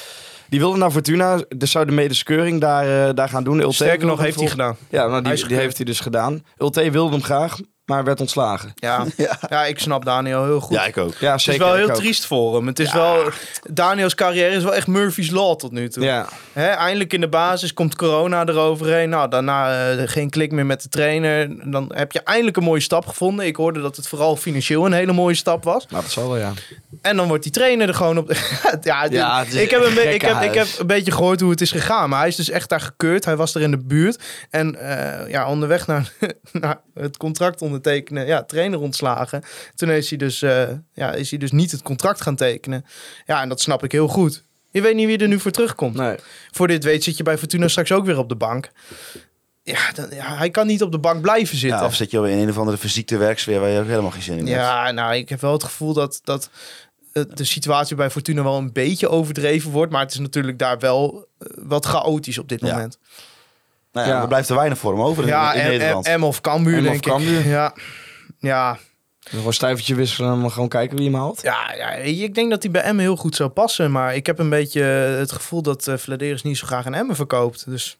Die 0.49 0.59
wilde 0.59 0.77
naar 0.77 0.91
Fortuna, 0.91 1.43
dus 1.57 1.71
zou 1.71 1.85
de 1.85 1.91
medeskeuring 1.91 2.61
daar, 2.61 3.07
eh, 3.09 3.15
daar 3.15 3.29
gaan 3.29 3.43
doen. 3.43 3.59
Ulte 3.59 3.75
Sterker 3.75 4.05
nog, 4.07 4.19
heeft 4.19 4.39
hij 4.39 4.47
gedaan. 4.49 4.77
Ja, 4.89 5.07
nou, 5.07 5.21
die, 5.35 5.47
die 5.47 5.57
heeft 5.57 5.77
hij 5.77 5.85
dus 5.85 5.99
gedaan. 5.99 6.43
Ulte 6.57 6.91
wilde 6.91 7.11
hem 7.11 7.23
graag, 7.23 7.59
maar 7.85 8.03
werd 8.03 8.19
ontslagen. 8.19 8.71
Ja. 8.79 9.05
ja. 9.49 9.65
ik 9.65 9.79
snap 9.79 10.05
Daniel 10.05 10.43
heel 10.43 10.59
goed. 10.59 10.75
ja, 10.75 10.85
ik 10.85 10.97
ook. 10.97 11.15
Ja, 11.15 11.31
Het 11.31 11.41
zeker. 11.41 11.61
is 11.61 11.67
wel 11.67 11.77
ik 11.77 11.83
heel 11.85 11.89
ook. 11.95 12.01
triest 12.01 12.25
voor 12.25 12.55
hem. 12.55 12.67
Het 12.67 12.79
is 12.79 12.93
wel, 12.93 13.23
Daniels 13.71 14.15
carrière 14.15 14.55
is 14.55 14.63
wel 14.63 14.73
echt 14.75 14.87
Murphy's 14.87 15.29
Law 15.29 15.55
tot 15.55 15.71
nu 15.71 15.89
toe. 15.89 16.03
Ja, 16.03 16.27
Hè, 16.53 16.65
eindelijk 16.67 17.13
in 17.13 17.21
de 17.21 17.27
basis 17.29 17.73
komt 17.73 17.95
corona 17.95 18.45
eroverheen. 18.47 19.09
Nou, 19.09 19.29
daarna 19.29 19.89
eh, 19.91 20.01
geen 20.05 20.29
klik 20.29 20.51
meer 20.51 20.65
met 20.65 20.81
de 20.81 20.89
trainer. 20.89 21.71
Dan 21.71 21.91
heb 21.95 22.11
je 22.11 22.19
eindelijk 22.23 22.57
een 22.57 22.63
mooie 22.63 22.79
stap 22.81 23.05
gevonden. 23.07 23.45
Ik 23.45 23.55
hoorde 23.55 23.81
dat 23.81 23.95
het 23.95 24.07
vooral 24.07 24.35
financieel 24.35 24.85
een 24.85 24.93
hele 24.93 25.13
mooie 25.13 25.35
stap 25.35 25.63
was. 25.63 25.87
nou 25.89 26.01
dat 26.03 26.11
zal 26.11 26.27
wel, 26.27 26.37
ja. 26.37 26.51
En 27.03 27.15
dan 27.15 27.27
wordt 27.27 27.43
die 27.43 27.51
trainer 27.51 27.87
er 27.87 27.93
gewoon 27.93 28.17
op. 28.17 28.31
ja, 28.81 29.05
Ja, 29.09 29.41
ik, 29.41 29.69
heb 29.69 29.81
een 29.83 30.13
ik, 30.13 30.21
heb, 30.21 30.41
ik 30.41 30.53
heb 30.53 30.67
een 30.77 30.87
beetje 30.87 31.11
gehoord 31.11 31.39
hoe 31.39 31.49
het 31.49 31.61
is 31.61 31.71
gegaan. 31.71 32.09
Maar 32.09 32.19
hij 32.19 32.27
is 32.27 32.35
dus 32.35 32.49
echt 32.49 32.69
daar 32.69 32.81
gekeurd. 32.81 33.25
Hij 33.25 33.35
was 33.35 33.55
er 33.55 33.61
in 33.61 33.71
de 33.71 33.77
buurt. 33.77 34.23
En 34.49 34.75
eh, 34.75 35.29
ja, 35.29 35.49
onderweg 35.49 35.87
naar, 35.87 36.11
naar 36.51 36.79
het 36.93 37.17
contract 37.17 37.61
ondertekenen. 37.61 38.25
Ja, 38.25 38.43
trainer 38.43 38.79
ontslagen. 38.79 39.43
Toen 39.75 39.89
is 39.89 40.09
hij, 40.09 40.17
dus, 40.17 40.41
eh, 40.41 40.69
ja, 40.93 41.11
is 41.11 41.29
hij 41.29 41.39
dus 41.39 41.51
niet 41.51 41.71
het 41.71 41.81
contract 41.81 42.21
gaan 42.21 42.35
tekenen. 42.35 42.85
Ja, 43.25 43.41
en 43.41 43.49
dat 43.49 43.61
snap 43.61 43.83
ik 43.83 43.91
heel 43.91 44.07
goed. 44.07 44.43
Je 44.71 44.81
weet 44.81 44.95
niet 44.95 45.07
wie 45.07 45.17
er 45.17 45.27
nu 45.27 45.39
voor 45.39 45.51
terugkomt. 45.51 45.95
Nee. 45.95 46.15
Voor 46.51 46.67
dit 46.67 46.83
weet 46.83 47.03
zit 47.03 47.17
je 47.17 47.23
bij 47.23 47.37
Fortuna 47.37 47.67
straks 47.67 47.91
ook 47.91 48.05
weer 48.05 48.17
op 48.17 48.29
de 48.29 48.35
bank. 48.35 48.71
Ja, 49.63 49.91
dan, 49.93 50.07
ja 50.11 50.35
hij 50.35 50.49
kan 50.49 50.67
niet 50.67 50.81
op 50.81 50.91
de 50.91 50.99
bank 50.99 51.21
blijven 51.21 51.57
zitten. 51.57 51.79
Ja, 51.79 51.85
of 51.85 51.95
zit 51.95 52.11
je 52.11 52.17
in 52.17 52.37
een 52.37 52.49
of 52.49 52.57
andere 52.57 52.77
fysieke 52.77 53.17
werksfeer 53.17 53.59
waar 53.59 53.69
je 53.69 53.79
ook 53.79 53.87
helemaal 53.87 54.11
geen 54.11 54.21
zin 54.21 54.37
in 54.37 54.47
hebt. 54.47 54.59
Ja, 54.59 54.91
nou, 54.91 55.15
ik 55.15 55.29
heb 55.29 55.41
wel 55.41 55.51
het 55.51 55.63
gevoel 55.63 55.93
dat, 55.93 56.21
dat 56.23 56.49
de 57.13 57.43
situatie 57.43 57.95
bij 57.95 58.09
Fortuna 58.09 58.43
wel 58.43 58.57
een 58.57 58.71
beetje 58.73 59.09
overdreven 59.09 59.71
wordt. 59.71 59.91
Maar 59.91 60.01
het 60.01 60.11
is 60.11 60.19
natuurlijk 60.19 60.59
daar 60.59 60.79
wel 60.79 61.27
eh, 61.39 61.47
wat 61.63 61.85
chaotisch 61.85 62.37
op 62.37 62.49
dit 62.49 62.61
Ja. 62.61 62.67
moment. 62.73 62.97
Nou 63.91 64.07
ja, 64.07 64.13
Ja. 64.15 64.21
er 64.21 64.27
blijft 64.27 64.49
er 64.49 64.55
weinig 64.55 64.77
voor 64.77 64.91
hem 64.93 65.01
over 65.01 65.23
in- 65.23 65.29
Ja, 65.29 65.53
in, 65.53 65.61
en, 65.61 65.69
Nederland. 65.69 66.05
en, 66.05 66.23
of 66.23 66.41
Cambuur, 66.41 66.77
of 66.77 66.83
denk 66.83 67.01
Cambuur. 67.01 67.39
ik. 67.39 67.45
Ja, 67.45 67.73
ja, 68.39 68.77
een 69.31 69.53
stuivertje 69.53 69.95
wisselen 69.95 70.43
en 70.43 70.51
gewoon 70.51 70.69
kijken 70.69 70.97
wie 70.97 71.05
hem 71.05 71.15
haalt. 71.19 71.41
ja, 71.41 71.73
ja, 71.73 71.91
ik 71.91 72.35
denk 72.35 72.49
dat 72.49 72.63
hij 72.63 72.71
bij 72.71 72.81
Emmen 72.81 73.03
heel 73.03 73.15
goed 73.15 73.35
zou 73.35 73.49
passen. 73.49 73.91
Maar 73.91 74.15
ik 74.15 74.25
heb 74.25 74.39
een 74.39 74.49
beetje 74.49 74.81
het 74.81 75.31
gevoel 75.31 75.61
dat 75.61 75.87
uh, 75.87 75.97
Vladeris 75.97 76.41
niet 76.43 76.57
zo 76.57 76.65
graag 76.65 76.85
een 76.85 76.93
Emmen 76.93 77.15
verkoopt. 77.15 77.65
Dus 77.69 77.97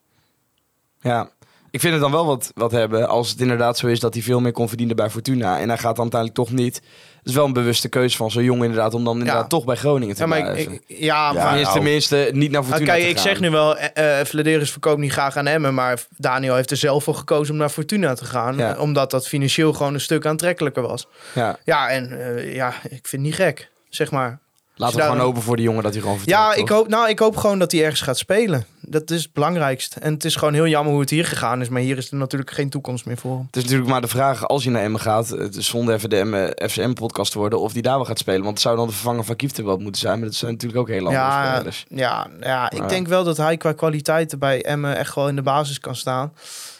Ja. 1.02 1.30
ik 1.72 1.80
vind 1.80 1.94
het 1.94 2.02
dan 2.02 2.12
wel 2.12 2.26
wat, 2.26 2.52
wat 2.56 2.72
hebben 2.72 3.08
als 3.08 3.30
het 3.30 3.40
inderdaad 3.42 3.78
zo 3.78 3.88
is 3.88 4.00
dat 4.00 4.14
hij 4.14 4.24
veel 4.24 4.40
meer 4.40 4.52
kon 4.52 4.68
verdienen 4.68 4.96
bij 4.96 5.10
Fortuna. 5.10 5.60
En 5.60 5.68
hij 5.70 5.78
gaat 5.78 5.96
dan 5.96 6.12
uiteindelijk 6.12 6.40
toch 6.50 6.52
niet. 6.52 6.82
Het 7.24 7.32
is 7.32 7.38
wel 7.38 7.46
een 7.48 7.54
bewuste 7.54 7.90
keuze 7.90 8.18
van 8.18 8.32
zo'n 8.32 8.44
jongen 8.44 8.64
inderdaad 8.66 8.94
om 8.94 9.04
dan 9.04 9.18
inderdaad 9.20 9.50
toch 9.50 9.66
bij 9.66 9.76
Groningen 9.76 10.16
te 10.16 10.22
Ja, 10.22 10.28
maar 10.28 10.38
ik, 10.38 10.44
blijven. 10.46 10.74
ik- 10.74 10.82
ja, 10.88 10.96
Ja, 11.06 11.34
maar... 11.34 11.44
Tenminste, 11.48 11.74
tenminste, 11.74 12.30
niet 12.34 12.52
naar 12.52 12.62
Ah, 12.62 12.68
Fortuna 12.68 12.92
kijk, 12.92 13.04
te 13.04 13.10
ik 13.10 13.16
gaan. 13.16 13.24
zeg 13.24 13.40
nu 13.40 13.50
wel, 13.50 13.76
Vladeris 14.24 14.72
verkoopt 14.72 15.00
niet 15.00 15.12
graag 15.12 15.38
aan 15.38 15.48
Emmen, 15.48 15.74
maar 15.74 16.04
Daniel 16.18 16.56
heeft 16.56 16.72
er 16.72 16.78
zelf 16.78 17.04
voor 17.04 17.16
gekozen 17.16 17.54
om 17.54 17.60
naar 17.60 17.70
Fortuna 17.70 18.14
te 18.14 18.26
gaan, 18.26 18.58
Ja. 18.58 18.78
omdat 18.78 19.12
dat 19.12 19.28
financieel 19.28 19.74
gewoon 19.74 19.94
een 19.94 20.02
stuk 20.02 20.26
aantrekkelijker 20.26 20.82
was. 20.84 21.08
Ja, 21.34 21.58
Ja, 21.64 21.90
en 21.90 22.20
eh, 22.38 22.56
ja, 22.56 22.68
ik 22.84 22.90
vind 22.90 23.12
het 23.12 23.22
niet 23.22 23.36
gek, 23.36 23.70
zeg 23.90 24.12
maar. 24.12 24.40
Laten 24.76 24.96
we 24.96 25.02
daar- 25.02 25.12
gewoon 25.12 25.26
hopen 25.26 25.42
voor 25.42 25.56
die 25.56 25.66
jongen 25.66 25.84
dat 25.84 25.92
hij 25.94 26.02
gewoon 26.02 26.18
vertrekt. 26.18 26.42
Ja, 26.42 26.54
ik 26.54 26.70
hoop, 26.70 26.88
nou, 26.88 27.10
ik 27.10 27.20
hoop 27.20 27.36
gewoon 27.38 27.60
dat 27.60 27.72
hij 27.72 27.84
ergens 27.84 28.02
gaat 28.02 28.18
spelen. 28.18 28.66
Dat 28.82 29.12
is 29.12 29.24
het 29.24 29.34
belangrijkste. 29.34 30.00
En 30.00 30.14
het 30.14 30.26
is 30.26 30.36
gewoon 30.36 30.54
heel 30.54 30.68
jammer 30.68 30.92
hoe 30.92 31.02
het 31.02 31.10
hier 31.10 31.26
gegaan 31.26 31.62
is, 31.62 31.70
maar 31.70 31.82
hier 31.82 31.98
is 31.98 32.12
er 32.12 32.18
natuurlijk 32.18 32.52
geen 32.52 32.70
toekomst 32.70 33.06
meer 33.06 33.18
voor. 33.18 33.38
Het 33.46 33.56
is 33.56 33.62
natuurlijk 33.64 33.90
maar 33.90 34.02
de 34.02 34.08
vraag, 34.08 34.48
als 34.48 34.64
je 34.64 34.70
naar 34.70 34.84
Emmen 34.84 35.02
gaat, 35.02 35.28
het 35.30 35.56
is 35.56 35.68
zonder 35.68 35.94
even 35.96 36.10
de 36.10 36.18
Emmen 36.18 36.70
FCM-podcast 36.70 37.32
te 37.32 37.38
worden, 37.38 37.60
of 37.60 37.74
die 37.74 37.82
daar 37.82 37.96
wel 37.96 38.06
gaat 38.06 38.20
spelen. 38.20 38.42
Want 38.42 38.54
het 38.54 38.62
zou 38.62 38.76
dan 38.76 38.88
de 38.88 38.94
vervanger 38.94 39.24
van 39.24 39.36
Kiefte 39.36 39.64
wel 39.64 39.78
moeten 39.78 40.02
zijn, 40.02 40.20
maar 40.20 40.28
dat 40.28 40.36
zijn 40.38 40.52
natuurlijk 40.52 40.80
ook 40.82 40.88
heel 40.88 41.06
andere 41.06 41.16
Ja, 41.24 41.56
spelers. 41.56 41.86
ja, 41.90 42.28
ja, 42.42 42.70
ik 42.72 42.80
Maar- 42.80 42.90
denk 42.90 43.08
wel 43.08 43.24
dat 43.24 43.38
hij 43.38 43.58
qua 43.58 43.72
kwaliteiten 43.74 44.40
bij 44.40 44.62
Emmen 44.64 44.98
echt 44.98 45.16
wel 45.16 45.28
in 45.28 45.36
de 45.36 45.42
basis 45.42 45.80
kan 45.80 45.96
staan. 45.96 46.34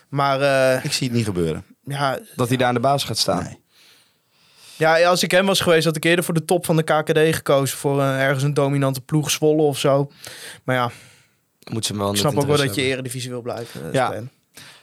Maar 0.10 0.42
eh, 0.42 0.86
Ik 0.86 0.92
zie 0.94 1.08
het 1.08 1.16
niet 1.16 1.26
gebeuren. 1.26 1.66
ja, 1.84 2.20
Dat 2.36 2.48
hij 2.48 2.58
daar 2.58 2.68
aan 2.68 2.74
de 2.74 2.80
basis 2.80 3.08
gaat 3.08 3.18
staan. 3.18 3.44
Nee. 3.44 3.62
Ja, 4.76 5.04
als 5.04 5.24
ik 5.24 5.32
hem 5.32 5.46
was 5.46 5.60
geweest, 5.60 5.86
had 5.86 5.96
ik 5.96 6.04
eerder 6.04 6.26
voor 6.26 6.34
de 6.34 6.46
top 6.46 6.66
van 6.66 6.76
de 6.76 6.84
KKD 6.84 7.36
gekozen. 7.36 7.78
Voor 7.78 8.00
eh, 8.02 8.22
ergens 8.22 8.44
een 8.44 8.54
dominante 8.54 9.02
ploeg 9.02 9.32
Zwolle 9.32 9.62
of 9.62 9.78
zo. 9.78 10.12
Maar 10.64 10.76
ja, 10.76 10.92
Moet 11.72 11.86
ze 11.86 11.98
wel 11.98 12.12
ik 12.12 12.18
snap 12.18 12.36
ook 12.38 12.46
wel 12.46 12.58
dat 12.58 12.76
je 12.76 12.82
eredivisie 12.82 13.30
wil 13.30 13.42
blijven 13.42 13.88
eh, 13.88 13.94
Ja. 13.94 14.06
spelen. 14.06 14.32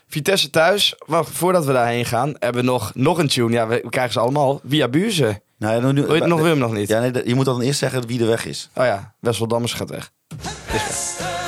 Vitesse 0.08 0.50
thuis, 0.50 0.94
wacht, 1.06 1.30
voordat 1.30 1.64
we 1.64 1.72
daarheen 1.72 2.04
gaan, 2.04 2.34
hebben 2.38 2.64
we 2.64 2.70
nog, 2.70 2.90
nog 2.94 3.18
een 3.18 3.28
tune. 3.28 3.52
Ja, 3.52 3.66
we, 3.66 3.80
we 3.82 3.88
krijgen 3.88 4.12
ze 4.12 4.20
allemaal. 4.20 4.60
Via 4.68 4.88
Buurzen. 4.88 5.42
Nou, 5.58 5.74
ja, 5.74 5.80
nu, 5.86 5.92
nu, 5.92 6.02
Wil 6.02 6.14
je 6.14 6.20
het 6.20 6.28
nog, 6.30 6.38
wil 6.38 6.46
je 6.46 6.52
hem 6.52 6.60
nog 6.62 6.72
niet? 6.72 6.88
Ja, 6.88 7.00
nee, 7.00 7.10
dat- 7.10 7.26
je 7.26 7.34
moet 7.34 7.44
dan 7.44 7.60
eerst 7.60 7.78
zeggen 7.78 8.06
wie 8.06 8.20
er 8.20 8.26
weg 8.26 8.46
is. 8.46 8.68
Oh 8.74 8.84
ja, 8.84 9.14
Wessel 9.20 9.46
Dammers 9.46 9.72
gaat 9.72 9.90
weg. 9.90 10.10
beste 10.72 11.22
van 11.22 11.39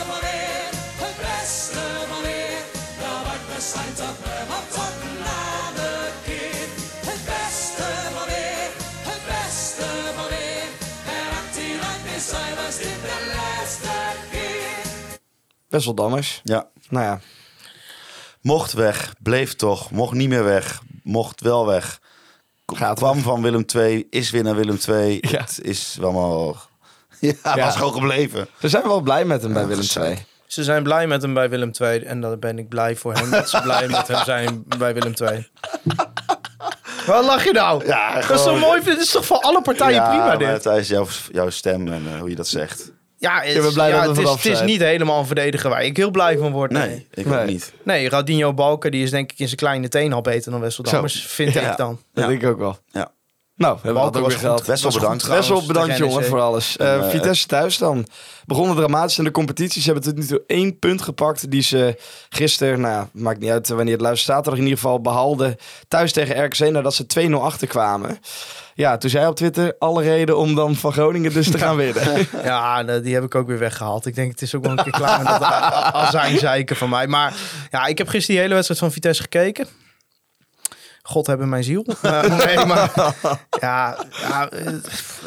Wessel 15.73 15.95
Dammers. 15.95 16.41
Ja. 16.45 16.67
Nou 16.89 17.05
ja, 17.05 17.21
Mocht 18.41 18.73
weg, 18.73 19.15
bleef 19.23 19.55
toch. 19.55 19.91
Mocht 19.91 20.15
niet 20.15 20.29
meer 20.29 20.45
weg, 20.45 20.81
mocht 21.03 21.41
wel 21.41 21.67
weg. 21.67 22.01
Gaat 22.67 22.97
kwam 22.99 23.19
van 23.21 23.43
Willem 23.43 23.65
II, 23.77 24.07
is 24.11 24.31
weer 24.31 24.43
naar 24.43 24.55
Willem 24.57 24.79
II. 24.89 25.19
Ja. 25.31 25.41
Het 25.41 25.59
is 25.63 25.99
allemaal... 26.01 26.57
Ja, 27.21 27.33
Ja. 27.43 27.57
was 27.57 27.77
gewoon 27.77 27.93
gebleven. 27.93 28.49
we 28.59 28.69
zijn 28.69 28.83
wel 28.83 29.01
blij 29.01 29.25
met 29.25 29.43
hem 29.43 29.53
bij 29.53 29.67
Willem 29.67 29.85
II. 29.97 30.25
Ze 30.47 30.65
zijn 30.65 30.83
blij 30.83 31.07
met 31.07 31.23
hem 31.23 31.35
bij 31.35 31.51
Willem 31.51 31.71
II. 31.81 32.01
En 32.03 32.21
dan 32.21 32.39
ben 32.39 32.59
ik 32.59 32.69
blij 32.69 32.97
voor 32.97 33.15
hem 33.15 33.31
dat 33.31 33.49
ze 33.51 33.61
blij 33.63 33.89
met 33.89 34.09
hem 34.09 34.25
zijn 34.25 34.65
bij 34.79 34.95
Willem 34.95 35.13
II. 35.21 35.49
Wat 37.07 37.25
lach 37.25 37.45
je 37.45 37.53
nou? 37.53 37.87
Ja, 37.87 38.21
dat 38.21 38.31
is 38.31 38.43
toch 38.45 38.61
mooi? 38.61 38.83
Dit 38.83 38.99
is 38.99 39.11
toch 39.11 39.27
voor 39.27 39.39
alle 39.39 39.63
partijen 39.63 39.95
ja, 39.95 40.09
prima 40.09 40.27
maar 40.27 40.39
dit? 40.39 40.63
Thijs, 40.63 40.89
jouw, 40.89 41.07
jouw 41.33 41.51
stem 41.51 41.89
en 41.93 42.03
eh, 42.13 42.19
hoe 42.19 42.29
je 42.31 42.37
dat 42.37 42.49
zegt. 42.49 42.93
Ja, 43.23 43.41
het, 43.41 43.49
Ik 43.49 43.55
ben 43.55 43.67
is- 43.67 43.73
blij 43.73 43.89
ja, 43.89 44.05
dat 44.07 44.17
het, 44.17 44.27
is, 44.27 44.31
het 44.33 44.45
is 44.45 44.61
niet 44.61 44.81
helemaal 44.81 45.19
een 45.19 45.27
verdediger 45.27 45.71
waar 45.71 45.85
ik 45.85 45.97
heel 45.97 46.11
blij 46.11 46.39
van 46.39 46.53
word. 46.53 46.71
Nee, 46.71 46.89
Nee, 46.89 47.07
ik 47.15 47.27
Nee. 47.27 47.39
ook 47.41 47.47
niet. 47.47 47.73
nee 47.85 48.09
Radinho 48.09 48.55
Balker 48.55 48.91
die 48.91 49.03
is 49.03 49.11
denk 49.11 49.33
ik 49.33 49.39
in 49.39 49.47
zijn 49.47 49.59
kleine 49.59 49.89
teen 49.89 50.13
al 50.13 50.21
beter 50.21 50.51
dan 50.51 50.61
Wessel 50.61 50.85
Zo. 50.87 50.93
Dammers. 50.93 51.27
Vind 51.27 51.53
Ja. 51.53 51.71
ik 51.71 51.77
dan. 51.77 51.99
Dat 52.13 52.25
Ja. 52.25 52.31
denk 52.31 52.43
ik 52.43 52.49
ook 52.49 52.59
wel. 52.59 52.79
Ja. 52.87 53.13
Nou, 53.57 53.75
we 53.75 53.81
hebben 53.83 54.03
Balken 54.03 54.21
ook 54.21 54.29
weer. 54.29 54.41
Wessel 54.41 54.67
Was 54.67 54.81
goed 54.83 54.93
bedankt. 54.95 55.19
trouwens 55.23 55.49
Wessel, 55.49 55.67
bedankt 55.67 55.97
jongen 55.97 56.25
voor 56.25 56.41
alles. 56.41 56.77
Eh, 56.77 56.95
En, 56.95 57.01
eh, 57.05 57.09
Vitesse 57.11 57.47
thuis 57.47 57.79
dan. 57.79 58.07
Begonnen 58.45 58.77
dramatisch 58.77 59.19
in 59.19 59.25
de 59.25 59.31
competitie. 59.31 59.83
Ze 59.83 59.91
hebben 59.93 60.05
tot 60.09 60.17
nu 60.19 60.27
toe 60.27 60.43
één 60.47 60.79
punt 60.79 61.03
gepakt. 61.03 61.51
Die 61.51 61.63
ze 61.63 61.97
gisteren, 62.29 62.81
nou 62.81 63.07
maakt 63.13 63.41
niet 63.41 63.51
uit 63.51 63.69
wanneer 63.69 63.93
het 63.93 64.03
luistert, 64.03 64.31
zaterdag 64.31 64.59
in 64.59 64.65
ieder 64.65 64.79
geval 64.79 65.01
behaalden. 65.01 65.57
Thuis 65.89 66.13
tegen 66.13 66.45
RKC 66.45 66.59
nadat 66.71 66.95
ze 66.95 67.07
2-0 67.07 67.43
achterkwamen. 67.43 68.19
Ja, 68.75 68.97
toen 68.97 69.11
zei 69.11 69.23
hij 69.23 69.31
op 69.31 69.37
Twitter 69.37 69.75
alle 69.79 70.03
reden 70.03 70.37
om 70.39 70.55
dan 70.55 70.75
van 70.77 70.93
Groningen 70.93 71.33
dus 71.33 71.51
te 71.51 71.59
gaan 71.59 71.77
winnen. 71.77 72.27
Ja, 72.45 72.85
de- 72.85 73.01
die 73.01 73.15
heb 73.15 73.25
ik 73.25 73.35
ook 73.35 73.47
weer 73.47 73.59
weggehaald. 73.59 74.07
Ik 74.07 74.15
denk, 74.15 74.31
het 74.31 74.43
is 74.43 74.55
ook 74.55 74.63
wel 74.63 74.71
een 74.79 74.83
keer 74.85 74.93
klaar 74.93 75.19
met 75.19 75.27
dat 75.27 75.43
azijn 76.05 76.39
zeiken 76.39 76.77
van 76.77 76.89
mij. 76.89 77.07
Maar 77.07 77.35
ja, 77.71 77.87
ik 77.87 77.99
heb 77.99 78.07
gisteren 78.09 78.35
die 78.35 78.41
hele 78.43 78.55
wedstrijd 78.55 78.81
van 78.81 78.93
Vitesse 78.93 79.23
gekeken. 79.23 79.67
God 81.03 81.27
hebben 81.27 81.49
mijn 81.49 81.65
ziel. 81.65 81.87
Nee, 82.47 82.65
maar 82.67 82.91
ja, 83.61 83.97
ja, 84.21 84.49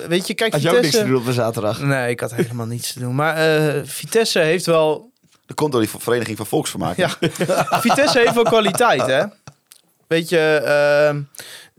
weet 0.07 0.27
je, 0.27 0.33
kijk, 0.33 0.51
Had 0.51 0.61
je 0.61 0.69
ook 0.75 0.81
niks 0.81 0.95
te 0.95 1.05
doen 1.05 1.15
op 1.15 1.25
een 1.27 1.33
zaterdag? 1.33 1.79
Nee, 1.81 2.09
ik 2.09 2.19
had 2.19 2.33
helemaal 2.33 2.65
niets 2.65 2.93
te 2.93 2.99
doen. 2.99 3.15
Maar 3.15 3.35
eh, 3.35 3.81
Vitesse 3.83 4.39
heeft 4.39 4.65
wel... 4.65 5.11
Dat 5.45 5.55
komt 5.55 5.71
door 5.71 5.81
die 5.81 5.89
Vereniging 5.97 6.37
van 6.37 6.45
Volksvermaak. 6.45 6.95
Ja, 6.97 7.09
Vitesse 7.69 8.19
heeft 8.19 8.33
wel 8.33 8.43
kwaliteit, 8.43 9.05
hè? 9.05 9.23
Weet 10.07 10.29
je, 10.29 10.39
ehm 10.65 11.21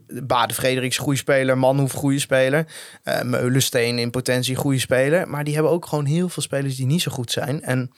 Bade 0.07 0.53
Frederiks, 0.53 0.97
goede 0.97 1.17
speler. 1.17 1.57
Manhoef, 1.57 1.91
goede 1.91 2.19
speler. 2.19 2.67
eh 3.03 3.21
Meulensteen 3.21 3.99
in 3.99 4.09
potentie, 4.09 4.55
goede 4.55 4.79
speler. 4.79 5.27
Maar 5.27 5.43
die 5.43 5.53
hebben 5.53 5.71
ook 5.71 5.85
gewoon 5.85 6.05
heel 6.05 6.29
veel 6.29 6.43
spelers 6.43 6.75
die 6.75 6.85
niet 6.85 7.01
zo 7.01 7.11
goed 7.11 7.31
zijn. 7.31 7.63
En 7.63 7.91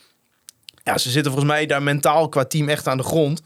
ja, 0.84 0.98
ze 0.98 1.10
zitten 1.10 1.32
volgens 1.32 1.52
mij 1.52 1.66
daar 1.66 1.84
mentaal 1.84 2.30
qua 2.30 2.46
team 2.46 2.70
echt 2.70 2.88
aan 2.88 2.98
de 2.98 3.04
grond. 3.04 3.42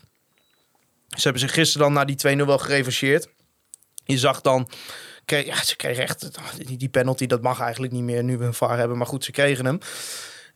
Ze 1.10 1.22
hebben 1.22 1.42
zich 1.42 1.54
gisteren 1.54 1.88
dan 1.88 1.96
na 1.96 2.06
die 2.06 2.42
2-0 2.42 2.46
wel 2.46 2.58
gerevancheerd. 2.58 3.30
Je 4.06 4.18
zag 4.18 4.42
dan... 4.42 4.70
Kreeg, 5.26 5.46
ja, 5.46 5.64
ze 5.64 5.76
kregen 5.76 6.04
echt... 6.04 6.30
Die 6.78 6.90
penalty, 6.90 7.26
dat 7.26 7.42
mag 7.42 7.60
eigenlijk 7.60 7.94
niet 7.94 8.04
meer 8.04 8.24
nu 8.24 8.38
we 8.38 8.46
een 8.46 8.54
VAR 8.54 8.78
hebben. 8.78 8.98
Maar 8.98 9.08
goed, 9.08 9.24
ze 9.24 9.32
kregen 9.32 9.66
hem. 9.66 9.80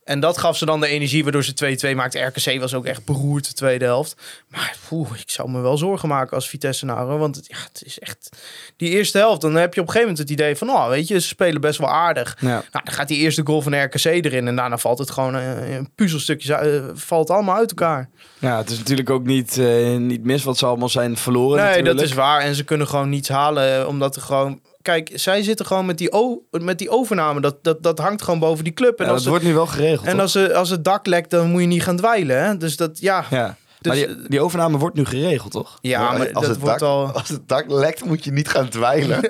En 0.07 0.19
dat 0.19 0.37
gaf 0.37 0.57
ze 0.57 0.65
dan 0.65 0.79
de 0.79 0.87
energie 0.87 1.23
waardoor 1.23 1.43
ze 1.43 1.91
2-2 1.93 1.95
maakte. 1.95 2.19
RKC 2.19 2.59
was 2.59 2.73
ook 2.73 2.85
echt 2.85 3.05
beroerd 3.05 3.47
de 3.47 3.53
tweede 3.53 3.85
helft. 3.85 4.15
Maar 4.47 4.77
poeh, 4.87 5.09
ik 5.19 5.29
zou 5.29 5.49
me 5.49 5.61
wel 5.61 5.77
zorgen 5.77 6.09
maken 6.09 6.35
als 6.35 6.49
Vitesse 6.49 6.85
nou. 6.85 7.19
Want 7.19 7.35
het, 7.35 7.47
ja, 7.47 7.57
het 7.73 7.81
is 7.85 7.99
echt... 7.99 8.29
Die 8.75 8.89
eerste 8.89 9.17
helft, 9.17 9.41
dan 9.41 9.55
heb 9.55 9.73
je 9.73 9.81
op 9.81 9.87
een 9.87 9.93
gegeven 9.93 10.13
moment 10.13 10.29
het 10.29 10.39
idee 10.39 10.55
van... 10.55 10.69
Oh, 10.69 10.87
weet 10.87 11.07
je, 11.07 11.19
ze 11.19 11.27
spelen 11.27 11.61
best 11.61 11.79
wel 11.79 11.89
aardig. 11.89 12.37
Ja. 12.39 12.47
Nou, 12.47 12.63
dan 12.71 12.93
gaat 12.93 13.07
die 13.07 13.17
eerste 13.17 13.41
goal 13.45 13.61
van 13.61 13.83
RKC 13.83 14.05
erin. 14.05 14.47
En 14.47 14.55
daarna 14.55 14.77
valt 14.77 14.99
het 14.99 15.11
gewoon 15.11 15.35
eh, 15.35 15.75
een 15.75 15.89
puzzelstukje. 15.95 16.53
eh, 16.53 16.83
valt 16.93 17.29
allemaal 17.29 17.55
uit 17.55 17.69
elkaar. 17.69 18.09
Ja, 18.39 18.57
het 18.57 18.69
is 18.69 18.77
natuurlijk 18.77 19.09
ook 19.09 19.25
niet, 19.25 19.57
eh, 19.57 19.95
niet 19.95 20.23
mis 20.23 20.43
wat 20.43 20.57
ze 20.57 20.65
allemaal 20.65 20.89
zijn 20.89 21.17
verloren 21.17 21.57
nee, 21.57 21.67
natuurlijk. 21.67 21.97
dat 21.97 22.05
is 22.05 22.13
waar. 22.13 22.41
En 22.41 22.55
ze 22.55 22.63
kunnen 22.63 22.87
gewoon 22.87 23.09
niets 23.09 23.29
halen. 23.29 23.87
Omdat 23.87 24.15
er 24.15 24.21
gewoon... 24.21 24.61
Kijk, 24.87 25.11
zij 25.13 25.43
zitten 25.43 25.65
gewoon 25.65 25.85
met 25.85 25.97
die, 25.97 26.09
met 26.51 26.77
die 26.77 26.89
overname. 26.89 27.41
Dat, 27.41 27.55
dat, 27.63 27.83
dat 27.83 27.99
hangt 27.99 28.21
gewoon 28.21 28.39
boven 28.39 28.63
die 28.63 28.73
club. 28.73 28.99
En, 28.99 29.05
Ja, 29.05 29.11
als, 29.11 29.23
dat 29.23 29.33
het, 29.33 29.41
wordt 29.41 29.43
nu 29.43 29.53
wel 29.53 29.65
geregeld. 29.73 30.07
en 30.07 30.19
als, 30.19 30.31
ze- 30.31 30.53
als 30.55 30.69
het 30.69 30.83
dak 30.83 31.05
lekt, 31.05 31.29
dan 31.29 31.49
moet 31.51 31.61
je 31.61 31.67
niet 31.67 31.83
gaan 31.83 31.95
dwijlen. 31.95 32.43
Hè? 32.45 32.57
Dus 32.57 32.75
dat, 32.77 32.99
ja... 32.99 33.25
Ja. 33.29 33.55
Dus, 33.81 33.97
maar 33.97 34.07
die, 34.15 34.27
die 34.29 34.41
overname 34.41 34.77
wordt 34.77 34.95
nu 34.95 35.05
geregeld, 35.05 35.51
toch? 35.51 35.77
Ja, 35.81 36.11
maar 36.11 36.19
als, 36.19 36.31
dat 36.33 36.47
het 36.47 36.59
wordt 36.59 36.79
dak, 36.79 36.89
al... 36.89 37.11
als 37.11 37.29
het 37.29 37.47
dak 37.47 37.65
lekt, 37.71 38.05
moet 38.05 38.23
je 38.23 38.31
niet 38.31 38.49
gaan 38.49 38.69
dweilen. 38.69 39.19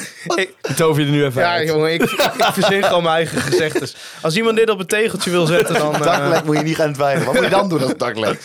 Ik- 0.36 0.54
tover 0.76 1.00
je 1.02 1.06
er 1.08 1.12
nu 1.12 1.24
even 1.24 1.42
ja, 1.42 1.50
uit. 1.50 1.68
jongen, 1.68 1.92
ik, 1.92 2.02
ik 2.02 2.44
verzin 2.52 2.82
gewoon 2.84 3.02
mijn 3.02 3.14
eigen 3.14 3.40
gezegdes. 3.40 3.96
Als 4.22 4.36
iemand 4.36 4.56
dit 4.56 4.70
op 4.70 4.78
een 4.80 4.86
tegeltje 4.86 5.30
wil 5.30 5.46
zetten, 5.46 5.74
dan... 5.74 5.86
Als 5.86 5.96
het 5.96 6.04
dak 6.04 6.20
eh, 6.20 6.28
lekt, 6.28 6.44
moet 6.44 6.56
je 6.56 6.62
niet 6.62 6.76
gaan 6.76 6.92
dweilen. 6.92 7.24
Wat 7.24 7.34
moet 7.34 7.44
je 7.44 7.50
dan 7.50 7.68
doen 7.68 7.80
als 7.80 7.88
het 7.88 7.98
dak 7.98 8.16
lekt? 8.18 8.44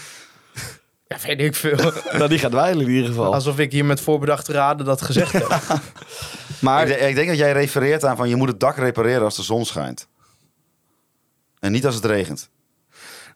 Ja, 1.09 1.17
weet 1.25 1.39
ik 1.39 1.55
veel. 1.55 1.77
Nou, 2.17 2.27
die 2.27 2.39
gaat 2.39 2.51
wijlen 2.51 2.85
in 2.85 2.91
ieder 2.91 3.07
geval. 3.07 3.33
Alsof 3.33 3.59
ik 3.59 3.71
hier 3.71 3.85
met 3.85 4.01
voorbedachte 4.01 4.51
raden 4.51 4.85
dat 4.85 5.01
gezegd 5.01 5.31
heb. 5.31 5.59
Maar 6.59 6.81
Ik, 6.81 6.87
denk- 6.87 7.09
ik 7.09 7.15
denk 7.15 7.27
dat 7.27 7.37
jij 7.37 7.51
refereert 7.51 8.03
aan 8.05 8.17
van 8.17 8.29
je 8.29 8.35
moet 8.35 8.47
het 8.47 8.59
dak 8.59 8.77
repareren 8.77 9.23
als 9.23 9.35
de 9.35 9.43
zon 9.43 9.65
schijnt. 9.65 10.07
En 11.59 11.71
niet 11.71 11.85
als 11.85 11.95
het 11.95 12.05
regent. 12.05 12.49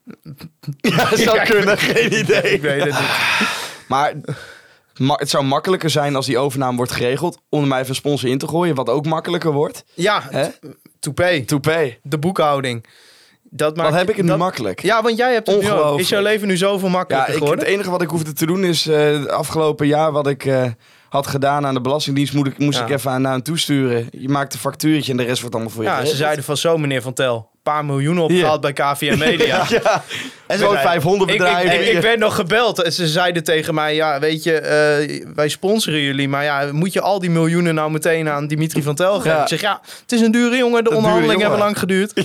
ja, 0.78 1.16
zou 1.16 1.44
kunnen, 1.46 1.78
geen 1.78 2.20
idee. 2.20 2.42
ik 2.54 2.62
weet 2.62 2.84
het 2.84 3.00
niet. 3.00 3.48
Maar 3.88 4.14
ma- 4.98 5.16
het 5.16 5.30
zou 5.30 5.44
makkelijker 5.44 5.90
zijn 5.90 6.16
als 6.16 6.26
die 6.26 6.38
overname 6.38 6.78
wordt 6.78 6.92
geregeld 6.92 7.38
om 7.50 7.62
er 7.62 7.68
maar 7.68 7.82
even 7.82 7.96
sponsor 7.96 8.30
in 8.30 8.38
te 8.38 8.48
gooien, 8.48 8.76
wat 8.76 8.90
ook 8.90 9.06
makkelijker 9.06 9.52
wordt. 9.52 9.84
Ja, 9.94 10.24
Hè? 10.30 10.48
toupé. 11.00 11.42
Toupé. 11.46 11.98
De 12.04 12.18
boekhouding. 12.18 12.86
Dat 13.56 13.76
maakt, 13.76 13.90
Wat 13.90 14.00
heb 14.00 14.10
ik 14.10 14.16
het 14.16 14.24
nu 14.24 14.30
dat- 14.32 14.40
makkelijk? 14.40 14.82
Ja, 14.82 15.02
want 15.02 15.18
jij 15.18 15.34
hebt 15.34 15.48
het 15.48 15.56
nu 15.62 15.66
ook. 15.66 15.72
Ongelooflijk. 15.72 16.02
Is 16.04 16.10
jouw 16.10 16.22
leven 16.22 16.48
nu 16.48 16.58
zoveel 16.58 16.88
Ja, 16.88 16.94
makkelijker 16.94 17.34
ik, 17.36 17.48
het 17.60 17.64
enige 17.64 17.90
wat 17.90 18.02
ik 18.02 18.10
hoefde 18.10 18.34
te 18.34 18.46
doen 18.46 18.64
is 18.64 18.86
het 18.86 19.28
afgelopen 19.30 19.88
jaar 19.88 20.12
wat 20.12 20.28
ik 20.28 20.46
eh, 20.46 20.64
had 21.14 21.28
gedaan 21.28 21.66
aan 21.66 21.74
de 21.74 21.82
Belastingdienst, 21.82 22.34
moet 22.34 22.48
ik, 22.48 22.58
moest 22.58 22.78
Ja. 22.80 22.86
ik 22.86 22.92
even 22.92 23.12
aan, 23.12 23.22
naar 23.22 23.32
hen 23.32 23.44
toesturen. 23.44 24.08
Je 24.12 24.30
maakt 24.30 24.54
een 24.54 24.60
factuurtje 24.60 25.12
en 25.12 25.18
de 25.18 25.24
rest 25.24 25.40
wordt 25.40 25.56
allemaal 25.56 25.74
voor 25.74 25.84
je 25.84 25.90
Ja, 25.90 26.06
ze 26.06 26.16
zeiden 26.16 26.44
van 26.44 26.58
zo, 26.58 26.78
meneer 26.78 27.02
Van 27.02 27.14
Tel. 27.14 27.36
Een 27.54 27.72
paar 27.72 27.86
miljoen 27.86 28.20
opgehaald 28.20 28.62
bij 28.62 28.74
KVM 28.74 29.18
Media. 29.18 29.66
Ja, 29.70 30.04
en 30.48 30.60
zo'n 30.60 30.78
500 30.78 31.30
Ik, 31.30 31.36
ik, 31.36 31.42
bedrijven. 31.42 31.82
ik, 31.88 31.94
ik 31.96 32.02
werd 32.02 32.20
nog 32.20 32.36
gebeld. 32.36 32.82
En 32.84 32.94
Ze 32.94 33.08
zeiden 33.08 33.44
tegen 33.44 33.74
mij, 33.74 33.96
ja, 33.96 34.20
weet 34.20 34.44
je, 34.44 34.58
eh, 34.60 35.26
wij 35.36 35.50
sponsoren 35.50 36.00
jullie. 36.02 36.28
Maar 36.30 36.44
ja, 36.44 36.70
moet 36.72 36.94
je 36.94 37.02
al 37.02 37.20
die 37.20 37.30
miljoenen 37.30 37.76
nou 37.76 37.92
meteen 37.92 38.30
aan 38.30 38.48
Dimitri 38.48 38.82
van 38.84 38.96
Tel 38.96 39.16
geven? 39.16 39.32
Ja. 39.32 39.42
Ik 39.42 39.48
zeg, 39.48 39.62
ja, 39.62 39.82
het 40.02 40.12
is 40.12 40.22
een 40.22 40.32
dure 40.32 40.58
jongen. 40.58 40.84
De 40.84 40.90
Een 40.90 40.96
onderhandelingen 40.96 41.42
hebben 41.42 41.60
lang 41.60 41.80
geduurd. 41.80 42.14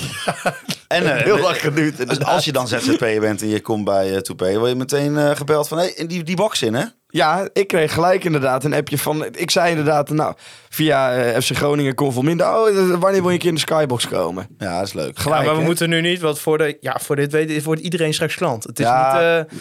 En 0.88 1.16
eh, 1.16 1.22
Heel 1.24 1.38
lang 1.38 1.60
geduurd. 1.60 2.08
dus 2.08 2.20
als 2.24 2.44
je 2.44 2.52
dan 2.52 2.68
ZZP'er 2.68 3.20
bent 3.20 3.42
en 3.42 3.48
je 3.48 3.60
komt 3.60 3.84
bij 3.84 4.06
uh, 4.06 4.56
word 4.58 4.68
je 4.68 4.74
meteen 4.74 5.36
gebeld 5.36 5.68
van, 5.68 5.78
hé, 5.78 5.92
hey, 5.94 6.06
die, 6.06 6.22
die 6.22 6.36
box 6.36 6.62
in, 6.62 6.74
hè? 6.74 6.84
Ja, 7.10 7.48
ik 7.52 7.66
kreeg 7.68 7.92
gelijk 7.92 8.24
inderdaad 8.24 8.64
een 8.64 8.74
appje 8.74 8.98
van... 8.98 9.24
Ik 9.34 9.50
zei 9.50 9.70
inderdaad, 9.70 10.10
nou, 10.10 10.34
via 10.68 11.12
eh, 11.14 11.40
FC 11.40 11.56
Groningen 11.56 11.94
Conforminder... 11.94 12.46
Oh, 12.46 12.98
wanneer 13.00 13.20
wil 13.20 13.28
je 13.28 13.32
een 13.32 13.38
keer 13.38 13.48
in 13.48 13.54
de 13.54 13.60
Skybox 13.60 14.08
komen? 14.08 14.46
Ja, 14.58 14.78
dat 14.78 14.86
is 14.86 14.92
leuk. 14.92 15.18
Gelijk, 15.18 15.40
ja, 15.40 15.46
maar 15.46 15.54
we 15.54 15.60
hè? 15.60 15.66
moeten 15.66 15.88
nu 15.88 16.00
niet, 16.00 16.20
want 16.20 16.38
voor, 16.38 16.58
de, 16.58 16.76
ja, 16.80 16.98
voor 17.00 17.16
dit 17.16 17.32
weet, 17.32 17.62
wordt 17.64 17.80
iedereen 17.80 18.14
straks 18.14 18.34
klant. 18.34 18.64
Het 18.64 18.78
is, 18.78 18.86
Ja. 18.86 19.12
niet, 19.12 19.48
eh, 19.50 19.58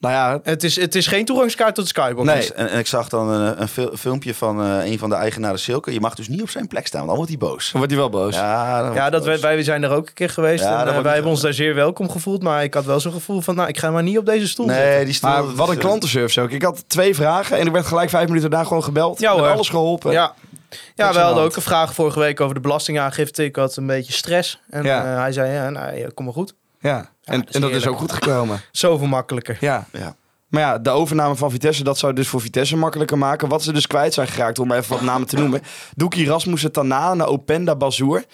Nou 0.00 0.14
ja, 0.14 0.40
het 0.42 0.64
is, 0.64 0.76
het 0.76 0.94
is 0.94 1.06
geen 1.06 1.24
toegangskaart 1.24 1.74
tot 1.74 1.88
Skybox. 1.88 2.26
Nee. 2.26 2.52
En, 2.54 2.68
en 2.70 2.78
ik 2.78 2.86
zag 2.86 3.08
dan 3.08 3.28
een, 3.28 3.60
een 3.60 3.68
fil- 3.68 3.96
filmpje 3.96 4.34
van 4.34 4.62
eh, 4.64 4.90
een 4.90 4.98
van 4.98 5.08
de 5.08 5.14
eigenaren 5.14 5.58
Silke. 5.58 5.92
Je 5.92 6.00
mag 6.00 6.14
dus 6.14 6.28
niet 6.28 6.42
op 6.42 6.50
zijn 6.50 6.66
plek 6.68 6.86
staan, 6.86 7.06
want 7.06 7.08
dan 7.18 7.26
wordt 7.26 7.30
hij 7.40 7.48
boos. 7.48 7.62
dan 7.70 7.80
wordt 7.80 7.92
hij 7.92 8.00
wel 8.00 8.10
boos. 8.10 8.34
Ja, 8.34 8.82
dan 8.82 8.94
Ja, 8.94 9.10
dat 9.10 9.24
boos. 9.24 9.40
wij, 9.40 9.54
wij 9.54 9.62
zijn 9.62 9.82
er 9.82 9.90
ook 9.90 10.06
een 10.08 10.14
keer 10.14 10.30
geweest. 10.30 10.64
Ja, 10.64 10.86
en, 10.86 10.94
eh, 10.94 11.00
wij 11.00 11.12
hebben 11.12 11.30
ons 11.30 11.40
daar 11.40 11.52
zeer 11.52 11.74
welkom 11.74 12.10
gevoeld. 12.10 12.42
Maar 12.42 12.62
ik 12.62 12.74
had 12.74 12.84
wel 12.84 13.00
zo'n 13.00 13.12
gevoel 13.12 13.40
van, 13.40 13.54
nou, 13.54 13.68
ik 13.68 13.78
ga 13.78 13.90
maar 13.90 14.02
niet 14.02 14.18
op 14.18 14.26
deze 14.26 14.48
stoel 14.48 14.66
zitten. 14.68 14.84
Nee, 14.84 15.04
die 15.04 15.14
stoel... 15.14 15.30
Maar 15.30 15.54
wat 15.54 15.68
een 15.68 15.74
eh, 15.74 15.80
klantenservice 15.80 16.40
ook. 16.40 16.50
Ik 16.50 16.62
had 16.62 16.84
twee 16.88 17.14
vragen 17.14 17.58
en 17.58 17.66
ik 17.66 17.72
werd 17.72 17.86
gelijk 17.86 18.10
vijf 18.10 18.26
minuten 18.28 18.50
daarna 18.50 18.66
gewoon 18.66 18.84
gebeld. 18.84 19.20
Ja, 19.20 19.30
alles 19.30 19.68
geholpen. 19.68 20.12
Ja, 20.12 20.34
ja 20.94 21.12
we 21.12 21.18
hadden 21.18 21.42
ook 21.44 21.56
een 21.56 21.62
vraag 21.62 21.94
vorige 21.94 22.18
week 22.18 22.40
over 22.40 22.54
de 22.54 22.60
belastingaangifte. 22.60 23.44
Ik 23.44 23.56
had 23.56 23.76
een 23.76 23.86
beetje 23.86 24.12
stress. 24.12 24.60
En 24.70 24.82
Ja. 24.84 25.04
eh, 25.12 25.18
hij 25.20 25.32
zei, 25.32 25.52
ja, 25.52 25.70
nou, 25.70 26.10
kom 26.10 26.24
maar 26.24 26.34
goed. 26.34 26.54
Ja. 26.80 27.10
En, 27.30 27.38
dat 27.40 27.48
is 27.48 27.54
en 27.54 27.60
dat 27.60 27.70
is 27.70 27.86
ook 27.86 27.98
goed 27.98 28.12
gekomen. 28.12 28.60
Zoveel 28.72 29.06
makkelijker. 29.06 29.56
Ja. 29.60 29.86
Ja. 29.92 30.14
Maar 30.48 30.60
ja, 30.60 30.78
de 30.78 30.90
overname 30.90 31.36
van 31.36 31.50
Vitesse, 31.50 31.84
dat 31.84 31.98
zou 31.98 32.12
dus 32.12 32.28
voor 32.28 32.40
Vitesse 32.40 32.76
makkelijker 32.76 33.18
maken. 33.18 33.48
Wat 33.48 33.62
ze 33.62 33.72
dus 33.72 33.86
kwijt 33.86 34.14
zijn 34.14 34.28
geraakt, 34.28 34.58
om 34.58 34.66
maar 34.68 34.78
even 34.78 34.92
wat 34.92 35.00
namen 35.02 35.26
te 35.26 35.36
noemen. 35.40 35.60
Doekie 35.96 36.26
Rasmussen, 36.26 36.72
Tanana, 36.72 37.24
Openda, 37.24 37.76
Bazoer. 37.76 38.24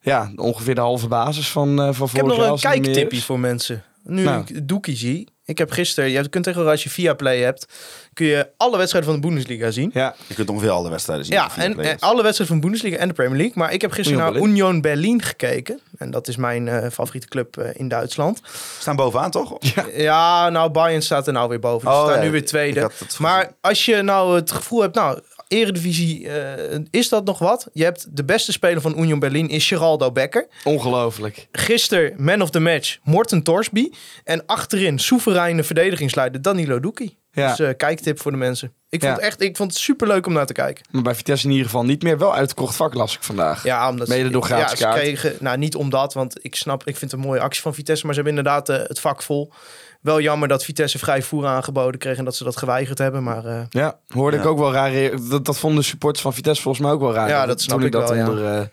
Ja, 0.00 0.32
ongeveer 0.36 0.74
de 0.74 0.80
halve 0.80 1.08
basis 1.08 1.48
van, 1.50 1.68
eh 1.80 1.92
van 1.92 2.06
Ik 2.06 2.12
heb 2.16 2.24
vorig 2.24 2.26
nog 2.26 2.36
jaar. 2.36 2.44
een 2.46 2.50
als 2.50 2.62
het 2.62 2.72
niet 2.72 2.82
meer 2.82 2.94
kijktipje 2.94 3.24
voor 3.24 3.40
mensen. 3.40 3.82
Nu 4.04 4.22
Nou. 4.24 4.42
ik 4.46 4.68
Doekie 4.68 4.96
zie. 4.96 5.28
Ik 5.48 5.58
heb 5.58 5.70
gisteren, 5.70 6.10
je 6.10 6.28
kunt 6.28 6.44
tegenwoordig 6.44 6.72
als 6.72 6.82
je 6.82 6.90
Viaplay 6.90 7.38
hebt, 7.40 7.66
kun 8.12 8.26
je 8.26 8.48
alle 8.56 8.76
wedstrijden 8.76 9.10
van 9.10 9.20
de 9.20 9.26
Bundesliga 9.26 9.70
zien. 9.70 9.90
Ja, 9.94 10.14
Je 10.26 10.34
kunt 10.34 10.48
ongeveer 10.50 10.70
alle 10.70 10.90
wedstrijden 10.90 11.24
zien. 11.24 11.34
Ja, 11.34 11.50
via 11.50 11.62
en, 11.62 11.74
Play. 11.74 11.90
en 11.90 11.98
alle 11.98 12.22
wedstrijden 12.22 12.46
van 12.46 12.56
de 12.56 12.62
Bundesliga 12.62 12.96
en 12.96 13.08
de 13.08 13.14
Premier 13.14 13.36
League. 13.36 13.52
Maar 13.56 13.72
ik 13.72 13.80
heb 13.80 13.90
gisteren 13.92 14.18
Union 14.20 14.32
naar 14.32 14.42
Berlin. 14.42 14.56
Union 14.66 14.80
Berlin 14.80 15.22
gekeken. 15.22 15.80
En 15.98 16.10
dat 16.10 16.28
is 16.28 16.36
mijn 16.36 16.68
eh, 16.68 16.90
favoriete 16.90 17.28
club 17.28 17.56
eh, 17.56 17.70
in 17.72 17.88
Duitsland. 17.88 18.40
staan 18.78 18.96
bovenaan, 18.96 19.30
toch? 19.30 19.58
Ja, 19.94 20.48
nou, 20.48 20.70
Bayern 20.70 21.02
staat 21.02 21.26
er 21.26 21.32
nou 21.32 21.48
weer 21.48 21.60
boven. 21.60 21.90
Ze 21.90 21.96
Oh, 21.96 22.04
staan 22.04 22.18
ja, 22.18 22.24
nu 22.24 22.30
weer 22.30 22.44
tweede. 22.46 22.90
Maar 23.18 23.52
als 23.60 23.84
je 23.84 24.02
nou 24.02 24.34
het 24.36 24.50
gevoel 24.52 24.80
hebt, 24.80 24.94
nou, 24.94 25.18
Eredivisie, 25.48 26.28
eh, 26.28 26.78
is 26.90 27.08
dat 27.08 27.24
nog 27.24 27.38
wat? 27.38 27.68
Je 27.72 27.84
hebt 27.84 28.16
de 28.16 28.24
beste 28.24 28.52
speler 28.52 28.80
van 28.80 28.98
Union 28.98 29.18
Berlin 29.18 29.48
is 29.48 29.66
Geraldo 29.66 30.12
Becker. 30.12 30.46
ongelooflijk. 30.64 31.48
Gisteren 31.52 32.14
man 32.24 32.42
of 32.42 32.50
the 32.50 32.60
match 32.60 32.98
Morten 33.04 33.42
Torsby. 33.42 33.90
En 34.24 34.46
achterin 34.46 34.98
soevereine 34.98 35.62
verdedigingsleider 35.64 36.42
Danilo 36.42 36.80
Doekie. 36.80 37.18
Ja. 37.32 37.48
Dus 37.48 37.58
eh, 37.60 37.76
kijktip 37.76 38.20
voor 38.20 38.30
de 38.30 38.36
mensen. 38.36 38.72
Ik 38.88 39.00
vond, 39.00 39.02
Ja. 39.02 39.18
het 39.18 39.20
echt, 39.26 39.40
ik 39.42 39.56
vond 39.56 39.72
het 39.72 39.80
superleuk 39.80 40.26
om 40.26 40.32
naar 40.32 40.46
te 40.46 40.52
kijken. 40.52 40.84
Maar 40.90 41.02
bij 41.02 41.14
Vitesse 41.14 41.44
in 41.46 41.50
ieder 41.50 41.66
geval 41.66 41.84
niet 41.84 42.02
meer. 42.02 42.18
Wel 42.18 42.34
uitgekocht 42.34 42.76
vak 42.76 42.94
las 42.94 43.14
ik 43.14 43.22
vandaag. 43.22 43.62
Ja, 43.64 43.88
omdat 43.88 44.08
Mede 44.08 44.30
door 44.30 44.42
gratis 44.42 44.78
ja, 44.78 44.92
ze 44.92 44.98
kregen, 45.00 45.36
nou 45.40 45.58
niet 45.58 45.74
omdat, 45.74 46.14
want 46.14 46.44
ik 46.44 46.54
snap, 46.54 46.80
ik 46.84 46.96
vind 46.96 47.10
het 47.10 47.20
een 47.20 47.26
mooie 47.26 47.40
actie 47.40 47.62
van 47.62 47.74
Vitesse, 47.74 48.06
maar 48.06 48.14
ze 48.14 48.20
hebben 48.22 48.38
inderdaad 48.38 48.68
eh, 48.68 48.88
het 48.88 49.00
vak 49.00 49.22
vol. 49.22 49.52
Wel 50.00 50.20
jammer 50.20 50.48
dat 50.48 50.64
Vitesse 50.64 50.98
vrij 50.98 51.22
voer 51.22 51.46
aangeboden 51.46 52.00
kreeg 52.00 52.16
en 52.18 52.24
dat 52.24 52.36
ze 52.36 52.44
dat 52.44 52.56
geweigerd 52.56 52.98
hebben, 52.98 53.22
maar 53.22 53.44
eh, 53.44 53.62
Ja, 53.68 53.98
hoorde 54.08 54.36
ik 54.36 54.46
ook 54.46 54.58
wel 54.58 54.72
raar. 54.72 55.10
Dat, 55.28 55.44
dat 55.44 55.58
vonden 55.58 55.80
de 55.80 55.86
supporters 55.86 56.22
van 56.22 56.34
Vitesse 56.34 56.62
volgens 56.62 56.84
mij 56.84 56.92
ook 56.94 57.00
wel 57.00 57.12
raar. 57.14 57.28
Ja, 57.28 57.46
dat 57.46 57.60
snap 57.60 57.76
toen 57.76 57.86
ik 57.86 57.92
dat 57.92 58.08
wel, 58.08 58.18
ja. 58.18 58.28
onder, 58.28 58.54
eh, 58.54 58.66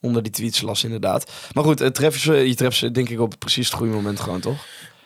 onder 0.00 0.22
die 0.22 0.32
tweets 0.32 0.60
las, 0.60 0.84
inderdaad. 0.84 1.30
Maar 1.52 1.64
goed, 1.64 1.78
ze, 2.12 2.32
je 2.48 2.54
treft 2.54 2.76
ze 2.76 2.90
denk 2.90 3.08
ik 3.08 3.20
op 3.20 3.34
precies 3.38 3.66
het 3.66 3.76
goede 3.76 3.92
moment 3.92 4.20
gewoon, 4.20 4.40
toch? 4.40 4.64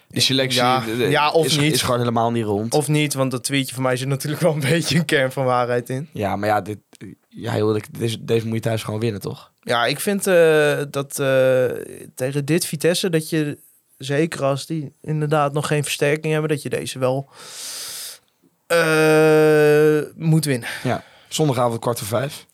Die 0.09 0.23
selectie 0.23 0.61
Ja, 0.61 0.83
ja, 0.99 1.31
of 1.31 1.47
is, 1.47 1.59
niet. 1.59 1.75
is 1.75 1.83
gewoon 1.83 1.99
helemaal 1.99 2.31
niet 2.31 2.45
rond. 2.45 2.75
of 2.75 2.89
niet, 2.89 3.15
want 3.15 3.31
dat 3.31 3.45
tweetje 3.45 3.75
van 3.75 3.83
mij 3.83 3.97
zit 3.97 4.09
natuurlijk 4.09 4.43
wel 4.43 4.53
een 4.53 4.61
beetje 4.71 4.99
een 4.99 5.05
kern 5.05 5.33
van 5.33 5.45
waarheid 5.45 5.89
in. 5.89 6.09
Ja, 6.13 6.37
maar 6.37 6.49
ja, 6.49 6.61
dit, 6.61 6.79
ja 7.29 7.53
heel 7.53 7.67
eerlijk, 7.67 7.99
deze, 7.99 8.25
deze 8.25 8.47
moet 8.47 8.55
je 8.55 8.61
thuis 8.61 8.83
gewoon 8.83 9.01
winnen, 9.01 9.21
toch? 9.21 9.53
Ja, 9.61 9.87
ik 9.87 10.01
vind 10.01 10.27
eh, 10.27 10.79
dat 10.91 11.19
eh, 11.19 11.65
tegen 12.15 12.45
dit 12.45 12.67
Vitesse, 12.67 13.11
dat 13.11 13.31
je 13.31 13.59
zeker 13.99 14.45
als 14.45 14.67
die 14.67 14.93
inderdaad 15.01 15.53
nog 15.53 15.67
geen 15.67 15.83
versterking 15.83 16.33
hebben, 16.33 16.51
dat 16.51 16.63
je 16.63 16.69
deze 16.69 16.99
wel 16.99 17.31
eh, 18.67 20.01
moet 20.17 20.45
winnen. 20.45 20.69
Ja. 20.83 21.05
Zondagavond 21.29 21.81
kwart 21.81 21.99
voor 21.99 22.09
vijf. 22.09 22.47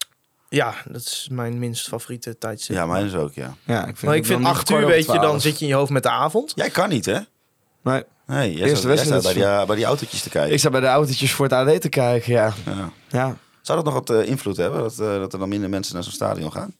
Ja, 0.48 0.74
dat 0.84 1.00
is 1.00 1.28
mijn 1.30 1.58
minst 1.58 1.88
favoriete 1.88 2.38
tijdstip. 2.38 2.76
Ja, 2.76 2.86
mijn 2.86 3.06
is 3.06 3.14
ook, 3.14 3.32
ja. 3.32 3.54
Ja, 3.64 3.80
ik 3.80 3.96
vind, 3.96 4.02
Maar 4.02 4.16
ik 4.16 4.26
vind 4.26 4.44
acht 4.44 4.70
uur, 4.70 4.86
weet 4.86 5.06
je, 5.06 5.18
dan 5.18 5.40
zit 5.40 5.58
je 5.58 5.64
in 5.64 5.70
je 5.70 5.76
hoofd 5.76 5.90
met 5.90 6.02
de 6.02 6.10
avond. 6.10 6.52
Jij 6.54 6.70
kan 6.70 6.88
niet, 6.88 7.04
hè? 7.06 7.18
Nee, 7.82 8.04
Nee, 8.26 8.52
jij 8.52 8.68
Eerste 8.68 8.76
staat, 8.76 8.96
jij 8.96 9.04
staat 9.04 9.22
bij, 9.22 9.32
die, 9.56 9.66
bij 9.66 9.76
die 9.76 9.84
autootjes 9.84 10.22
te 10.22 10.28
kijken. 10.28 10.52
ik 10.52 10.58
sta 10.58 10.70
bij 10.70 10.80
de 10.80 10.86
autootjes 10.86 11.32
voor 11.32 11.44
het 11.44 11.54
AD 11.54 11.80
te 11.80 11.88
kijken, 11.88 12.32
ja. 12.32 12.52
Ja. 12.64 12.90
Ja, 13.08 13.36
Zou 13.62 13.82
dat 13.82 13.84
nog 13.84 13.94
wat 13.94 14.10
eh, 14.10 14.28
invloed 14.28 14.56
hebben? 14.56 14.80
Dat, 14.80 14.92
eh, 14.98 14.98
dat 14.98 15.32
er 15.32 15.38
dan 15.38 15.48
minder 15.48 15.68
mensen 15.68 15.94
naar 15.94 16.02
zo'n 16.02 16.12
stadion 16.12 16.52
gaan? 16.52 16.74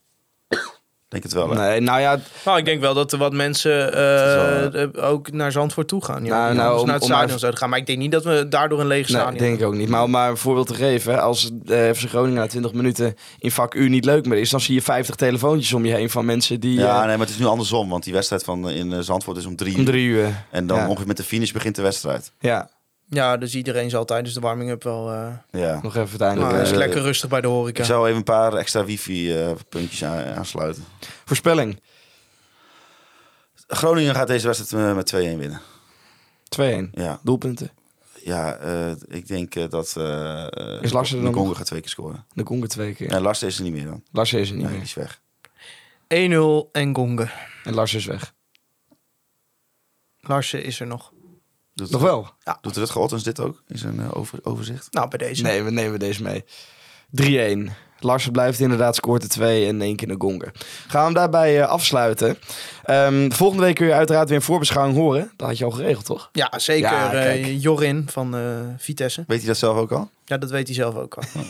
Denk 1.09 1.23
het 1.23 1.33
wel, 1.33 1.49
hè? 1.49 1.67
nee, 1.69 1.79
nou 1.79 1.99
ja, 2.01 2.19
Nou, 2.45 2.57
ik 2.57 2.65
denk 2.65 2.81
wel 2.81 2.93
dat 2.93 3.11
er 3.11 3.17
wat 3.17 3.33
mensen 3.33 3.93
eh, 3.93 5.09
ook 5.09 5.31
naar 5.31 5.51
Zandvoort 5.51 5.87
toe 5.87 6.03
gaan. 6.05 6.25
Ja, 6.25 6.29
Nou, 6.43 6.55
nou, 6.55 6.79
om- 6.79 6.85
naar 6.85 6.93
het 6.93 7.03
om 7.03 7.09
stadion 7.09 7.29
maar- 7.29 7.39
zouden 7.39 7.59
gaan. 7.59 7.69
Maar 7.69 7.79
ik 7.79 7.85
denk 7.85 7.97
niet 7.99 8.11
dat 8.11 8.23
we 8.23 8.45
daardoor 8.49 8.79
een 8.79 8.87
leeg 8.87 9.07
Nee, 9.09 9.17
stadion 9.21 9.37
denk 9.37 9.59
ik 9.59 9.65
ook 9.65 9.73
niet. 9.73 9.89
Maar 9.89 10.03
om 10.03 10.09
maar 10.11 10.29
een 10.29 10.37
voorbeeld 10.37 10.67
te 10.67 10.73
geven. 10.73 11.21
Als 11.21 11.49
eh 11.67 11.89
FC 11.93 12.07
Groningen 12.09 12.39
na 12.39 12.47
20 12.47 12.73
minuten 12.73 13.15
in 13.39 13.51
vak 13.51 13.73
U 13.73 13.89
niet 13.89 14.05
leuk 14.05 14.25
meer 14.25 14.37
is... 14.39 14.49
dan 14.49 14.61
zie 14.61 14.73
je 14.75 14.81
50 14.81 15.15
telefoontjes 15.15 15.73
om 15.73 15.85
je 15.85 15.93
heen 15.93 16.09
van 16.09 16.25
mensen 16.25 16.59
die... 16.59 16.79
Ja, 16.79 16.93
eh, 17.01 17.07
nee, 17.07 17.17
maar 17.17 17.25
het 17.25 17.29
is 17.35 17.37
nu 17.41 17.45
andersom. 17.45 17.89
Want 17.89 18.03
die 18.03 18.13
wedstrijd 18.13 18.43
van, 18.43 18.69
in 18.69 19.03
Zandvoort 19.03 19.37
is 19.37 19.45
om 19.45 19.55
drie 19.55 19.73
om 19.73 19.79
uur. 19.79 19.85
drie 19.85 20.05
uur. 20.07 20.45
En 20.51 20.67
dan 20.67 20.77
Ja. 20.77 20.87
ongeveer 20.87 21.07
met 21.07 21.17
de 21.17 21.23
finish 21.23 21.51
begint 21.51 21.75
de 21.75 21.81
wedstrijd. 21.81 22.31
Ja, 22.39 22.69
Ja, 23.09 23.37
dus 23.37 23.55
iedereen 23.55 23.89
zal 23.89 24.05
tijdens 24.05 24.33
de 24.33 24.39
warming-up 24.39 24.83
wel... 24.83 25.11
eh 25.11 25.33
Ja. 25.51 25.79
nog 25.81 25.95
even 25.95 26.09
uiteindelijk. 26.09 26.51
nou, 26.51 26.63
eh, 26.63 26.69
is 26.71 26.77
lekker 26.77 27.01
rustig 27.01 27.29
bij 27.29 27.41
de 27.41 27.47
horeca. 27.47 27.79
Ik 27.79 27.85
zou 27.85 28.05
even 28.05 28.17
een 28.17 28.23
paar 28.23 28.53
extra 28.53 28.85
wifi-puntjes 28.85 30.03
aansluiten. 30.03 30.83
Voorspelling. 31.25 31.81
Groningen 33.67 34.15
gaat 34.15 34.27
deze 34.27 34.47
wedstrijd 34.47 34.83
eh, 34.89 34.95
met 34.95 35.13
2-1 35.15 35.15
winnen. 35.39 35.61
2-1. 36.89 36.89
Ja, 36.91 37.19
Doelpunten. 37.23 37.71
ja 38.23 38.55
eh, 38.55 38.91
ik 39.07 39.27
denk 39.27 39.55
eh, 39.55 39.69
dat 39.69 39.95
uh, 39.97 40.47
Is 40.81 40.91
Larsen 40.91 41.17
er 41.17 41.23
dan 41.23 41.33
nog? 41.33 41.57
gaat 41.57 41.65
twee 41.65 41.79
keer 41.81 41.89
scoren. 41.89 42.25
De 42.33 42.45
Gonga 42.45 42.67
twee 42.67 42.93
keer. 42.93 43.09
Ja, 43.11 43.19
Larsen 43.19 43.47
is 43.47 43.57
er 43.57 43.63
niet 43.63 43.73
meer 43.73 43.85
dan. 43.85 44.03
Larsen 44.11 44.39
is 44.39 44.49
er 44.49 44.55
niet 44.55 44.63
Nee, 44.69 44.79
die 44.79 44.95
meer. 44.95 45.07
is 45.07 45.19
weg. 46.13 46.67
1-0 46.67 46.71
en 46.71 46.95
Gongen. 46.95 47.31
En 47.63 47.73
Larsen 47.73 47.99
is 47.99 48.05
weg. 48.05 48.33
Larsen 50.19 50.63
is 50.63 50.79
er 50.79 50.87
nog. 50.87 51.11
Doet, 51.79 51.91
Nog 51.91 52.01
wel? 52.01 52.27
Doet 52.61 52.77
Rutger 52.77 53.01
Ottens 53.01 53.23
dit 53.23 53.39
ook 53.39 53.63
in 53.67 53.77
zijn 53.77 53.99
eh, 53.99 54.17
over, 54.17 54.39
overzicht? 54.43 54.87
Nou, 54.91 55.07
bij 55.07 55.17
deze. 55.17 55.43
Nee, 55.43 55.63
we 55.63 55.71
nemen 55.71 55.99
deze 55.99 56.23
mee. 56.23 56.45
3-1. 57.69 57.71
Larsen 57.99 58.31
blijft 58.31 58.59
inderdaad, 58.59 58.95
scoort 58.95 59.23
er 59.23 59.29
twee 59.29 59.67
en 59.67 59.81
één 59.81 59.95
keer 59.95 60.09
een 60.09 60.21
gonger. 60.21 60.51
Gaan 60.87 60.99
we 60.99 61.05
hem 61.05 61.13
daarbij 61.13 61.61
eh, 61.61 61.67
afsluiten. 61.67 62.37
Ehm, 62.89 63.31
volgende 63.31 63.63
week 63.63 63.75
kun 63.75 63.85
je 63.87 63.93
uiteraard 63.93 64.27
weer 64.27 64.37
een 64.37 64.43
voorbeschouwing 64.43 64.97
horen. 64.97 65.31
Dat 65.35 65.47
had 65.47 65.57
je 65.57 65.65
al 65.65 65.71
geregeld, 65.71 66.05
toch? 66.05 66.29
Ja, 66.31 66.53
zeker. 66.59 66.91
Ja, 66.91 67.13
eh. 67.13 67.61
Jorin 67.61 68.07
van 68.11 68.35
eh, 68.35 68.41
Vitesse. 68.77 69.23
Weet 69.27 69.37
hij 69.37 69.47
dat 69.47 69.57
zelf 69.57 69.77
ook 69.77 69.91
al? 69.91 70.09
Ja, 70.25 70.37
dat 70.37 70.49
weet 70.49 70.67
hij 70.67 70.75
zelf 70.75 70.95
ook 70.95 71.15
al. 71.15 71.23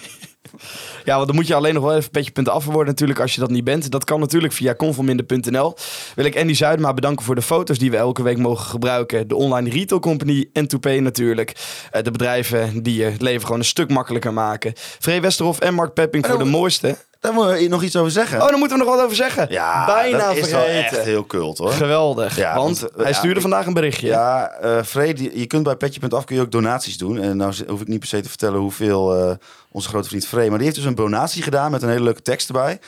Ja, 1.06 1.16
want 1.16 1.28
dan 1.28 1.36
moet 1.36 1.48
je 1.48 1.56
alleen 1.56 1.74
nog 1.74 1.84
wel 1.84 1.96
even 1.96 2.12
petje 2.12 2.32
punten 2.32 2.54
af 2.54 2.66
worden 2.66 2.86
natuurlijk 2.86 3.20
als 3.20 3.34
je 3.34 3.40
dat 3.40 3.50
niet 3.50 3.64
bent. 3.64 3.92
Dat 3.92 4.04
kan 4.04 4.20
natuurlijk 4.20 4.54
via 4.54 4.76
conforminder.nl. 4.76 5.76
Wil 6.16 6.26
ik 6.26 6.38
Andy 6.38 6.54
Zuidma 6.54 6.94
bedanken 6.94 7.26
voor 7.26 7.36
de 7.36 7.42
foto's 7.42 7.78
die 7.80 7.92
we 7.92 7.98
elke 7.98 8.24
week 8.24 8.38
mogen 8.38 8.66
gebruiken. 8.66 9.28
De 9.28 9.36
online 9.36 9.70
retail 9.70 10.02
company 10.02 10.50
en 10.54 10.68
Toupé 10.68 11.00
natuurlijk. 11.00 11.56
Eh, 11.92 12.04
de 12.04 12.12
bedrijven 12.12 12.84
die 12.84 12.96
je 12.96 13.04
het 13.04 13.22
leven 13.22 13.42
gewoon 13.42 13.60
een 13.60 13.66
stuk 13.66 13.90
makkelijker 13.90 14.34
maken. 14.34 14.74
Free 14.76 15.22
Westerhof 15.22 15.60
en 15.60 15.74
Mark 15.74 15.94
Pepping 15.94 16.26
voor 16.26 16.38
de 16.38 16.44
Oh. 16.44 16.50
mooiste. 16.50 16.98
Daar 17.20 17.34
moet 17.34 17.60
je 17.60 17.70
nog 17.70 17.84
iets 17.84 17.96
over 17.96 18.12
zeggen. 18.12 18.42
Oh, 18.42 18.48
daar 18.50 18.58
moeten 18.58 18.78
we 18.78 18.84
nog 18.84 18.94
wat 18.96 19.04
over 19.04 19.16
zeggen. 19.16 19.48
ja, 19.50 19.86
Bijna 19.86 20.18
dat 20.28 20.36
is 20.38 20.52
wel 20.52 20.62
vergeten. 20.64 20.98
echt 20.98 21.06
heel 21.06 21.24
kult 21.24 21.58
hoor. 21.58 21.72
Geweldig. 21.72 22.36
Ja, 22.36 22.56
want, 22.56 22.80
want, 22.80 22.92
eh, 22.92 22.98
hij 23.02 23.12
ja, 23.12 23.18
stuurde 23.18 23.36
ik- 23.36 23.42
vandaag 23.42 23.66
een 23.66 23.74
berichtje. 23.74 24.08
Ja, 24.08 24.50
eh 24.52 24.84
Freed, 24.84 25.20
je 25.20 25.40
je 25.40 25.46
kunt 25.48 25.64
bij 25.64 25.76
petje.af 25.76 26.24
kun 26.26 26.36
je 26.36 26.42
ook 26.42 26.52
donaties 26.52 26.98
doen. 26.98 27.20
En 27.22 27.38
nou 27.38 27.54
hoef 27.68 27.82
ik 27.82 27.88
niet 27.88 28.00
per 28.00 28.08
se 28.08 28.22
te 28.22 28.30
vertellen 28.30 28.60
hoeveel 28.60 29.16
eh, 29.16 29.36
onze 29.72 29.90
grote 29.90 30.08
vriend 30.08 30.28
Free. 30.28 30.48
Maar 30.50 30.58
die 30.58 30.68
heeft 30.68 30.80
dus 30.80 30.86
een 30.90 30.96
donatie 30.96 31.44
gedaan 31.44 31.72
met 31.72 31.82
een 31.82 31.90
hele 31.90 32.04
leuke 32.04 32.22
tekst 32.22 32.48
erbij. 32.48 32.80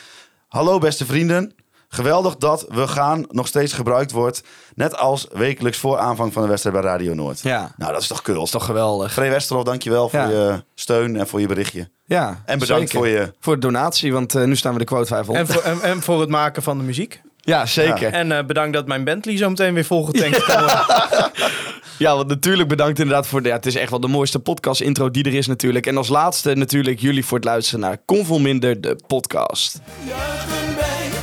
Hallo 0.48 0.78
beste 0.78 1.06
vrienden. 1.06 1.52
Geweldig 1.94 2.36
dat 2.36 2.66
We 2.68 2.88
Gaan 2.88 3.24
nog 3.28 3.46
steeds 3.46 3.72
gebruikt 3.72 4.10
wordt. 4.12 4.42
Net 4.74 4.98
als 4.98 5.26
wekelijks 5.32 5.78
voor 5.78 5.98
aanvang 5.98 6.32
van 6.32 6.42
de 6.42 6.48
wedstrijd 6.48 6.76
bij 6.80 6.84
Radio 6.84 7.14
Noord. 7.14 7.40
Ja. 7.40 7.72
Nou, 7.76 7.92
dat 7.92 8.00
is 8.00 8.06
toch 8.06 8.22
kult. 8.22 8.36
Dat 8.36 8.44
is 8.46 8.50
toch 8.52 8.64
geweldig. 8.64 9.12
Free 9.12 9.30
Westerhof, 9.30 9.64
dankjewel 9.64 10.08
voor 10.08 10.18
Ja. 10.20 10.28
je 10.28 10.64
steun 10.74 11.16
en 11.16 11.26
voor 11.28 11.40
je 11.40 11.46
berichtje. 11.46 11.88
Ja, 12.04 12.42
En 12.44 12.58
bedankt 12.58 12.90
zeker. 12.90 13.06
voor 13.06 13.08
je... 13.18 13.32
Voor 13.40 13.54
de 13.54 13.60
donatie, 13.60 14.12
want 14.12 14.34
eh, 14.34 14.44
nu 14.44 14.56
staan 14.56 14.72
we 14.72 14.78
de 14.78 14.84
quote 14.84 15.06
500. 15.06 15.48
en, 15.48 15.54
voor, 15.54 15.62
en, 15.62 15.82
en 15.82 16.02
voor 16.02 16.20
het 16.20 16.28
maken 16.30 16.62
van 16.62 16.78
de 16.78 16.84
muziek. 16.84 17.20
Ja, 17.40 17.66
zeker. 17.66 18.12
En 18.12 18.32
eh, 18.32 18.44
bedankt 18.44 18.72
dat 18.72 18.86
mijn 18.86 19.04
Bentley 19.04 19.36
zo 19.36 19.48
meteen 19.48 19.74
weer 19.74 19.84
volgetankt 19.84 20.44
kan 20.44 20.58
worden. 20.58 20.84
Ja, 21.98 22.14
want 22.16 22.28
natuurlijk 22.28 22.68
bedankt 22.68 22.98
inderdaad 22.98 23.26
voor... 23.26 23.42
De, 23.42 23.48
ja, 23.48 23.54
het 23.54 23.66
is 23.66 23.74
echt 23.74 23.90
wel 23.90 24.00
de 24.00 24.08
mooiste 24.08 24.38
podcast 24.38 24.80
intro 24.80 25.10
die 25.10 25.24
er 25.24 25.34
is 25.34 25.46
natuurlijk. 25.46 25.86
En 25.86 25.96
als 25.96 26.08
laatste 26.08 26.54
natuurlijk 26.54 27.00
jullie 27.00 27.24
voor 27.24 27.36
het 27.38 27.46
luisteren 27.46 27.80
naar 27.80 27.98
Convolminder, 28.06 28.80
de 28.80 28.96
podcast. 29.06 29.80
Juichen 30.06 30.76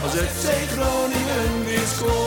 als 0.10 0.18
FC 0.18 0.49
Groningen 0.72 1.66
weer 1.66 1.88
score. 1.88 2.18